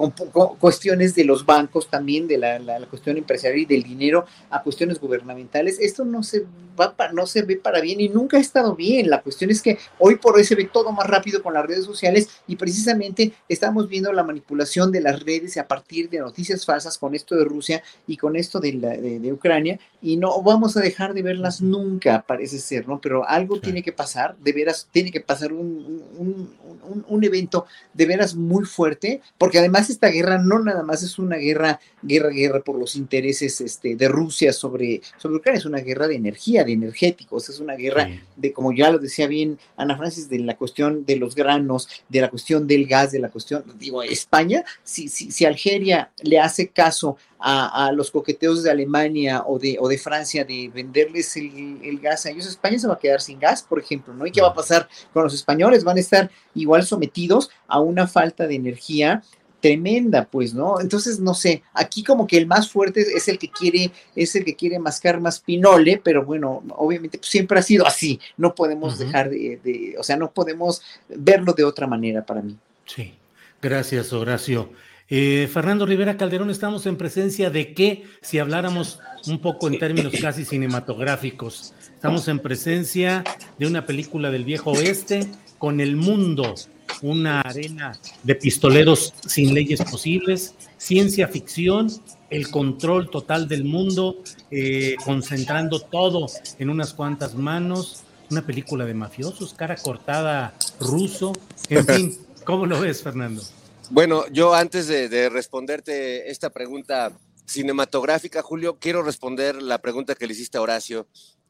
cuestiones 0.59 1.15
de 1.15 1.24
los 1.24 1.47
bancos 1.47 1.89
también, 1.89 2.28
de 2.28 2.39
la, 2.39 2.87
cuestión 2.89 3.16
empresarial 3.16 3.61
y 3.61 3.66
del 3.66 3.83
dinero, 3.83 4.27
a 4.51 4.62
cuestiones 4.62 5.01
gubernamentales. 5.01 5.78
Esto 5.81 6.05
no 6.05 6.23
se 6.23 6.45
va 6.78 6.95
para, 6.95 7.12
no 7.12 7.27
se 7.27 7.43
ve 7.43 7.57
para 7.57 7.81
bien 7.81 8.01
y 8.01 8.09
nunca 8.09 8.37
ha 8.37 8.41
estado 8.41 8.77
bien. 8.77 9.09
La 9.09 9.23
cuestión 9.23 9.51
es 9.51 9.62
que 9.62 9.78
hoy 9.99 10.16
por 10.16 10.37
hoy 10.37 10.45
se 10.45 10.55
ve 10.55 10.69
todo 10.70 10.93
más 10.93 11.07
rápido 11.07 11.43
con 11.43 11.55
las 11.55 11.66
redes 11.66 11.85
sociales 11.85 12.28
y 12.47 12.57
precisamente 12.57 13.33
estamos 13.49 13.89
viendo 13.89 14.12
la 14.12 14.23
manipulación 14.23 14.93
de 14.93 15.01
las 15.01 15.23
redes 15.23 15.45
a 15.56 15.66
partir 15.66 16.09
de 16.10 16.18
noticias 16.18 16.64
falsas 16.64 16.98
con 16.98 17.14
esto 17.14 17.36
de 17.36 17.44
Rusia 17.44 17.82
y 18.06 18.16
con 18.16 18.36
esto 18.36 18.60
de, 18.60 18.73
de, 18.73 19.32
Ucrania 19.32 19.78
y 20.07 20.16
no 20.16 20.41
vamos 20.41 20.77
a 20.77 20.81
dejar 20.81 21.15
de 21.15 21.23
verlas 21.23 21.61
nunca, 21.61 22.24
parece 22.24 22.61
ser, 22.61 22.87
¿no? 22.87 23.01
Pero 23.01 23.28
algo 23.28 23.59
tiene 23.59 23.83
que 23.83 23.91
pasar, 23.91 24.37
de 24.39 24.53
veras, 24.53 24.89
tiene 24.93 25.11
que 25.11 25.20
pasar 25.20 25.53
un, 25.53 26.01
un, 26.16 27.05
un, 27.09 27.24
evento 27.24 27.66
de 27.93 28.07
veras 28.07 28.37
muy 28.37 28.65
fuerte, 28.66 29.20
porque 29.37 29.59
además 29.59 29.91
esta 29.91 30.07
guerra 30.07 30.39
no 30.39 30.61
nada 30.61 30.85
más 30.85 31.03
es 31.03 31.19
una 31.19 31.39
guerra, 31.39 31.81
guerra, 32.03 32.28
guerra 32.28 32.61
por 32.61 32.78
los 32.78 32.95
intereses 32.95 33.61
este, 33.61 33.97
de 33.97 34.07
Rusia 34.07 34.53
sobre, 34.53 35.01
sobre 35.16 35.39
Ucrania, 35.39 35.59
es 35.59 35.66
una 35.66 35.81
guerra 35.81 36.07
de 36.07 36.15
energía, 36.15 36.62
de 36.62 36.74
energéticos, 36.74 37.49
es 37.49 37.59
una 37.59 37.74
guerra 37.74 38.09
de, 38.37 38.53
como 38.53 38.73
ya 38.73 38.93
lo 38.93 39.01
decía 39.01 39.27
bien 39.27 39.59
Ana 39.77 39.97
Francis, 39.97 40.28
de 40.28 40.39
la 40.39 40.57
cuestión 40.57 41.05
de 41.05 41.16
los 41.16 41.35
granos, 41.35 41.89
de 42.09 42.20
la 42.20 42.31
cuestión 42.31 42.69
del 42.69 42.87
gas, 42.87 43.11
de 43.11 43.19
la 43.19 43.31
cuestión, 43.31 43.65
digo, 43.77 44.05
España, 44.05 44.65
si, 44.85 45.09
si, 45.09 45.33
si 45.33 45.45
Algeria 45.45 46.12
le 46.23 46.39
hace 46.39 46.69
caso 46.69 47.16
a, 47.38 47.92
los 47.92 48.10
coqueteos 48.10 48.62
de 48.62 48.70
Alemania 48.70 49.44
o 49.46 49.58
de, 49.58 49.76
o 49.80 49.88
de 49.88 49.98
Francia 49.98 50.44
de 50.44 50.70
venderles 50.74 51.36
el, 51.36 51.98
gas 52.00 52.26
a 52.26 52.30
ellos, 52.30 52.46
España 52.46 52.78
se 52.78 52.88
va 52.88 52.94
a 52.94 52.98
quedar 52.98 53.20
sin 53.20 53.38
gas, 53.38 53.62
por 53.62 53.78
ejemplo, 53.78 54.14
¿no? 54.14 54.26
¿Y 54.26 54.32
qué 54.32 54.40
va 54.40 54.48
a 54.48 54.54
pasar 54.54 54.88
con 55.12 55.24
los 55.24 55.34
españoles? 55.34 55.84
Van 55.84 55.96
a 55.96 56.00
estar 56.00 56.30
igual 56.54 56.84
sometidos 56.84 57.50
a 57.68 57.80
una 57.80 58.06
falta 58.06 58.46
de 58.46 58.54
energía 58.54 59.22
tremenda, 59.60 60.28
pues, 60.30 60.54
¿no? 60.54 60.80
Entonces, 60.80 61.18
no 61.18 61.34
sé, 61.34 61.62
aquí 61.72 62.04
como 62.04 62.26
que 62.26 62.36
el 62.36 62.46
más 62.46 62.70
fuerte 62.70 63.00
es 63.00 63.26
el 63.28 63.38
que 63.38 63.50
quiere, 63.50 63.90
es 64.14 64.34
el 64.36 64.44
que 64.44 64.54
quiere 64.54 64.78
mascar 64.78 65.20
más 65.20 65.40
pinole, 65.40 66.00
pero 66.02 66.24
bueno, 66.24 66.62
obviamente 66.76 67.18
pues, 67.18 67.30
siempre 67.30 67.58
ha 67.58 67.62
sido 67.62 67.86
así, 67.86 68.20
no 68.36 68.54
podemos 68.54 68.98
dejar 68.98 69.30
de, 69.30 69.58
de, 69.64 69.96
o 69.98 70.02
sea, 70.02 70.16
no 70.16 70.30
podemos 70.30 70.82
verlo 71.08 71.52
de 71.52 71.64
otra 71.64 71.86
manera 71.86 72.24
para 72.24 72.42
mí. 72.42 72.56
Sí, 72.84 73.14
gracias, 73.60 74.12
Horacio. 74.12 74.70
Eh, 75.09 75.49
Fernando 75.53 75.87
Rivera 75.87 76.16
Calderón, 76.16 76.51
estamos 76.51 76.85
en 76.87 76.97
presencia 76.97 77.49
de 77.49 77.74
qué, 77.74 78.05
si 78.23 78.41
habláramos 78.41 78.99
un 79.28 79.39
poco 79.41 79.69
en 79.69 79.78
términos 79.78 80.12
casi 80.20 80.45
cinematográficos, 80.45 81.74
estamos 81.95 82.27
en 82.27 82.41
presencia 82.41 83.23
de 83.57 83.66
una 83.69 83.87
película 83.87 84.33
del 84.33 84.45
viejo 84.45 84.73
oeste 84.73 85.28
con 85.59 85.81
el 85.81 85.95
mundo, 85.95 86.57
una 87.03 87.41
arena 87.41 87.97
de 88.24 88.35
pistoleros 88.35 89.15
sin 89.27 89.55
leyes 89.55 89.81
posibles, 89.85 90.57
ciencia 90.77 91.28
ficción, 91.28 91.89
el 92.28 92.51
control 92.51 93.09
total 93.09 93.47
del 93.47 93.62
mundo, 93.62 94.24
eh, 94.51 94.97
concentrando 95.05 95.78
todo 95.78 96.27
en 96.59 96.69
unas 96.69 96.95
cuantas 96.95 97.37
manos, 97.37 98.03
una 98.28 98.45
película 98.45 98.85
de 98.85 98.95
mafiosos, 98.95 99.55
cara 99.55 99.77
cortada 99.77 100.53
ruso, 100.81 101.33
en 101.69 101.87
fin, 101.87 102.19
¿cómo 102.45 102.66
lo 102.66 102.81
ves, 102.81 103.05
Fernando? 103.05 103.43
Bueno, 103.90 104.26
yo 104.32 104.52
antes 104.52 104.88
de, 104.88 105.28
responderte 105.28 106.28
esta 106.30 106.50
pregunta 106.50 107.12
cinematográfica, 107.44 108.42
Julio, 108.42 108.78
quiero 108.80 109.02
responder 109.02 109.62
la 109.62 109.78
pregunta 109.78 110.16
que 110.16 110.26
le 110.26 110.32
hiciste 110.32 110.58
a 110.58 110.62
Horacio, 110.62 111.06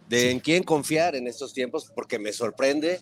de 0.08 0.30
en 0.30 0.40
quién 0.40 0.62
confiar 0.62 1.16
en 1.16 1.26
estos 1.26 1.54
tiempos, 1.54 1.90
porque 1.94 2.18
me 2.18 2.34
sorprende 2.34 3.00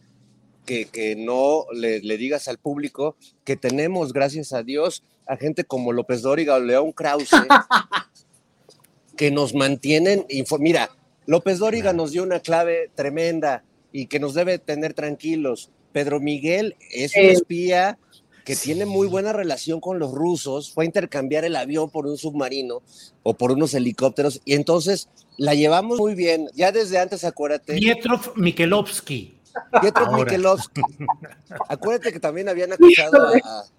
que, 0.64 1.16
no 1.18 1.66
le, 1.72 2.00
digas 2.16 2.46
al 2.46 2.58
público 2.58 3.16
que 3.44 3.56
tenemos, 3.56 4.12
gracias 4.12 4.52
a 4.52 4.62
Dios, 4.62 5.02
a 5.26 5.36
gente 5.36 5.64
como 5.64 5.92
López 5.92 6.22
Dóriga 6.22 6.54
o 6.54 6.60
León 6.60 6.92
Krause, 6.92 7.30
que 9.16 9.32
nos 9.32 9.52
mantienen. 9.52 10.26
Mira, 10.60 10.90
López 11.26 11.58
Dóriga 11.58 11.92
nos 11.92 12.12
dio 12.12 12.22
una 12.22 12.38
clave 12.38 12.90
tremenda 12.94 13.64
y 13.90 14.06
que 14.06 14.20
nos 14.20 14.34
debe 14.34 14.58
tener 14.58 14.94
tranquilos. 14.94 15.70
Pedro 15.92 16.20
Miguel 16.20 16.76
es 16.90 17.14
un 17.16 17.22
Eh, 17.22 17.32
espía 17.32 17.98
que 18.44 18.56
tiene 18.56 18.84
muy 18.86 19.06
buena 19.08 19.32
relación 19.32 19.80
con 19.80 19.98
los 19.98 20.12
rusos, 20.12 20.72
fue 20.72 20.84
a 20.84 20.86
intercambiar 20.86 21.44
el 21.44 21.56
avión 21.56 21.90
por 21.90 22.06
un 22.06 22.18
submarino 22.18 22.82
o 23.22 23.34
por 23.34 23.52
unos 23.52 23.72
helicópteros 23.74 24.40
y 24.44 24.54
entonces 24.54 25.08
la 25.36 25.54
llevamos 25.54 25.98
muy 25.98 26.14
bien. 26.14 26.48
Ya 26.54 26.70
desde 26.70 26.98
antes, 26.98 27.24
acuérdate. 27.24 27.74
Pietrov 27.74 28.32
Mikelovsky. 28.36 29.34
Pietro 29.80 30.06
Ahora. 30.06 30.24
Michelovsky. 30.24 30.80
Acuérdate 31.68 32.12
que 32.12 32.20
también 32.20 32.48
habían 32.48 32.72
acusado 32.72 33.28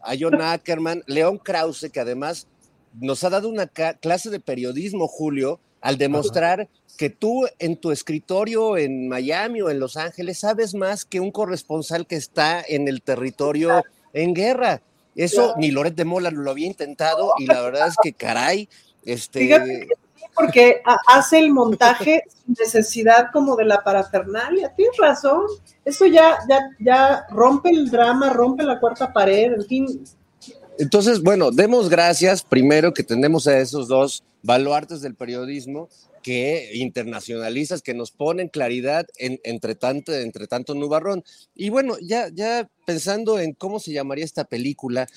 a, 0.02 0.12
a- 0.12 0.16
John 0.20 0.42
Ackerman, 0.42 1.04
León 1.06 1.38
Krause, 1.38 1.90
que 1.92 2.00
además 2.00 2.48
nos 3.00 3.24
ha 3.24 3.30
dado 3.30 3.50
una 3.50 3.68
ca- 3.68 3.96
clase 3.96 4.30
de 4.30 4.40
periodismo, 4.40 5.08
Julio, 5.08 5.60
al 5.82 5.98
demostrar 5.98 6.70
que 6.98 7.10
tú 7.10 7.46
en 7.60 7.76
tu 7.76 7.92
escritorio 7.92 8.78
en 8.78 9.10
Miami 9.10 9.62
o 9.62 9.70
en 9.70 9.80
Los 9.82 9.98
Ángeles 9.98 10.40
sabes 10.40 10.74
más 10.74 11.04
que 11.04 11.20
un 11.20 11.32
corresponsal 11.32 12.08
que 12.08 12.16
está 12.16 12.64
en 12.66 12.88
el 12.88 13.02
territorio 13.02 13.84
en 14.16 14.34
guerra. 14.34 14.82
Eso 15.16 15.54
ni 15.58 15.72
Loret 15.72 15.96
de 15.96 16.04
Mola 16.06 16.32
lo 16.32 16.50
había 16.52 16.68
intentado 16.68 17.34
y 17.38 17.46
la 17.46 17.62
verdad 17.62 17.88
es 17.88 17.96
que 18.02 18.12
caray, 18.14 18.68
este 19.06 19.40
Fíjate 19.40 19.80
que 19.82 19.86
sí, 19.86 20.24
porque 20.36 20.82
ha- 20.86 20.98
hace 21.08 21.40
el 21.40 21.52
montaje 21.52 22.24
sin 22.46 22.56
necesidad 22.60 23.28
como 23.32 23.56
de 23.56 23.66
la 23.66 23.84
parafernalia. 23.84 24.74
Tienes 24.76 24.98
razón. 24.98 25.44
Eso 25.86 26.06
ya, 26.08 26.40
ya, 26.50 26.60
ya 26.80 27.26
rompe 27.30 27.70
el 27.70 27.90
drama, 27.92 28.32
rompe 28.34 28.64
la 28.64 28.80
cuarta 28.80 29.14
pared, 29.14 29.54
en 29.54 29.66
fin. 29.66 30.04
Entonces, 30.78 31.22
bueno, 31.22 31.52
demos 31.52 31.88
gracias 31.90 32.44
primero 32.44 32.94
que 32.94 33.04
tenemos 33.04 33.48
a 33.48 33.58
esos 33.60 33.88
dos 33.88 34.24
baluartes 34.44 35.02
del 35.02 35.16
periodismo 35.16 35.88
que 36.26 36.72
internacionalistas 36.74 37.84
que 37.84 37.94
nos 37.94 38.10
ponen 38.10 38.48
claridad 38.48 39.06
en, 39.20 39.40
entre, 39.44 39.76
tanto, 39.76 40.12
entre 40.12 40.48
tanto 40.48 40.74
nubarrón. 40.74 41.24
Y 41.54 41.70
bueno, 41.70 41.98
ya, 42.02 42.30
ya 42.34 42.68
pensando 42.84 43.38
en 43.40 43.54
cómo 43.54 43.80
se 43.80 43.92
llamaría 43.94 44.26
esta 44.26 44.46
película, 44.46 45.08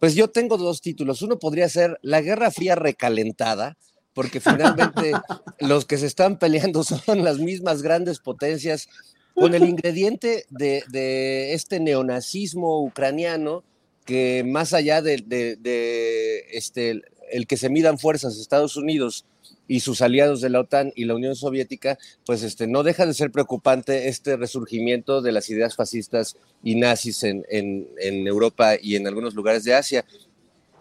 pues 0.00 0.16
yo 0.16 0.26
tengo 0.28 0.58
dos 0.58 0.80
títulos. 0.80 1.22
Uno 1.22 1.38
podría 1.38 1.68
ser 1.68 2.00
La 2.02 2.20
Guerra 2.20 2.50
Fría 2.50 2.74
recalentada, 2.74 3.76
porque 4.12 4.40
finalmente 4.40 5.12
los 5.60 5.84
que 5.84 5.98
se 5.98 6.06
están 6.06 6.36
peleando 6.40 6.82
son 6.82 7.22
las 7.22 7.38
mismas 7.38 7.80
grandes 7.82 8.18
potencias 8.18 8.88
con 9.36 9.54
el 9.54 9.68
ingrediente 9.68 10.46
de, 10.50 10.82
de 10.88 11.52
este 11.52 11.78
neonazismo 11.78 12.82
ucraniano 12.82 13.62
que 14.04 14.42
más 14.44 14.72
allá 14.72 15.00
de, 15.00 15.18
de- 15.24 15.54
de, 15.56 16.44
este, 16.50 17.02
el 17.30 17.46
que 17.46 17.56
se 17.56 17.68
midan 17.70 17.98
fuerzas 17.98 18.38
Estados 18.38 18.76
Unidos 18.76 19.24
y 19.68 19.80
sus 19.80 20.00
aliados 20.02 20.40
de 20.40 20.48
la 20.50 20.60
OTAN 20.60 20.92
y 20.94 21.04
la 21.06 21.14
Unión 21.14 21.34
Soviética, 21.36 21.98
pues 22.24 22.42
este, 22.42 22.66
no 22.66 22.82
deja 22.82 23.04
de 23.06 23.14
ser 23.14 23.30
preocupante 23.32 24.08
este 24.08 24.36
resurgimiento 24.36 25.22
de 25.22 25.32
las 25.32 25.50
ideas 25.50 25.74
fascistas 25.74 26.36
y 26.62 26.76
nazis 26.76 27.22
en, 27.24 27.44
en- 27.50 27.88
en 27.98 28.26
Europa 28.26 28.74
y 28.80 28.96
en 28.96 29.06
algunos 29.06 29.34
lugares 29.34 29.64
de 29.64 29.74
Asia. 29.74 30.04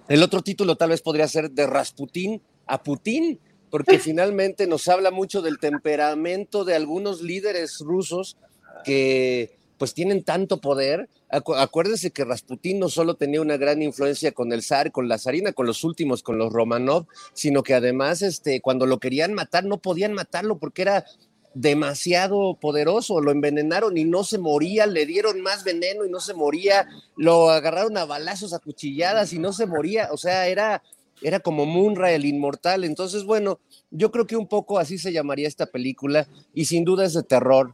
El 0.07 0.21
otro 0.21 0.41
título 0.43 0.75
tal 0.75 0.89
vez 0.89 1.01
podría 1.01 1.27
ser 1.27 1.49
de 1.51 1.65
Rasputín 1.65 2.41
a 2.67 2.83
Putin, 2.83 3.39
porque 3.71 3.97
finalmente 3.99 4.67
nos 4.67 4.87
habla 4.87 5.09
mucho 5.11 5.41
del 5.41 5.57
temperamento 5.59 6.63
de 6.63 6.75
algunos 6.75 7.21
líderes 7.23 7.79
rusos 7.79 8.37
que 8.83 9.57
pues 9.77 9.93
tienen 9.93 10.23
tanto 10.23 10.61
poder. 10.61 11.09
Acu- 11.29 11.57
acuérdense 11.57 12.11
que 12.11 12.23
Rasputín 12.25 12.79
no 12.79 12.89
solo 12.89 13.15
tenía 13.15 13.41
una 13.41 13.57
gran 13.57 13.81
influencia 13.81 14.31
con 14.31 14.53
el 14.53 14.63
zar, 14.63 14.91
con 14.91 15.07
la 15.07 15.17
zarina, 15.17 15.53
con 15.53 15.65
los 15.65 15.83
últimos, 15.83 16.23
con 16.23 16.37
los 16.37 16.51
Romanov, 16.53 17.07
sino 17.33 17.63
que 17.63 17.73
además 17.73 18.21
este, 18.21 18.61
cuando 18.61 18.85
lo 18.85 18.99
querían 18.99 19.33
matar 19.33 19.65
no 19.65 19.77
podían 19.79 20.13
matarlo 20.13 20.57
porque 20.57 20.83
era 20.83 21.05
demasiado 21.53 22.57
poderoso, 22.59 23.21
lo 23.21 23.31
envenenaron 23.31 23.97
y 23.97 24.03
no 24.03 24.23
se 24.23 24.37
moría, 24.37 24.85
le 24.85 25.05
dieron 25.05 25.41
más 25.41 25.63
veneno 25.63 26.05
y 26.05 26.09
no 26.09 26.19
se 26.19 26.33
moría, 26.33 26.85
lo 27.15 27.49
agarraron 27.49 27.97
a 27.97 28.05
balazos, 28.05 28.53
a 28.53 28.59
cuchilladas 28.59 29.31
y 29.31 29.39
no 29.39 29.53
se 29.53 29.65
moría, 29.65 30.09
o 30.11 30.17
sea, 30.17 30.47
era, 30.47 30.83
era 31.21 31.39
como 31.39 31.65
Munra, 31.65 32.11
el 32.11 32.25
inmortal. 32.25 32.83
Entonces, 32.83 33.23
bueno, 33.23 33.59
yo 33.89 34.11
creo 34.11 34.27
que 34.27 34.35
un 34.35 34.47
poco 34.47 34.79
así 34.79 34.97
se 34.97 35.13
llamaría 35.13 35.47
esta 35.47 35.65
película 35.65 36.27
y 36.53 36.65
sin 36.65 36.83
duda 36.83 37.05
es 37.05 37.13
de 37.13 37.23
terror. 37.23 37.73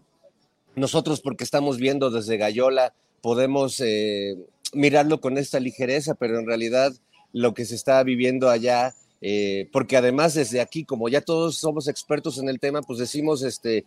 Nosotros, 0.76 1.22
porque 1.22 1.43
estamos 1.43 1.77
viendo 1.77 2.10
desde 2.10 2.38
Gallola, 2.38 2.93
podemos 3.22 3.80
eh, 3.80 4.38
mirarlo 4.73 5.19
con 5.22 5.38
esta 5.38 5.60
ligereza, 5.60 6.15
pero 6.15 6.39
en 6.39 6.48
realidad 6.48 6.93
lo 7.34 7.53
que 7.53 7.65
se 7.65 7.76
está 7.76 8.02
viviendo 8.03 8.49
allá, 8.49 8.93
eh, 9.22 9.69
porque 9.72 9.98
además 9.98 10.34
desde 10.34 10.61
aquí, 10.61 10.84
como 10.85 11.10
ya 11.10 11.22
todos 11.22 11.57
somos 11.57 11.88
expertos 11.88 12.38
en 12.38 12.49
el 12.49 12.60
tema, 12.60 12.81
pues 12.81 12.99
decimos, 12.99 13.43
este, 13.43 13.85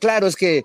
claro, 0.00 0.26
es 0.26 0.36
que 0.36 0.64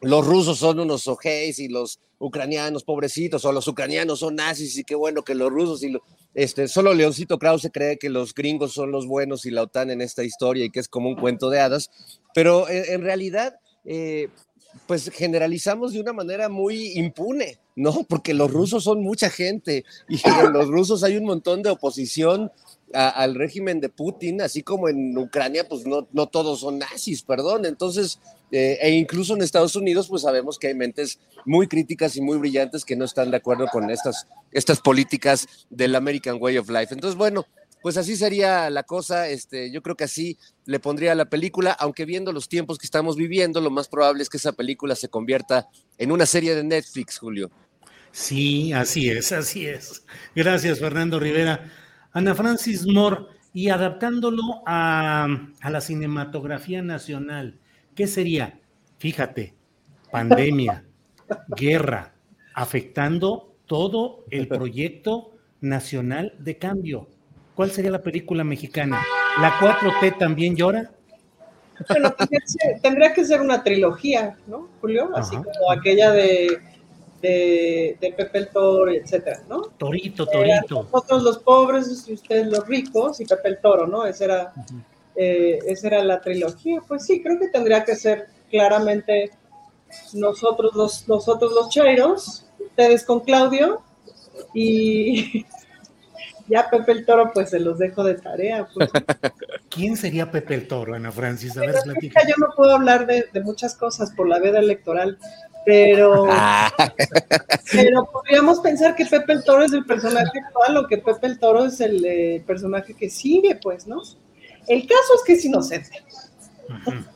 los 0.00 0.26
rusos 0.26 0.58
son 0.58 0.80
unos 0.80 1.08
ojeis 1.08 1.58
y 1.58 1.68
los 1.68 1.98
ucranianos, 2.18 2.84
pobrecitos, 2.84 3.44
o 3.44 3.52
los 3.52 3.66
ucranianos 3.68 4.20
son 4.20 4.36
nazis 4.36 4.76
y 4.78 4.84
qué 4.84 4.94
bueno 4.94 5.22
que 5.22 5.34
los 5.34 5.50
rusos 5.50 5.82
y 5.82 5.90
lo- 5.90 6.02
este, 6.34 6.68
solo 6.68 6.94
Leoncito 6.94 7.38
Krause 7.38 7.68
cree 7.72 7.96
que 7.98 8.10
los 8.10 8.34
gringos 8.34 8.72
son 8.72 8.90
los 8.90 9.06
buenos 9.06 9.44
y 9.46 9.50
la 9.50 9.62
OTAN 9.62 9.90
en 9.90 10.00
esta 10.00 10.24
historia 10.24 10.64
y 10.64 10.70
que 10.70 10.80
es 10.80 10.88
como 10.88 11.08
un 11.08 11.16
cuento 11.16 11.50
de 11.50 11.60
hadas, 11.60 11.90
pero 12.34 12.68
en, 12.68 12.84
en 12.92 13.02
realidad, 13.02 13.56
eh, 13.84 14.28
pues 14.86 15.10
generalizamos 15.10 15.92
de 15.92 16.00
una 16.00 16.12
manera 16.12 16.48
muy 16.48 16.92
impune, 16.98 17.58
¿no? 17.76 18.04
Porque 18.08 18.34
los 18.34 18.50
rusos 18.50 18.84
son 18.84 19.02
mucha 19.02 19.30
gente 19.30 19.84
y 20.08 20.20
en 20.28 20.52
los 20.52 20.68
rusos 20.68 21.02
hay 21.04 21.16
un 21.16 21.24
montón 21.24 21.62
de 21.62 21.70
oposición 21.70 22.50
a- 22.92 23.08
al 23.08 23.34
régimen 23.34 23.80
de 23.80 23.88
Putin, 23.88 24.40
así 24.42 24.62
como 24.62 24.88
en 24.88 25.16
Ucrania, 25.18 25.66
pues 25.68 25.86
no, 25.86 26.06
no 26.12 26.28
todos 26.28 26.60
son 26.60 26.78
nazis, 26.78 27.22
perdón. 27.22 27.64
Entonces, 27.66 28.20
eh, 28.52 28.78
e 28.80 28.90
incluso 28.90 29.34
en 29.34 29.42
Estados 29.42 29.74
Unidos, 29.74 30.06
pues 30.08 30.22
sabemos 30.22 30.58
que 30.58 30.68
hay 30.68 30.74
mentes 30.74 31.18
muy 31.44 31.66
críticas 31.66 32.16
y 32.16 32.20
muy 32.20 32.38
brillantes 32.38 32.84
que 32.84 32.94
no 32.94 33.04
están 33.04 33.30
de 33.32 33.38
acuerdo 33.38 33.66
con 33.66 33.90
estas, 33.90 34.28
estas 34.52 34.80
políticas 34.80 35.46
del 35.70 35.96
American 35.96 36.36
Way 36.40 36.58
of 36.58 36.68
Life. 36.70 36.94
Entonces, 36.94 37.16
bueno, 37.18 37.46
pues 37.84 37.98
así 37.98 38.16
sería 38.16 38.70
la 38.70 38.84
cosa. 38.84 39.28
Este, 39.28 39.70
yo 39.70 39.82
creo 39.82 39.94
que 39.94 40.04
así 40.04 40.38
le 40.64 40.80
pondría 40.80 41.12
a 41.12 41.14
la 41.14 41.26
película, 41.26 41.70
aunque 41.72 42.06
viendo 42.06 42.32
los 42.32 42.48
tiempos 42.48 42.78
que 42.78 42.86
estamos 42.86 43.14
viviendo, 43.14 43.60
lo 43.60 43.68
más 43.68 43.88
probable 43.88 44.22
es 44.22 44.30
que 44.30 44.38
esa 44.38 44.52
película 44.52 44.96
se 44.96 45.10
convierta 45.10 45.68
en 45.98 46.10
una 46.10 46.24
serie 46.24 46.54
de 46.54 46.64
Netflix, 46.64 47.18
Julio. 47.18 47.50
Sí, 48.10 48.72
así 48.72 49.10
es, 49.10 49.32
así 49.32 49.66
es. 49.66 50.02
Gracias, 50.34 50.78
Fernando 50.78 51.20
Rivera. 51.20 51.70
Ana 52.12 52.34
Francis 52.34 52.86
Moore, 52.86 53.26
y 53.52 53.68
adaptándolo 53.68 54.62
a, 54.64 55.26
a 55.60 55.70
la 55.70 55.80
cinematografía 55.82 56.80
nacional, 56.80 57.60
¿qué 57.94 58.06
sería? 58.06 58.62
Fíjate, 58.96 59.52
pandemia, 60.10 60.86
guerra, 61.54 62.14
afectando 62.54 63.58
todo 63.66 64.24
el 64.30 64.48
proyecto 64.48 65.36
nacional 65.60 66.34
de 66.38 66.56
cambio. 66.56 67.08
¿Cuál 67.54 67.70
sería 67.70 67.90
la 67.90 68.02
película 68.02 68.42
mexicana? 68.44 69.02
¿La 69.40 69.52
4T 69.58 70.18
también 70.18 70.56
llora? 70.56 70.90
Bueno, 71.88 72.14
tendría 72.82 73.12
que 73.12 73.24
ser- 73.24 73.40
una 73.40 73.62
trilogía, 73.62 74.36
¿no, 74.46 74.68
Julio? 74.80 75.10
Así 75.14 75.34
Ajá. 75.36 75.44
como 75.44 75.72
aquella 75.72 76.12
de, 76.12 76.58
de, 77.20 77.96
de 78.00 78.12
Pepe 78.12 78.38
el 78.38 78.48
Toro, 78.48 78.90
etcétera, 78.92 79.42
¿no? 79.48 79.62
Torito, 79.78 80.28
Eran 80.32 80.60
Torito. 80.66 80.88
Nosotros 80.92 81.22
los 81.22 81.38
pobres 81.38 82.04
y 82.08 82.12
ustedes 82.14 82.46
los 82.46 82.66
ricos 82.66 83.20
y 83.20 83.24
Pepe 83.24 83.48
el 83.48 83.58
Toro, 83.58 83.86
¿no? 83.86 84.06
Esa 84.06 84.24
era, 84.24 84.52
eh, 85.16 85.58
esa 85.66 85.86
era 85.88 86.04
la 86.04 86.20
trilogía. 86.20 86.80
Pues 86.86 87.06
sí, 87.06 87.22
creo 87.22 87.38
que 87.40 87.48
tendría 87.48 87.84
que 87.84 87.96
ser 87.96 88.26
claramente 88.50 89.30
nosotros 90.12 90.74
los, 90.74 91.08
nosotros 91.08 91.52
los 91.52 91.70
chairos, 91.70 92.46
ustedes 92.58 93.04
con 93.04 93.20
Claudio 93.20 93.80
y 94.54 95.44
ya 96.48 96.68
Pepe 96.70 96.92
el 96.92 97.06
Toro 97.06 97.30
pues 97.32 97.50
se 97.50 97.60
los 97.60 97.78
dejo 97.78 98.04
de 98.04 98.14
tarea. 98.14 98.68
Pues. 98.72 98.90
¿Quién 99.70 99.96
sería 99.96 100.30
Pepe 100.30 100.54
el 100.54 100.68
Toro, 100.68 100.94
Ana 100.94 101.10
Francis? 101.10 101.56
A 101.56 101.60
ver, 101.60 101.74
platica. 101.82 102.22
yo 102.26 102.34
no 102.38 102.48
puedo 102.56 102.74
hablar 102.74 103.06
de, 103.06 103.26
de 103.32 103.40
muchas 103.42 103.74
cosas 103.74 104.12
por 104.12 104.28
la 104.28 104.38
veda 104.38 104.58
electoral, 104.58 105.18
pero, 105.64 106.26
pero 107.72 108.04
podríamos 108.12 108.60
pensar 108.60 108.94
que 108.94 109.06
Pepe 109.06 109.32
el 109.32 109.44
Toro 109.44 109.64
es 109.64 109.72
el 109.72 109.84
personaje 109.84 110.38
actual 110.38 110.76
o 110.76 110.86
que 110.86 110.98
Pepe 110.98 111.26
el 111.26 111.38
Toro 111.38 111.64
es 111.64 111.80
el 111.80 112.04
eh, 112.04 112.42
personaje 112.46 112.94
que 112.94 113.08
sigue, 113.08 113.56
pues, 113.56 113.86
¿no? 113.86 114.02
El 114.66 114.82
caso 114.82 115.14
es 115.16 115.22
que 115.26 115.32
es 115.34 115.44
inocente. 115.44 116.02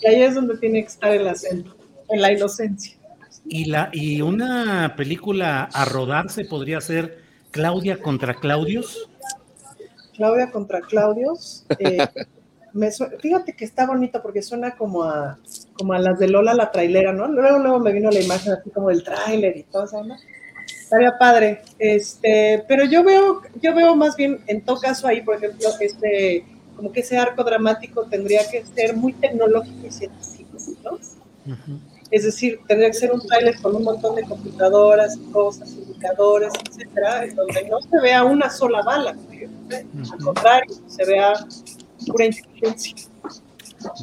Y 0.00 0.06
ahí 0.06 0.22
es 0.22 0.36
donde 0.36 0.56
tiene 0.58 0.82
que 0.82 0.88
estar 0.88 1.10
el 1.10 1.26
acento, 1.26 1.74
en 2.08 2.22
la 2.22 2.32
inocencia. 2.32 2.96
Y, 3.44 3.64
la, 3.64 3.90
y 3.92 4.20
una 4.22 4.94
película 4.96 5.68
a 5.72 5.84
rodarse 5.84 6.44
podría 6.44 6.80
ser 6.80 7.24
Claudia 7.50 8.00
contra 8.00 8.34
Claudios. 8.34 9.08
Claudia 10.14 10.50
contra 10.50 10.80
Claudios. 10.80 11.64
eh, 11.78 11.98
me 12.72 12.90
fíjate 12.90 13.54
que 13.54 13.64
está 13.64 13.86
bonito 13.86 14.22
porque 14.22 14.42
suena 14.42 14.76
como 14.76 15.02
a, 15.02 15.38
como 15.74 15.92
a 15.92 15.98
las 15.98 16.18
de 16.18 16.28
Lola 16.28 16.54
la 16.54 16.70
trailera, 16.70 17.12
¿no? 17.12 17.26
Luego, 17.28 17.58
luego 17.58 17.78
me 17.78 17.92
vino 17.92 18.10
la 18.10 18.20
imagen 18.20 18.52
así 18.52 18.70
como 18.70 18.88
del 18.88 19.02
tráiler 19.02 19.56
y 19.56 19.62
todo 19.64 19.84
eso, 19.84 20.04
¿no? 20.04 20.16
Estaría 20.66 21.18
padre. 21.18 21.62
Este, 21.78 22.64
pero 22.68 22.84
yo 22.84 23.02
veo, 23.02 23.42
yo 23.60 23.74
veo 23.74 23.96
más 23.96 24.16
bien, 24.16 24.40
en 24.46 24.62
todo 24.62 24.80
caso 24.80 25.06
ahí, 25.06 25.22
por 25.22 25.36
ejemplo, 25.36 25.68
este, 25.80 26.44
como 26.76 26.92
que 26.92 27.00
ese 27.00 27.18
arco 27.18 27.42
dramático 27.42 28.04
tendría 28.04 28.48
que 28.48 28.64
ser 28.64 28.96
muy 28.96 29.12
tecnológico 29.12 29.86
y 29.86 29.90
científico, 29.90 30.58
¿no? 30.84 30.98
Es 32.10 32.24
decir, 32.24 32.58
tendría 32.66 32.90
que 32.90 32.96
ser 32.96 33.12
un 33.12 33.20
trailer 33.26 33.60
con 33.60 33.76
un 33.76 33.84
montón 33.84 34.14
de 34.16 34.22
computadoras, 34.22 35.18
cosas, 35.32 35.70
indicadores, 35.72 36.52
etcétera, 36.68 37.24
en 37.24 37.34
donde 37.34 37.68
no 37.68 37.80
se 37.80 38.00
vea 38.00 38.24
una 38.24 38.48
sola 38.48 38.82
bala. 38.82 39.14
Al 39.70 40.24
contrario, 40.24 40.74
se 40.86 41.04
vea 41.04 41.34
pura 42.06 42.24
inteligencia. 42.24 42.94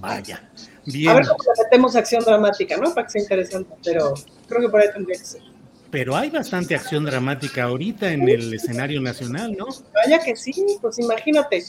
Vaya. 0.02 0.49
A 0.88 1.14
ver 1.15 1.26
cómo 1.26 1.40
le 1.44 1.64
metemos 1.64 1.95
acción 1.95 2.23
dramática, 2.23 2.77
¿no? 2.77 2.94
Para 2.94 3.07
que 3.07 3.14
sea 3.14 3.22
interesante, 3.23 3.73
pero 3.84 4.14
creo 4.48 4.61
que 4.61 4.69
por 4.69 4.82
ahí 4.82 4.88
tendría 4.94 5.18
que 5.18 5.26
ser. 5.26 5.41
Pero 5.90 6.15
hay 6.15 6.30
bastante 6.30 6.76
acción 6.76 7.06
dramática 7.06 7.64
ahorita 7.64 8.11
en 8.11 8.27
el 8.30 8.53
escenario 8.53 9.02
nacional, 9.02 9.56
¿no? 9.57 9.65
Vaya 9.94 10.19
que 10.19 10.36
sí, 10.36 10.53
pues 10.82 10.99
imagínate, 10.99 11.64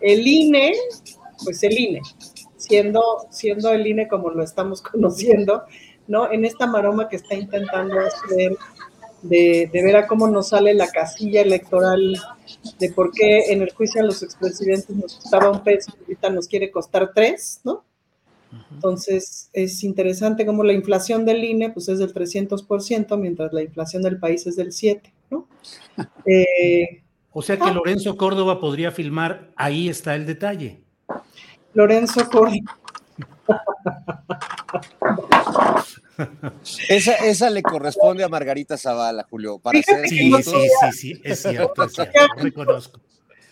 el 0.00 0.26
INE, 0.26 0.74
pues 1.42 1.62
el 1.64 1.76
INE, 1.76 2.00
siendo, 2.72 3.02
siendo 3.28 3.70
el 3.70 3.86
INE 3.86 4.08
como 4.08 4.30
lo 4.30 4.42
estamos 4.42 4.80
conociendo, 4.92 5.64
¿no? 6.08 6.32
En 6.32 6.46
esta 6.46 6.66
maroma 6.66 7.08
que 7.08 7.16
está 7.16 7.34
intentando 7.34 8.00
hacer 8.00 8.56
de, 9.20 9.68
de, 9.70 9.82
ver 9.82 9.96
a 9.96 10.06
cómo 10.06 10.26
nos 10.26 10.48
sale 10.48 10.72
la 10.72 10.88
casilla 10.88 11.42
electoral, 11.42 12.18
de 12.78 12.92
por 12.92 13.12
qué 13.12 13.52
en 13.52 13.60
el 13.60 13.72
juicio 13.72 14.00
a 14.00 14.04
los 14.04 14.22
expresidentes 14.22 14.90
nos 14.90 15.16
costaba 15.16 15.50
un 15.50 15.62
peso 15.62 15.92
y 15.98 16.02
ahorita 16.02 16.30
nos 16.30 16.48
quiere 16.48 16.70
costar 16.70 17.12
tres, 17.14 17.60
¿no? 17.62 17.84
Entonces, 18.74 19.50
es 19.52 19.84
interesante 19.84 20.44
cómo 20.44 20.64
la 20.64 20.72
inflación 20.72 21.24
del 21.24 21.44
INE 21.44 21.70
pues, 21.70 21.88
es 21.88 21.98
del 21.98 22.12
300%, 22.12 23.16
mientras 23.18 23.52
la 23.52 23.62
inflación 23.62 24.02
del 24.02 24.18
país 24.18 24.46
es 24.46 24.56
del 24.56 24.68
7%, 24.68 25.02
¿no? 25.30 25.46
Eh, 26.26 27.02
o 27.32 27.42
sea 27.42 27.56
que 27.56 27.70
Lorenzo 27.70 28.16
Córdoba 28.16 28.60
podría 28.60 28.90
filmar, 28.90 29.52
ahí 29.56 29.88
está 29.88 30.14
el 30.14 30.26
detalle. 30.26 30.82
Lorenzo 31.74 32.28
Córdoba. 32.28 32.78
Esa, 36.88 37.14
esa 37.16 37.50
le 37.50 37.62
corresponde 37.62 38.22
a 38.24 38.28
Margarita 38.28 38.76
Zavala, 38.76 39.26
Julio. 39.28 39.58
Para 39.58 39.82
ser 39.82 40.08
sí, 40.08 40.32
sí, 40.42 40.42
sí, 40.42 40.92
sí, 40.92 41.20
es 41.24 41.42
cierto, 41.42 41.84
es 41.84 41.92
cierto, 41.92 42.18
reconozco. 42.36 43.00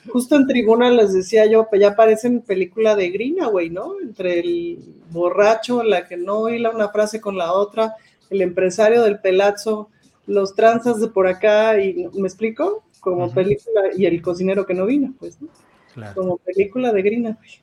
Justo 0.08 0.36
en 0.36 0.46
tribuna 0.46 0.90
les 0.90 1.12
decía 1.12 1.46
yo, 1.46 1.68
pues 1.68 1.80
ya 1.80 1.94
parecen 1.94 2.40
película 2.40 2.96
de 2.96 3.10
Greenaway, 3.10 3.70
¿no? 3.70 4.00
Entre 4.00 4.40
el 4.40 4.78
borracho, 5.10 5.82
la 5.82 6.06
que 6.06 6.16
no 6.16 6.48
hila 6.48 6.70
una 6.70 6.88
frase 6.88 7.20
con 7.20 7.36
la 7.36 7.52
otra, 7.52 7.96
el 8.30 8.40
empresario 8.40 9.02
del 9.02 9.20
pelazo, 9.20 9.90
los 10.26 10.54
tranzas 10.54 11.00
de 11.00 11.08
por 11.08 11.26
acá, 11.26 11.78
y 11.80 12.08
¿me 12.14 12.28
explico? 12.28 12.84
Como 13.00 13.32
película, 13.32 13.82
y 13.96 14.06
el 14.06 14.22
cocinero 14.22 14.64
que 14.64 14.74
no 14.74 14.86
vino, 14.86 15.12
pues, 15.18 15.40
¿no? 15.40 15.48
Claro. 15.94 16.14
Como 16.14 16.38
película 16.38 16.92
de 16.92 17.02
Greenaway. 17.02 17.62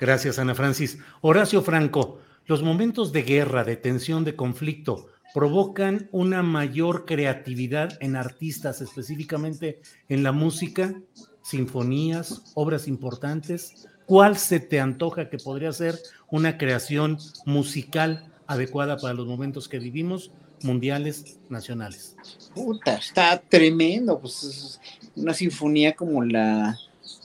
Gracias, 0.00 0.38
Ana 0.38 0.54
Francis. 0.54 0.98
Horacio 1.20 1.62
Franco, 1.62 2.20
los 2.46 2.62
momentos 2.62 3.12
de 3.12 3.22
guerra, 3.22 3.64
de 3.64 3.76
tensión, 3.76 4.24
de 4.24 4.36
conflicto, 4.36 5.08
provocan 5.34 6.08
una 6.12 6.42
mayor 6.42 7.04
creatividad 7.04 7.98
en 8.00 8.16
artistas, 8.16 8.80
específicamente 8.80 9.80
en 10.08 10.22
la 10.22 10.32
música, 10.32 10.94
sinfonías, 11.42 12.52
obras 12.54 12.88
importantes. 12.88 13.88
¿Cuál 14.06 14.38
se 14.38 14.60
te 14.60 14.80
antoja 14.80 15.28
que 15.28 15.38
podría 15.38 15.72
ser 15.72 15.98
una 16.30 16.56
creación 16.56 17.18
musical 17.44 18.32
adecuada 18.46 18.96
para 18.96 19.14
los 19.14 19.26
momentos 19.26 19.68
que 19.68 19.78
vivimos, 19.78 20.30
mundiales, 20.62 21.38
nacionales? 21.48 22.16
Puta, 22.54 22.96
está 22.96 23.38
tremendo. 23.38 24.18
Pues 24.18 24.80
una 25.14 25.34
sinfonía 25.34 25.94
como 25.94 26.24
la, 26.24 26.78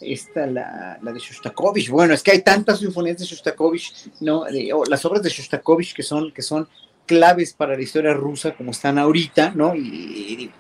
esta, 0.06 0.46
la, 0.46 0.98
la, 1.02 1.12
de 1.12 1.20
Shostakovich. 1.20 1.90
Bueno, 1.90 2.14
es 2.14 2.24
que 2.24 2.32
hay 2.32 2.42
tantas 2.42 2.80
sinfonías 2.80 3.18
de 3.18 3.26
Shostakovich, 3.26 4.10
¿no? 4.22 4.46
Las 4.90 5.06
obras 5.06 5.24
de 5.24 5.30
Shostakovich 5.30 5.94
que 5.94 6.04
son, 6.04 6.32
que 6.32 6.42
son 6.42 6.68
claves 7.06 7.54
para 7.54 7.76
la 7.76 7.82
historia 7.82 8.14
rusa 8.14 8.56
como 8.56 8.72
están 8.72 8.98
ahorita, 8.98 9.52
¿no? 9.56 9.76
Y, 9.76 9.80
y, 9.80 10.52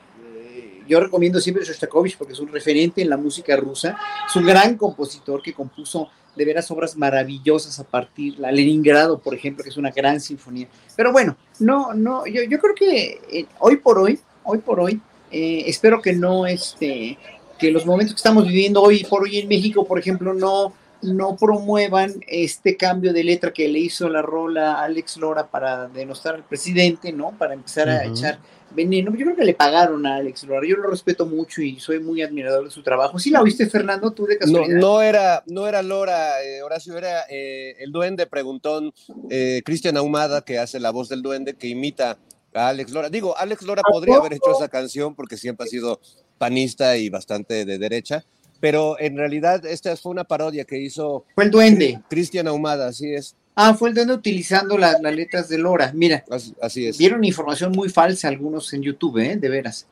yo 0.88 1.00
recomiendo 1.00 1.40
siempre 1.40 1.64
Shostakovich 1.64 2.18
porque 2.18 2.34
es 2.34 2.40
un 2.40 2.50
referente 2.50 3.02
en 3.02 3.10
la 3.10 3.18
música 3.18 3.56
rusa, 3.56 3.98
es 4.28 4.36
un 4.36 4.46
gran 4.46 4.76
compositor 4.76 5.42
que 5.42 5.54
compuso 5.54 6.10
de 6.36 6.46
veras 6.46 6.70
obras 6.72 6.98
maravillosas 6.98 7.80
a 7.80 7.84
partir, 7.84 8.40
la 8.40 8.52
Leningrado, 8.52 9.20
por 9.20 9.36
ejemplo, 9.36 9.64
que 9.64 9.70
es 9.70 9.78
una 9.78 9.92
gran 9.92 10.20
sinfonía. 10.20 10.68
Pero 10.96 11.12
bueno, 11.12 11.38
no, 11.60 11.94
no, 11.94 12.26
yo, 12.26 12.44
yo 12.44 12.60
creo 12.60 12.76
que 12.76 13.22
eh, 13.32 13.46
hoy 13.60 13.78
por 13.78 14.00
hoy, 14.00 14.20
hoy 14.44 14.58
por 14.60 14.80
hoy, 14.80 15.00
eh, 15.32 15.64
espero 15.68 16.02
que 16.02 16.14
no, 16.14 16.46
este, 16.46 17.18
que 17.64 17.72
los 17.72 17.86
momentos 17.86 18.16
que 18.16 18.18
estamos 18.18 18.46
viviendo 18.46 18.82
hoy 18.82 19.06
por 19.06 19.24
hoy 19.24 19.38
en 19.38 19.48
México, 19.48 19.86
por 19.86 19.98
ejemplo, 19.98 20.34
no, 20.34 20.74
no 21.02 21.38
promuevan 21.38 22.14
este 22.28 22.76
cambio 22.76 23.14
de 23.14 23.24
letra 23.24 23.54
que 23.54 23.70
le 23.70 23.80
hizo 23.80 24.10
la 24.10 24.22
rola 24.22 24.74
a 24.74 24.84
Alex 24.84 25.16
Lora 25.16 25.48
para 25.48 25.88
denostar 25.88 26.36
al 26.36 26.44
presidente, 26.44 27.14
¿no? 27.14 27.32
Para 27.38 27.54
empezar 27.54 27.88
a 27.88 27.94
uh 27.94 28.00
-huh. 28.00 28.12
echar 28.12 28.40
veneno. 28.72 29.12
Yo 29.16 29.24
creo 29.24 29.38
que 29.38 29.46
le 29.46 29.54
pagaron 29.54 30.06
a 30.06 30.18
Alex 30.18 30.44
Lora. 30.44 30.68
Yo 30.68 30.76
lo 30.76 30.90
respeto 30.90 31.26
mucho 31.26 31.62
y 31.62 31.80
soy 31.80 32.02
muy 32.02 32.22
admirador 32.22 32.66
de 32.66 32.70
su 32.70 32.84
trabajo. 32.84 33.18
¿Sí 33.18 33.30
la 33.30 33.42
viste, 33.42 33.66
Fernando? 33.68 34.12
¿Tú 34.12 34.26
de 34.26 34.38
casualidad? 34.38 34.82
No, 34.82 34.96
no 34.96 35.02
era, 35.02 35.42
no 35.48 35.66
era 35.66 35.82
Lora, 35.82 36.44
eh, 36.44 36.64
Horacio, 36.64 36.98
era 36.98 37.22
eh, 37.30 37.78
el 37.80 37.94
duende 37.94 38.28
preguntón, 38.28 38.92
eh, 39.30 39.62
Cristian 39.64 39.96
Ahumada, 39.96 40.44
que 40.44 40.60
hace 40.60 40.82
la 40.82 40.92
voz 40.92 41.08
del 41.08 41.22
duende, 41.22 41.54
que 41.54 41.68
imita 41.70 42.18
a 42.54 42.68
Alex 42.68 42.92
Lora. 42.92 43.10
Digo, 43.10 43.38
Alex 43.38 43.62
Lora 43.62 43.84
podría 43.90 44.18
haber 44.18 44.34
hecho 44.34 44.52
esa 44.54 44.68
canción 44.68 45.16
porque 45.16 45.38
siempre 45.38 45.64
ha 45.66 45.70
sido 45.70 46.02
panista 46.38 46.98
y 46.98 47.10
bastante 47.10 47.66
de 47.66 47.78
derecha, 47.78 48.26
pero 48.60 48.98
en 49.00 49.18
realidad 49.18 49.66
esta 49.66 49.96
fue 49.98 50.12
una 50.12 50.24
parodia 50.24 50.64
que 50.66 50.80
hizo. 50.80 51.26
Fue 51.36 51.44
el 51.44 51.52
duende. 51.52 52.02
Cristian 52.10 52.48
Ahumada, 52.48 52.88
así 52.88 53.14
es. 53.14 53.36
Ah, 53.56 53.74
fue 53.74 53.90
el 53.90 53.96
duende 53.96 54.14
utilizando 54.14 54.78
las, 54.78 55.02
las 55.02 55.16
letras 55.16 55.50
de 55.50 55.58
Lora. 55.58 55.92
Mira, 55.94 56.24
así, 56.30 56.56
así, 56.62 56.88
es. 56.88 56.98
Vieron 56.98 57.24
información 57.24 57.72
muy 57.72 57.90
falsa 57.90 58.28
algunos 58.28 58.74
en 58.74 58.82
YouTube, 58.82 59.18
¿eh? 59.20 59.36
de 59.36 59.50
veras. 59.50 59.86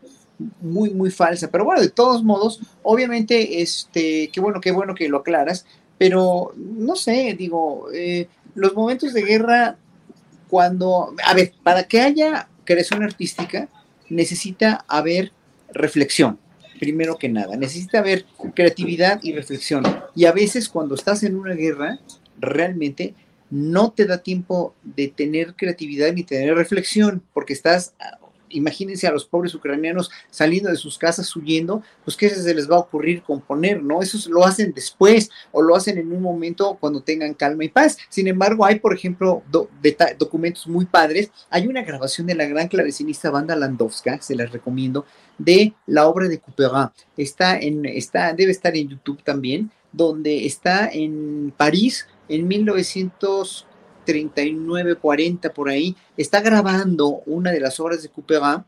Muy, 0.62 0.90
muy 0.92 1.12
falsa. 1.12 1.50
Pero 1.52 1.66
bueno, 1.66 1.82
de 1.82 1.90
todos 1.90 2.24
modos, 2.24 2.62
obviamente, 2.82 3.62
este, 3.62 4.30
qué 4.32 4.40
bueno, 4.40 4.62
qué 4.62 4.72
bueno 4.72 4.96
que 4.96 5.10
lo 5.10 5.18
aclaras. 5.18 5.66
Pero 5.98 6.54
no 6.56 6.96
sé, 6.96 7.36
digo, 7.38 7.90
eh, 7.94 8.28
los 8.56 8.74
momentos 8.74 9.14
de 9.14 9.22
guerra, 9.22 9.78
cuando. 10.50 11.14
A 11.26 11.34
ver, 11.34 11.54
para 11.62 11.84
que 11.84 12.02
haya 12.02 12.48
creación 12.64 13.04
artística, 13.04 13.70
necesita 14.10 14.86
haber 14.88 15.32
reflexión 15.74 16.40
primero 16.82 17.20
que 17.20 17.30
nada. 17.30 17.56
Necesita 17.58 18.00
haber 18.00 18.26
creatividad 18.56 19.20
y 19.22 19.34
reflexión. 19.34 19.84
Y 20.16 20.26
a 20.26 20.32
veces 20.32 20.68
cuando 20.68 20.96
estás 20.96 21.22
en 21.22 21.36
una 21.36 21.54
guerra, 21.54 22.00
realmente 22.40 23.14
no 23.52 23.92
te 23.92 24.06
da 24.06 24.18
tiempo 24.18 24.74
de 24.84 25.10
tener 25.10 25.56
creatividad 25.56 26.12
ni 26.12 26.24
tener 26.24 26.56
reflexión, 26.56 27.22
porque 27.34 27.54
estás, 27.54 27.94
imagínense 28.50 29.06
a 29.06 29.12
los 29.12 29.26
pobres 29.26 29.54
ucranianos 29.54 30.10
saliendo 30.32 30.70
de 30.70 30.76
sus 30.76 30.98
casas 30.98 31.36
huyendo, 31.36 31.84
pues 32.04 32.18
qué 32.18 32.30
se 32.30 32.56
les 32.56 32.68
va 32.68 32.78
a 32.78 32.80
ocurrir 32.80 33.22
componer, 33.22 33.84
¿no? 33.84 34.02
Eso 34.02 34.18
lo 34.32 34.44
hacen 34.44 34.74
después 34.74 35.30
o 35.52 35.62
lo 35.62 35.76
hacen 35.76 35.98
en 35.98 36.12
un 36.12 36.22
momento 36.22 36.78
cuando 36.80 37.04
tengan 37.04 37.34
calma 37.34 37.64
y 37.66 37.70
paz. 37.70 37.98
Sin 38.10 38.28
embargo, 38.28 38.66
hay, 38.66 38.80
por 38.80 38.96
ejemplo, 38.96 39.44
do, 39.52 39.70
documentos 40.18 40.66
muy 40.68 40.86
padres. 40.86 41.30
Hay 41.50 41.68
una 41.68 41.84
grabación 41.84 42.26
de 42.26 42.36
la 42.36 42.46
gran 42.46 42.70
clavecinista 42.70 43.30
Banda 43.30 43.56
Landowska, 43.56 44.22
se 44.22 44.36
las 44.36 44.52
recomiendo, 44.52 45.06
de 45.44 45.74
la 45.88 46.08
obra 46.08 46.28
de 46.28 46.40
Couperin. 46.40 46.90
Está 47.18 47.58
en, 47.58 47.86
está, 47.86 48.34
debe 48.34 48.52
estar 48.52 48.76
en 48.76 48.90
YouTube 48.90 49.24
también, 49.24 49.72
donde 49.92 50.46
está 50.46 50.88
en 50.92 51.52
París 51.58 52.08
en 52.30 52.48
1939, 52.48 54.96
40 54.96 55.54
por 55.54 55.70
ahí, 55.70 55.96
está 56.16 56.42
grabando 56.42 57.22
una 57.26 57.52
de 57.52 57.60
las 57.60 57.80
obras 57.80 58.02
de 58.02 58.10
Couperin 58.10 58.64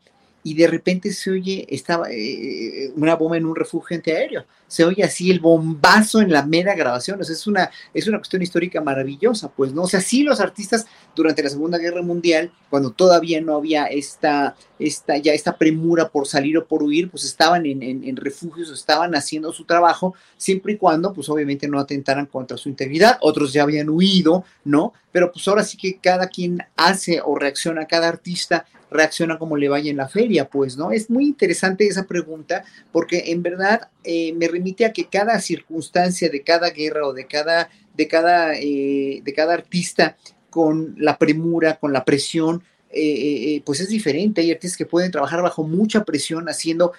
y 0.46 0.52
de 0.54 0.66
repente 0.66 1.10
se 1.12 1.30
oye, 1.30 1.66
estaba 1.70 2.08
eh, 2.10 2.92
una 2.96 3.16
bomba 3.16 3.38
en 3.38 3.46
un 3.46 3.56
refugio 3.56 3.96
antiaéreo, 3.96 4.44
se 4.68 4.84
oye 4.84 5.02
así 5.02 5.30
el 5.30 5.40
bombazo 5.40 6.20
en 6.20 6.30
la 6.30 6.44
mera 6.44 6.74
grabación, 6.74 7.18
o 7.18 7.22
es 7.22 7.46
una, 7.46 7.70
es 7.94 8.06
una 8.06 8.18
cuestión 8.18 8.42
histórica 8.42 8.82
maravillosa, 8.82 9.48
pues, 9.48 9.72
¿no? 9.72 9.84
O 9.84 9.88
sea, 9.88 10.02
sí 10.02 10.22
los 10.22 10.40
artistas 10.40 10.86
durante 11.16 11.42
la 11.42 11.48
Segunda 11.48 11.78
Guerra 11.78 12.02
Mundial, 12.02 12.52
cuando 12.68 12.90
todavía 12.90 13.40
no 13.40 13.56
había 13.56 13.86
esta, 13.86 14.54
esta, 14.78 15.16
ya 15.16 15.32
esta 15.32 15.56
premura 15.56 16.10
por 16.10 16.26
salir 16.26 16.58
o 16.58 16.66
por 16.66 16.82
huir, 16.82 17.10
pues 17.10 17.24
estaban 17.24 17.64
en, 17.64 17.82
en 17.82 18.16
refugios, 18.16 18.70
estaban 18.70 19.14
haciendo 19.14 19.50
su 19.50 19.64
trabajo, 19.64 20.14
siempre 20.36 20.74
y 20.74 20.76
cuando, 20.76 21.14
pues 21.14 21.30
obviamente 21.30 21.68
no 21.68 21.80
atentaran 21.80 22.26
contra 22.26 22.58
su 22.58 22.68
integridad, 22.68 23.16
otros 23.22 23.54
ya 23.54 23.62
habían 23.62 23.88
huido, 23.88 24.44
¿no? 24.64 24.92
Pero 25.10 25.32
pues 25.32 25.48
ahora 25.48 25.64
sí 25.64 25.78
que 25.78 25.98
cada 25.98 26.26
quien 26.26 26.58
hace 26.76 27.22
o 27.24 27.38
reacciona, 27.38 27.86
cada 27.86 28.08
artista 28.08 28.66
reacciona 28.94 29.38
como 29.38 29.56
le 29.56 29.68
vaya 29.68 29.90
en 29.90 29.96
la 29.96 30.08
feria, 30.08 30.48
pues, 30.48 30.76
¿no? 30.76 30.92
Es 30.92 31.10
muy 31.10 31.24
interesante 31.24 31.86
esa 31.86 32.06
pregunta 32.06 32.64
porque 32.92 33.24
en 33.26 33.42
verdad 33.42 33.88
eh, 34.04 34.32
me 34.34 34.46
remite 34.46 34.84
a 34.84 34.92
que 34.92 35.06
cada 35.06 35.40
circunstancia 35.40 36.30
de 36.30 36.42
cada 36.42 36.70
guerra 36.70 37.08
o 37.08 37.12
de 37.12 37.26
cada, 37.26 37.68
de 37.94 38.06
cada, 38.06 38.54
eh, 38.54 39.20
de 39.22 39.32
cada 39.34 39.54
artista 39.54 40.16
con 40.48 40.94
la 40.96 41.18
premura, 41.18 41.74
con 41.74 41.92
la 41.92 42.04
presión, 42.04 42.62
eh, 42.90 43.60
pues 43.66 43.80
es 43.80 43.88
diferente. 43.88 44.40
Hay 44.40 44.52
artistas 44.52 44.78
que 44.78 44.86
pueden 44.86 45.10
trabajar 45.10 45.42
bajo 45.42 45.64
mucha 45.64 46.04
presión 46.04 46.48
haciendo 46.48 46.92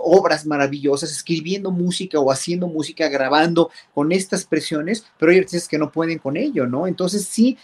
obras 0.00 0.46
maravillosas, 0.46 1.10
escribiendo 1.10 1.72
música 1.72 2.20
o 2.20 2.30
haciendo 2.30 2.68
música, 2.68 3.08
grabando 3.08 3.70
con 3.92 4.12
estas 4.12 4.44
presiones, 4.46 5.04
pero 5.18 5.32
hay 5.32 5.38
artistas 5.38 5.68
que 5.68 5.76
no 5.76 5.90
pueden 5.90 6.18
con 6.18 6.36
ello, 6.36 6.66
¿no? 6.66 6.86
Entonces 6.86 7.24
sí, 7.26 7.58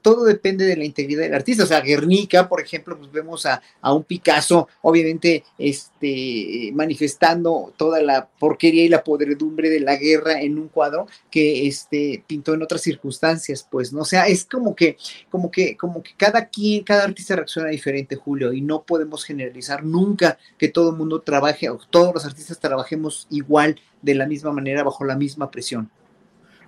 todo 0.00 0.24
depende 0.24 0.64
de 0.64 0.76
la 0.76 0.84
integridad 0.84 1.22
del 1.22 1.34
artista. 1.34 1.64
O 1.64 1.66
sea, 1.66 1.80
Guernica, 1.80 2.48
por 2.48 2.60
ejemplo, 2.60 2.96
pues 2.96 3.10
vemos 3.12 3.46
a, 3.46 3.62
un 3.92 4.04
Picasso, 4.04 4.68
obviamente, 4.82 5.44
este, 5.58 6.70
manifestando 6.74 7.72
toda 7.76 8.02
la 8.02 8.26
porquería 8.26 8.84
y 8.84 8.88
la 8.88 9.04
podredumbre 9.04 9.70
de 9.70 9.80
la 9.80 9.96
guerra 9.96 10.40
en 10.40 10.58
un 10.58 10.68
cuadro 10.68 11.06
que 11.30 11.66
este, 11.66 12.24
pintó 12.26 12.54
en 12.54 12.62
otras 12.62 12.82
circunstancias, 12.82 13.66
pues, 13.70 13.92
¿no? 13.92 14.02
O 14.02 14.04
sea, 14.04 14.26
es 14.26 14.44
como 14.44 14.74
que, 14.74 14.96
como 15.30 15.50
que, 15.50 15.76
como 15.76 16.02
que 16.02 16.12
cada 16.16 16.48
quien, 16.48 16.84
cada 16.84 17.04
artista 17.04 17.36
reacciona 17.36 17.68
diferente, 17.68 18.16
Julio, 18.16 18.52
y 18.52 18.60
no 18.60 18.82
podemos 18.82 19.24
generalizar 19.24 19.84
nunca 19.84 20.38
que 20.58 20.68
todo 20.68 20.90
el 20.90 20.96
mundo 20.96 21.20
trabaje, 21.20 21.68
o 21.70 21.78
todos 21.90 22.14
los 22.14 22.24
artistas 22.24 22.58
trabajemos 22.58 23.26
igual, 23.30 23.80
de 24.02 24.14
la 24.14 24.26
misma 24.26 24.52
manera, 24.52 24.82
bajo 24.82 25.04
la 25.04 25.16
misma 25.16 25.50
presión. 25.50 25.90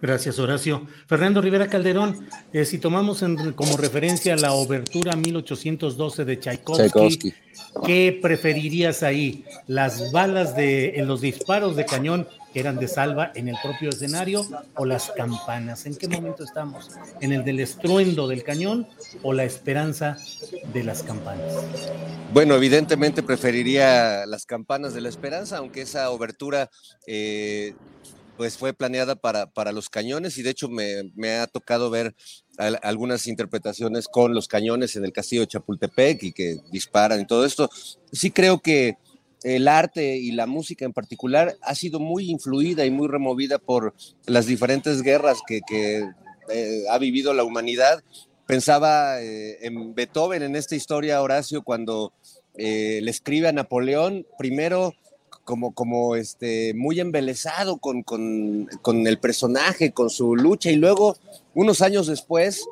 Gracias, 0.02 0.38
Horacio. 0.38 0.86
Fernando 1.06 1.40
Rivera 1.40 1.68
Calderón, 1.68 2.28
eh, 2.52 2.64
si 2.64 2.78
tomamos 2.78 3.24
como 3.54 3.76
referencia 3.76 4.36
la 4.36 4.52
obertura 4.52 5.16
1812 5.16 6.24
de 6.24 6.38
Tchaikovsky, 6.38 7.32
¿qué 7.84 8.18
preferirías 8.20 9.02
ahí? 9.02 9.44
¿Las 9.66 10.12
balas 10.12 10.54
de, 10.54 10.96
en 10.96 11.06
los 11.06 11.22
disparos 11.22 11.76
de 11.76 11.86
cañón 11.86 12.28
que 12.52 12.60
eran 12.60 12.76
de 12.78 12.88
salva 12.88 13.32
en 13.34 13.48
el 13.48 13.56
propio 13.62 13.88
escenario 13.88 14.46
o 14.74 14.84
las 14.84 15.10
campanas? 15.12 15.86
¿En 15.86 15.96
qué 15.96 16.08
momento 16.08 16.44
estamos? 16.44 16.90
¿En 17.20 17.32
el 17.32 17.42
del 17.42 17.60
estruendo 17.60 18.28
del 18.28 18.42
cañón 18.42 18.86
o 19.22 19.32
la 19.32 19.44
esperanza 19.44 20.18
de 20.74 20.84
las 20.84 21.02
campanas? 21.02 21.54
Bueno, 22.34 22.54
evidentemente 22.54 23.22
preferiría 23.22 24.26
las 24.26 24.44
campanas 24.44 24.92
de 24.92 25.00
la 25.00 25.08
esperanza, 25.08 25.58
aunque 25.58 25.82
esa 25.82 26.10
obertura... 26.10 26.70
Eh, 27.06 27.74
pues 28.36 28.56
fue 28.56 28.74
planeada 28.74 29.16
para, 29.16 29.46
para 29.46 29.72
los 29.72 29.88
cañones 29.88 30.36
y 30.38 30.42
de 30.42 30.50
hecho 30.50 30.68
me, 30.68 31.30
ha 31.30 31.46
tocado 31.46 31.90
ver 31.90 32.14
algunas 32.82 33.26
interpretaciones 33.26 34.08
con 34.08 34.34
los 34.34 34.48
cañones 34.48 34.96
en 34.96 35.04
el 35.04 35.12
castillo 35.12 35.42
de 35.42 35.48
Chapultepec 35.48 36.22
y 36.22 36.32
que 36.32 36.58
disparan 36.70 37.20
y 37.20 37.26
todo 37.26 37.44
esto. 37.44 37.70
Sí 38.12 38.30
creo 38.30 38.60
que 38.60 38.96
el 39.42 39.68
arte 39.68 40.16
y 40.16 40.32
la 40.32 40.46
música 40.46 40.84
en 40.84 40.92
particular 40.92 41.56
ha 41.62 41.74
sido 41.74 42.00
muy 42.00 42.30
influida 42.30 42.84
y 42.84 42.90
muy 42.90 43.08
removida 43.08 43.58
por 43.58 43.94
las 44.26 44.46
diferentes 44.46 45.02
guerras 45.02 45.38
que, 45.46 45.60
eh, 46.48 46.84
ha 46.90 46.98
vivido 46.98 47.34
la 47.34 47.44
humanidad. 47.44 48.02
Pensaba 48.46 49.20
eh, 49.20 49.58
en 49.66 49.94
Beethoven 49.94 50.42
en 50.42 50.56
esta 50.56 50.76
historia, 50.76 51.20
Horacio, 51.20 51.62
cuando 51.62 52.12
eh, 52.56 53.00
le 53.02 53.10
escribe 53.10 53.48
a 53.48 53.52
Napoleón, 53.52 54.26
primero 54.38 54.94
como, 55.46 55.72
como 55.72 56.16
este, 56.16 56.74
muy 56.74 57.00
embelesado 57.00 57.78
con, 57.78 58.04
el 59.06 59.18
personaje, 59.18 59.92
con 59.92 60.10
su 60.10 60.36
lucha, 60.36 60.70
y 60.70 60.76
luego, 60.76 61.16
unos 61.54 61.80
años 61.80 62.08
después, 62.08 62.66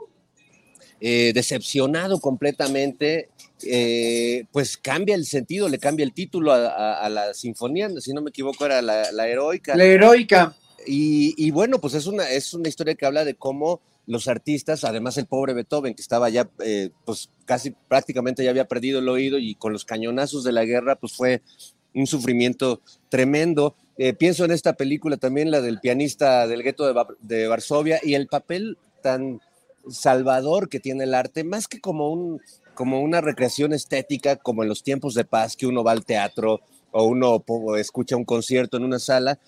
eh, 1.01 1.31
decepcionado 1.33 2.21
completamente, 2.21 3.31
eh, 3.63 4.45
pues 4.53 4.77
cambia 4.77 5.15
el 5.15 5.25
sentido, 5.25 5.69
le 5.69 5.79
cambia 5.79 6.05
el 6.05 6.13
título 6.13 6.53
a, 6.53 7.09
la 7.09 7.33
sinfonía, 7.33 7.89
si 8.01 8.13
no 8.13 8.21
me 8.21 8.31
equivoco, 8.31 8.67
era 8.67 8.83
la, 8.83 9.29
heroica. 9.29 9.77
La 9.77 9.85
heroica. 9.85 10.55
Y, 10.87 11.51
bueno, 11.53 11.81
pues 11.81 11.95
es 11.95 12.07
una, 12.07 12.29
es 12.29 12.53
una 12.53 12.69
historia 12.69 12.97
que 12.97 13.07
habla 13.07 13.25
de 13.25 13.37
cómo 13.37 13.81
los 14.07 14.29
artistas, 14.29 14.85
además 14.85 15.17
el 15.17 15.27
pobre 15.27 15.55
Beethoven, 15.55 15.95
que 15.95 16.03
estaba 16.03 16.29
ya, 16.29 16.51
eh, 16.63 16.91
pues 17.07 17.31
casi 17.47 17.71
prácticamente 17.71 18.45
ya 18.45 18.51
había 18.51 18.67
perdido 18.67 18.99
el 18.99 19.09
oído 19.09 19.39
y 19.39 19.55
con 19.55 19.73
los 19.73 19.87
cañonazos 19.87 20.45
de 20.45 20.53
la 20.53 20.65
guerra, 20.65 20.97
pues 20.97 21.15
fue 21.15 21.41
un 21.95 22.07
sufrimiento 22.07 22.81
tremendo. 23.09 23.75
Eh, 23.97 24.13
pienso 24.13 24.45
en 24.45 24.51
esta 24.51 24.75
película 24.75 25.17
también, 25.17 25.51
la 25.51 25.61
del 25.61 25.81
pianista 25.81 26.47
del 26.47 26.63
gueto 26.63 26.93
de, 27.21 27.47
Varsovia, 27.47 28.01
y 28.03 28.15
el 28.15 28.27
papel 28.27 28.79
tan 29.03 29.41
salvador 29.89 30.69
que 30.69 30.81
tiene 30.81 31.05
el 31.05 31.15
arte, 31.15 31.45
más 31.45 31.69
que 31.69 31.81
como, 31.81 32.11
un, 32.11 32.41
como 32.75 33.01
una 33.01 33.21
recreación 33.21 33.73
estética, 33.73 34.37
como 34.37 34.63
en 34.63 34.69
los 34.69 34.83
tiempos 34.83 35.15
de 35.15 35.25
paz, 35.25 35.57
que 35.57 35.67
uno 35.67 35.85
va 35.85 35.93
al 35.93 36.05
teatro 36.05 36.61
o 36.91 37.05
uno 37.05 37.45
escucha 37.77 38.17
un 38.17 38.25
concierto 38.25 38.77
en 38.77 38.85
una 38.85 38.99
sala. 38.99 39.39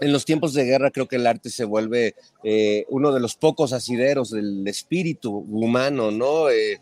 En 0.00 0.12
los 0.12 0.24
tiempos 0.24 0.54
de 0.54 0.64
guerra 0.64 0.90
creo 0.90 1.08
que 1.08 1.16
el 1.16 1.26
arte 1.26 1.50
se 1.50 1.64
vuelve 1.64 2.14
eh, 2.42 2.86
uno 2.88 3.12
de 3.12 3.20
los 3.20 3.34
pocos 3.34 3.72
asideros 3.72 4.30
del 4.30 4.66
espíritu 4.66 5.30
humano, 5.50 6.10
¿no? 6.10 6.48
Eh, 6.48 6.80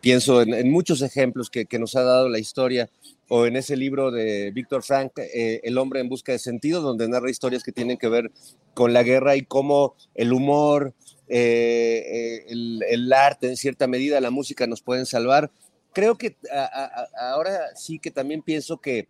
pienso 0.00 0.40
en, 0.40 0.70
muchos 0.70 1.02
ejemplos 1.02 1.50
que, 1.50 1.66
nos 1.78 1.96
ha 1.96 2.02
dado 2.02 2.28
la 2.28 2.38
historia 2.38 2.88
o 3.28 3.46
en 3.46 3.56
ese 3.56 3.76
libro 3.76 4.10
de 4.10 4.50
Víctor 4.52 4.82
Frank, 4.82 5.12
eh, 5.18 5.60
El 5.62 5.78
hombre 5.78 6.00
en 6.00 6.08
busca 6.08 6.32
de 6.32 6.38
sentido, 6.38 6.80
donde 6.80 7.08
narra 7.08 7.30
historias 7.30 7.62
que 7.62 7.72
tienen 7.72 7.98
que 7.98 8.08
ver 8.08 8.30
con 8.74 8.92
la 8.92 9.02
guerra 9.02 9.36
y 9.36 9.42
cómo 9.42 9.94
el 10.14 10.32
humor, 10.32 10.94
eh, 11.28 12.44
eh, 12.48 12.80
el, 12.88 13.12
arte, 13.12 13.48
en 13.48 13.56
cierta 13.56 13.86
medida, 13.86 14.20
la 14.20 14.30
música 14.30 14.66
nos 14.66 14.82
pueden 14.82 15.04
salvar. 15.04 15.50
Creo 15.92 16.16
que 16.16 16.36
ahora 17.20 17.58
sí 17.74 17.98
que 17.98 18.10
también 18.10 18.42
pienso 18.42 18.78
que 18.78 19.08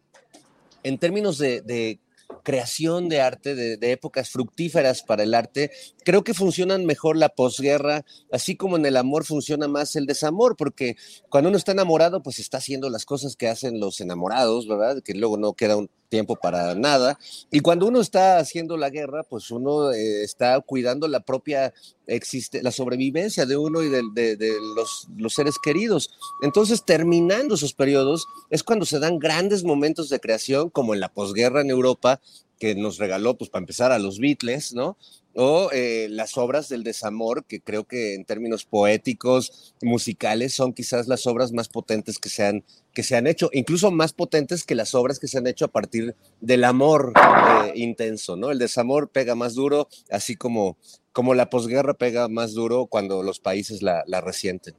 en 0.83 0.99
términos 0.99 1.39
de 1.39 1.99
creación 2.43 3.09
de 3.09 3.21
arte, 3.21 3.55
de, 3.55 3.93
épocas 3.93 4.31
fructíferas 4.31 5.03
para 5.03 5.23
el 5.23 5.35
arte, 5.35 5.71
creo 6.05 6.25
que 6.25 6.35
funcionan 6.35 6.87
mejor 6.87 7.17
la 7.17 7.29
posguerra, 7.29 8.05
así 8.33 8.57
como 8.57 8.77
en 8.77 8.87
el 8.87 8.97
amor 8.97 9.25
funciona 9.25 9.69
más 9.69 9.97
el 9.97 10.07
desamor, 10.07 10.57
porque 10.57 10.97
cuando 11.29 11.49
uno 11.49 11.59
está 11.59 11.73
enamorado, 11.73 12.23
pues 12.23 12.39
está 12.39 12.59
haciendo 12.59 12.91
las 12.91 13.05
cosas 13.05 13.37
que 13.37 13.49
hacen 13.49 13.81
los 13.81 14.01
enamorados, 14.01 14.67
¿verdad? 14.69 15.03
Que 15.03 15.15
luego 15.15 15.37
no 15.37 15.55
queda 15.55 15.77
un 15.77 15.91
tiempo 16.09 16.37
para 16.37 16.75
nada. 16.75 17.19
Y 17.51 17.61
cuando 17.61 17.87
uno 17.87 18.01
está 18.01 18.39
haciendo 18.39 18.77
la 18.77 18.91
guerra, 18.91 19.23
pues 19.23 19.51
uno 19.51 19.93
eh, 19.93 20.23
está 20.23 20.61
cuidando 20.61 21.09
la 21.09 21.21
propia 21.21 21.73
existe 22.07 22.63
la 22.63 22.73
sobrevivencia 22.73 23.45
de 23.47 23.57
uno 23.57 23.83
y 23.83 23.89
de, 23.89 24.37
de, 24.37 24.57
los, 24.75 25.09
los, 25.17 25.35
seres 25.35 25.57
queridos. 25.63 26.11
Entonces, 26.43 26.85
terminando 26.85 27.55
esos 27.55 27.75
periodos, 27.75 28.27
es 28.51 28.63
cuando 28.63 28.87
se 28.87 28.99
dan 28.99 29.19
grandes 29.19 29.63
momentos 29.63 30.09
de 30.09 30.19
creación, 30.19 30.71
como 30.71 30.95
en 30.95 31.01
la 31.01 31.13
posguerra 31.13 31.61
en 31.61 31.71
Europa, 31.71 32.21
que 32.59 32.75
nos 32.75 32.99
regaló, 32.99 33.37
pues 33.37 33.51
para 33.51 33.63
empezar, 33.63 33.93
a 33.93 33.99
los 33.99 34.19
Beatles, 34.19 34.73
¿no? 34.75 34.97
O 35.41 35.71
eh, 35.73 36.09
las 36.11 36.37
obras 36.37 36.69
del 36.69 36.83
desamor, 36.83 37.45
que 37.45 37.61
creo 37.61 37.85
que 37.85 38.17
en 38.17 38.25
términos 38.25 38.65
poéticos, 38.65 39.73
musicales, 39.81 40.53
son 40.53 40.73
quizás 40.73 41.07
las 41.07 41.29
obras 41.29 41.53
más 41.53 41.69
potentes 41.69 42.19
que 42.19 42.29
se 42.29 42.45
han, 42.45 42.65
que 42.93 43.05
se 43.05 43.15
han 43.15 43.29
hecho, 43.29 43.49
incluso 43.53 43.93
más 43.93 44.13
potentes 44.13 44.65
que 44.65 44.75
las 44.75 44.97
obras 44.97 45.21
que 45.21 45.29
se 45.29 45.39
han 45.39 45.47
hecho 45.47 45.67
a 45.67 45.69
partir 45.69 46.17
del 46.41 46.65
amor 46.65 47.13
eh, 47.17 47.73
intenso, 47.77 48.37
¿no? 48.37 48.51
El 48.51 48.59
desamor 48.59 49.11
pega 49.11 49.37
más 49.37 49.55
duro, 49.55 49.89
así 50.11 50.35
como, 50.35 50.77
como 51.13 51.35
la 51.35 51.51
posguerra 51.51 51.95
pega 51.95 52.27
más 52.27 52.53
duro 52.55 52.87
cuando 52.87 53.23
los 53.23 53.39
países 53.39 53.81
la, 53.81 54.03
resienten. 54.21 54.75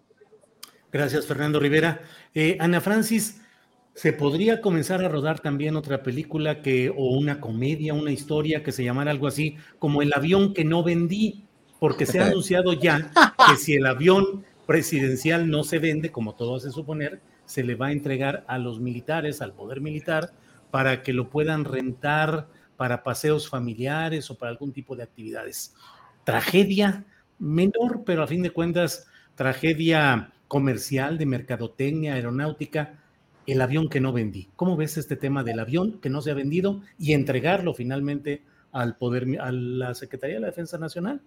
Gracias, 0.91 1.25
Fernando 1.25 1.61
Rivera. 1.61 2.01
Eh, 2.33 2.57
Ana 2.59 2.81
Francis, 2.81 3.39
se 3.99 4.13
podría 4.13 4.61
comenzar 4.61 5.03
a 5.03 5.09
rodar 5.09 5.41
también 5.41 5.75
otra 5.75 6.03
película 6.03 6.61
que, 6.61 6.89
o 6.89 7.17
una 7.17 7.41
comedia, 7.41 7.93
una 7.93 8.13
historia 8.13 8.63
que 8.63 8.71
se 8.71 8.85
llamara 8.85 9.11
algo 9.11 9.27
así 9.27 9.57
como 9.77 10.01
El 10.01 10.13
avión 10.13 10.53
que 10.53 10.63
no 10.63 10.83
vendí, 10.83 11.43
porque 11.81 12.05
se 12.05 12.21
ha 12.21 12.27
anunciado 12.27 12.71
ya 12.71 13.11
que 13.49 13.57
si 13.57 13.73
el 13.73 13.85
avión 13.85 14.45
presidencial 14.65 15.49
no 15.49 15.65
se 15.65 15.79
vende, 15.79 16.13
como 16.13 16.33
todo 16.33 16.55
hace 16.55 16.71
suponer, 16.71 17.19
se 17.43 17.61
le 17.61 17.75
va 17.75 17.87
a 17.87 17.91
entregar 17.91 18.45
a 18.47 18.57
los 18.57 18.79
militares, 18.79 19.41
al 19.41 19.51
poder 19.51 19.81
militar, 19.81 20.31
para 20.71 21.03
que 21.03 21.11
lo 21.11 21.29
puedan 21.29 21.65
rentar 21.65 22.47
para 22.77 23.03
paseos 23.03 23.49
familiares 23.49 24.31
o 24.31 24.37
para 24.37 24.49
algún 24.49 24.71
tipo 24.71 24.95
de 24.95 25.03
actividades. 25.03 25.75
Tragedia 26.23 27.03
menor, 27.37 28.03
pero 28.05 28.23
a 28.23 28.27
fin 28.27 28.43
de 28.43 28.51
cuentas, 28.51 29.07
tragedia 29.35 30.31
comercial, 30.47 31.17
de 31.17 31.25
mercadotecnia, 31.25 32.13
aeronáutica, 32.13 32.98
el 33.51 33.61
avión 33.61 33.89
que 33.89 33.99
no 33.99 34.13
vendí. 34.13 34.49
¿Cómo 34.55 34.75
ves 34.75 34.97
este 34.97 35.15
tema 35.15 35.43
del 35.43 35.59
avión 35.59 35.99
que 36.01 36.09
no 36.09 36.21
se 36.21 36.31
ha 36.31 36.35
vendido 36.35 36.81
y 36.97 37.13
entregarlo 37.13 37.73
finalmente 37.73 38.43
al 38.71 38.97
poder, 38.97 39.25
a 39.39 39.51
la 39.51 39.93
Secretaría 39.95 40.35
de 40.35 40.41
la 40.41 40.47
Defensa 40.47 40.77
Nacional? 40.77 41.21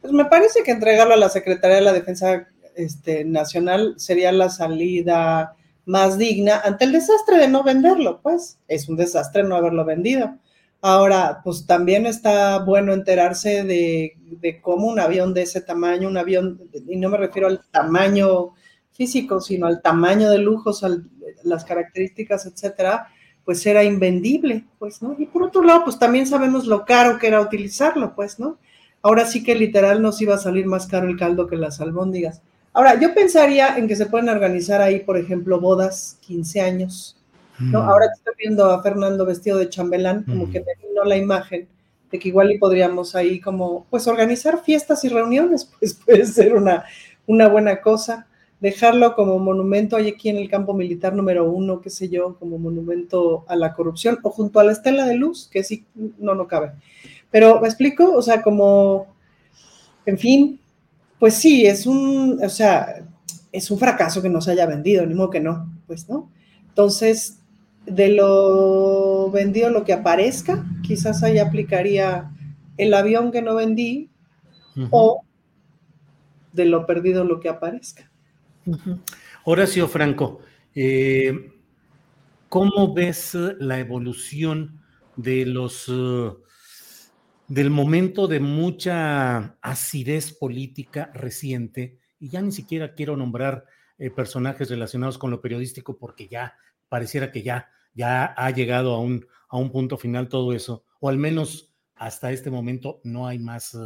Pues 0.00 0.12
me 0.12 0.26
parece 0.26 0.62
que 0.62 0.70
entregarlo 0.70 1.14
a 1.14 1.18
la 1.18 1.28
Secretaría 1.28 1.76
de 1.76 1.82
la 1.82 1.92
Defensa 1.92 2.48
este, 2.76 3.24
Nacional 3.24 3.94
sería 3.96 4.32
la 4.32 4.50
salida 4.50 5.56
más 5.86 6.18
digna 6.18 6.60
ante 6.64 6.84
el 6.84 6.92
desastre 6.92 7.38
de 7.38 7.48
no 7.48 7.62
venderlo, 7.62 8.20
pues 8.22 8.58
es 8.68 8.88
un 8.88 8.96
desastre 8.96 9.42
no 9.42 9.56
haberlo 9.56 9.84
vendido. 9.84 10.38
Ahora, 10.80 11.40
pues 11.42 11.66
también 11.66 12.04
está 12.04 12.58
bueno 12.58 12.92
enterarse 12.92 13.64
de, 13.64 14.18
de 14.22 14.60
cómo 14.60 14.88
un 14.88 15.00
avión 15.00 15.32
de 15.32 15.42
ese 15.42 15.62
tamaño, 15.62 16.08
un 16.08 16.18
avión, 16.18 16.60
y 16.86 16.96
no 16.96 17.08
me 17.08 17.16
refiero 17.16 17.48
al 17.48 17.62
tamaño 17.70 18.52
físico, 18.92 19.40
sino 19.40 19.66
al 19.66 19.82
tamaño 19.82 20.30
de 20.30 20.38
lujos, 20.38 20.84
al 20.84 21.04
las 21.44 21.64
características, 21.64 22.46
etcétera, 22.46 23.08
pues 23.44 23.64
era 23.66 23.84
invendible, 23.84 24.64
pues, 24.78 25.02
¿no? 25.02 25.14
Y 25.18 25.26
por 25.26 25.42
otro 25.42 25.62
lado, 25.62 25.84
pues 25.84 25.98
también 25.98 26.26
sabemos 26.26 26.66
lo 26.66 26.84
caro 26.84 27.18
que 27.18 27.26
era 27.26 27.40
utilizarlo, 27.40 28.14
pues, 28.14 28.38
¿no? 28.38 28.58
Ahora 29.02 29.26
sí 29.26 29.42
que 29.42 29.54
literal 29.54 30.00
nos 30.00 30.20
iba 30.22 30.34
a 30.34 30.38
salir 30.38 30.66
más 30.66 30.86
caro 30.86 31.08
el 31.08 31.18
caldo 31.18 31.46
que 31.46 31.56
las 31.56 31.80
albóndigas. 31.80 32.40
Ahora, 32.72 32.98
yo 32.98 33.14
pensaría 33.14 33.76
en 33.76 33.86
que 33.86 33.96
se 33.96 34.06
pueden 34.06 34.28
organizar 34.28 34.80
ahí, 34.80 35.00
por 35.00 35.16
ejemplo, 35.16 35.60
bodas, 35.60 36.18
15 36.22 36.60
años, 36.60 37.16
¿no? 37.60 37.82
Mm. 37.82 37.88
Ahora 37.88 38.06
estoy 38.12 38.34
viendo 38.38 38.64
a 38.70 38.82
Fernando 38.82 39.26
vestido 39.26 39.58
de 39.58 39.68
chambelán, 39.68 40.24
como 40.24 40.50
que 40.50 40.60
me 40.60 40.88
vino 40.88 41.04
la 41.04 41.16
imagen 41.16 41.68
de 42.10 42.18
que 42.18 42.28
igual 42.28 42.50
y 42.52 42.58
podríamos 42.58 43.14
ahí 43.14 43.40
como, 43.40 43.86
pues 43.90 44.06
organizar 44.06 44.62
fiestas 44.62 45.04
y 45.04 45.08
reuniones, 45.08 45.64
pues 45.78 45.94
puede 45.94 46.24
ser 46.26 46.54
una, 46.54 46.84
una 47.26 47.48
buena 47.48 47.80
cosa. 47.80 48.26
Dejarlo 48.64 49.14
como 49.14 49.38
monumento 49.38 49.94
ahí 49.94 50.08
aquí 50.08 50.30
en 50.30 50.38
el 50.38 50.48
campo 50.48 50.72
militar 50.72 51.14
número 51.14 51.44
uno, 51.44 51.82
qué 51.82 51.90
sé 51.90 52.08
yo, 52.08 52.38
como 52.38 52.56
monumento 52.56 53.44
a 53.46 53.56
la 53.56 53.74
corrupción, 53.74 54.18
o 54.22 54.30
junto 54.30 54.58
a 54.58 54.64
la 54.64 54.72
estela 54.72 55.04
de 55.04 55.16
luz, 55.16 55.50
que 55.52 55.62
sí, 55.62 55.84
no, 56.18 56.34
no 56.34 56.46
cabe. 56.46 56.72
Pero, 57.30 57.60
¿me 57.60 57.68
explico? 57.68 58.14
O 58.14 58.22
sea, 58.22 58.40
como, 58.40 59.14
en 60.06 60.16
fin, 60.16 60.58
pues 61.18 61.34
sí, 61.34 61.66
es 61.66 61.86
un, 61.86 62.42
o 62.42 62.48
sea, 62.48 63.04
es 63.52 63.70
un 63.70 63.78
fracaso 63.78 64.22
que 64.22 64.30
no 64.30 64.40
se 64.40 64.52
haya 64.52 64.64
vendido, 64.64 65.04
ni 65.04 65.14
modo 65.14 65.28
que 65.28 65.40
no, 65.40 65.70
pues, 65.86 66.08
¿no? 66.08 66.30
Entonces, 66.66 67.40
de 67.84 68.08
lo 68.08 69.30
vendido 69.30 69.68
lo 69.68 69.84
que 69.84 69.92
aparezca, 69.92 70.64
quizás 70.82 71.22
ahí 71.22 71.38
aplicaría 71.38 72.30
el 72.78 72.94
avión 72.94 73.30
que 73.30 73.42
no 73.42 73.56
vendí 73.56 74.08
o 74.90 75.20
de 76.54 76.64
lo 76.64 76.86
perdido 76.86 77.24
lo 77.24 77.40
que 77.40 77.50
aparezca. 77.50 78.10
Horacio 79.44 79.88
Franco, 79.88 80.40
eh, 80.74 81.52
¿cómo 82.48 82.94
ves 82.94 83.34
la 83.58 83.78
evolución 83.78 84.80
de 85.16 85.46
los 85.46 85.88
uh, 85.88 86.42
del 87.46 87.70
momento 87.70 88.26
de 88.26 88.40
mucha 88.40 89.56
acidez 89.60 90.32
política 90.32 91.10
reciente? 91.14 91.98
Y 92.18 92.30
ya 92.30 92.40
ni 92.40 92.52
siquiera 92.52 92.94
quiero 92.94 93.16
nombrar 93.16 93.66
eh, 93.98 94.10
personajes 94.10 94.70
relacionados 94.70 95.18
con 95.18 95.30
lo 95.30 95.40
periodístico 95.40 95.98
porque 95.98 96.28
ya 96.28 96.56
pareciera 96.88 97.30
que 97.30 97.42
ya, 97.42 97.68
ya 97.92 98.24
ha 98.24 98.50
llegado 98.50 98.94
a 98.94 99.00
un, 99.00 99.26
a 99.48 99.58
un 99.58 99.70
punto 99.70 99.98
final 99.98 100.28
todo 100.28 100.52
eso, 100.52 100.84
o 101.00 101.08
al 101.08 101.18
menos 101.18 101.74
hasta 101.96 102.32
este 102.32 102.50
momento 102.50 103.00
no 103.04 103.26
hay 103.26 103.38
más 103.38 103.76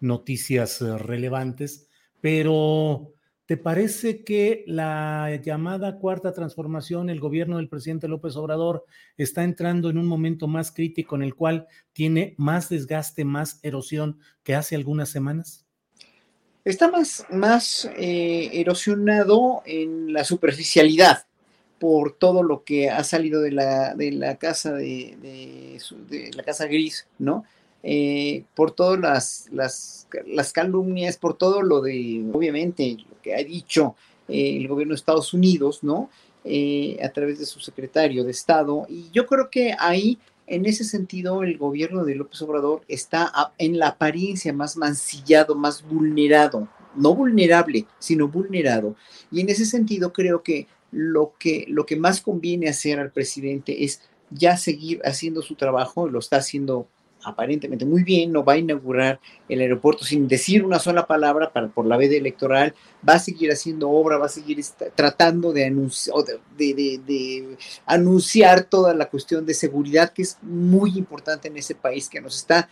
noticias 0.00 0.80
relevantes, 0.80 1.88
pero 2.20 3.12
¿Te 3.50 3.56
parece 3.56 4.22
que 4.22 4.62
la 4.68 5.40
llamada 5.42 5.98
cuarta 5.98 6.32
transformación, 6.32 7.10
el 7.10 7.18
gobierno 7.18 7.56
del 7.56 7.68
presidente 7.68 8.06
López 8.06 8.36
Obrador, 8.36 8.84
está 9.16 9.42
entrando 9.42 9.90
en 9.90 9.98
un 9.98 10.06
momento 10.06 10.46
más 10.46 10.70
crítico 10.70 11.16
en 11.16 11.24
el 11.24 11.34
cual 11.34 11.66
tiene 11.92 12.36
más 12.38 12.68
desgaste, 12.68 13.24
más 13.24 13.58
erosión 13.64 14.20
que 14.44 14.54
hace 14.54 14.76
algunas 14.76 15.08
semanas? 15.08 15.66
Está 16.64 16.92
más, 16.92 17.26
más 17.28 17.90
eh, 17.96 18.50
erosionado 18.52 19.62
en 19.66 20.12
la 20.12 20.22
superficialidad 20.22 21.26
por 21.80 22.12
todo 22.12 22.44
lo 22.44 22.62
que 22.62 22.88
ha 22.88 23.02
salido 23.02 23.40
de 23.40 23.50
la, 23.50 23.96
de 23.96 24.12
la 24.12 24.36
casa 24.36 24.74
de, 24.74 25.80
de 26.08 26.30
la 26.36 26.44
casa 26.44 26.66
gris, 26.66 27.08
¿no? 27.18 27.44
Eh, 27.82 28.44
por 28.54 28.72
todas 28.72 29.48
las, 29.52 30.06
las, 30.26 30.52
calumnias, 30.52 31.16
por 31.16 31.34
todo 31.36 31.62
lo 31.62 31.80
de, 31.80 32.22
obviamente, 32.32 32.98
lo 33.08 33.20
que 33.22 33.34
ha 33.34 33.38
dicho 33.38 33.94
eh, 34.28 34.56
el 34.58 34.68
gobierno 34.68 34.92
de 34.92 34.98
Estados 34.98 35.32
Unidos, 35.32 35.82
¿no? 35.82 36.10
Eh, 36.44 36.98
a 37.02 37.08
través 37.10 37.38
de 37.38 37.46
su 37.46 37.60
secretario 37.60 38.24
de 38.24 38.30
Estado. 38.30 38.86
Y 38.88 39.10
yo 39.12 39.26
creo 39.26 39.50
que 39.50 39.74
ahí, 39.78 40.18
en 40.46 40.66
ese 40.66 40.84
sentido, 40.84 41.42
el 41.42 41.56
gobierno 41.56 42.04
de 42.04 42.16
López 42.16 42.42
Obrador 42.42 42.82
está 42.88 43.32
en 43.56 43.78
la 43.78 43.88
apariencia 43.88 44.52
más 44.52 44.76
mancillado, 44.76 45.54
más 45.54 45.82
vulnerado, 45.82 46.68
no 46.96 47.14
vulnerable, 47.14 47.86
sino 47.98 48.28
vulnerado. 48.28 48.94
Y 49.30 49.40
en 49.40 49.48
ese 49.48 49.64
sentido, 49.64 50.12
creo 50.12 50.42
que 50.42 50.66
lo 50.92 51.34
que, 51.38 51.64
lo 51.68 51.86
que 51.86 51.96
más 51.96 52.20
conviene 52.20 52.68
hacer 52.68 52.98
al 52.98 53.12
presidente 53.12 53.84
es 53.84 54.02
ya 54.30 54.56
seguir 54.56 55.00
haciendo 55.04 55.42
su 55.42 55.54
trabajo, 55.54 56.08
lo 56.08 56.18
está 56.18 56.36
haciendo 56.36 56.86
aparentemente 57.24 57.84
muy 57.84 58.02
bien, 58.02 58.32
no 58.32 58.44
va 58.44 58.54
a 58.54 58.58
inaugurar 58.58 59.20
el 59.48 59.60
aeropuerto 59.60 60.04
sin 60.04 60.28
decir 60.28 60.64
una 60.64 60.78
sola 60.78 61.06
palabra 61.06 61.52
para, 61.52 61.68
por 61.68 61.86
la 61.86 61.96
veda 61.96 62.16
electoral, 62.16 62.74
va 63.06 63.14
a 63.14 63.18
seguir 63.18 63.50
haciendo 63.50 63.90
obra, 63.90 64.18
va 64.18 64.26
a 64.26 64.30
seguir 64.30 64.64
tratando 64.94 65.52
de, 65.52 65.66
anunciar 67.86 68.64
toda 68.64 68.94
la 68.94 69.08
cuestión 69.08 69.46
de 69.46 69.54
seguridad 69.54 70.12
que 70.12 70.22
es 70.22 70.38
muy 70.42 70.96
importante 70.96 71.48
en 71.48 71.56
ese 71.56 71.74
país 71.74 72.08
que 72.08 72.20
nos 72.20 72.36
está, 72.36 72.68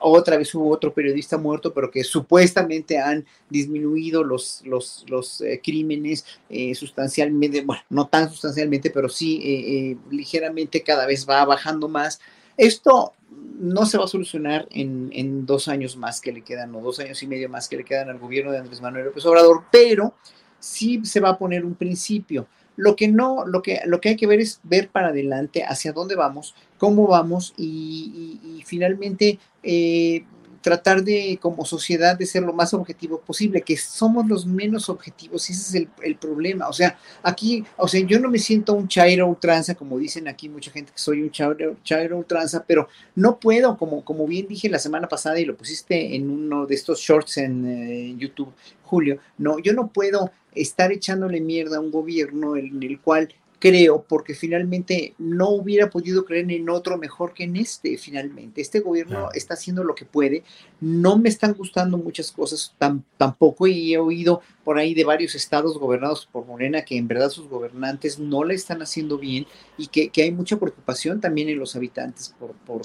otra 0.00 0.36
vez 0.36 0.54
hubo 0.54 0.70
otro 0.70 0.92
periodista 0.92 1.38
muerto, 1.38 1.72
pero 1.72 1.90
que 1.90 2.04
supuestamente 2.04 2.98
han 2.98 3.24
disminuido 3.48 4.24
los, 4.24 4.62
los, 4.64 5.04
los 5.08 5.40
eh, 5.40 5.60
crímenes 5.62 6.24
eh, 6.48 6.74
sustancialmente, 6.74 7.62
bueno, 7.62 7.82
no 7.90 8.06
tan 8.06 8.30
sustancialmente, 8.30 8.90
pero 8.90 9.08
sí 9.08 9.40
eh, 9.42 9.96
ligeramente 10.10 10.82
cada 10.82 11.06
vez 11.06 11.28
va 11.28 11.44
bajando 11.44 11.88
más. 11.88 12.20
Esto 12.56 13.12
no 13.58 13.86
se 13.86 13.98
va 13.98 14.04
a 14.04 14.08
solucionar 14.08 14.66
en, 14.70 15.46
dos 15.46 15.68
años 15.68 15.96
más 15.96 16.20
que 16.20 16.32
le 16.32 16.42
quedan, 16.42 16.74
o 16.74 16.80
dos 16.80 16.98
años 16.98 17.22
y 17.22 17.26
medio 17.26 17.48
más 17.48 17.68
que 17.68 17.76
le 17.76 17.84
quedan 17.84 18.08
al 18.08 18.18
gobierno 18.18 18.50
de 18.50 18.58
Andrés 18.58 18.80
Manuel 18.80 19.06
López 19.06 19.24
Obrador, 19.26 19.64
pero 19.70 20.14
sí 20.58 21.00
se 21.04 21.20
va 21.20 21.30
a 21.30 21.38
poner 21.38 21.64
un 21.64 21.74
principio. 21.74 22.46
Lo 22.76 22.96
que 22.96 23.08
no, 23.08 23.46
lo 23.46 23.62
que, 23.62 23.80
lo 23.86 24.00
que 24.00 24.10
hay 24.10 24.16
que 24.16 24.26
ver 24.26 24.40
es 24.40 24.60
ver 24.62 24.88
para 24.88 25.08
adelante 25.08 25.62
hacia 25.64 25.92
dónde 25.92 26.16
vamos, 26.16 26.54
cómo 26.78 27.06
vamos 27.06 27.52
y, 27.56 28.62
finalmente 28.64 29.38
eh, 29.62 30.24
tratar 30.62 31.02
de, 31.02 31.38
como 31.40 31.64
sociedad, 31.64 32.16
de 32.16 32.24
ser 32.24 32.42
lo 32.42 32.52
más 32.52 32.72
objetivo 32.72 33.20
posible, 33.20 33.62
que 33.62 33.76
somos 33.76 34.26
los 34.26 34.46
menos 34.46 34.88
objetivos, 34.88 35.50
y 35.50 35.52
ese 35.52 35.78
es 35.78 35.88
el, 36.02 36.16
problema. 36.16 36.68
O 36.68 36.72
sea, 36.72 36.98
aquí, 37.22 37.64
o 37.76 37.88
sea, 37.88 38.00
yo 38.06 38.20
no 38.20 38.30
me 38.30 38.38
siento 38.38 38.72
un 38.74 38.88
chairo 38.88 39.26
ultranza, 39.26 39.74
como 39.74 39.98
dicen 39.98 40.28
aquí 40.28 40.48
mucha 40.48 40.70
gente 40.70 40.92
que 40.92 40.98
soy 40.98 41.22
un 41.22 41.30
chairo, 41.30 41.76
chairo 41.82 42.16
ultranza, 42.16 42.64
pero 42.66 42.88
no 43.14 43.38
puedo, 43.38 43.76
como, 43.76 44.04
como 44.04 44.26
bien 44.26 44.46
dije 44.46 44.68
la 44.68 44.78
semana 44.78 45.08
pasada 45.08 45.40
y 45.40 45.44
lo 45.44 45.56
pusiste 45.56 46.14
en 46.14 46.30
uno 46.30 46.66
de 46.66 46.74
estos 46.74 47.00
shorts 47.00 47.38
en 47.38 47.66
eh, 47.66 48.14
YouTube, 48.16 48.52
Julio, 48.84 49.18
no, 49.38 49.58
yo 49.58 49.72
no 49.72 49.88
puedo 49.88 50.30
estar 50.54 50.92
echándole 50.92 51.40
mierda 51.40 51.78
a 51.78 51.80
un 51.80 51.90
gobierno 51.90 52.56
en 52.56 52.82
el 52.82 53.00
cual 53.00 53.34
creo, 53.62 54.04
porque 54.08 54.34
finalmente 54.34 55.14
no 55.18 55.50
hubiera 55.50 55.88
podido 55.88 56.24
creer 56.24 56.50
en 56.50 56.68
otro 56.68 56.98
mejor 56.98 57.32
que 57.32 57.44
en 57.44 57.54
este, 57.54 57.96
finalmente. 57.96 58.60
Este 58.60 58.80
gobierno 58.80 59.28
está 59.34 59.54
haciendo 59.54 59.84
lo 59.84 59.94
que 59.94 60.04
puede. 60.04 60.42
No 60.80 61.16
me 61.16 61.28
están 61.28 61.54
gustando 61.54 61.96
muchas 61.96 62.32
cosas 62.32 62.74
tampoco 63.16 63.68
y 63.68 63.94
he 63.94 63.98
oído 63.98 64.42
por 64.64 64.78
ahí 64.78 64.94
de 64.94 65.04
varios 65.04 65.36
estados 65.36 65.78
gobernados 65.78 66.26
por 66.26 66.44
Morena 66.44 66.84
que 66.84 66.96
en 66.96 67.06
verdad 67.06 67.30
sus 67.30 67.48
gobernantes 67.48 68.18
no 68.18 68.42
le 68.42 68.54
están 68.54 68.82
haciendo 68.82 69.16
bien 69.16 69.46
y 69.78 69.86
que, 69.86 70.10
hay 70.20 70.32
mucha 70.32 70.58
preocupación 70.58 71.20
también 71.20 71.48
en 71.48 71.60
los 71.60 71.76
habitantes 71.76 72.34
por, 72.40 72.54
por, 72.66 72.82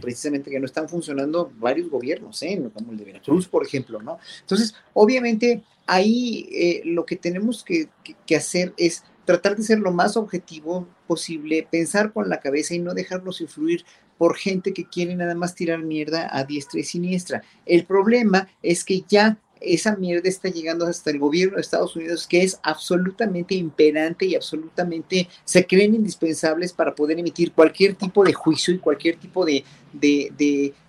precisamente 0.00 0.50
que 0.50 0.58
no 0.58 0.66
están 0.66 0.88
funcionando 0.88 1.52
varios 1.56 1.88
gobiernos, 1.88 2.42
¿eh? 2.42 2.60
como 2.74 2.90
el 2.90 2.98
de 2.98 3.04
Veracruz, 3.04 3.46
por 3.46 3.64
ejemplo, 3.64 4.02
¿no? 4.02 4.18
Entonces, 4.40 4.74
obviamente, 4.92 5.62
ahí 5.86 6.48
eh, 6.50 6.82
lo 6.84 7.06
que 7.06 7.14
tenemos 7.14 7.64
que 7.64 7.88
hacer 8.34 8.74
es 8.76 9.04
tratar 9.26 9.56
de 9.56 9.62
ser 9.62 9.80
lo 9.80 9.92
más 9.92 10.16
objetivo 10.16 10.88
posible, 11.06 11.66
pensar 11.70 12.12
con 12.12 12.30
la 12.30 12.40
cabeza 12.40 12.74
y 12.74 12.78
no 12.78 12.94
dejarnos 12.94 13.42
influir 13.42 13.84
por 14.16 14.36
gente 14.36 14.72
que 14.72 14.88
quiere 14.88 15.14
nada 15.14 15.34
más 15.34 15.54
tirar 15.54 15.80
mierda 15.80 16.30
a 16.32 16.44
diestra 16.44 16.80
y 16.80 16.84
siniestra. 16.84 17.42
El 17.66 17.84
problema 17.84 18.48
es 18.62 18.84
que 18.84 19.04
ya 19.06 19.38
esa 19.60 19.96
mierda 19.96 20.28
está 20.28 20.48
llegando 20.48 20.86
hasta 20.86 21.10
el 21.10 21.18
gobierno 21.18 21.56
de 21.56 21.62
Estados 21.62 21.96
Unidos, 21.96 22.26
que 22.26 22.42
es 22.42 22.58
absolutamente 22.62 23.54
imperante 23.54 24.26
y 24.26 24.34
absolutamente 24.34 25.28
se 25.44 25.66
creen 25.66 25.94
indispensables 25.94 26.72
para 26.72 26.94
poder 26.94 27.18
emitir 27.18 27.52
cualquier 27.52 27.94
tipo 27.94 28.24
de 28.24 28.32
juicio 28.32 28.74
y 28.74 28.78
cualquier 28.78 29.16
tipo 29.16 29.44
de, 29.44 29.64
de, 29.92 30.32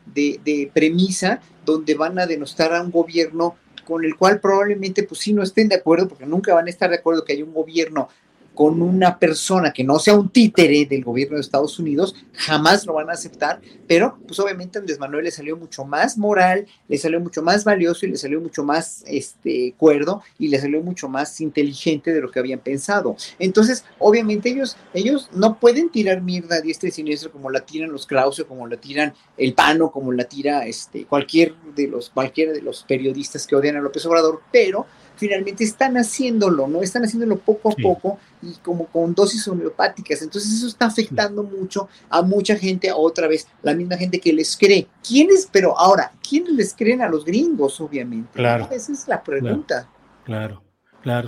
de, 0.05 0.39
de 0.43 0.71
premisa 0.73 1.41
donde 1.65 1.95
van 1.95 2.19
a 2.19 2.27
denostar 2.27 2.73
a 2.73 2.81
un 2.81 2.91
gobierno 2.91 3.55
con 3.87 4.03
el 4.03 4.17
cual 4.17 4.41
probablemente 4.41 5.03
pues 5.03 5.21
sí 5.21 5.33
no 5.33 5.41
estén 5.41 5.69
de 5.69 5.75
acuerdo, 5.75 6.09
porque 6.09 6.25
nunca 6.25 6.53
van 6.53 6.67
a 6.67 6.69
estar 6.69 6.89
de 6.89 6.97
acuerdo 6.97 7.23
que 7.23 7.31
haya 7.31 7.45
un 7.45 7.53
gobierno 7.53 8.09
con 8.57 8.81
una 8.81 9.19
persona 9.19 9.71
que 9.71 9.83
no 9.83 9.99
sea 9.99 10.15
un 10.15 10.29
títere 10.29 10.87
del 10.87 11.03
gobierno 11.03 11.35
de 11.35 11.41
Estados 11.41 11.77
Unidos, 11.77 12.15
jamás 12.33 12.87
lo 12.87 12.93
van 12.93 13.07
a 13.07 13.13
aceptar, 13.13 13.61
pero 13.87 14.17
pues 14.25 14.39
obviamente 14.39 14.79
Andrés 14.79 14.97
Manuel 14.97 15.25
le 15.25 15.31
salió 15.31 15.55
mucho 15.55 15.85
más 15.85 16.17
moral, 16.17 16.65
le 16.87 16.97
salió 16.97 17.19
mucho 17.19 17.43
más 17.43 17.63
valioso 17.63 18.07
y 18.07 18.09
le 18.09 18.17
salió 18.17 18.41
mucho 18.41 18.63
más 18.63 19.03
este, 19.05 19.75
cuerdo 19.77 20.23
y 20.39 20.47
le 20.47 20.59
salió 20.59 20.81
mucho 20.81 21.07
más 21.07 21.39
inteligente 21.39 22.11
de 22.11 22.19
lo 22.19 22.31
que 22.31 22.39
habían 22.39 22.57
pensado. 22.57 23.15
Entonces, 23.37 23.85
obviamente 23.99 24.49
ellos, 24.49 24.75
ellos 24.91 25.29
no 25.33 25.59
pueden 25.59 25.91
tirar 25.91 26.23
mierda 26.23 26.59
diestra 26.59 26.89
y 26.89 26.91
siniestra 26.91 27.29
como 27.29 27.51
la 27.51 27.59
tiran 27.59 27.91
los 27.91 28.07
Krause, 28.07 28.43
como 28.47 28.65
la 28.65 28.77
tiran 28.77 29.13
el 29.37 29.53
Pano, 29.53 29.91
como 29.91 30.11
la 30.11 30.23
tira 30.23 30.65
este, 30.65 31.05
cualquier 31.05 31.53
de 31.75 31.87
los, 31.89 32.09
cualquiera 32.09 32.53
de 32.53 32.63
los 32.63 32.83
periodistas 32.87 33.45
que 33.45 33.55
odian 33.55 33.75
a 33.75 33.81
López 33.81 34.03
Obrador, 34.07 34.41
pero 34.51 34.87
finalmente 35.17 35.63
están 35.63 35.97
haciéndolo, 35.97 36.67
¿no? 36.67 36.81
Están 36.81 37.03
haciéndolo 37.03 37.37
poco 37.37 37.71
a 37.71 37.75
poco 37.75 38.19
y 38.41 38.53
como 38.63 38.85
con 38.85 39.13
dosis 39.13 39.47
homeopáticas. 39.47 40.21
Entonces 40.21 40.53
eso 40.53 40.67
está 40.67 40.85
afectando 40.85 41.43
mucho 41.43 41.89
a 42.09 42.21
mucha 42.21 42.55
gente, 42.55 42.89
a 42.89 42.95
otra 42.95 43.27
vez, 43.27 43.47
la 43.63 43.73
misma 43.73 43.97
gente 43.97 44.19
que 44.19 44.31
les 44.31 44.55
cree. 44.55 44.87
¿Quiénes, 45.05 45.49
pero 45.51 45.77
ahora, 45.77 46.13
quiénes 46.27 46.53
les 46.53 46.73
creen 46.73 47.01
a 47.01 47.09
los 47.09 47.25
gringos, 47.25 47.81
obviamente? 47.81 48.29
Claro. 48.33 48.67
Esa 48.71 48.93
es 48.93 49.07
la 49.07 49.23
pregunta. 49.23 49.81
Claro. 49.81 49.97
Claro, 50.25 50.66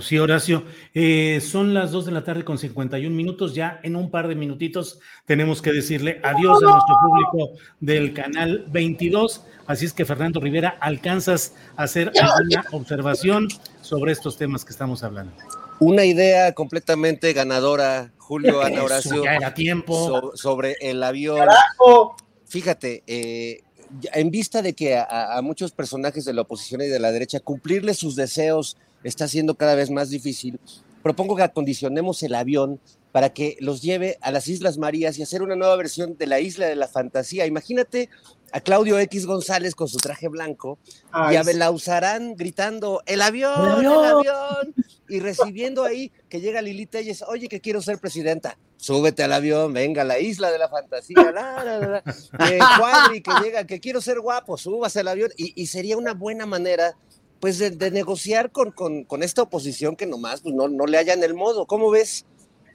sí, 0.02 0.18
Horacio. 0.18 0.64
Eh, 0.94 1.40
son 1.40 1.74
las 1.74 1.90
2 1.92 2.06
de 2.06 2.12
la 2.12 2.24
tarde 2.24 2.44
con 2.44 2.58
51 2.58 3.14
minutos. 3.14 3.54
Ya 3.54 3.80
en 3.82 3.96
un 3.96 4.10
par 4.10 4.28
de 4.28 4.34
minutitos 4.34 4.98
tenemos 5.26 5.62
que 5.62 5.72
decirle 5.72 6.20
adiós 6.22 6.58
a 6.62 6.66
nuestro 6.70 6.96
público 7.00 7.58
del 7.80 8.12
canal 8.12 8.64
22. 8.70 9.44
Así 9.66 9.84
es 9.86 9.92
que, 9.92 10.04
Fernando 10.04 10.40
Rivera, 10.40 10.76
¿alcanzas 10.80 11.54
a 11.76 11.84
hacer 11.84 12.12
alguna 12.20 12.64
observación 12.72 13.48
sobre 13.80 14.12
estos 14.12 14.36
temas 14.36 14.64
que 14.64 14.72
estamos 14.72 15.02
hablando? 15.02 15.32
Una 15.78 16.04
idea 16.04 16.52
completamente 16.52 17.32
ganadora, 17.32 18.12
Julio, 18.18 18.60
Ana 18.60 18.76
Eso, 18.76 18.84
Horacio. 18.84 19.24
ya 19.24 19.36
era 19.36 19.54
tiempo. 19.54 20.06
so- 20.08 20.32
sobre 20.36 20.76
el 20.80 21.02
avión. 21.02 21.38
¡Carajo! 21.38 22.16
Fíjate, 22.46 23.02
eh, 23.06 23.62
en 24.12 24.30
vista 24.30 24.60
de 24.62 24.74
que 24.74 24.96
a, 24.96 25.36
a 25.36 25.42
muchos 25.42 25.72
personajes 25.72 26.24
de 26.24 26.32
la 26.34 26.42
oposición 26.42 26.80
y 26.82 26.86
de 26.88 26.98
la 26.98 27.12
derecha 27.12 27.40
cumplirles 27.40 27.96
sus 27.98 28.14
deseos 28.16 28.76
está 29.04 29.28
siendo 29.28 29.54
cada 29.54 29.74
vez 29.74 29.90
más 29.90 30.10
difícil, 30.10 30.58
propongo 31.02 31.36
que 31.36 31.42
acondicionemos 31.42 32.22
el 32.22 32.34
avión 32.34 32.80
para 33.12 33.32
que 33.32 33.56
los 33.60 33.82
lleve 33.82 34.18
a 34.20 34.30
las 34.30 34.46
Islas 34.48 34.78
Marías 34.78 35.18
y 35.18 35.22
hacer 35.22 35.42
una 35.42 35.56
nueva 35.56 35.76
versión 35.76 36.16
de 36.16 36.26
la 36.26 36.40
Isla 36.40 36.66
de 36.66 36.76
la 36.76 36.86
Fantasía. 36.86 37.46
Imagínate 37.46 38.08
a 38.52 38.60
Claudio 38.60 38.98
X 38.98 39.26
González 39.26 39.74
con 39.74 39.88
su 39.88 39.98
traje 39.98 40.28
blanco 40.28 40.78
Ay, 41.12 41.34
y 41.34 41.36
a. 41.38 41.42
Belauzarán 41.42 42.36
gritando 42.36 43.02
¡El 43.06 43.22
avión! 43.22 43.78
¡El 43.78 43.86
¡El 43.86 44.04
avión! 44.04 44.74
Y 45.08 45.18
recibiendo 45.20 45.84
ahí 45.84 46.12
que 46.28 46.40
llega 46.40 46.62
Lili 46.62 46.86
Telles, 46.86 47.22
oye, 47.22 47.48
que 47.48 47.60
quiero 47.60 47.82
ser 47.82 47.98
presidenta. 47.98 48.56
Súbete 48.76 49.24
al 49.24 49.32
avión, 49.32 49.72
venga 49.72 50.02
a 50.02 50.04
la 50.04 50.20
isla 50.20 50.50
de 50.52 50.58
la 50.58 50.68
fantasía. 50.68 51.32
La, 51.32 51.64
la, 51.64 51.78
la, 51.78 51.88
la. 51.88 52.02
Que 52.46 52.58
Cuadri, 52.78 53.20
que 53.20 53.32
llega, 53.42 53.64
que 53.64 53.80
quiero 53.80 54.00
ser 54.00 54.20
guapo, 54.20 54.56
súbase 54.56 55.00
al 55.00 55.08
avión. 55.08 55.30
Y, 55.36 55.60
y 55.60 55.66
sería 55.66 55.96
una 55.96 56.14
buena 56.14 56.46
manera, 56.46 56.96
pues, 57.40 57.58
de, 57.58 57.70
de 57.70 57.90
negociar 57.90 58.52
con, 58.52 58.70
con, 58.70 59.04
con 59.04 59.22
esta 59.22 59.42
oposición 59.42 59.96
que 59.96 60.06
nomás 60.06 60.42
pues, 60.42 60.54
no, 60.54 60.68
no 60.68 60.86
le 60.86 60.98
hallan 60.98 61.22
el 61.22 61.34
modo. 61.34 61.66
¿Cómo 61.66 61.90
ves? 61.90 62.26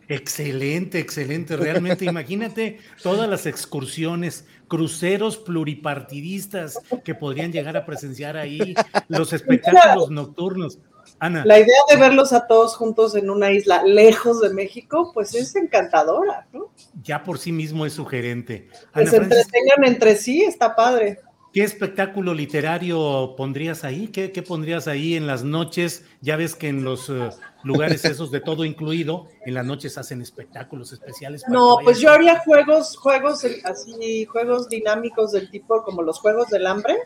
Excelente, 0.07 0.99
excelente. 0.99 1.55
Realmente, 1.55 2.05
imagínate 2.05 2.79
todas 3.01 3.29
las 3.29 3.45
excursiones, 3.45 4.45
cruceros 4.67 5.37
pluripartidistas 5.37 6.79
que 7.03 7.15
podrían 7.15 7.51
llegar 7.51 7.77
a 7.77 7.85
presenciar 7.85 8.37
ahí, 8.37 8.75
los 9.07 9.33
espectáculos 9.33 10.09
nocturnos. 10.09 10.79
Ana. 11.19 11.45
La 11.45 11.59
idea 11.59 11.77
de 11.89 11.97
verlos 11.97 12.33
a 12.33 12.47
todos 12.47 12.75
juntos 12.75 13.15
en 13.15 13.29
una 13.29 13.51
isla 13.51 13.83
lejos 13.83 14.41
de 14.41 14.49
México, 14.49 15.11
pues 15.13 15.33
es 15.35 15.55
encantadora, 15.55 16.47
¿no? 16.51 16.71
ya 17.03 17.23
por 17.23 17.37
sí 17.37 17.51
mismo 17.51 17.85
es 17.85 17.93
sugerente. 17.93 18.67
Que 18.93 19.07
se 19.07 19.17
entretengan 19.17 19.83
entre 19.85 20.15
sí, 20.15 20.43
está 20.43 20.75
padre. 20.75 21.19
¿Qué 21.55 21.63
espectáculo 21.63 22.33
literario 22.33 23.33
pondrías 23.37 23.85
ahí? 23.85 24.09
¿Qué, 24.09 24.33
qué 24.33 24.41
pondrías 24.43 24.89
ahí 24.89 25.15
en 25.15 25.25
las 25.25 25.45
noches? 25.45 26.03
Ya 26.19 26.35
ves 26.35 26.53
que 26.53 26.67
en 26.67 26.83
los 26.83 27.09
eh, 27.09 27.29
lugares 27.63 28.03
esos 28.03 28.29
de 28.29 28.41
todo 28.41 28.65
incluido, 28.65 29.29
en 29.45 29.53
las 29.53 29.65
noches 29.65 29.97
hacen 29.97 30.21
espectáculos 30.21 30.91
especiales. 30.91 31.43
No, 31.47 31.77
pues 31.81 32.01
yo 32.01 32.11
haría 32.11 32.39
juegos, 32.39 32.97
juegos 32.97 33.45
eh, 33.45 33.61
así, 33.63 34.25
juegos 34.25 34.67
dinámicos 34.67 35.31
del 35.31 35.49
tipo 35.49 35.81
como 35.83 36.01
los 36.01 36.19
juegos 36.19 36.49
del 36.49 36.67
hambre, 36.67 36.97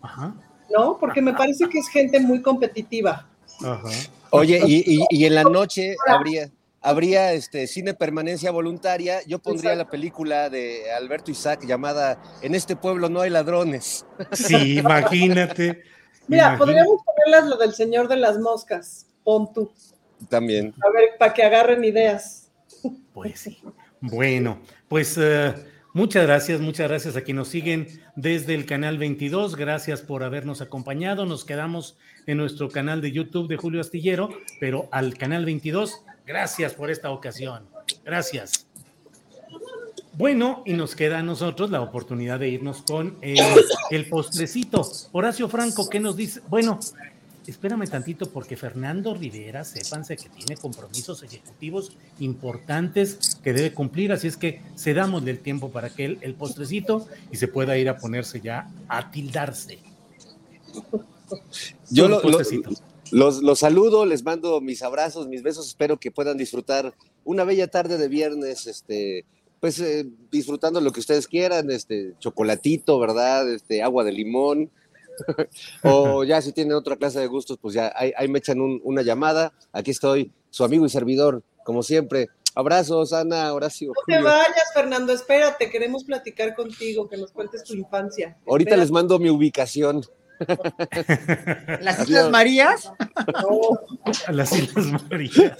Ajá, 0.00 0.34
¿no? 0.74 0.96
Porque 0.98 1.20
me 1.20 1.34
parece 1.34 1.68
que 1.68 1.78
es 1.78 1.88
gente 1.90 2.18
muy 2.18 2.40
competitiva. 2.40 3.28
ajá. 3.62 3.90
Oye, 4.30 4.58
y, 4.66 4.94
y- 5.00 5.06
y 5.10 5.24
en 5.26 5.34
la 5.34 5.44
noche 5.44 5.96
habría, 6.06 6.50
habría 6.80 7.32
este, 7.32 7.66
cine 7.66 7.94
permanencia 7.94 8.50
voluntaria. 8.50 9.20
Yo 9.26 9.38
pondría 9.38 9.74
la 9.74 9.88
película 9.88 10.48
de 10.50 10.92
Alberto 10.92 11.30
Isaac 11.30 11.64
llamada 11.66 12.20
En 12.42 12.54
este 12.54 12.76
pueblo 12.76 13.08
no 13.08 13.20
hay 13.20 13.30
ladrones. 13.30 14.06
Sí, 14.32 14.78
imagínate. 14.78 15.82
Mira, 16.26 16.44
imagínate. 16.44 16.58
podríamos 16.58 17.02
ponerlas 17.04 17.50
lo 17.50 17.56
del 17.56 17.72
señor 17.72 18.08
de 18.08 18.16
las 18.16 18.38
moscas, 18.38 19.06
pon 19.24 19.52
tú, 19.52 19.72
También. 20.28 20.74
a 20.84 20.90
ver, 20.90 21.10
para 21.18 21.32
que 21.32 21.42
agarren 21.42 21.84
ideas. 21.84 22.50
Pues 23.14 23.40
sí. 23.40 23.58
Bueno, 24.00 24.60
pues 24.86 25.16
eh, 25.18 25.54
muchas 25.92 26.24
gracias, 26.24 26.60
muchas 26.60 26.88
gracias 26.88 27.16
a 27.16 27.22
quienes 27.22 27.40
nos 27.40 27.48
siguen 27.48 27.88
desde 28.14 28.54
el 28.54 28.66
canal 28.66 28.98
22. 28.98 29.56
Gracias 29.56 30.02
por 30.02 30.22
habernos 30.22 30.60
acompañado. 30.60 31.26
Nos 31.26 31.44
quedamos 31.44 31.96
en 32.26 32.36
nuestro 32.36 32.68
canal 32.68 33.00
de 33.00 33.10
YouTube 33.10 33.48
de 33.48 33.56
Julio 33.56 33.80
Astillero, 33.80 34.28
pero 34.60 34.88
al 34.92 35.16
canal 35.16 35.44
22, 35.46 36.04
gracias 36.28 36.74
por 36.74 36.90
esta 36.90 37.10
ocasión. 37.10 37.64
Gracias. 38.04 38.66
Bueno, 40.12 40.62
y 40.66 40.74
nos 40.74 40.94
queda 40.94 41.18
a 41.20 41.22
nosotros 41.22 41.70
la 41.70 41.80
oportunidad 41.80 42.38
de 42.38 42.48
irnos 42.48 42.82
con 42.82 43.16
el, 43.22 43.38
el 43.90 44.08
postrecito. 44.08 44.88
Horacio 45.12 45.48
Franco, 45.48 45.88
¿qué 45.88 46.00
nos 46.00 46.16
dice? 46.16 46.40
Bueno, 46.48 46.78
espérame 47.46 47.86
tantito 47.88 48.28
porque 48.28 48.56
Fernando 48.56 49.14
Rivera, 49.14 49.64
sépanse 49.64 50.16
que 50.16 50.28
tiene 50.28 50.56
compromisos 50.56 51.22
ejecutivos 51.22 51.92
importantes 52.18 53.38
que 53.42 53.52
debe 53.52 53.72
cumplir, 53.72 54.10
así 54.12 54.26
es 54.26 54.36
que 54.36 54.60
cedamos 54.76 55.24
el 55.26 55.38
tiempo 55.38 55.70
para 55.70 55.88
que 55.88 56.04
él, 56.04 56.18
el 56.20 56.34
postrecito, 56.34 57.06
y 57.30 57.36
se 57.36 57.46
pueda 57.48 57.78
ir 57.78 57.88
a 57.88 57.96
ponerse 57.98 58.40
ya 58.40 58.68
a 58.88 59.10
tildarse. 59.10 59.78
Yo 61.90 62.08
lo- 62.08 62.20
lo-. 62.22 62.38
Los, 63.12 63.42
los 63.42 63.58
saludo, 63.60 64.06
les 64.06 64.24
mando 64.24 64.60
mis 64.60 64.82
abrazos, 64.82 65.28
mis 65.28 65.42
besos. 65.42 65.66
Espero 65.68 65.98
que 65.98 66.10
puedan 66.10 66.36
disfrutar 66.36 66.94
una 67.24 67.44
bella 67.44 67.68
tarde 67.68 67.98
de 67.98 68.08
viernes, 68.08 68.66
este, 68.66 69.24
pues 69.60 69.78
eh, 69.80 70.06
disfrutando 70.30 70.80
lo 70.80 70.92
que 70.92 71.00
ustedes 71.00 71.26
quieran, 71.26 71.70
este, 71.70 72.14
chocolatito, 72.18 72.98
¿verdad? 72.98 73.50
Este, 73.52 73.82
agua 73.82 74.04
de 74.04 74.12
limón. 74.12 74.70
o 75.82 76.22
ya 76.24 76.40
si 76.40 76.52
tienen 76.52 76.74
otra 76.74 76.96
clase 76.96 77.18
de 77.20 77.26
gustos, 77.26 77.58
pues 77.60 77.74
ya 77.74 77.92
ahí, 77.96 78.12
ahí 78.16 78.28
me 78.28 78.38
echan 78.38 78.60
un- 78.60 78.80
una 78.84 79.02
llamada. 79.02 79.52
Aquí 79.72 79.90
estoy, 79.90 80.32
su 80.50 80.64
amigo 80.64 80.86
y 80.86 80.88
servidor, 80.88 81.42
como 81.64 81.82
siempre. 81.82 82.28
Abrazos, 82.54 83.12
Ana, 83.12 83.52
Horacio. 83.52 83.88
No 83.94 84.02
te 84.06 84.20
vayas, 84.22 84.72
Fernando, 84.74 85.12
espérate, 85.12 85.70
queremos 85.70 86.02
platicar 86.04 86.54
contigo, 86.56 87.08
que 87.08 87.16
nos 87.16 87.30
cuentes 87.30 87.62
tu 87.62 87.74
infancia. 87.74 88.36
Ahorita 88.46 88.76
les 88.76 88.90
mando 88.90 89.18
mi 89.18 89.30
ubicación. 89.30 90.02
Las. 91.80 92.00
Islas 92.08 92.30
Marías. 92.30 92.92
A 94.26 94.32
las 94.32 94.52
Islas 94.52 94.86
Marías. 95.10 95.58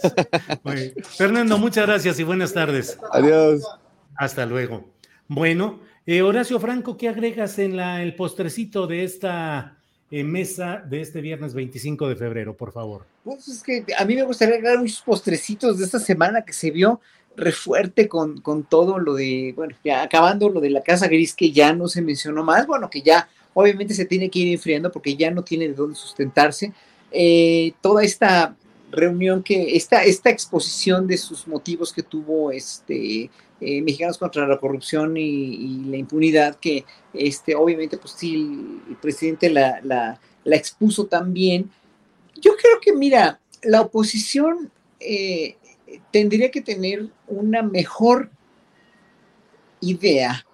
Muy- 0.63 0.95
Fernando, 1.03 1.59
muchas 1.59 1.87
gracias 1.87 2.19
y 2.19 2.25
buenas 2.25 2.53
tardes. 2.53 2.99
Adiós. 3.13 3.63
Hasta 4.17 4.47
luego. 4.47 4.85
Bueno, 5.29 5.81
eh, 6.07 6.23
Horacio 6.23 6.59
Franco, 6.59 6.97
¿qué 6.97 7.09
agregas 7.09 7.59
en 7.59 7.77
la, 7.77 8.03
el 8.03 8.15
postrecito 8.17 8.87
de 8.87 9.05
esta 9.05 9.77
eh, 10.11 10.25
mesa 10.25 10.83
de 10.89 11.01
este 11.03 11.21
viernes 11.21 11.55
25 11.55 12.09
de 12.09 12.17
febrero, 12.17 12.57
por 12.57 12.73
favor? 12.73 13.05
Pues 13.25 13.47
es 13.49 13.63
que 13.63 13.85
a 13.97 14.05
mí 14.05 14.15
me 14.15 14.23
gustaría 14.23 14.55
agregar 14.57 14.79
muchos 14.79 15.03
postrecitos 15.03 15.79
de 15.79 15.85
esta 15.85 15.99
semana 16.01 16.43
que 16.43 16.53
se 16.53 16.71
vio 16.71 17.01
re 17.37 17.53
fuerte 17.53 18.09
con, 18.09 18.41
con 18.41 18.65
todo 18.65 18.99
lo 18.99 19.15
de, 19.15 19.53
bueno, 19.55 19.77
ya 19.85 20.03
acabando 20.03 20.49
lo 20.49 20.61
de 20.61 20.71
la 20.71 20.81
Casa 20.83 21.07
Gris 21.07 21.35
que 21.35 21.53
ya 21.53 21.73
no 21.73 21.87
se 21.87 22.03
mencionó 22.03 22.43
más, 22.43 22.67
bueno, 22.67 22.91
que 22.91 23.03
ya 23.03 23.29
obviamente 23.55 23.95
se 23.95 24.05
tiene 24.05 24.31
que 24.31 24.39
ir 24.41 24.53
enfriando 24.53 24.91
porque 24.91 25.17
ya 25.17 25.31
no 25.31 25.43
tiene 25.43 25.69
de 25.69 25.75
dónde 25.75 25.97
sustentarse. 25.97 26.73
Eh, 27.11 27.73
toda 27.81 28.03
esta 28.05 28.57
reunión 28.91 29.43
que, 29.43 29.77
esta, 29.77 30.05
esta 30.05 30.31
exposición 30.31 31.07
de 31.07 31.19
sus 31.19 31.47
motivos 31.47 31.93
que 31.93 32.03
tuvo 32.03 32.51
este 32.51 33.31
eh, 33.61 33.83
Mexicanos 33.83 34.19
contra 34.19 34.47
la 34.47 34.59
Corrupción 34.59 35.17
y, 35.17 35.21
y 35.21 35.85
la 35.87 35.97
Impunidad, 35.97 36.57
que 36.57 36.85
este, 37.13 37.57
obviamente, 37.57 37.99
pues 37.99 38.15
sí, 38.17 38.35
el, 38.89 38.97
presidente 38.97 39.51
la, 39.51 39.81
la, 39.83 40.21
la 40.45 40.57
expuso 40.57 41.07
también. 41.07 41.71
Yo 42.37 42.53
creo 42.57 42.79
que, 42.81 42.93
mira, 42.93 43.41
la 43.63 43.81
oposición 43.81 44.71
eh, 45.01 45.57
tendría 46.13 46.51
que 46.51 46.61
tener 46.61 47.09
una 47.27 47.63
mejor 47.63 48.31
idea 49.81 50.45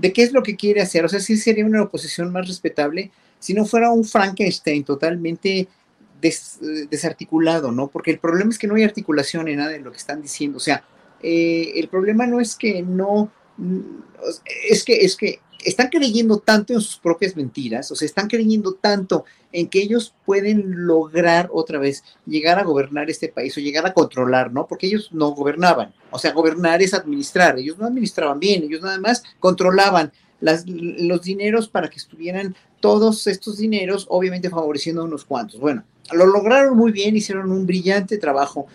de 0.00 0.12
qué 0.12 0.22
es 0.22 0.32
lo 0.32 0.42
que 0.42 0.56
quiere 0.56 0.80
hacer. 0.80 1.04
O 1.04 1.08
sea, 1.08 1.20
sí 1.20 1.36
sería 1.36 1.64
una 1.64 1.82
oposición 1.82 2.32
más 2.32 2.48
respetable 2.48 3.10
si 3.38 3.54
no 3.54 3.64
fuera 3.64 3.90
un 3.90 4.04
Frankenstein 4.04 4.84
totalmente 4.84 5.68
eh, 6.22 6.86
desarticulado, 6.90 7.72
¿no? 7.72 7.88
Porque 7.88 8.10
el 8.10 8.18
problema 8.18 8.50
es 8.50 8.58
que 8.58 8.66
no 8.66 8.74
hay 8.74 8.84
articulación 8.84 9.48
en 9.48 9.58
nada 9.58 9.70
de 9.70 9.80
lo 9.80 9.90
que 9.90 9.98
están 9.98 10.22
diciendo. 10.22 10.58
O 10.58 10.60
sea, 10.60 10.84
eh, 11.22 11.72
el 11.76 11.88
problema 11.88 12.26
no 12.26 12.40
es 12.40 12.54
que 12.54 12.82
no, 12.82 13.30
mm, 13.56 13.80
es 14.68 14.84
que, 14.84 15.04
es 15.04 15.16
que 15.16 15.40
están 15.64 15.88
creyendo 15.88 16.38
tanto 16.38 16.72
en 16.72 16.80
sus 16.80 16.96
propias 16.98 17.36
mentiras, 17.36 17.90
o 17.90 17.94
sea, 17.94 18.06
están 18.06 18.28
creyendo 18.28 18.74
tanto 18.74 19.24
en 19.52 19.68
que 19.68 19.80
ellos 19.82 20.14
pueden 20.24 20.86
lograr 20.86 21.48
otra 21.52 21.78
vez 21.78 22.04
llegar 22.26 22.58
a 22.58 22.64
gobernar 22.64 23.10
este 23.10 23.28
país 23.28 23.56
o 23.56 23.60
llegar 23.60 23.84
a 23.86 23.92
controlar, 23.94 24.52
¿no? 24.52 24.66
Porque 24.66 24.86
ellos 24.86 25.08
no 25.12 25.30
gobernaban. 25.30 25.92
O 26.10 26.18
sea, 26.18 26.32
gobernar 26.32 26.82
es 26.82 26.94
administrar. 26.94 27.58
Ellos 27.58 27.78
no 27.78 27.86
administraban 27.86 28.38
bien, 28.40 28.62
ellos 28.62 28.82
nada 28.82 28.98
más 28.98 29.22
controlaban 29.38 30.12
las- 30.40 30.64
los 30.66 31.22
dineros 31.22 31.68
para 31.68 31.90
que 31.90 31.98
estuvieran 31.98 32.54
todos 32.80 33.26
estos 33.26 33.58
dineros, 33.58 34.06
obviamente 34.08 34.48
favoreciendo 34.48 35.02
a 35.02 35.04
unos 35.04 35.24
cuantos. 35.24 35.60
Bueno, 35.60 35.84
lo 36.12 36.26
lograron 36.26 36.76
muy 36.76 36.92
bien, 36.92 37.16
hicieron 37.16 37.50
un 37.50 37.66
brillante 37.66 38.18
trabajo 38.18 38.66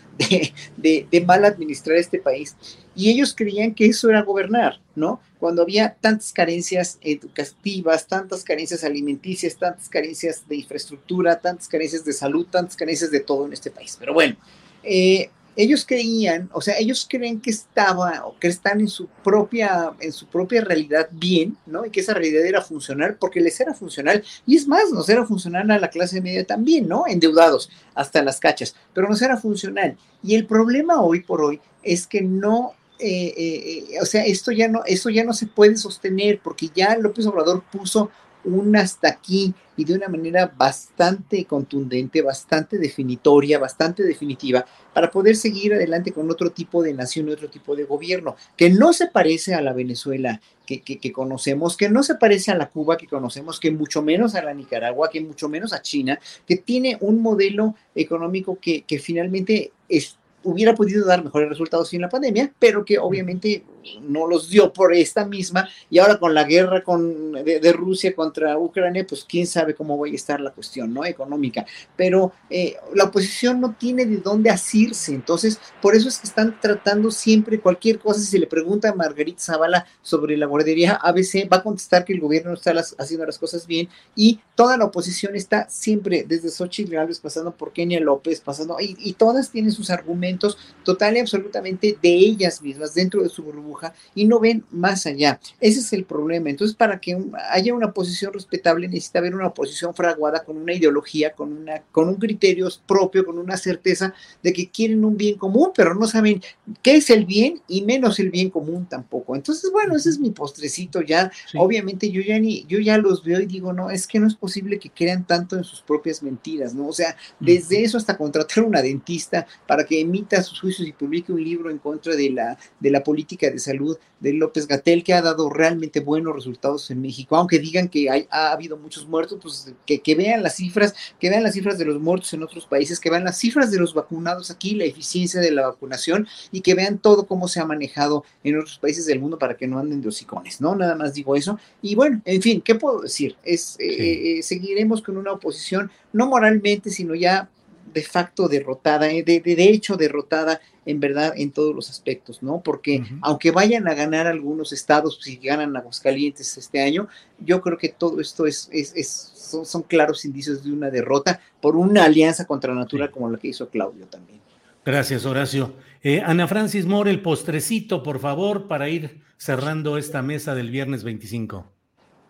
de, 0.77 1.07
mal 1.25 1.45
administrar 1.45 1.97
este 1.97 2.19
país. 2.19 2.55
Y 2.95 3.09
ellos 3.09 3.33
creían 3.35 3.73
que 3.73 3.87
eso 3.87 4.09
era 4.09 4.21
gobernar, 4.21 4.79
¿no? 4.95 5.19
Cuando 5.39 5.61
había 5.61 5.95
tantas 5.99 6.31
carencias 6.31 6.97
educativas, 7.01 8.07
tantas 8.07 8.43
carencias 8.43 8.83
alimenticias, 8.83 9.55
tantas 9.57 9.89
carencias 9.89 10.47
de 10.47 10.55
infraestructura, 10.57 11.39
tantas 11.39 11.67
carencias 11.67 12.05
de 12.05 12.13
salud, 12.13 12.47
tantas 12.49 12.75
carencias 12.75 13.11
de 13.11 13.19
todo 13.19 13.45
en 13.45 13.53
este 13.53 13.69
país. 13.69 13.97
Pero 13.99 14.13
bueno, 14.13 14.35
eh, 14.83 15.29
ellos 15.55 15.85
creían, 15.85 16.49
o 16.53 16.61
sea, 16.61 16.77
ellos 16.77 17.05
creen 17.09 17.39
que 17.39 17.49
estaba 17.49 18.25
o 18.25 18.37
que 18.39 18.47
están 18.47 18.79
en 18.81 18.87
su 18.87 19.07
propia, 19.23 19.93
en 19.99 20.11
su 20.11 20.27
propia 20.27 20.61
realidad 20.61 21.07
bien, 21.11 21.57
¿no? 21.65 21.85
Y 21.85 21.89
que 21.89 22.01
esa 22.01 22.13
realidad 22.13 22.45
era 22.45 22.61
funcional 22.61 23.17
porque 23.19 23.39
les 23.39 23.59
era 23.59 23.73
funcional. 23.73 24.23
Y 24.45 24.55
es 24.55 24.67
más, 24.67 24.91
nos 24.91 25.07
era 25.09 25.25
funcional 25.25 25.71
a 25.71 25.79
la 25.79 25.89
clase 25.89 26.21
media 26.21 26.45
también, 26.45 26.87
¿no? 26.87 27.05
Endeudados 27.07 27.69
hasta 27.93 28.23
las 28.23 28.39
cachas, 28.39 28.75
pero 28.93 29.07
nos 29.07 29.21
era 29.21 29.37
funcional. 29.37 29.97
Y 30.23 30.35
el 30.35 30.45
problema 30.45 31.01
hoy 31.01 31.21
por 31.21 31.41
hoy 31.41 31.61
es 31.83 32.07
que 32.07 32.21
no 32.21 32.73
eh, 32.97 33.33
eh, 33.35 33.99
o 34.01 34.05
sea, 34.05 34.25
esto 34.25 34.53
ya 34.53 34.69
no, 34.69 34.81
eso 34.85 35.09
ya 35.09 35.25
no 35.25 35.33
se 35.33 35.47
puede 35.47 35.75
sostener 35.75 36.39
porque 36.41 36.69
ya 36.73 36.97
López 36.97 37.25
Obrador 37.25 37.61
puso 37.69 38.09
un 38.45 38.75
hasta 38.75 39.09
aquí 39.09 39.53
y 39.77 39.83
de 39.83 39.93
una 39.93 40.07
manera 40.07 40.53
bastante 40.57 41.45
contundente, 41.45 42.21
bastante 42.21 42.77
definitoria, 42.77 43.59
bastante 43.59 44.03
definitiva, 44.03 44.65
para 44.93 45.11
poder 45.11 45.35
seguir 45.35 45.73
adelante 45.73 46.13
con 46.13 46.31
otro 46.31 46.51
tipo 46.51 46.81
de 46.81 46.93
nación, 46.93 47.29
otro 47.29 47.49
tipo 47.49 47.75
de 47.75 47.83
gobierno, 47.83 48.35
que 48.55 48.69
no 48.69 48.93
se 48.93 49.07
parece 49.07 49.53
a 49.53 49.61
la 49.61 49.73
Venezuela 49.73 50.39
que, 50.65 50.81
que, 50.81 51.11
conocemos, 51.11 51.77
que 51.77 51.89
no 51.89 52.03
se 52.03 52.15
parece 52.15 52.51
a 52.51 52.55
la 52.55 52.69
Cuba 52.69 52.97
que 52.97 53.07
conocemos, 53.07 53.59
que 53.59 53.71
mucho 53.71 54.01
menos 54.01 54.35
a 54.35 54.43
la 54.43 54.53
Nicaragua, 54.53 55.09
que 55.09 55.21
mucho 55.21 55.49
menos 55.49 55.73
a 55.73 55.81
China, 55.81 56.19
que 56.47 56.57
tiene 56.57 56.97
un 57.01 57.21
modelo 57.21 57.75
económico 57.93 58.57
que, 58.59 58.83
que 58.83 58.99
finalmente 58.99 59.71
es 59.89 60.17
hubiera 60.45 60.75
podido 60.75 61.05
dar 61.05 61.23
mejores 61.23 61.49
resultados 61.49 61.89
sin 61.89 62.01
la 62.01 62.09
pandemia, 62.09 62.53
pero 62.59 62.85
que 62.85 62.97
obviamente 62.97 63.63
no 64.01 64.27
los 64.27 64.49
dio 64.49 64.71
por 64.71 64.93
esta 64.93 65.25
misma. 65.25 65.67
Y 65.89 65.99
ahora 65.99 66.17
con 66.17 66.33
la 66.33 66.43
guerra 66.43 66.83
con, 66.83 67.33
de, 67.33 67.73
Rusia 67.73 68.15
contra 68.15 68.57
Ucrania, 68.57 69.05
pues 69.07 69.25
quién 69.27 69.45
sabe 69.47 69.75
cómo 69.75 69.97
va 69.97 70.07
a 70.07 70.11
estar 70.11 70.39
la 70.39 70.51
cuestión 70.51 70.93
¿no? 70.93 71.05
económica, 71.05 71.65
pero 71.95 72.31
eh, 72.49 72.75
la 72.93 73.05
oposición 73.05 73.59
no 73.59 73.75
tiene 73.77 74.05
de 74.05 74.17
dónde 74.17 74.49
asirse, 74.49 75.13
entonces 75.13 75.59
por 75.81 75.95
eso 75.95 76.07
es 76.07 76.19
que 76.19 76.27
están 76.27 76.59
tratando 76.59 77.11
siempre 77.11 77.59
cualquier 77.59 77.99
cosa, 77.99 78.19
si 78.19 78.27
se 78.27 78.39
le 78.39 78.47
pregunta 78.47 78.89
a 78.89 78.95
Margarita 78.95 79.41
Zavala 79.41 79.85
sobre 80.01 80.37
la 80.37 80.45
guardería 80.45 80.95
ABC, 80.95 81.49
va 81.51 81.57
a 81.57 81.63
contestar 81.63 82.05
que 82.05 82.13
el 82.13 82.21
gobierno 82.21 82.51
no 82.51 82.55
está 82.55 82.71
haciendo 82.97 83.25
las 83.25 83.37
cosas 83.37 83.67
bien 83.67 83.89
y 84.15 84.39
toda 84.55 84.77
la 84.77 84.85
oposición 84.85 85.35
está 85.35 85.67
siempre, 85.69 86.23
desde 86.27 86.49
Xochitl 86.49 86.93
Gálvez, 86.93 87.19
pasando 87.19 87.55
por 87.55 87.73
Kenia 87.73 87.99
López, 87.99 88.39
pasando, 88.41 88.77
y, 88.79 88.95
y 88.99 89.13
todas 89.13 89.49
tienen 89.49 89.71
sus 89.71 89.89
argumentos 89.89 90.34
total 90.83 91.17
y 91.17 91.19
absolutamente 91.19 91.97
de 92.01 92.09
ellas 92.09 92.61
mismas, 92.61 92.93
dentro 92.93 93.21
de 93.21 93.29
su 93.29 93.43
burbuja 93.43 93.93
y 94.13 94.25
no 94.25 94.39
ven 94.39 94.63
más 94.71 95.05
allá. 95.05 95.39
Ese 95.59 95.79
es 95.79 95.93
el 95.93 96.05
problema. 96.05 96.49
Entonces, 96.49 96.75
para 96.75 96.99
que 96.99 97.17
haya 97.49 97.73
una 97.73 97.91
posición 97.91 98.33
respetable, 98.33 98.87
necesita 98.87 99.19
haber 99.19 99.35
una 99.35 99.53
posición 99.53 99.93
fraguada 99.93 100.43
con 100.43 100.57
una 100.57 100.73
ideología, 100.73 101.33
con, 101.33 101.53
una, 101.53 101.81
con 101.91 102.07
un 102.07 102.15
criterio 102.15 102.69
propio, 102.85 103.25
con 103.25 103.37
una 103.37 103.57
certeza 103.57 104.13
de 104.43 104.53
que 104.53 104.69
quieren 104.69 105.03
un 105.05 105.17
bien 105.17 105.37
común, 105.37 105.71
pero 105.75 105.93
no 105.95 106.07
saben 106.07 106.41
qué 106.81 106.97
es 106.97 107.09
el 107.09 107.25
bien 107.25 107.61
y 107.67 107.83
menos 107.83 108.19
el 108.19 108.29
bien 108.29 108.49
común 108.49 108.85
tampoco. 108.87 109.35
Entonces, 109.35 109.71
bueno, 109.71 109.95
ese 109.95 110.09
es 110.09 110.19
mi 110.19 110.31
postrecito 110.31 111.01
ya. 111.01 111.31
Obviamente 111.55 112.09
yo 112.11 112.21
ya 112.21 112.39
ni, 112.39 112.65
yo 112.65 112.79
ya 112.79 112.97
los 112.97 113.23
veo 113.23 113.39
y 113.39 113.45
digo, 113.45 113.73
no, 113.73 113.89
es 113.89 114.07
que 114.07 114.19
no 114.19 114.27
es 114.27 114.35
posible 114.35 114.79
que 114.79 114.89
crean 114.89 115.25
tanto 115.25 115.55
en 115.57 115.63
sus 115.63 115.81
propias 115.81 116.23
mentiras, 116.23 116.73
¿no? 116.73 116.87
O 116.87 116.93
sea, 116.93 117.15
desde 117.39 117.83
eso 117.83 117.97
hasta 117.97 118.17
contratar 118.17 118.63
a 118.63 118.67
una 118.67 118.81
dentista 118.81 119.47
para 119.67 119.85
que 119.85 119.99
emita 119.99 120.24
sus 120.43 120.59
juicios 120.59 120.87
y 120.87 120.91
publique 120.93 121.31
un 121.31 121.43
libro 121.43 121.69
en 121.69 121.77
contra 121.77 122.15
de 122.15 122.29
la, 122.29 122.57
de 122.79 122.91
la 122.91 123.03
política 123.03 123.49
de 123.49 123.59
salud 123.59 123.97
de 124.19 124.33
López 124.33 124.67
Gatel, 124.67 125.03
que 125.03 125.13
ha 125.13 125.21
dado 125.21 125.49
realmente 125.49 125.99
buenos 125.99 126.33
resultados 126.33 126.89
en 126.89 127.01
México, 127.01 127.35
aunque 127.35 127.59
digan 127.59 127.89
que 127.89 128.09
hay, 128.09 128.27
ha 128.31 128.51
habido 128.51 128.77
muchos 128.77 129.07
muertos, 129.07 129.39
pues 129.41 129.73
que, 129.85 129.99
que, 129.99 130.15
vean 130.15 130.41
las 130.41 130.55
cifras, 130.55 130.95
que 131.19 131.29
vean 131.29 131.43
las 131.43 131.53
cifras 131.53 131.77
de 131.77 131.85
los 131.85 131.99
muertos 131.99 132.33
en 132.33 132.43
otros 132.43 132.65
países, 132.65 132.99
que 132.99 133.09
vean 133.09 133.23
las 133.23 133.37
cifras 133.37 133.71
de 133.71 133.79
los 133.79 133.93
vacunados 133.93 134.49
aquí, 134.49 134.75
la 134.75 134.85
eficiencia 134.85 135.39
de 135.39 135.51
la 135.51 135.67
vacunación 135.67 136.27
y 136.51 136.61
que 136.61 136.73
vean 136.73 136.97
todo 136.97 137.27
cómo 137.27 137.47
se 137.47 137.59
ha 137.59 137.65
manejado 137.65 138.23
en 138.43 138.57
otros 138.57 138.79
países 138.79 139.05
del 139.05 139.19
mundo 139.19 139.37
para 139.37 139.57
que 139.57 139.67
no 139.67 139.79
anden 139.79 140.01
de 140.01 140.09
hocicones, 140.09 140.61
¿no? 140.61 140.75
Nada 140.75 140.95
más 140.95 141.13
digo 141.13 141.35
eso. 141.35 141.59
Y 141.81 141.95
bueno, 141.95 142.21
en 142.25 142.41
fin, 142.41 142.61
¿qué 142.61 142.75
puedo 142.75 143.01
decir? 143.01 143.35
Es, 143.43 143.75
eh, 143.79 144.39
eh, 144.39 144.43
seguiremos 144.43 145.01
con 145.01 145.17
una 145.17 145.33
oposición, 145.33 145.91
no 146.13 146.27
moralmente, 146.27 146.89
sino 146.89 147.15
ya 147.15 147.49
de 147.95 148.03
facto 148.03 148.49
derrotada, 148.49 149.09
eh, 149.09 149.23
de, 149.23 149.39
de, 149.39 149.63
hecho 149.69 149.95
derrotada 149.95 150.59
en 150.85 150.99
verdad 150.99 151.33
en 151.37 151.51
todos 151.51 151.73
los 151.73 151.89
aspectos, 151.89 152.43
¿no? 152.43 152.61
Porque 152.61 153.01
aunque 153.21 153.51
vayan 153.51 153.87
a 153.87 153.93
ganar 153.93 154.27
algunos 154.27 154.73
estados, 154.73 155.17
si 155.21 155.37
ganan 155.37 155.75
Aguascalientes 155.77 156.57
este 156.57 156.81
año, 156.81 157.07
yo 157.39 157.61
creo 157.61 157.77
que 157.77 157.89
todo 157.89 158.19
esto 158.19 158.45
es, 158.45 158.69
es, 158.71 159.15
son, 159.63 159.83
claros 159.83 160.25
indicios 160.25 160.63
de 160.65 160.73
una 160.73 160.91
derrota 160.91 161.39
por 161.61 161.77
una 161.77 162.03
alianza 162.03 162.45
contra 162.45 162.75
natura 162.75 163.09
como 163.09 163.29
la 163.31 163.39
que 163.39 163.47
hizo 163.47 163.69
Claudio 163.69 164.05
también. 164.07 164.41
Gracias, 164.83 165.25
Horacio. 165.25 165.73
Eh, 166.03 166.21
Ana 166.23 166.47
Francis 166.47 166.85
More, 166.85 167.09
el 167.09 167.21
postrecito, 167.21 168.03
por 168.03 168.19
favor, 168.19 168.67
para 168.67 168.89
ir 168.89 169.21
cerrando 169.37 169.97
esta 169.97 170.21
mesa 170.21 170.53
del 170.53 170.69
viernes 170.69 171.05
25. 171.05 171.74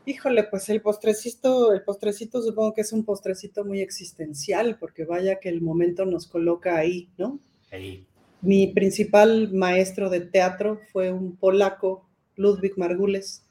Híjole, 0.06 0.44
pues 0.44 0.70
el 0.70 0.82
postrecito, 0.82 1.74
el 1.74 1.82
postrecito 1.82 2.42
supongo 2.42 2.74
que 2.74 2.82
es 2.82 2.94
un 2.94 3.04
postrecito 3.04 3.66
muy 3.66 3.82
existencial, 3.82 4.78
porque 4.80 5.04
vaya 5.04 5.40
que 5.40 5.50
el 5.50 5.62
momento 5.62 6.06
nos 6.06 6.28
coloca 6.28 6.78
ahí, 6.78 7.10
¿no? 7.18 7.40
Ahí. 7.72 8.06
Mi 8.42 8.68
principal 8.68 9.52
maestro 9.52 10.12
de 10.12 10.22
teatro 10.22 10.80
fue 10.92 11.12
un 11.12 11.36
polaco, 11.36 12.06
Ludwig 12.36 12.78
Margules, 12.78 13.44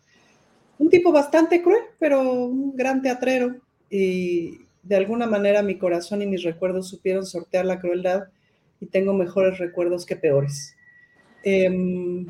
un 0.78 0.90
tipo 0.90 1.10
bastante 1.10 1.60
cruel, 1.60 1.82
pero 1.98 2.20
un 2.22 2.76
gran 2.76 3.02
teatrero, 3.02 3.56
y 3.90 4.60
de 4.85 4.97
alguna 4.97 5.26
manera 5.26 5.62
mi 5.62 5.76
corazón 5.76 6.22
y 6.22 6.26
mis 6.26 6.44
recuerdos 6.44 6.89
supieron 6.89 7.26
sortear 7.26 7.64
la 7.64 7.81
crueldad 7.81 8.28
y 8.81 8.86
tengo 8.86 9.12
mejores 9.12 9.59
recuerdos 9.59 10.06
que 10.06 10.16
peores. 10.16 10.76
Eh, 11.43 12.26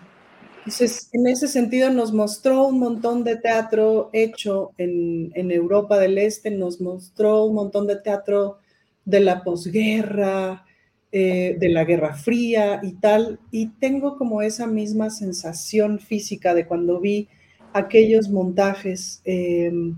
entonces, 0.65 1.11
en 1.13 1.27
ese 1.27 1.47
sentido 1.47 1.91
nos 1.91 2.15
mostró 2.15 2.69
un 2.69 2.79
montón 2.79 3.23
de 3.23 3.37
teatro 3.37 4.09
hecho 4.15 4.73
en, 4.79 5.51
Europa 5.51 5.99
del 5.99 6.17
Este, 6.17 6.51
nos 6.51 6.81
mostró 6.81 7.45
un 7.45 7.55
montón 7.55 7.87
de 7.87 7.97
teatro 7.97 8.57
de 9.05 9.21
la 9.21 9.45
posguerra, 9.45 10.65
eh, 11.13 11.55
de 11.61 11.69
la 11.69 11.85
Guerra 11.85 12.15
Fría 12.15 12.81
y 12.83 12.95
tal, 12.95 13.41
y 13.51 13.73
tengo 13.79 14.17
como 14.17 14.41
esa 14.41 14.67
misma 14.67 15.11
sensación 15.11 15.99
física 15.99 16.55
de 16.55 16.67
cuando 16.67 16.99
vi 16.99 17.29
aquellos 17.75 18.31
montajes, 18.31 19.21
em, 19.27 19.95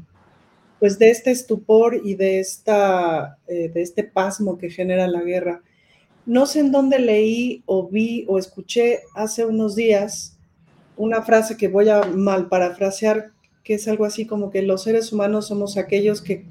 pues 0.80 0.98
de 0.98 1.10
este 1.10 1.30
estupor 1.30 2.01
y 2.05 2.16
de, 2.16 2.40
esta, 2.40 3.38
eh, 3.47 3.68
de 3.68 3.82
este 3.82 4.02
pasmo 4.02 4.59
que 4.59 4.68
genera 4.70 5.06
la 5.06 5.22
guerra. 5.22 5.62
No 6.26 6.44
sé 6.47 6.59
en 6.59 6.72
dónde 6.72 6.98
leí 6.98 7.62
o 7.66 7.86
vi 7.86 8.24
o 8.26 8.36
escuché 8.36 9.02
hace 9.14 9.44
unos 9.44 9.76
días 9.76 10.35
una 10.97 11.23
frase 11.23 11.56
que 11.56 11.68
voy 11.68 11.89
a 11.89 12.02
mal 12.02 12.48
parafrasear, 12.48 13.32
que 13.62 13.74
es 13.74 13.89
algo 13.89 14.05
así 14.05 14.27
como 14.27 14.51
que 14.51 14.62
los 14.62 14.85
seres 14.85 15.12
humanos 15.12 15.48
somos 15.48 15.77
aquellos 15.77 16.23
que, 16.23 16.47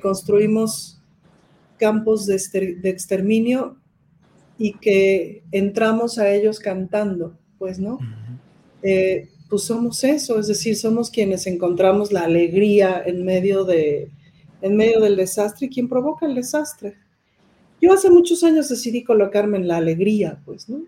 construimos 0.00 1.00
campos 1.78 2.26
de, 2.26 2.36
exterminio 2.84 3.76
y 4.56 4.74
que 4.74 5.42
entramos 5.52 6.18
a 6.18 6.32
ellos 6.32 6.60
cantando, 6.60 7.36
pues, 7.58 7.78
¿no? 7.78 7.98
Eh, 8.82 9.28
pues 9.48 9.62
somos 9.62 10.02
eso, 10.04 10.38
es 10.38 10.46
decir, 10.46 10.76
somos 10.76 11.10
quienes 11.10 11.46
encontramos 11.46 12.12
la 12.12 12.22
alegría 12.22 13.02
en 13.04 13.24
medio, 13.24 13.64
de, 13.64 14.10
en 14.62 14.76
medio 14.76 15.00
del 15.00 15.16
desastre 15.16 15.66
y 15.66 15.70
quien 15.70 15.88
provoca 15.88 16.26
el 16.26 16.34
desastre. 16.34 16.94
Yo 17.80 17.92
hace 17.92 18.10
muchos 18.10 18.42
años 18.44 18.68
decidí 18.68 19.04
colocarme 19.04 19.58
en 19.58 19.68
la 19.68 19.76
alegría, 19.76 20.40
pues, 20.44 20.68
¿no? 20.68 20.82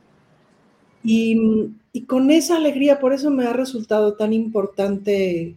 Y, 1.08 1.72
con 2.06 2.30
esa 2.30 2.56
alegría, 2.56 2.98
por 2.98 3.12
eso 3.12 3.30
me 3.30 3.46
ha 3.46 3.52
resultado 3.52 4.14
tan 4.14 4.32
importante, 4.32 5.54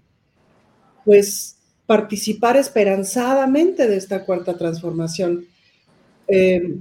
pues, 1.03 1.57
participar 1.85 2.55
esperanzadamente 2.55 3.87
de 3.87 3.97
esta 3.97 4.25
cuarta 4.25 4.55
transformación. 4.57 5.45
Eh, 6.27 6.75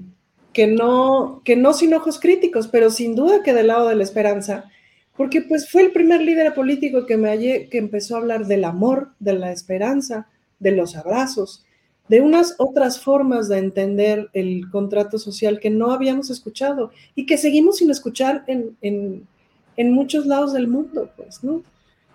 que, 0.52 0.66
no, 0.66 1.40
que 1.44 1.56
no 1.56 1.72
sin 1.72 1.94
ojos 1.94 2.20
críticos, 2.20 2.68
pero 2.68 2.90
sin 2.90 3.14
duda 3.14 3.42
que 3.42 3.54
del 3.54 3.68
lado 3.68 3.88
de 3.88 3.94
la 3.94 4.02
esperanza, 4.02 4.70
porque 5.16 5.40
pues 5.40 5.70
fue 5.70 5.82
el 5.82 5.92
primer 5.92 6.20
líder 6.20 6.54
político 6.54 7.06
que, 7.06 7.16
me 7.16 7.68
que 7.68 7.78
empezó 7.78 8.14
a 8.14 8.18
hablar 8.18 8.46
del 8.46 8.64
amor, 8.64 9.12
de 9.18 9.32
la 9.32 9.50
esperanza, 9.50 10.28
de 10.58 10.72
los 10.72 10.94
abrazos, 10.94 11.64
de 12.08 12.20
unas 12.20 12.54
otras 12.58 13.00
formas 13.00 13.48
de 13.48 13.58
entender 13.58 14.30
el 14.32 14.70
contrato 14.70 15.18
social 15.18 15.60
que 15.60 15.70
no 15.70 15.90
habíamos 15.90 16.30
escuchado 16.30 16.90
y 17.14 17.26
que 17.26 17.36
seguimos 17.36 17.78
sin 17.78 17.90
escuchar 17.90 18.44
en, 18.46 18.76
en, 18.80 19.92
muchos 19.92 20.26
lados 20.26 20.52
del 20.52 20.68
mundo, 20.68 21.10
pues, 21.16 21.44
¿no? 21.44 21.62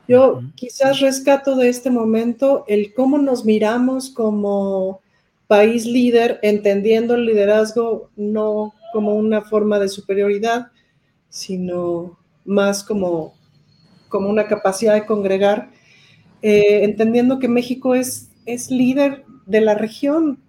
Yo 0.08 0.42
quizás 0.56 1.00
rescato 1.00 1.56
de 1.56 1.70
este 1.70 1.90
momento 1.90 2.66
el 2.68 2.94
cómo 2.94 3.18
nos 3.18 3.46
miramos 3.46 4.10
como, 4.10 5.00
país 5.54 5.86
líder, 5.86 6.40
entendiendo 6.42 7.14
el 7.14 7.26
liderazgo 7.26 8.10
no 8.16 8.74
como 8.92 9.14
una 9.14 9.42
forma 9.42 9.78
de 9.78 9.88
superioridad, 9.88 10.72
sino 11.30 12.18
más 12.44 12.84
como, 12.84 13.36
como 14.10 14.30
una 14.30 14.48
capacidad 14.48 14.96
de 14.96 15.06
congregar, 15.06 15.70
eh, 16.42 16.84
entendiendo 16.84 17.38
que 17.38 17.48
México 17.48 17.94
es, 17.94 18.30
es 18.48 18.72
líder 18.72 19.26
de 19.46 19.62
la 19.62 19.76
región 19.76 20.40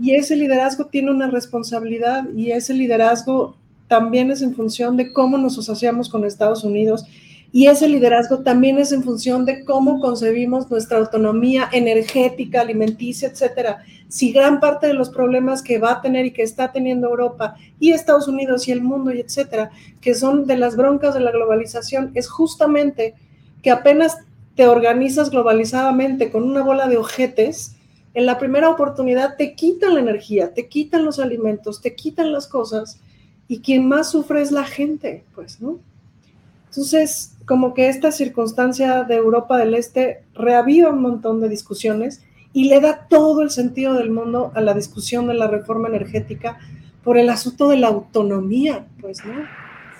y 0.00 0.14
ese 0.14 0.36
liderazgo 0.36 0.86
tiene 0.86 1.10
una 1.10 1.28
responsabilidad 1.28 2.28
y 2.34 2.52
ese 2.52 2.74
liderazgo 2.74 3.56
también 3.88 4.30
es 4.30 4.42
en 4.42 4.54
función 4.54 4.96
de 4.96 5.12
cómo 5.12 5.38
nos 5.38 5.58
asociamos 5.58 6.08
con 6.08 6.24
Estados 6.24 6.62
Unidos 6.62 7.04
y 7.50 7.66
ese 7.66 7.88
liderazgo 7.88 8.40
también 8.40 8.78
es 8.78 8.92
en 8.92 9.02
función 9.02 9.46
de 9.46 9.64
cómo 9.64 10.00
concebimos 10.00 10.70
nuestra 10.70 10.98
autonomía 10.98 11.68
energética, 11.72 12.60
alimenticia, 12.60 13.28
etcétera. 13.28 13.82
Si 14.08 14.32
gran 14.32 14.60
parte 14.60 14.86
de 14.86 14.92
los 14.92 15.08
problemas 15.08 15.62
que 15.62 15.78
va 15.78 15.92
a 15.92 16.00
tener 16.02 16.26
y 16.26 16.32
que 16.32 16.42
está 16.42 16.72
teniendo 16.72 17.08
Europa 17.08 17.56
y 17.80 17.92
Estados 17.92 18.28
Unidos 18.28 18.68
y 18.68 18.72
el 18.72 18.82
mundo 18.82 19.12
y 19.12 19.20
etcétera, 19.20 19.70
que 20.02 20.14
son 20.14 20.46
de 20.46 20.58
las 20.58 20.76
broncas 20.76 21.14
de 21.14 21.20
la 21.20 21.30
globalización, 21.30 22.10
es 22.14 22.28
justamente 22.28 23.14
que 23.62 23.70
apenas 23.70 24.18
te 24.54 24.66
organizas 24.66 25.30
globalizadamente 25.30 26.30
con 26.30 26.42
una 26.42 26.62
bola 26.62 26.86
de 26.86 26.98
ojetes, 26.98 27.76
en 28.14 28.26
la 28.26 28.38
primera 28.38 28.70
oportunidad 28.70 29.36
te 29.36 29.54
quitan 29.54 29.94
la 29.94 30.00
energía, 30.00 30.54
te 30.54 30.68
quitan 30.68 31.04
los 31.04 31.18
alimentos, 31.18 31.80
te 31.80 31.94
quitan 31.94 32.32
las 32.32 32.46
cosas 32.46 33.00
y 33.46 33.60
quien 33.60 33.88
más 33.88 34.10
sufre 34.10 34.42
es 34.42 34.52
la 34.52 34.64
gente, 34.64 35.24
pues, 35.34 35.60
¿no? 35.60 35.78
Entonces, 36.66 37.34
como 37.46 37.72
que 37.72 37.88
esta 37.88 38.12
circunstancia 38.12 39.04
de 39.04 39.16
Europa 39.16 39.56
del 39.56 39.74
Este 39.74 40.22
reaviva 40.34 40.90
un 40.90 41.00
montón 41.00 41.40
de 41.40 41.48
discusiones 41.48 42.22
y 42.52 42.68
le 42.68 42.80
da 42.80 43.06
todo 43.08 43.42
el 43.42 43.50
sentido 43.50 43.94
del 43.94 44.10
mundo 44.10 44.52
a 44.54 44.60
la 44.60 44.74
discusión 44.74 45.26
de 45.26 45.34
la 45.34 45.46
reforma 45.46 45.88
energética 45.88 46.58
por 47.02 47.16
el 47.16 47.30
asunto 47.30 47.68
de 47.68 47.78
la 47.78 47.88
autonomía, 47.88 48.86
pues, 49.00 49.24
¿no? 49.24 49.44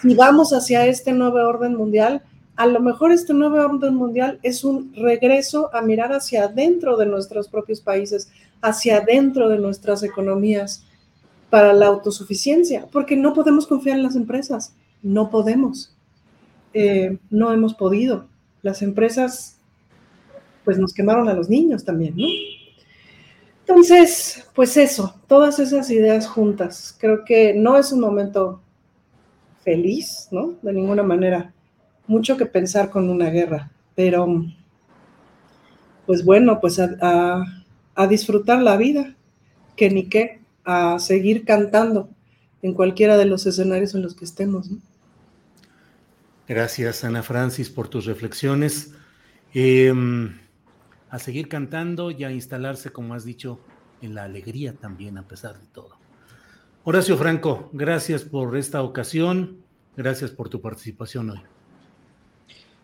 Si 0.03 0.15
vamos 0.15 0.53
hacia 0.53 0.87
este 0.87 1.13
nuevo 1.13 1.39
orden 1.39 1.75
mundial, 1.75 2.23
a 2.59 2.67
lo 2.67 2.81
mejor 2.81 3.13
este 3.13 3.33
nuevo 3.33 3.55
orden 3.55 3.95
mundial 3.95 4.41
es 4.43 4.65
un 4.65 4.93
regreso 4.93 5.73
a 5.73 5.81
mirar 5.81 6.13
hacia 6.13 6.47
adentro 6.47 6.97
de 6.97 7.07
nuestros 7.07 7.47
propios 7.47 7.81
países, 7.81 8.33
hacia 8.61 8.97
adentro 8.97 9.49
de 9.49 9.59
nuestras 9.59 10.03
economías 10.03 10.85
para 11.51 11.73
la 11.73 11.87
autosuficiencia, 11.87 12.89
porque 12.91 13.15
no 13.15 13.33
podemos 13.33 13.69
confiar 13.69 13.97
en 13.97 14.03
las 14.03 14.17
empresas, 14.17 14.75
no 15.05 15.31
podemos. 15.31 15.95
Eh, 16.75 17.19
no 17.31 17.53
hemos 17.53 17.75
podido. 17.75 18.27
Las 18.63 18.83
empresas, 18.83 19.61
pues 20.65 20.81
nos 20.81 20.93
quemaron 20.93 21.29
a 21.29 21.35
los 21.35 21.49
niños 21.49 21.85
también, 21.85 22.17
¿no? 22.17 22.27
Entonces, 23.61 24.49
pues 24.53 24.77
eso, 24.77 25.15
todas 25.29 25.61
esas 25.61 25.89
ideas 25.93 26.27
juntas. 26.27 26.97
Creo 26.99 27.25
que 27.25 27.55
no 27.55 27.79
es 27.79 27.93
un 27.93 28.01
momento 28.01 28.61
feliz, 29.63 30.27
¿no? 30.33 30.55
De 30.61 30.73
ninguna 30.73 31.05
manera. 31.05 31.55
Mucho 32.09 32.37
que 32.37 32.47
pensar 32.47 32.91
con 32.91 33.09
una 33.09 33.31
guerra, 33.31 33.71
pero 33.95 34.27
pues 36.07 36.25
bueno, 36.25 36.59
pues 36.59 36.81
a, 36.81 37.45
disfrutar 38.09 38.63
la 38.63 38.77
vida, 38.77 39.15
que 39.77 39.91
ni 39.91 40.09
qué, 40.09 40.41
a 40.65 40.99
seguir 40.99 41.45
cantando 41.45 42.09
en 42.63 42.73
cualquiera 42.73 43.19
de 43.19 43.27
los 43.27 43.45
escenarios 43.45 43.95
en 43.95 44.03
los 44.03 44.15
que 44.15 44.25
estemos. 44.25 44.71
Gracias, 46.49 47.05
Ana 47.05 47.23
Francis, 47.23 47.69
por 47.69 47.89
tus 47.89 48.07
reflexiones. 48.07 48.95
Em, 49.53 50.39
a 51.11 51.19
seguir 51.19 51.49
cantando 51.49 52.11
y 52.11 52.25
a 52.25 52.31
instalarse, 52.31 52.91
como 52.91 53.13
has 53.13 53.25
dicho, 53.25 53.61
en 54.01 54.15
la 54.15 54.25
alegría 54.25 54.73
también, 54.73 55.19
a 55.19 55.29
pesar 55.29 55.61
de 55.61 55.67
todo. 55.67 55.99
Horacio 56.85 57.19
Franco, 57.19 57.69
gracias 57.75 58.25
por 58.25 58.57
esta 58.57 58.83
ocasión. 58.83 59.59
Gracias 59.95 60.31
por 60.31 60.49
tu 60.49 60.63
participación 60.63 61.29
hoy. 61.29 61.41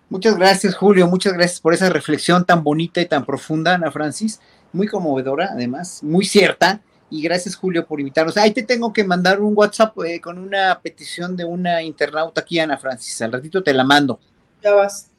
Muchas 0.08 0.36
gracias, 0.36 0.74
Julio. 0.74 1.06
Muchas 1.06 1.32
gracias 1.32 1.60
por 1.60 1.74
esa 1.74 1.90
reflexión 1.90 2.44
tan 2.44 2.62
bonita 2.62 3.00
y 3.00 3.06
tan 3.06 3.24
profunda, 3.24 3.74
Ana 3.74 3.90
Francis. 3.90 4.40
Muy 4.72 4.86
conmovedora, 4.86 5.50
además, 5.52 6.02
muy 6.02 6.24
cierta 6.24 6.80
y 7.10 7.22
gracias 7.22 7.54
Julio 7.54 7.86
por 7.86 8.00
invitarnos. 8.00 8.36
Ahí 8.36 8.50
te 8.50 8.62
tengo 8.62 8.92
que 8.92 9.04
mandar 9.04 9.40
un 9.40 9.56
WhatsApp 9.56 9.96
eh, 10.04 10.20
con 10.20 10.38
una 10.38 10.80
petición 10.82 11.36
de 11.36 11.44
una 11.44 11.82
internauta 11.82 12.40
aquí, 12.40 12.58
Ana 12.58 12.76
Francis. 12.76 13.22
Al 13.22 13.32
ratito 13.32 13.62
te 13.62 13.72
la 13.72 13.84
mando. 13.84 14.18
Ya 14.62 14.72
vas. 14.72 15.10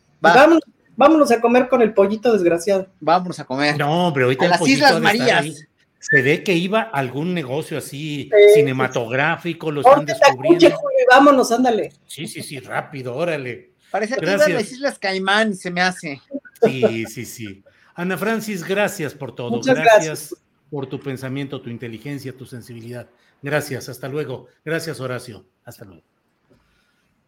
Vámonos, 0.97 1.31
a 1.31 1.41
comer 1.41 1.67
con 1.67 1.81
el 1.81 1.93
pollito 1.93 2.33
desgraciado. 2.33 2.87
Vámonos 2.99 3.39
a 3.39 3.45
comer. 3.45 3.77
No, 3.77 4.11
pero 4.13 4.25
ahorita 4.25 4.45
a 4.45 4.49
las 4.49 4.67
Islas 4.67 4.99
Marías. 4.99 5.67
Se 5.99 6.21
ve 6.21 6.43
que 6.43 6.53
iba 6.53 6.81
a 6.81 6.99
algún 6.99 7.33
negocio 7.33 7.77
así 7.77 8.29
cinematográfico, 8.53 9.71
lo 9.71 9.81
están 9.81 10.05
descubriendo. 10.05 10.77
vámonos, 11.09 11.51
ándale. 11.51 11.93
Sí, 12.05 12.27
sí, 12.27 12.43
sí, 12.43 12.59
rápido, 12.59 13.15
órale. 13.15 13.71
Parece 13.95 14.17
que 14.17 14.25
iban 14.25 14.53
las 14.53 14.71
Islas 14.73 14.99
Caimán, 14.99 15.55
se 15.55 15.71
me 15.71 15.79
hace. 15.79 16.21
Sí, 16.61 17.05
sí, 17.05 17.23
sí. 17.23 17.63
Ana 17.93 18.17
Francis, 18.17 18.61
gracias 18.61 19.13
por 19.13 19.33
todo. 19.33 19.49
Muchas 19.49 19.77
gracias 19.77 20.35
por 20.69 20.87
tu 20.87 20.99
pensamiento, 20.99 21.61
tu 21.61 21.69
inteligencia, 21.69 22.35
tu 22.35 22.45
sensibilidad. 22.45 23.09
Gracias, 23.41 23.87
hasta 23.87 24.09
luego. 24.09 24.47
Gracias, 24.65 24.99
Horacio. 24.99 25.47
Hasta 25.63 25.85
luego. 25.85 26.03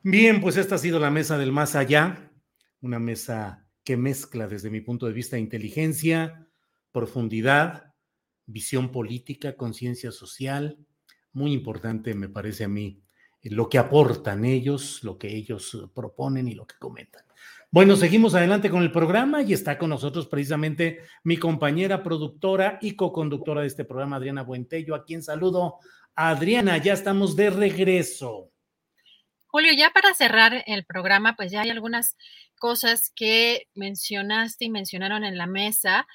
Bien, 0.04 0.42
pues 0.42 0.58
esta 0.58 0.76
ha 0.76 0.78
sido 0.78 1.00
la 1.00 1.10
mesa 1.10 1.38
del 1.38 1.54
más 1.54 1.74
allá, 1.74 2.34
una 2.82 3.00
mesa 3.00 3.66
que 3.86 3.96
mezcla 3.96 4.50
desde 4.50 4.70
mi 4.70 4.82
punto 4.82 5.06
de 5.06 5.14
vista 5.14 5.38
inteligencia, 5.38 6.50
profundidad, 6.92 7.94
visión 8.46 8.92
política, 8.92 9.56
conciencia 9.56 10.12
social. 10.12 10.78
Muy 11.32 11.54
importante, 11.54 12.14
me 12.14 12.28
parece 12.28 12.66
a 12.66 12.68
mí, 12.68 13.02
lo 13.44 13.70
que 13.70 13.78
aportan 13.78 14.46
ellos, 14.46 15.04
lo 15.04 15.18
que 15.18 15.36
ellos 15.36 15.88
proponen 15.94 16.48
y 16.48 16.56
lo 16.56 16.66
que 16.66 16.76
comentan. 16.78 17.24
Bueno, 17.70 17.98
seguimos 17.98 18.34
adelante 18.34 18.70
con 18.70 18.82
el 18.82 18.92
programa 18.92 19.42
y 19.42 19.54
está 19.54 19.78
con 19.78 19.90
nosotros 19.90 20.28
precisamente 20.28 21.02
mi 21.24 21.38
compañera 21.38 22.02
productora 22.02 22.80
y 22.82 22.96
co-conductora 22.96 23.62
de 23.62 23.68
este 23.68 23.84
programa, 23.84 24.16
Adriana 24.16 24.44
Buentello, 24.44 24.96
a 24.96 25.04
quien 25.04 25.22
saludo. 25.22 25.80
Adriana, 26.16 26.78
ya 26.78 26.94
estamos 26.94 27.36
de 27.36 27.50
regreso. 27.50 28.52
Julio, 29.48 29.74
ya 29.74 29.92
para 29.92 30.14
cerrar 30.14 30.64
el 30.66 30.86
programa, 30.86 31.36
pues 31.36 31.52
ya 31.52 31.62
hay 31.62 31.70
algunas 31.70 32.18
cosas 32.58 33.12
que 33.16 33.68
mencionaste 33.76 34.66
y 34.66 34.70
mencionaron 34.70 35.24
en 35.24 35.38
la 35.38 35.48
mesa, 35.48 36.08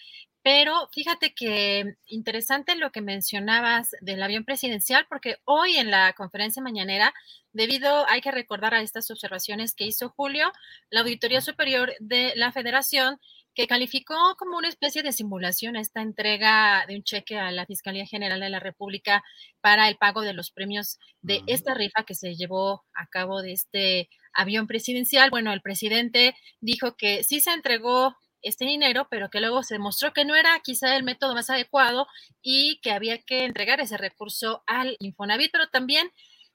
pero 0.43 0.89
fíjate 0.93 1.35
que 1.35 1.95
interesante 2.07 2.75
lo 2.77 2.91
que 2.91 3.01
mencionabas 3.01 3.91
del 4.01 4.23
avión 4.23 4.45
presidencial, 4.45 5.07
porque 5.09 5.37
hoy 5.45 5.77
en 5.77 5.91
la 5.91 6.13
conferencia 6.15 6.63
mañanera 6.63 7.15
Debido, 7.53 8.09
hay 8.09 8.23
que 8.23 8.31
recordar 8.31 8.75
a 8.75 8.81
estas 8.81 9.11
observaciones 9.11 9.75
que 9.75 9.85
hizo 9.85 10.09
Julio, 10.09 10.53
la 10.91 11.01
Auditoría 11.01 11.43
Superior 11.43 11.93
de 12.01 12.33
la 12.35 12.51
Federación, 12.51 13.21
que 13.55 13.67
calificó 13.67 14.15
como 14.39 14.57
una 14.57 14.71
especie 14.71 15.03
de 15.03 15.13
simulación 15.13 15.77
esta 15.77 16.01
entrega 16.01 16.87
de 16.89 16.97
un 16.97 17.03
cheque 17.03 17.39
a 17.39 17.51
la 17.51 17.67
Fiscalía 17.67 18.07
General 18.07 18.41
de 18.41 18.49
la 18.49 18.61
República 18.61 19.23
para 19.61 19.91
el 19.91 19.99
pago 19.99 20.23
de 20.23 20.33
los 20.33 20.51
premios 20.51 20.99
de 21.21 21.43
esta 21.47 21.75
rifa 21.75 22.05
que 22.05 22.15
se 22.15 22.35
llevó 22.35 22.85
a 22.95 23.07
cabo 23.09 23.43
de 23.43 23.53
este 23.53 24.09
avión 24.33 24.67
presidencial. 24.67 25.29
Bueno, 25.29 25.53
el 25.53 25.61
presidente 25.61 26.35
dijo 26.63 26.97
que 26.97 27.23
sí 27.23 27.41
se 27.41 27.53
entregó 27.53 28.17
este 28.43 28.65
dinero, 28.65 29.07
pero 29.11 29.31
que 29.31 29.41
luego 29.41 29.63
se 29.63 29.75
demostró 29.75 30.13
que 30.13 30.25
no 30.25 30.35
era 30.35 30.61
quizá 30.63 30.97
el 30.97 31.05
método 31.05 31.35
más 31.35 31.51
adecuado 31.51 32.07
y 32.43 32.81
que 32.83 32.93
había 32.93 33.19
que 33.19 33.45
entregar 33.45 33.81
ese 33.81 33.97
recurso 33.97 34.63
al 34.67 34.97
Infonavit, 35.01 35.53
pero 35.53 35.69
también 35.69 36.11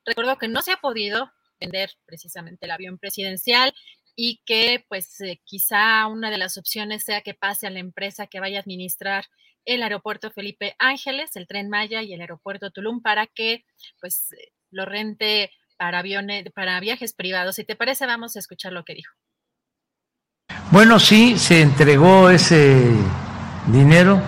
Recuerdo 0.07 0.37
que 0.37 0.47
no 0.47 0.61
se 0.61 0.71
ha 0.71 0.77
podido 0.77 1.33
vender 1.59 1.91
precisamente 2.05 2.65
el 2.65 2.71
avión 2.71 2.97
presidencial 2.97 3.73
y 4.15 4.41
que 4.45 4.85
pues 4.87 5.19
eh, 5.19 5.41
quizá 5.43 6.07
una 6.07 6.31
de 6.31 6.37
las 6.37 6.57
opciones 6.57 7.03
sea 7.03 7.21
que 7.21 7.33
pase 7.33 7.67
a 7.67 7.69
la 7.69 7.79
empresa 7.79 8.27
que 8.27 8.39
vaya 8.39 8.57
a 8.57 8.61
administrar 8.61 9.25
el 9.65 9.83
aeropuerto 9.83 10.31
Felipe 10.31 10.75
Ángeles, 10.79 11.35
el 11.35 11.45
tren 11.45 11.69
Maya 11.69 12.03
y 12.03 12.13
el 12.13 12.21
aeropuerto 12.21 12.71
Tulum 12.71 13.01
para 13.01 13.27
que 13.27 13.65
pues 13.99 14.31
eh, 14.31 14.53
lo 14.71 14.85
rente 14.85 15.51
para 15.75 15.99
aviones, 15.99 16.45
para 16.55 16.79
viajes 16.79 17.13
privados. 17.13 17.57
Si 17.57 17.65
te 17.65 17.75
parece, 17.75 18.05
vamos 18.05 18.37
a 18.37 18.39
escuchar 18.39 18.71
lo 18.71 18.85
que 18.85 18.95
dijo. 18.95 19.13
Bueno, 20.69 20.99
sí, 20.99 21.39
se 21.39 21.61
entregó 21.61 22.29
ese 22.29 22.91
dinero, 23.67 24.19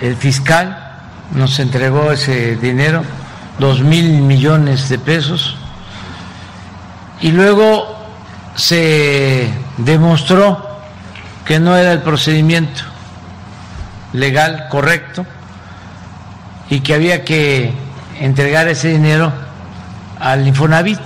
el 0.00 0.14
fiscal 0.14 0.92
nos 1.34 1.58
entregó 1.58 2.12
ese 2.12 2.54
dinero 2.54 3.02
dos 3.58 3.80
mil 3.80 4.22
millones 4.22 4.88
de 4.88 5.00
pesos 5.00 5.56
y 7.20 7.32
luego 7.32 7.98
se 8.54 9.50
demostró 9.78 10.68
que 11.44 11.58
no 11.58 11.76
era 11.76 11.92
el 11.94 12.02
procedimiento 12.02 12.82
legal 14.12 14.68
correcto 14.68 15.26
y 16.68 16.78
que 16.78 16.94
había 16.94 17.24
que 17.24 17.74
entregar 18.20 18.68
ese 18.68 18.86
dinero 18.86 19.32
al 20.20 20.46
Infonavit 20.46 21.00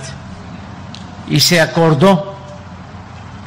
y 1.29 1.39
se 1.39 1.59
acordó 1.59 2.34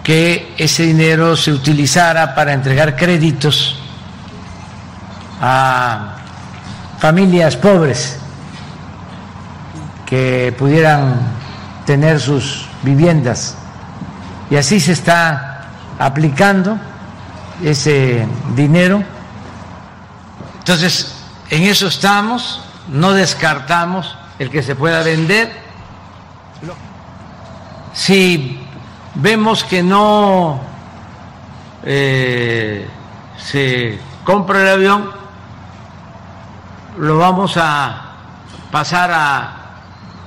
que 0.09 0.55
ese 0.57 0.85
dinero 0.85 1.37
se 1.37 1.53
utilizara 1.53 2.35
para 2.35 2.55
entregar 2.55 2.97
créditos 2.97 3.77
a 5.39 6.17
familias 6.99 7.57
pobres 7.57 8.19
que 10.07 10.55
pudieran 10.59 11.21
tener 11.85 12.21
sus 12.21 12.65
viviendas. 12.83 13.55
Y 14.49 14.57
así 14.57 14.81
se 14.81 14.93
está 14.93 15.67
aplicando 15.99 16.79
ese 17.63 18.27
dinero. 18.57 19.05
Entonces, 20.61 21.17
en 21.51 21.65
eso 21.65 21.87
estamos, 21.87 22.63
no 22.89 23.13
descartamos 23.13 24.17
el 24.39 24.49
que 24.49 24.63
se 24.63 24.75
pueda 24.75 25.03
vender. 25.03 25.53
Si 27.93 28.68
vemos 29.19 29.65
que 29.65 29.83
no 29.83 30.61
eh, 31.85 32.89
se 33.37 33.99
compra 34.25 34.63
el 34.63 34.69
avión, 34.69 35.11
lo 36.99 37.19
vamos 37.19 37.57
a 37.57 38.13
pasar 38.71 39.11
a 39.13 39.55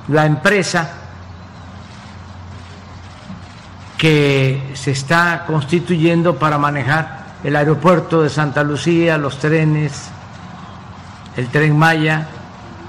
la 0.09 0.25
empresa 0.25 0.91
que 3.97 4.71
se 4.73 4.91
está 4.91 5.45
constituyendo 5.45 6.37
para 6.37 6.57
manejar 6.57 7.21
el 7.43 7.55
aeropuerto 7.55 8.21
de 8.21 8.29
Santa 8.29 8.63
Lucía, 8.63 9.17
los 9.17 9.39
trenes, 9.39 10.09
el 11.37 11.47
tren 11.47 11.77
Maya, 11.77 12.27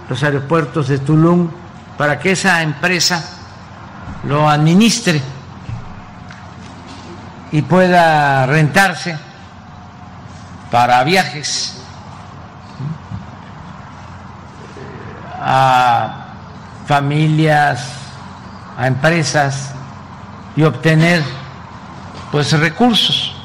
los 0.08 0.22
aeropuertos 0.22 0.88
de 0.88 0.98
Tulum, 0.98 1.48
para 1.96 2.18
que 2.18 2.32
esa 2.32 2.62
empresa 2.62 3.38
lo 4.24 4.48
administre 4.48 5.22
y 7.52 7.60
pueda 7.62 8.46
rentarse 8.46 9.16
para 10.70 11.04
viajes 11.04 11.78
a 15.38 16.34
familias, 16.86 17.94
a 18.76 18.86
empresas 18.86 19.74
y 20.56 20.62
obtener 20.62 21.22
pues 22.30 22.58
recursos. 22.58 23.36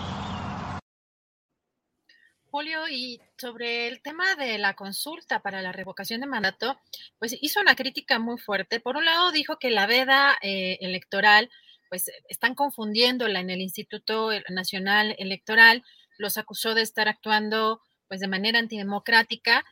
Julio, 2.50 2.88
y 2.88 3.20
sobre 3.38 3.88
el 3.88 4.02
tema 4.02 4.36
de 4.36 4.58
la 4.58 4.74
consulta 4.74 5.42
para 5.42 5.62
la 5.62 5.74
revocación 5.74 6.22
de 6.22 6.28
mandato, 6.28 6.80
pues 7.20 7.38
hizo 7.42 7.60
una 7.60 7.76
crítica 7.76 8.20
muy 8.20 8.38
fuerte. 8.38 8.80
Por 8.80 8.96
un 8.96 9.06
lado, 9.06 9.32
dijo 9.32 9.60
que 9.60 9.70
la 9.70 9.86
veda 9.86 10.38
eh, 10.42 10.78
electoral, 10.80 11.50
pues 11.90 12.12
están 12.30 12.56
confundiéndola 12.56 13.40
en 13.40 13.50
el 13.50 13.62
Instituto 13.62 14.30
Nacional 14.50 15.16
Electoral, 15.18 15.84
los 16.18 16.38
acusó 16.38 16.74
de 16.74 16.82
estar 16.82 17.08
actuando 17.08 17.82
pues 18.08 18.20
de 18.22 18.28
manera 18.28 18.60
antidemocrática. 18.60 19.66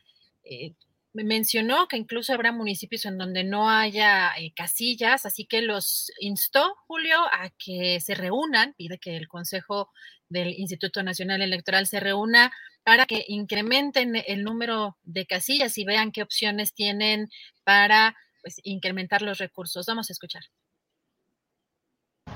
Eh, 0.44 0.74
mencionó 1.14 1.88
que 1.88 1.98
incluso 1.98 2.34
habrá 2.34 2.52
municipios 2.52 3.06
en 3.06 3.18
donde 3.18 3.44
no 3.44 3.70
haya 3.70 4.34
eh, 4.38 4.52
casillas, 4.54 5.26
así 5.26 5.46
que 5.46 5.62
los 5.62 6.12
instó, 6.20 6.76
Julio, 6.88 7.18
a 7.32 7.50
que 7.58 8.00
se 8.02 8.16
reúnan, 8.16 8.74
pide 8.78 9.00
que 9.00 9.16
el 9.16 9.28
Consejo 9.28 9.90
del 10.28 10.50
Instituto 10.50 11.04
Nacional 11.04 11.42
Electoral 11.42 11.88
se 11.88 12.00
reúna 12.00 12.52
para 12.84 13.06
que 13.06 13.24
incrementen 13.28 14.16
el 14.28 14.44
número 14.44 14.98
de 15.04 15.26
casillas 15.26 15.78
y 15.78 15.86
vean 15.86 16.12
qué 16.12 16.22
opciones 16.22 16.74
tienen 16.74 17.30
para 17.64 18.16
pues, 18.42 18.60
incrementar 18.64 19.22
los 19.22 19.38
recursos. 19.38 19.86
Vamos 19.86 20.10
a 20.10 20.14
escuchar. 20.14 20.44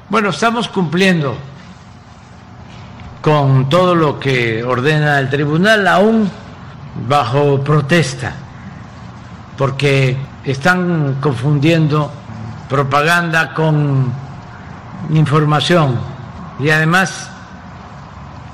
Bueno, 0.10 0.30
estamos 0.30 0.68
cumpliendo 0.70 1.38
con 3.22 3.70
todo 3.70 3.94
lo 3.94 4.20
que 4.20 4.64
ordena 4.64 5.20
el 5.20 5.30
tribunal, 5.30 5.88
aún 5.88 6.32
bajo 7.08 7.64
protesta, 7.64 8.34
porque 9.56 10.18
están 10.44 11.18
confundiendo 11.22 12.12
propaganda 12.68 13.54
con 13.54 14.12
información. 15.12 16.00
Y 16.60 16.72
además 16.72 17.30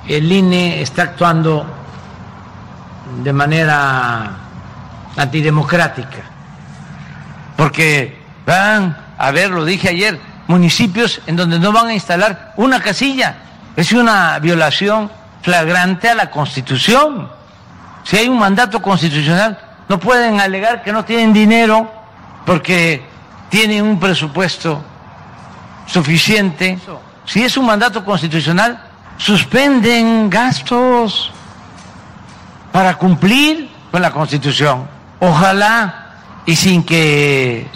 el 0.10 0.30
INE 0.30 0.82
está 0.82 1.04
actuando 1.04 1.66
de 3.24 3.32
manera 3.32 4.30
antidemocrática, 5.16 6.20
porque 7.56 8.22
van 8.46 8.98
a 9.18 9.32
ver, 9.32 9.52
lo 9.52 9.64
dije 9.64 9.88
ayer, 9.88 10.35
municipios 10.48 11.22
en 11.28 11.36
donde 11.36 11.60
no 11.60 11.72
van 11.72 11.88
a 11.88 11.94
instalar 11.94 12.54
una 12.58 12.80
casilla. 12.80 13.36
Es 13.76 13.92
una 13.92 14.40
violación 14.40 15.12
flagrante 15.42 16.10
a 16.10 16.16
la 16.16 16.32
Constitución. 16.32 17.30
Si 18.04 18.18
hay 18.18 18.28
un 18.28 18.40
mandato 18.40 18.82
constitucional, 18.82 19.60
no 19.90 20.00
pueden 20.00 20.40
alegar 20.40 20.84
que 20.84 20.92
no 20.92 21.04
tienen 21.04 21.34
dinero 21.34 21.92
porque 22.46 23.04
tienen 23.50 23.84
un 23.84 24.00
presupuesto 24.00 24.84
suficiente. 25.88 26.80
Si 27.26 27.44
es 27.44 27.58
un 27.58 27.66
mandato 27.66 28.04
constitucional, 28.06 28.80
suspenden 29.18 30.30
gastos 30.30 31.32
para 32.72 32.98
cumplir 32.98 33.70
con 33.92 34.02
la 34.02 34.12
Constitución. 34.12 34.88
Ojalá 35.20 36.06
y 36.46 36.56
sin 36.56 36.84
que 36.84 37.68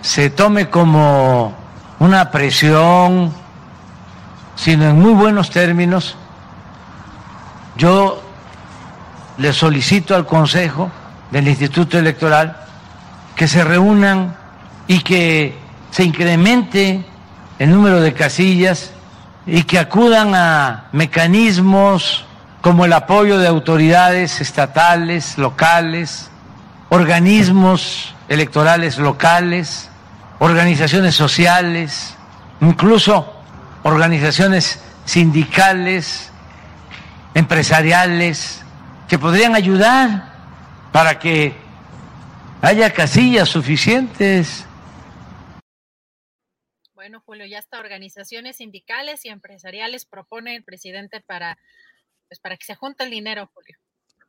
se 0.00 0.30
tome 0.30 0.68
como 0.68 1.61
una 2.02 2.32
presión, 2.32 3.32
sino 4.56 4.86
en 4.86 5.00
muy 5.00 5.12
buenos 5.12 5.50
términos, 5.50 6.16
yo 7.76 8.20
le 9.38 9.52
solicito 9.52 10.16
al 10.16 10.26
Consejo 10.26 10.90
del 11.30 11.46
Instituto 11.46 12.00
Electoral 12.00 12.56
que 13.36 13.46
se 13.46 13.62
reúnan 13.62 14.34
y 14.88 14.98
que 14.98 15.56
se 15.92 16.02
incremente 16.02 17.04
el 17.60 17.70
número 17.70 18.00
de 18.00 18.12
casillas 18.12 18.90
y 19.46 19.62
que 19.62 19.78
acudan 19.78 20.34
a 20.34 20.86
mecanismos 20.90 22.24
como 22.62 22.84
el 22.84 22.94
apoyo 22.94 23.38
de 23.38 23.46
autoridades 23.46 24.40
estatales, 24.40 25.38
locales, 25.38 26.32
organismos 26.88 28.12
electorales 28.28 28.98
locales, 28.98 29.88
organizaciones 30.42 31.14
sociales, 31.14 32.16
incluso 32.60 33.32
organizaciones 33.84 34.82
sindicales, 35.04 36.32
empresariales, 37.32 38.60
que 39.08 39.20
podrían 39.20 39.54
ayudar 39.54 40.32
para 40.90 41.20
que 41.20 41.54
haya 42.60 42.92
casillas 42.92 43.48
suficientes 43.48 44.66
bueno, 46.94 47.20
Julio, 47.26 47.46
ya 47.46 47.58
hasta 47.58 47.80
organizaciones 47.80 48.58
sindicales 48.58 49.24
y 49.24 49.28
empresariales 49.28 50.04
propone 50.04 50.54
el 50.54 50.62
presidente 50.62 51.20
para, 51.20 51.58
pues, 52.28 52.38
para 52.38 52.56
que 52.56 52.64
se 52.64 52.76
junte 52.76 53.02
el 53.02 53.10
dinero, 53.10 53.50
Julio. 53.52 53.76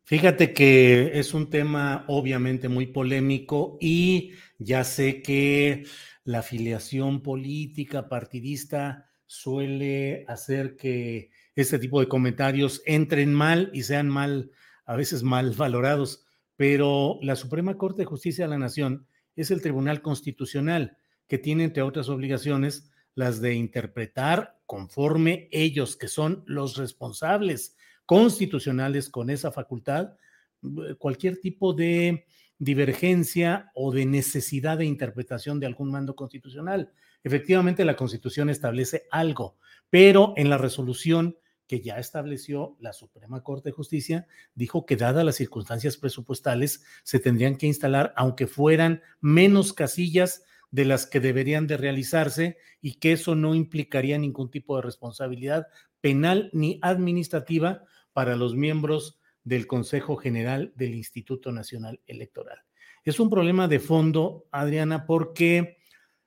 Fíjate 0.06 0.54
que 0.54 1.12
es 1.18 1.34
un 1.34 1.50
tema 1.50 2.04
obviamente 2.08 2.68
muy 2.68 2.88
polémico 2.88 3.78
y 3.80 4.34
ya 4.64 4.84
sé 4.84 5.22
que 5.22 5.86
la 6.24 6.40
afiliación 6.40 7.22
política 7.22 8.10
partidista 8.10 9.10
suele 9.26 10.26
hacer 10.28 10.76
que 10.76 11.32
este 11.56 11.80
tipo 11.80 12.00
de 12.00 12.08
comentarios 12.08 12.82
entren 12.86 13.34
mal 13.34 13.70
y 13.74 13.84
sean 13.84 14.10
mal, 14.10 14.52
a 14.86 14.96
veces 14.96 15.24
mal 15.24 15.52
valorados, 15.52 16.26
pero 16.56 17.20
la 17.22 17.36
Suprema 17.36 17.78
Corte 17.78 18.04
de 18.04 18.06
Justicia 18.06 18.46
de 18.46 18.52
la 18.52 18.58
Nación 18.58 19.08
es 19.36 19.52
el 19.52 19.62
Tribunal 19.62 20.02
Constitucional 20.02 20.98
que 21.28 21.38
tiene, 21.38 21.64
entre 21.64 21.84
otras 21.84 22.10
obligaciones, 22.10 22.92
las 23.16 23.42
de 23.42 23.56
interpretar 23.56 24.60
conforme 24.66 25.48
ellos, 25.52 25.96
que 25.96 26.08
son 26.08 26.44
los 26.48 26.78
responsables 26.78 27.76
constitucionales 28.06 29.10
con 29.10 29.30
esa 29.30 29.52
facultad, 29.52 30.16
eh, 30.64 30.96
cualquier 30.98 31.40
tipo 31.40 31.74
de 31.74 32.26
divergencia 32.64 33.72
o 33.74 33.92
de 33.92 34.06
necesidad 34.06 34.78
de 34.78 34.86
interpretación 34.86 35.60
de 35.60 35.66
algún 35.66 35.92
mando 35.92 36.16
constitucional. 36.16 36.92
Efectivamente, 37.24 37.86
la 37.86 37.96
Constitución 37.96 38.50
establece 38.50 39.04
algo, 39.12 39.58
pero 39.90 40.34
en 40.38 40.50
la 40.50 40.58
resolución 40.58 41.38
que 41.68 41.82
ya 41.82 41.98
estableció 41.98 42.76
la 42.80 42.94
Suprema 42.94 43.42
Corte 43.42 43.70
de 43.70 43.74
Justicia, 43.74 44.28
dijo 44.54 44.86
que 44.86 44.98
dadas 44.98 45.24
las 45.24 45.36
circunstancias 45.36 45.98
presupuestales, 45.98 46.84
se 47.04 47.20
tendrían 47.20 47.58
que 47.58 47.68
instalar, 47.68 48.14
aunque 48.16 48.48
fueran 48.48 49.02
menos 49.22 49.74
casillas 49.74 50.44
de 50.72 50.86
las 50.86 51.06
que 51.06 51.20
deberían 51.20 51.68
de 51.68 51.78
realizarse 51.78 52.58
y 52.82 52.96
que 52.96 53.14
eso 53.14 53.36
no 53.36 53.56
implicaría 53.56 54.18
ningún 54.18 54.52
tipo 54.52 54.76
de 54.76 54.82
responsabilidad 54.82 55.68
penal 56.02 56.50
ni 56.52 56.80
administrativa 56.82 57.84
para 58.12 58.36
los 58.36 58.56
miembros 58.56 59.20
del 59.44 59.68
Consejo 59.68 60.16
General 60.16 60.72
del 60.76 60.96
Instituto 60.96 61.52
Nacional 61.52 62.00
Electoral. 62.08 62.60
Es 63.04 63.20
un 63.20 63.30
problema 63.30 63.68
de 63.68 63.80
fondo, 63.80 64.48
Adriana, 64.52 65.06
porque 65.06 65.78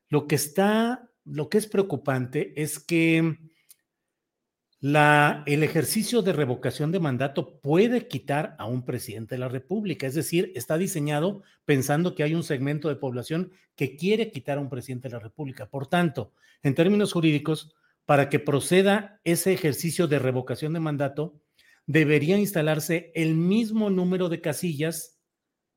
lo 0.08 0.26
que 0.26 0.34
está, 0.34 1.10
lo 1.24 1.48
que 1.48 1.58
es 1.58 1.66
preocupante 1.66 2.52
es 2.60 2.78
que 2.78 3.38
la, 4.78 5.42
el 5.46 5.62
ejercicio 5.62 6.20
de 6.20 6.34
revocación 6.34 6.92
de 6.92 7.00
mandato 7.00 7.60
puede 7.60 8.08
quitar 8.08 8.54
a 8.58 8.66
un 8.66 8.84
presidente 8.84 9.34
de 9.34 9.38
la 9.38 9.48
República, 9.48 10.06
es 10.06 10.14
decir, 10.14 10.52
está 10.54 10.76
diseñado 10.76 11.42
pensando 11.64 12.14
que 12.14 12.22
hay 12.22 12.34
un 12.34 12.44
segmento 12.44 12.88
de 12.88 12.96
población 12.96 13.52
que 13.74 13.96
quiere 13.96 14.30
quitar 14.30 14.58
a 14.58 14.60
un 14.60 14.68
presidente 14.68 15.08
de 15.08 15.14
la 15.14 15.20
República. 15.20 15.66
Por 15.70 15.86
tanto, 15.86 16.34
en 16.62 16.74
términos 16.74 17.14
jurídicos, 17.14 17.74
para 18.04 18.28
que 18.28 18.38
proceda 18.38 19.20
ese 19.24 19.52
ejercicio 19.52 20.06
de 20.06 20.18
revocación 20.18 20.74
de 20.74 20.80
mandato, 20.80 21.40
debería 21.86 22.38
instalarse 22.38 23.12
el 23.14 23.34
mismo 23.34 23.90
número 23.90 24.28
de 24.28 24.40
casillas 24.40 25.20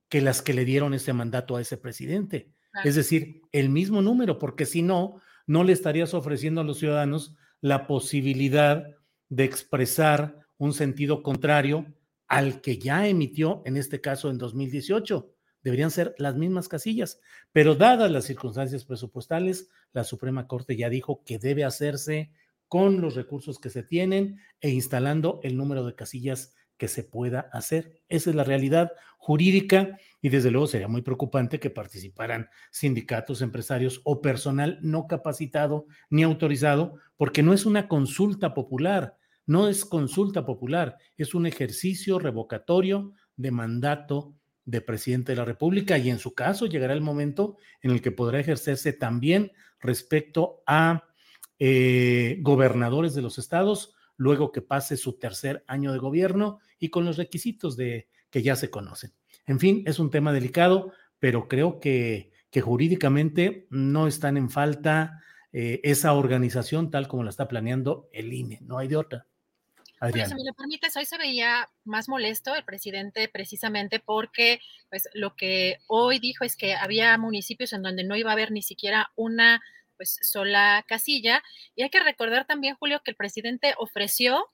que 0.10 0.22
las 0.22 0.42
que 0.42 0.54
le 0.54 0.66
dieron 0.66 0.94
ese 0.94 1.14
mandato 1.14 1.56
a 1.56 1.62
ese 1.62 1.78
presidente. 1.78 2.52
Es 2.84 2.96
decir, 2.96 3.42
el 3.52 3.70
mismo 3.70 4.02
número, 4.02 4.40
porque 4.40 4.66
si 4.66 4.82
no, 4.82 5.22
no 5.48 5.64
le 5.64 5.74
estarías 5.74 6.14
ofreciendo 6.14 6.62
a 6.62 6.64
los 6.64 6.80
ciudadanos 6.80 7.36
la 7.62 7.88
posibilidad 7.88 8.84
de 9.30 9.44
expresar 9.44 10.40
un 10.58 10.74
sentido 10.74 11.24
contrario 11.24 11.86
al 12.28 12.62
que 12.62 12.78
ya 12.78 13.08
emitió, 13.08 13.62
en 13.66 13.78
este 13.78 14.02
caso 14.02 14.30
en 14.30 14.38
2018. 14.38 15.34
Deberían 15.62 15.92
ser 15.92 16.16
las 16.18 16.36
mismas 16.36 16.70
casillas, 16.70 17.20
pero 17.52 17.76
dadas 17.76 18.10
las 18.12 18.26
circunstancias 18.26 18.86
presupuestales, 18.86 19.70
la 19.92 20.04
Suprema 20.04 20.48
Corte 20.48 20.78
ya 20.78 20.90
dijo 20.90 21.24
que 21.26 21.38
debe 21.38 21.66
hacerse 21.66 22.32
con 22.70 23.02
los 23.02 23.16
recursos 23.16 23.60
que 23.60 23.70
se 23.70 23.84
tienen 23.84 24.40
e 24.62 24.70
instalando 24.70 25.42
el 25.44 25.58
número 25.58 25.86
de 25.86 25.96
casillas 25.96 26.56
que 26.78 26.88
se 26.88 27.04
pueda 27.04 27.50
hacer. 27.52 28.02
Esa 28.08 28.30
es 28.30 28.36
la 28.36 28.46
realidad 28.46 28.92
jurídica 29.18 29.98
y 30.22 30.30
desde 30.30 30.50
luego 30.50 30.68
sería 30.68 30.88
muy 30.88 31.02
preocupante 31.02 31.60
que 31.60 31.70
participaran 31.70 32.50
sindicatos, 32.72 33.42
empresarios 33.42 34.02
o 34.06 34.22
personal 34.22 34.80
no 34.82 35.08
capacitado 35.08 35.88
ni 36.10 36.24
autorizado, 36.24 36.96
porque 37.18 37.44
no 37.44 37.54
es 37.54 37.66
una 37.66 37.88
consulta 37.90 38.54
popular, 38.54 39.18
no 39.46 39.68
es 39.68 39.84
consulta 39.84 40.46
popular, 40.46 40.98
es 41.18 41.36
un 41.36 41.46
ejercicio 41.46 42.18
revocatorio 42.18 43.14
de 43.36 43.52
mandato 43.52 44.36
de 44.64 44.82
presidente 44.82 45.32
de 45.32 45.38
la 45.38 45.46
República 45.46 45.98
y 45.98 46.10
en 46.10 46.20
su 46.20 46.34
caso 46.34 46.66
llegará 46.68 46.94
el 46.94 47.02
momento 47.02 47.58
en 47.82 47.92
el 47.92 48.02
que 48.02 48.12
podrá 48.12 48.40
ejercerse 48.40 48.94
también 48.94 49.52
respecto 49.80 50.62
a 50.68 51.09
eh, 51.60 52.38
gobernadores 52.42 53.14
de 53.14 53.22
los 53.22 53.38
estados 53.38 53.94
luego 54.16 54.52
que 54.52 54.62
pase 54.62 54.98
su 54.98 55.14
tercer 55.14 55.64
año 55.68 55.94
de 55.94 56.00
gobierno 56.00 56.60
y 56.78 56.90
con 56.90 57.06
los 57.06 57.18
requisitos 57.18 57.78
de 57.78 58.10
que 58.30 58.42
ya 58.44 58.56
se 58.56 58.70
conocen. 58.70 59.14
En 59.46 59.60
fin, 59.60 59.84
es 59.86 59.98
un 59.98 60.12
tema 60.12 60.34
delicado, 60.34 60.92
pero 61.20 61.48
creo 61.48 61.80
que, 61.80 62.32
que 62.52 62.62
jurídicamente 62.62 63.68
no 63.70 64.08
están 64.08 64.38
en 64.38 64.50
falta 64.50 65.24
eh, 65.52 65.80
esa 65.84 66.14
organización 66.14 66.92
tal 66.92 67.08
como 67.08 67.24
la 67.24 67.32
está 67.32 67.48
planeando 67.48 68.10
el 68.12 68.32
INE, 68.34 68.60
no 68.62 68.78
hay 68.78 68.88
de 68.88 68.98
otra. 68.98 69.26
Adriana. 70.02 70.30
si 70.30 70.36
me 70.36 70.46
lo 70.46 70.54
permites, 70.54 70.96
hoy 70.96 71.06
se 71.06 71.18
veía 71.18 71.70
más 71.84 72.08
molesto 72.08 72.56
el 72.56 72.64
presidente 72.64 73.28
precisamente 73.28 74.00
porque 74.00 74.62
pues, 74.90 75.10
lo 75.14 75.36
que 75.36 75.80
hoy 75.88 76.20
dijo 76.20 76.46
es 76.46 76.56
que 76.56 76.74
había 76.76 77.18
municipios 77.18 77.74
en 77.74 77.82
donde 77.82 78.06
no 78.06 78.16
iba 78.16 78.30
a 78.30 78.34
haber 78.34 78.52
ni 78.52 78.62
siquiera 78.62 79.12
una 79.16 79.62
pues 80.00 80.18
sola 80.22 80.86
casilla. 80.88 81.44
Y 81.76 81.84
hay 81.84 81.90
que 81.90 82.00
recordar 82.00 82.48
también, 82.48 82.78
Julio, 82.80 83.02
que 83.04 83.12
el 83.12 83.18
presidente 83.18 83.76
ofreció, 83.78 84.48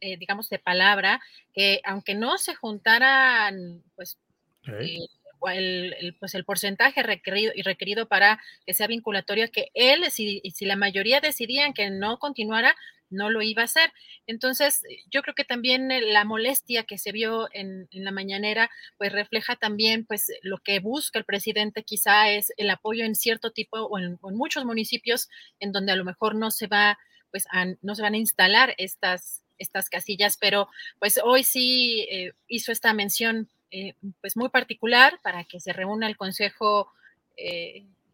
eh, 0.00 0.16
digamos, 0.16 0.48
de 0.48 0.58
palabra, 0.58 1.20
que 1.52 1.82
aunque 1.84 2.14
no 2.14 2.38
se 2.38 2.54
juntaran, 2.54 3.84
pues, 3.94 4.18
eh, 4.66 5.06
el, 5.48 6.16
pues 6.18 6.34
el 6.34 6.44
porcentaje 6.44 7.02
requerido 7.02 7.52
y 7.54 7.62
requerido 7.62 8.08
para 8.08 8.40
que 8.66 8.74
sea 8.74 8.86
vinculatorio, 8.86 9.50
que 9.50 9.70
él, 9.74 10.10
si, 10.10 10.42
si 10.54 10.66
la 10.66 10.76
mayoría 10.76 11.20
decidían 11.20 11.72
que 11.72 11.90
no 11.90 12.18
continuara, 12.18 12.74
no 13.10 13.28
lo 13.28 13.42
iba 13.42 13.62
a 13.62 13.64
hacer. 13.66 13.92
Entonces, 14.26 14.82
yo 15.10 15.22
creo 15.22 15.34
que 15.34 15.44
también 15.44 15.90
eh, 15.90 16.00
la 16.00 16.24
molestia 16.24 16.84
que 16.84 16.96
se 16.96 17.12
vio 17.12 17.48
en, 17.52 17.88
la 17.90 18.12
mañanera, 18.12 18.70
pues 18.96 19.12
refleja 19.12 19.56
también, 19.56 20.06
pues 20.06 20.32
lo 20.42 20.58
que 20.58 20.78
busca 20.80 21.18
el 21.18 21.24
presidente 21.24 21.82
quizá 21.82 22.30
es 22.30 22.52
el 22.56 22.70
apoyo 22.70 23.04
en 23.04 23.14
cierto 23.14 23.50
tipo 23.50 23.78
o 23.80 23.98
en, 23.98 24.18
muchos 24.22 24.64
municipios 24.64 25.28
en 25.58 25.72
donde 25.72 25.92
a 25.92 25.96
lo 25.96 26.04
mejor 26.04 26.34
no 26.36 26.50
se 26.50 26.68
va, 26.68 26.98
pues 27.30 27.46
no 27.82 27.94
se 27.94 28.02
van 28.02 28.14
a 28.14 28.18
instalar 28.18 28.74
estas, 28.78 29.42
estas 29.58 29.90
casillas, 29.90 30.36
pero 30.40 30.68
pues 30.98 31.20
hoy 31.22 31.42
sí 31.42 32.06
eh, 32.10 32.32
hizo 32.48 32.72
esta 32.72 32.94
mención 32.94 33.48
eh, 33.70 33.94
pues 34.20 34.36
muy 34.36 34.48
particular 34.48 35.20
para 35.22 35.44
que 35.44 35.60
se 35.60 35.72
reúna 35.72 36.06
el 36.06 36.16
Consejo 36.16 36.92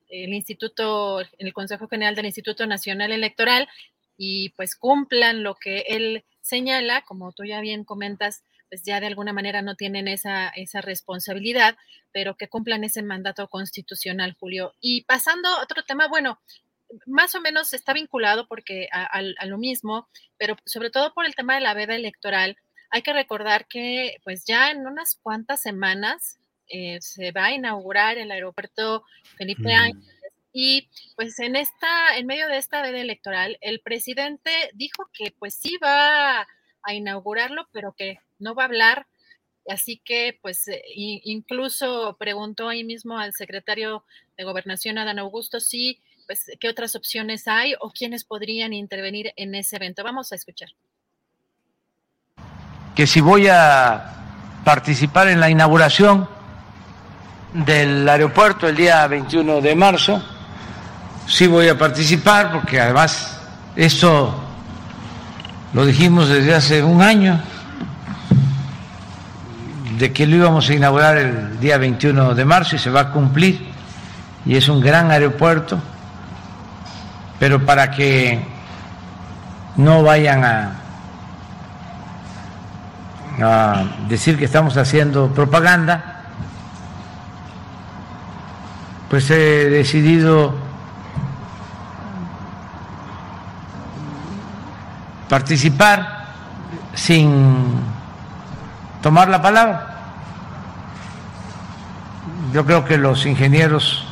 el 0.09 0.33
Instituto, 0.35 1.21
el 1.39 1.53
Consejo 1.53 1.89
General 1.89 2.15
del 2.15 2.27
Instituto 2.27 2.67
Nacional 2.67 3.13
Electoral 3.13 3.69
y 4.17 4.51
pues 4.51 4.77
cumplan 4.77 5.43
lo 5.43 5.57
que 5.57 5.85
él 5.89 6.25
señala, 6.41 7.03
como 7.03 7.33
tú 7.33 7.45
ya 7.45 7.61
bien 7.61 7.85
comentas, 7.85 8.43
pues 8.69 8.83
ya 8.83 9.01
de 9.01 9.07
alguna 9.07 9.33
manera 9.33 9.63
no 9.63 9.75
tienen 9.75 10.09
esa, 10.09 10.49
esa 10.49 10.81
responsabilidad, 10.81 11.77
pero 12.13 12.37
que 12.37 12.49
cumplan 12.49 12.85
ese 12.85 13.03
mandato 13.03 13.49
constitucional, 13.49 14.37
Julio. 14.39 14.75
Y 14.81 15.03
pasando 15.05 15.49
a 15.49 15.63
otro 15.63 15.85
tema, 15.85 16.09
bueno, 16.09 16.41
más 17.05 17.35
o 17.35 17.41
menos 17.41 17.73
está 17.73 17.93
vinculado 17.93 18.47
porque 18.47 18.89
a, 18.93 19.23
lo 19.47 19.59
mismo, 19.59 20.09
pero 20.39 20.57
sobre 20.65 20.91
todo 20.91 21.13
por 21.15 21.27
el 21.27 21.35
tema 21.35 21.55
de 21.57 21.61
la 21.61 21.75
veda 21.75 21.95
electoral, 21.95 22.57
hay 22.97 23.03
que 23.03 23.13
recordar 23.13 23.67
que 23.69 24.17
pues 24.25 24.47
ya 24.47 24.71
en 24.71 24.87
unas 24.87 25.19
cuantas 25.23 25.61
semanas 25.61 26.39
eh, 26.67 26.99
se 27.03 27.31
va 27.31 27.47
a 27.47 27.53
inaugurar 27.53 28.17
el 28.17 28.31
aeropuerto 28.31 29.05
Felipe 29.37 29.75
Ángeles 29.75 30.17
y 30.51 30.89
pues 31.15 31.39
en 31.41 31.57
esta, 31.57 32.17
en 32.17 32.27
medio 32.27 32.49
de 32.49 32.57
esta 32.57 32.81
veda 32.81 32.99
electoral, 32.99 33.59
el 33.61 33.81
presidente 33.81 34.51
dijo 34.73 35.11
que 35.13 35.31
pues 35.39 35.55
sí 35.55 35.77
va 35.77 36.49
a 36.83 36.95
inaugurarlo, 36.95 37.69
pero 37.71 37.93
que 37.93 38.19
no 38.39 38.55
va 38.55 38.63
a 38.63 38.67
hablar. 38.67 39.07
Así 39.69 40.01
que 40.03 40.39
pues 40.41 40.67
eh, 40.69 40.83
incluso 40.95 42.17
preguntó 42.19 42.71
ahí 42.71 42.83
mismo 42.83 43.19
al 43.19 43.35
secretario 43.35 44.05
de 44.39 44.45
Gobernación, 44.45 44.97
Adán 44.97 45.19
Augusto, 45.19 45.61
si 45.61 46.01
pues 46.27 46.47
qué 46.59 46.71
otras 46.71 46.97
opciones 46.97 47.47
hay 47.47 47.75
o 47.79 47.91
quiénes 47.91 48.25
podrían 48.25 48.73
intervenir 48.73 49.35
en 49.37 49.55
ese 49.55 49.77
evento. 49.77 50.03
Vamos 50.03 50.33
a 50.33 50.37
escuchar. 50.37 50.71
Que 52.97 53.07
si 53.07 53.21
voy 53.21 53.47
a 53.47 54.05
participar 54.65 55.29
en 55.29 55.39
la 55.39 55.51
inauguración 55.51 56.27
del 57.53 58.09
aeropuerto 58.09 58.67
el 58.67 58.75
día 58.75 59.07
21 59.07 59.61
de 59.61 59.77
marzo, 59.77 60.23
sí 61.27 61.47
voy 61.47 61.69
a 61.69 61.77
participar 61.77 62.51
porque 62.53 62.81
además 62.81 63.39
esto 63.77 64.35
lo 65.75 65.85
dijimos 65.85 66.31
desde 66.31 66.55
hace 66.55 66.83
un 66.83 67.03
año 67.03 67.39
de 69.99 70.13
que 70.15 70.27
lo 70.27 70.37
íbamos 70.37 70.67
a 70.71 70.73
inaugurar 70.73 71.19
el 71.19 71.61
día 71.61 71.77
21 71.77 72.35
de 72.35 72.45
marzo 72.47 72.77
y 72.77 72.79
se 72.79 72.89
va 72.89 73.01
a 73.01 73.11
cumplir 73.13 73.69
y 74.47 74.57
es 74.57 74.71
un 74.71 74.81
gran 74.81 75.11
aeropuerto, 75.11 75.79
pero 77.39 77.63
para 77.67 77.91
que 77.91 78.43
no 79.77 80.03
vayan 80.03 80.45
a, 80.45 80.86
a 83.43 83.85
decir 84.09 84.39
que 84.39 84.47
estamos 84.47 84.77
haciendo 84.77 85.29
propaganda, 85.29 86.23
pues 89.11 89.31
he 89.31 89.71
decidido 89.71 90.55
participar 95.29 96.27
sin 96.95 97.81
tomar 99.03 99.29
la 99.29 99.43
palabra. 99.43 99.95
Yo 102.53 102.65
creo 102.65 102.85
que 102.85 102.97
los 102.97 103.27
ingenieros 103.27 104.07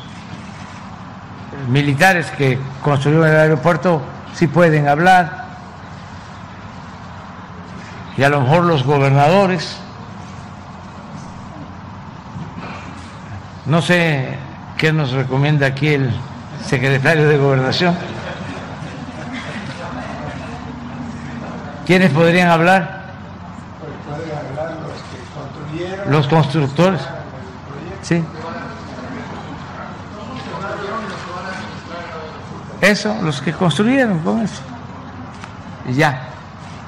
militares 1.69 2.31
que 2.33 2.59
construyeron 2.83 3.29
el 3.29 3.37
aeropuerto 3.37 4.03
sí 4.35 4.47
pueden 4.49 4.87
hablar 4.89 5.44
y 8.17 8.23
a 8.23 8.29
lo 8.29 8.41
mejor 8.41 8.65
los 8.65 8.85
gobernadores. 8.85 9.77
No 13.67 13.81
sé 13.81 14.37
qué 14.77 14.93
nos 14.93 15.13
recomienda 15.13 15.67
aquí 15.67 15.89
el 15.89 16.11
secretario 16.65 17.29
de 17.29 17.39
gobernación. 17.39 17.97
¿Quiénes 21.87 22.11
podrían 22.11 22.49
hablar? 22.49 23.05
los 26.09 26.29
constructores. 26.29 27.01
Sí. 28.03 28.23
Eso, 32.81 33.17
los 33.23 33.41
que 33.41 33.53
construyeron 33.53 34.19
con 34.21 34.43
eso. 34.43 34.61
Y 35.89 35.95
ya, 35.95 36.29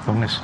con 0.05 0.23
eso. 0.23 0.41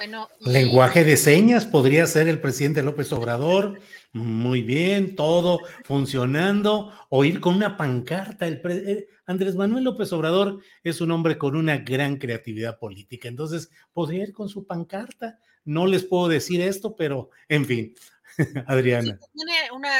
Bueno, 0.00 0.30
Lenguaje 0.40 1.04
de 1.04 1.18
señas 1.18 1.66
podría 1.66 2.06
ser 2.06 2.26
el 2.26 2.40
presidente 2.40 2.82
López 2.82 3.12
Obrador. 3.12 3.82
Muy 4.14 4.62
bien, 4.62 5.14
todo 5.14 5.60
funcionando. 5.84 6.90
O 7.10 7.22
ir 7.22 7.38
con 7.38 7.56
una 7.56 7.76
pancarta. 7.76 8.46
El 8.46 8.62
eh, 8.64 9.08
Andrés 9.26 9.56
Manuel 9.56 9.84
López 9.84 10.10
Obrador 10.14 10.62
es 10.82 11.02
un 11.02 11.10
hombre 11.10 11.36
con 11.36 11.54
una 11.54 11.76
gran 11.76 12.16
creatividad 12.16 12.78
política. 12.78 13.28
Entonces, 13.28 13.70
podría 13.92 14.22
ir 14.22 14.32
con 14.32 14.48
su 14.48 14.66
pancarta. 14.66 15.38
No 15.66 15.86
les 15.86 16.02
puedo 16.04 16.28
decir 16.28 16.62
esto, 16.62 16.96
pero 16.96 17.28
en 17.46 17.66
fin, 17.66 17.94
Adriana. 18.68 19.18
tiene 19.34 19.70
una 19.70 19.92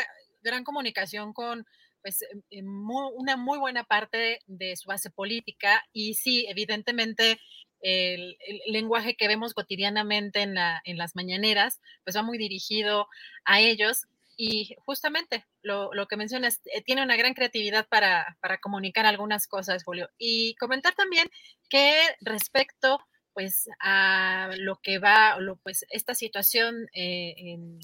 gran 0.42 0.64
comunicación 0.64 1.34
con 1.34 1.66
pues, 2.00 2.24
una 2.62 3.36
muy 3.36 3.58
buena 3.58 3.84
parte 3.84 4.40
de 4.46 4.76
su 4.76 4.88
base 4.88 5.10
política 5.10 5.84
y 5.92 6.14
sí, 6.14 6.46
evidentemente 6.48 7.38
el, 7.82 8.36
lenguaje 8.66 9.16
que 9.16 9.28
vemos 9.28 9.54
cotidianamente 9.54 10.42
en, 10.42 10.54
la, 10.54 10.80
en, 10.84 10.98
las 10.98 11.16
mañaneras, 11.16 11.80
pues 12.04 12.16
va 12.16 12.22
muy 12.22 12.38
dirigido 12.38 13.08
a 13.44 13.60
ellos. 13.60 14.06
Y 14.36 14.74
justamente 14.86 15.44
lo, 15.62 15.92
lo 15.92 16.06
que 16.06 16.16
mencionas, 16.16 16.60
eh, 16.64 16.82
tiene 16.82 17.02
una 17.02 17.16
gran 17.16 17.34
creatividad 17.34 17.86
para, 17.88 18.38
para, 18.40 18.58
comunicar 18.58 19.04
algunas 19.04 19.46
cosas, 19.46 19.84
Julio. 19.84 20.08
Y 20.18 20.54
comentar 20.56 20.94
también 20.94 21.28
que 21.68 21.94
respecto 22.20 23.00
pues 23.32 23.68
a 23.80 24.50
lo 24.58 24.76
que 24.82 24.98
va, 24.98 25.38
lo, 25.38 25.56
pues 25.56 25.86
esta 25.90 26.14
situación 26.14 26.88
eh, 26.92 27.34
en 27.36 27.78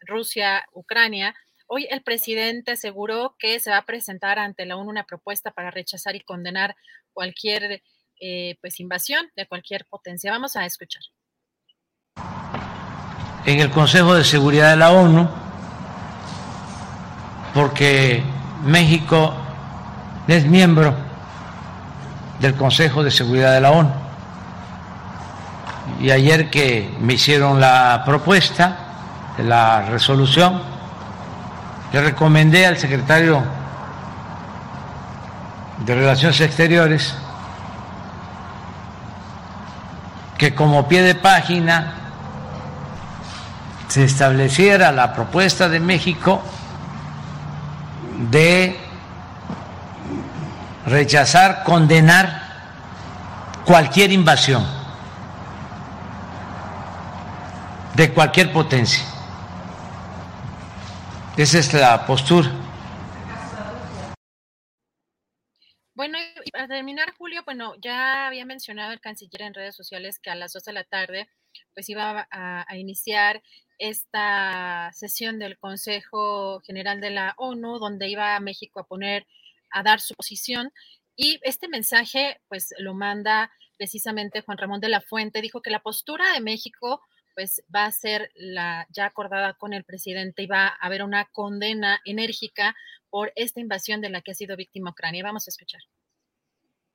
Rusia, 0.00 0.64
Ucrania, 0.72 1.34
hoy 1.66 1.86
el 1.90 2.02
presidente 2.02 2.72
aseguró 2.72 3.34
que 3.38 3.58
se 3.60 3.70
va 3.70 3.78
a 3.78 3.86
presentar 3.86 4.38
ante 4.38 4.66
la 4.66 4.76
ONU 4.76 4.90
una 4.90 5.04
propuesta 5.04 5.50
para 5.50 5.70
rechazar 5.70 6.14
y 6.16 6.20
condenar 6.20 6.76
cualquier 7.12 7.82
eh, 8.24 8.56
pues 8.60 8.78
invasión 8.78 9.26
de 9.34 9.48
cualquier 9.48 9.84
potencia. 9.86 10.30
Vamos 10.30 10.54
a 10.54 10.64
escuchar. 10.64 11.02
En 13.44 13.58
el 13.58 13.68
Consejo 13.70 14.14
de 14.14 14.22
Seguridad 14.22 14.70
de 14.70 14.76
la 14.76 14.92
ONU, 14.92 15.28
porque 17.52 18.22
México 18.64 19.34
es 20.28 20.46
miembro 20.46 20.94
del 22.38 22.54
Consejo 22.54 23.02
de 23.02 23.10
Seguridad 23.10 23.54
de 23.54 23.60
la 23.60 23.72
ONU. 23.72 23.92
Y 26.00 26.12
ayer 26.12 26.48
que 26.48 26.94
me 27.00 27.14
hicieron 27.14 27.58
la 27.58 28.04
propuesta 28.06 29.34
de 29.36 29.42
la 29.42 29.82
resolución, 29.86 30.62
le 31.92 32.02
recomendé 32.02 32.66
al 32.66 32.78
secretario 32.78 33.42
de 35.84 35.94
Relaciones 35.96 36.40
Exteriores 36.40 37.16
que 40.42 40.56
como 40.56 40.88
pie 40.88 41.02
de 41.02 41.14
página 41.14 41.94
se 43.86 44.02
estableciera 44.02 44.90
la 44.90 45.12
propuesta 45.12 45.68
de 45.68 45.78
México 45.78 46.42
de 48.28 48.76
rechazar, 50.86 51.62
condenar 51.62 52.42
cualquier 53.64 54.10
invasión 54.10 54.66
de 57.94 58.12
cualquier 58.12 58.52
potencia. 58.52 59.04
Esa 61.36 61.58
es 61.60 61.72
la 61.72 62.04
postura. 62.04 62.50
Bueno, 65.94 66.18
y 66.44 66.50
para 66.50 66.68
terminar, 66.68 67.14
Julio, 67.16 67.42
bueno, 67.44 67.74
ya 67.80 68.26
había 68.26 68.44
mencionado 68.44 68.92
el 68.92 69.00
canciller 69.00 69.42
en 69.42 69.54
redes 69.54 69.76
sociales 69.76 70.18
que 70.18 70.30
a 70.30 70.34
las 70.34 70.52
2 70.52 70.64
de 70.64 70.72
la 70.72 70.84
tarde 70.84 71.28
pues 71.74 71.88
iba 71.88 72.26
a, 72.30 72.64
a, 72.66 72.76
iniciar 72.76 73.42
esta 73.78 74.90
sesión 74.94 75.38
del 75.38 75.58
Consejo 75.58 76.60
General 76.60 77.00
de 77.00 77.10
la 77.10 77.34
ONU, 77.36 77.78
donde 77.78 78.08
iba 78.08 78.36
a 78.36 78.40
México 78.40 78.80
a 78.80 78.86
poner, 78.86 79.26
a 79.70 79.82
dar 79.82 80.00
su 80.00 80.14
posición. 80.14 80.72
Y 81.16 81.38
este 81.42 81.68
mensaje, 81.68 82.40
pues 82.48 82.74
lo 82.78 82.94
manda 82.94 83.52
precisamente 83.76 84.42
Juan 84.42 84.58
Ramón 84.58 84.80
de 84.80 84.88
la 84.88 85.00
Fuente, 85.00 85.42
dijo 85.42 85.60
que 85.60 85.70
la 85.70 85.82
postura 85.82 86.32
de 86.32 86.40
México 86.40 87.02
pues 87.34 87.62
va 87.74 87.86
a 87.86 87.92
ser 87.92 88.30
la 88.34 88.86
ya 88.90 89.06
acordada 89.06 89.54
con 89.54 89.72
el 89.72 89.84
presidente 89.84 90.42
y 90.42 90.46
va 90.46 90.66
a 90.66 90.86
haber 90.86 91.02
una 91.02 91.24
condena 91.26 92.00
enérgica 92.04 92.76
por 93.10 93.32
esta 93.36 93.60
invasión 93.60 94.00
de 94.00 94.10
la 94.10 94.20
que 94.20 94.32
ha 94.32 94.34
sido 94.34 94.56
víctima 94.56 94.90
Ucrania. 94.90 95.22
Vamos 95.22 95.48
a 95.48 95.50
escuchar. 95.50 95.80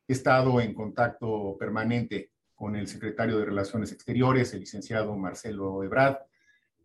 He 0.08 0.14
estado 0.14 0.62
en 0.62 0.74
contacto 0.74 1.58
permanente 1.60 2.32
con 2.56 2.76
el 2.76 2.88
secretario 2.88 3.38
de 3.38 3.46
Relaciones 3.46 3.92
Exteriores, 3.92 4.54
el 4.54 4.62
licenciado 4.62 5.16
Marcelo 5.18 5.84
Ebrard, 5.84 6.18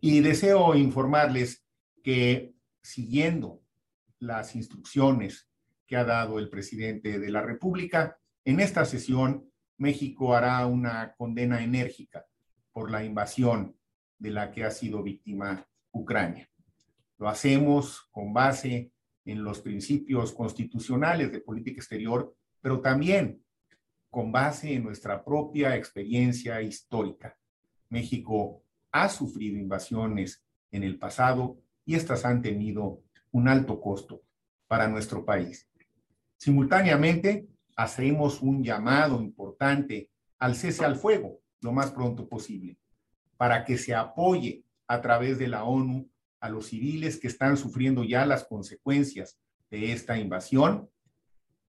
y 0.00 0.20
deseo 0.20 0.74
informarles 0.74 1.64
que 2.02 2.54
siguiendo 2.82 3.62
las 4.18 4.56
instrucciones 4.56 5.48
que 5.86 5.96
ha 5.96 6.04
dado 6.04 6.38
el 6.38 6.48
presidente 6.48 7.18
de 7.18 7.30
la 7.30 7.42
República, 7.42 8.18
en 8.44 8.60
esta 8.60 8.84
sesión 8.84 9.50
México 9.78 10.34
hará 10.34 10.66
una 10.66 11.14
condena 11.16 11.62
enérgica 11.62 12.26
por 12.72 12.90
la 12.90 13.04
invasión 13.04 13.76
de 14.18 14.30
la 14.30 14.50
que 14.50 14.64
ha 14.64 14.70
sido 14.70 15.02
víctima 15.02 15.66
Ucrania. 15.92 16.48
Lo 17.18 17.28
hacemos 17.28 18.08
con 18.10 18.32
base 18.32 18.92
en 19.24 19.44
los 19.44 19.60
principios 19.60 20.32
constitucionales 20.32 21.30
de 21.30 21.40
política 21.40 21.80
exterior, 21.80 22.34
pero 22.62 22.80
también 22.80 23.42
con 24.08 24.32
base 24.32 24.74
en 24.74 24.84
nuestra 24.84 25.24
propia 25.24 25.76
experiencia 25.76 26.62
histórica. 26.62 27.36
México 27.88 28.62
ha 28.90 29.08
sufrido 29.08 29.58
invasiones 29.58 30.44
en 30.70 30.84
el 30.84 30.98
pasado 30.98 31.58
y 31.84 31.96
estas 31.96 32.24
han 32.24 32.40
tenido 32.40 33.02
un 33.32 33.48
alto 33.48 33.80
costo 33.80 34.22
para 34.66 34.88
nuestro 34.88 35.24
país. 35.24 35.68
Simultáneamente, 36.36 37.48
hacemos 37.76 38.42
un 38.42 38.62
llamado 38.62 39.20
importante 39.20 40.10
al 40.38 40.54
cese 40.54 40.84
al 40.84 40.96
fuego 40.96 41.40
lo 41.60 41.72
más 41.72 41.92
pronto 41.92 42.28
posible, 42.28 42.78
para 43.36 43.64
que 43.64 43.78
se 43.78 43.94
apoye 43.94 44.64
a 44.86 45.00
través 45.00 45.38
de 45.38 45.48
la 45.48 45.64
ONU 45.64 46.10
a 46.40 46.48
los 46.48 46.66
civiles 46.66 47.18
que 47.18 47.28
están 47.28 47.56
sufriendo 47.56 48.04
ya 48.04 48.26
las 48.26 48.44
consecuencias 48.44 49.38
de 49.70 49.92
esta 49.92 50.18
invasión 50.18 50.90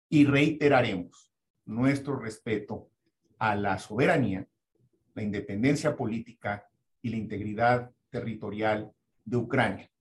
y 0.09 0.25
reiteraremos 0.25 1.31
nuestro 1.65 2.17
respeto 2.17 2.89
a 3.37 3.55
la 3.55 3.77
soberanía, 3.77 4.47
la 5.13 5.23
independencia 5.23 5.95
política 5.95 6.67
y 7.01 7.09
la 7.09 7.17
integridad 7.17 7.91
territorial 8.09 8.91
de 9.25 9.37
Ucrania. 9.37 9.91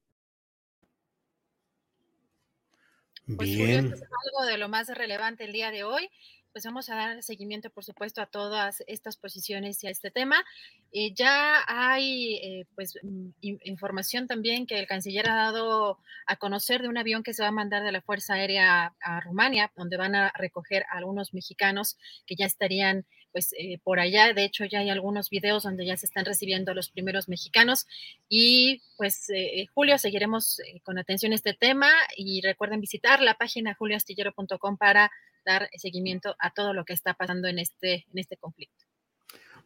Pues, 3.26 3.48
Bien. 3.48 3.86
es 3.86 4.02
algo 4.02 4.46
de 4.46 4.56
lo 4.56 4.68
más 4.68 4.88
relevante 4.88 5.44
el 5.44 5.52
día 5.52 5.72
de 5.72 5.82
hoy 5.82 6.08
pues 6.56 6.64
vamos 6.64 6.88
a 6.88 6.94
dar 6.94 7.22
seguimiento, 7.22 7.68
por 7.68 7.84
supuesto, 7.84 8.22
a 8.22 8.26
todas 8.26 8.82
estas 8.86 9.18
posiciones 9.18 9.84
y 9.84 9.88
a 9.88 9.90
este 9.90 10.10
tema. 10.10 10.42
Eh, 10.90 11.12
ya 11.12 11.62
hay, 11.66 12.36
eh, 12.36 12.66
pues, 12.74 12.98
mm, 13.02 13.28
información 13.42 14.26
también 14.26 14.66
que 14.66 14.78
el 14.78 14.86
canciller 14.86 15.28
ha 15.28 15.34
dado 15.34 15.98
a 16.26 16.36
conocer 16.36 16.80
de 16.80 16.88
un 16.88 16.96
avión 16.96 17.22
que 17.22 17.34
se 17.34 17.42
va 17.42 17.48
a 17.48 17.52
mandar 17.52 17.84
de 17.84 17.92
la 17.92 18.00
Fuerza 18.00 18.32
Aérea 18.32 18.94
a 19.02 19.20
Rumania, 19.20 19.70
donde 19.76 19.98
van 19.98 20.14
a 20.14 20.32
recoger 20.34 20.84
a 20.84 20.96
algunos 20.96 21.34
mexicanos 21.34 21.98
que 22.26 22.36
ya 22.36 22.46
estarían 22.46 23.04
pues 23.36 23.52
eh, 23.58 23.78
por 23.84 24.00
allá. 24.00 24.32
De 24.32 24.44
hecho, 24.44 24.64
ya 24.64 24.78
hay 24.78 24.88
algunos 24.88 25.28
videos 25.28 25.64
donde 25.64 25.84
ya 25.84 25.94
se 25.98 26.06
están 26.06 26.24
recibiendo 26.24 26.72
los 26.72 26.88
primeros 26.88 27.28
mexicanos. 27.28 27.86
Y 28.30 28.80
pues, 28.96 29.26
Julio, 29.74 29.98
seguiremos 29.98 30.58
con 30.84 30.98
atención 30.98 31.34
este 31.34 31.52
tema 31.52 31.90
y 32.16 32.40
recuerden 32.40 32.80
visitar 32.80 33.20
la 33.20 33.34
página 33.34 33.74
julioastillero.com 33.74 34.78
para 34.78 35.10
dar 35.44 35.68
seguimiento 35.76 36.34
a 36.38 36.50
todo 36.50 36.72
lo 36.72 36.86
que 36.86 36.94
está 36.94 37.12
pasando 37.12 37.46
en 37.46 37.58
este, 37.58 38.06
en 38.10 38.18
este 38.18 38.38
conflicto. 38.38 38.86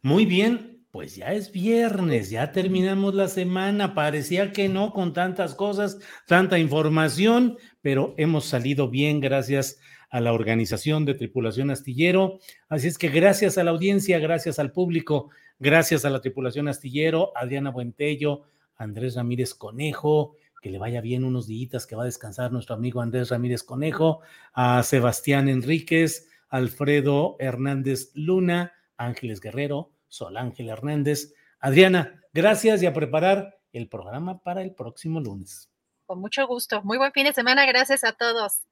Muy 0.01 0.25
bien, 0.25 0.85
pues 0.91 1.15
ya 1.15 1.31
es 1.31 1.53
viernes, 1.53 2.29
ya 2.29 2.51
terminamos 2.51 3.13
la 3.15 3.29
semana. 3.29 3.95
Parecía 3.95 4.51
que 4.51 4.67
no 4.67 4.91
con 4.91 5.13
tantas 5.13 5.55
cosas, 5.55 5.97
tanta 6.27 6.59
información, 6.59 7.57
pero 7.81 8.15
hemos 8.17 8.43
salido 8.43 8.89
bien 8.89 9.21
gracias 9.21 9.79
a 10.00 10.00
la 10.19 10.33
organización 10.33 11.05
de 11.05 11.13
Tripulación 11.13 11.71
Astillero. 11.71 12.39
Así 12.67 12.87
es 12.87 12.97
que 12.97 13.09
gracias 13.09 13.57
a 13.57 13.63
la 13.63 13.71
audiencia, 13.71 14.19
gracias 14.19 14.59
al 14.59 14.71
público, 14.71 15.29
gracias 15.59 16.03
a 16.03 16.09
la 16.09 16.19
Tripulación 16.19 16.67
Astillero, 16.67 17.31
Adriana 17.35 17.71
Buentello, 17.71 18.43
Andrés 18.75 19.15
Ramírez 19.15 19.53
Conejo, 19.53 20.35
que 20.61 20.69
le 20.69 20.77
vaya 20.77 21.01
bien 21.01 21.23
unos 21.23 21.47
días, 21.47 21.87
que 21.87 21.95
va 21.95 22.03
a 22.03 22.05
descansar 22.05 22.51
nuestro 22.51 22.75
amigo 22.75 23.01
Andrés 23.01 23.29
Ramírez 23.29 23.63
Conejo, 23.63 24.21
a 24.53 24.83
Sebastián 24.83 25.47
Enríquez, 25.47 26.29
Alfredo 26.49 27.37
Hernández 27.39 28.11
Luna, 28.13 28.73
Ángeles 28.97 29.39
Guerrero, 29.39 29.91
Sol 30.07 30.37
Ángel 30.37 30.69
Hernández. 30.69 31.33
Adriana, 31.59 32.21
gracias 32.33 32.83
y 32.83 32.85
a 32.85 32.93
preparar 32.93 33.59
el 33.71 33.87
programa 33.87 34.43
para 34.43 34.61
el 34.61 34.75
próximo 34.75 35.19
lunes. 35.19 35.71
Con 36.05 36.19
mucho 36.19 36.45
gusto. 36.45 36.83
Muy 36.83 36.97
buen 36.97 37.13
fin 37.13 37.25
de 37.25 37.33
semana. 37.33 37.65
Gracias 37.65 38.03
a 38.03 38.11
todos. 38.11 38.63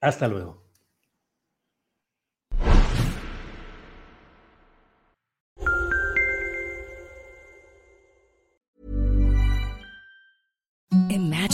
Hasta 0.00 0.28
luego. 0.28 0.65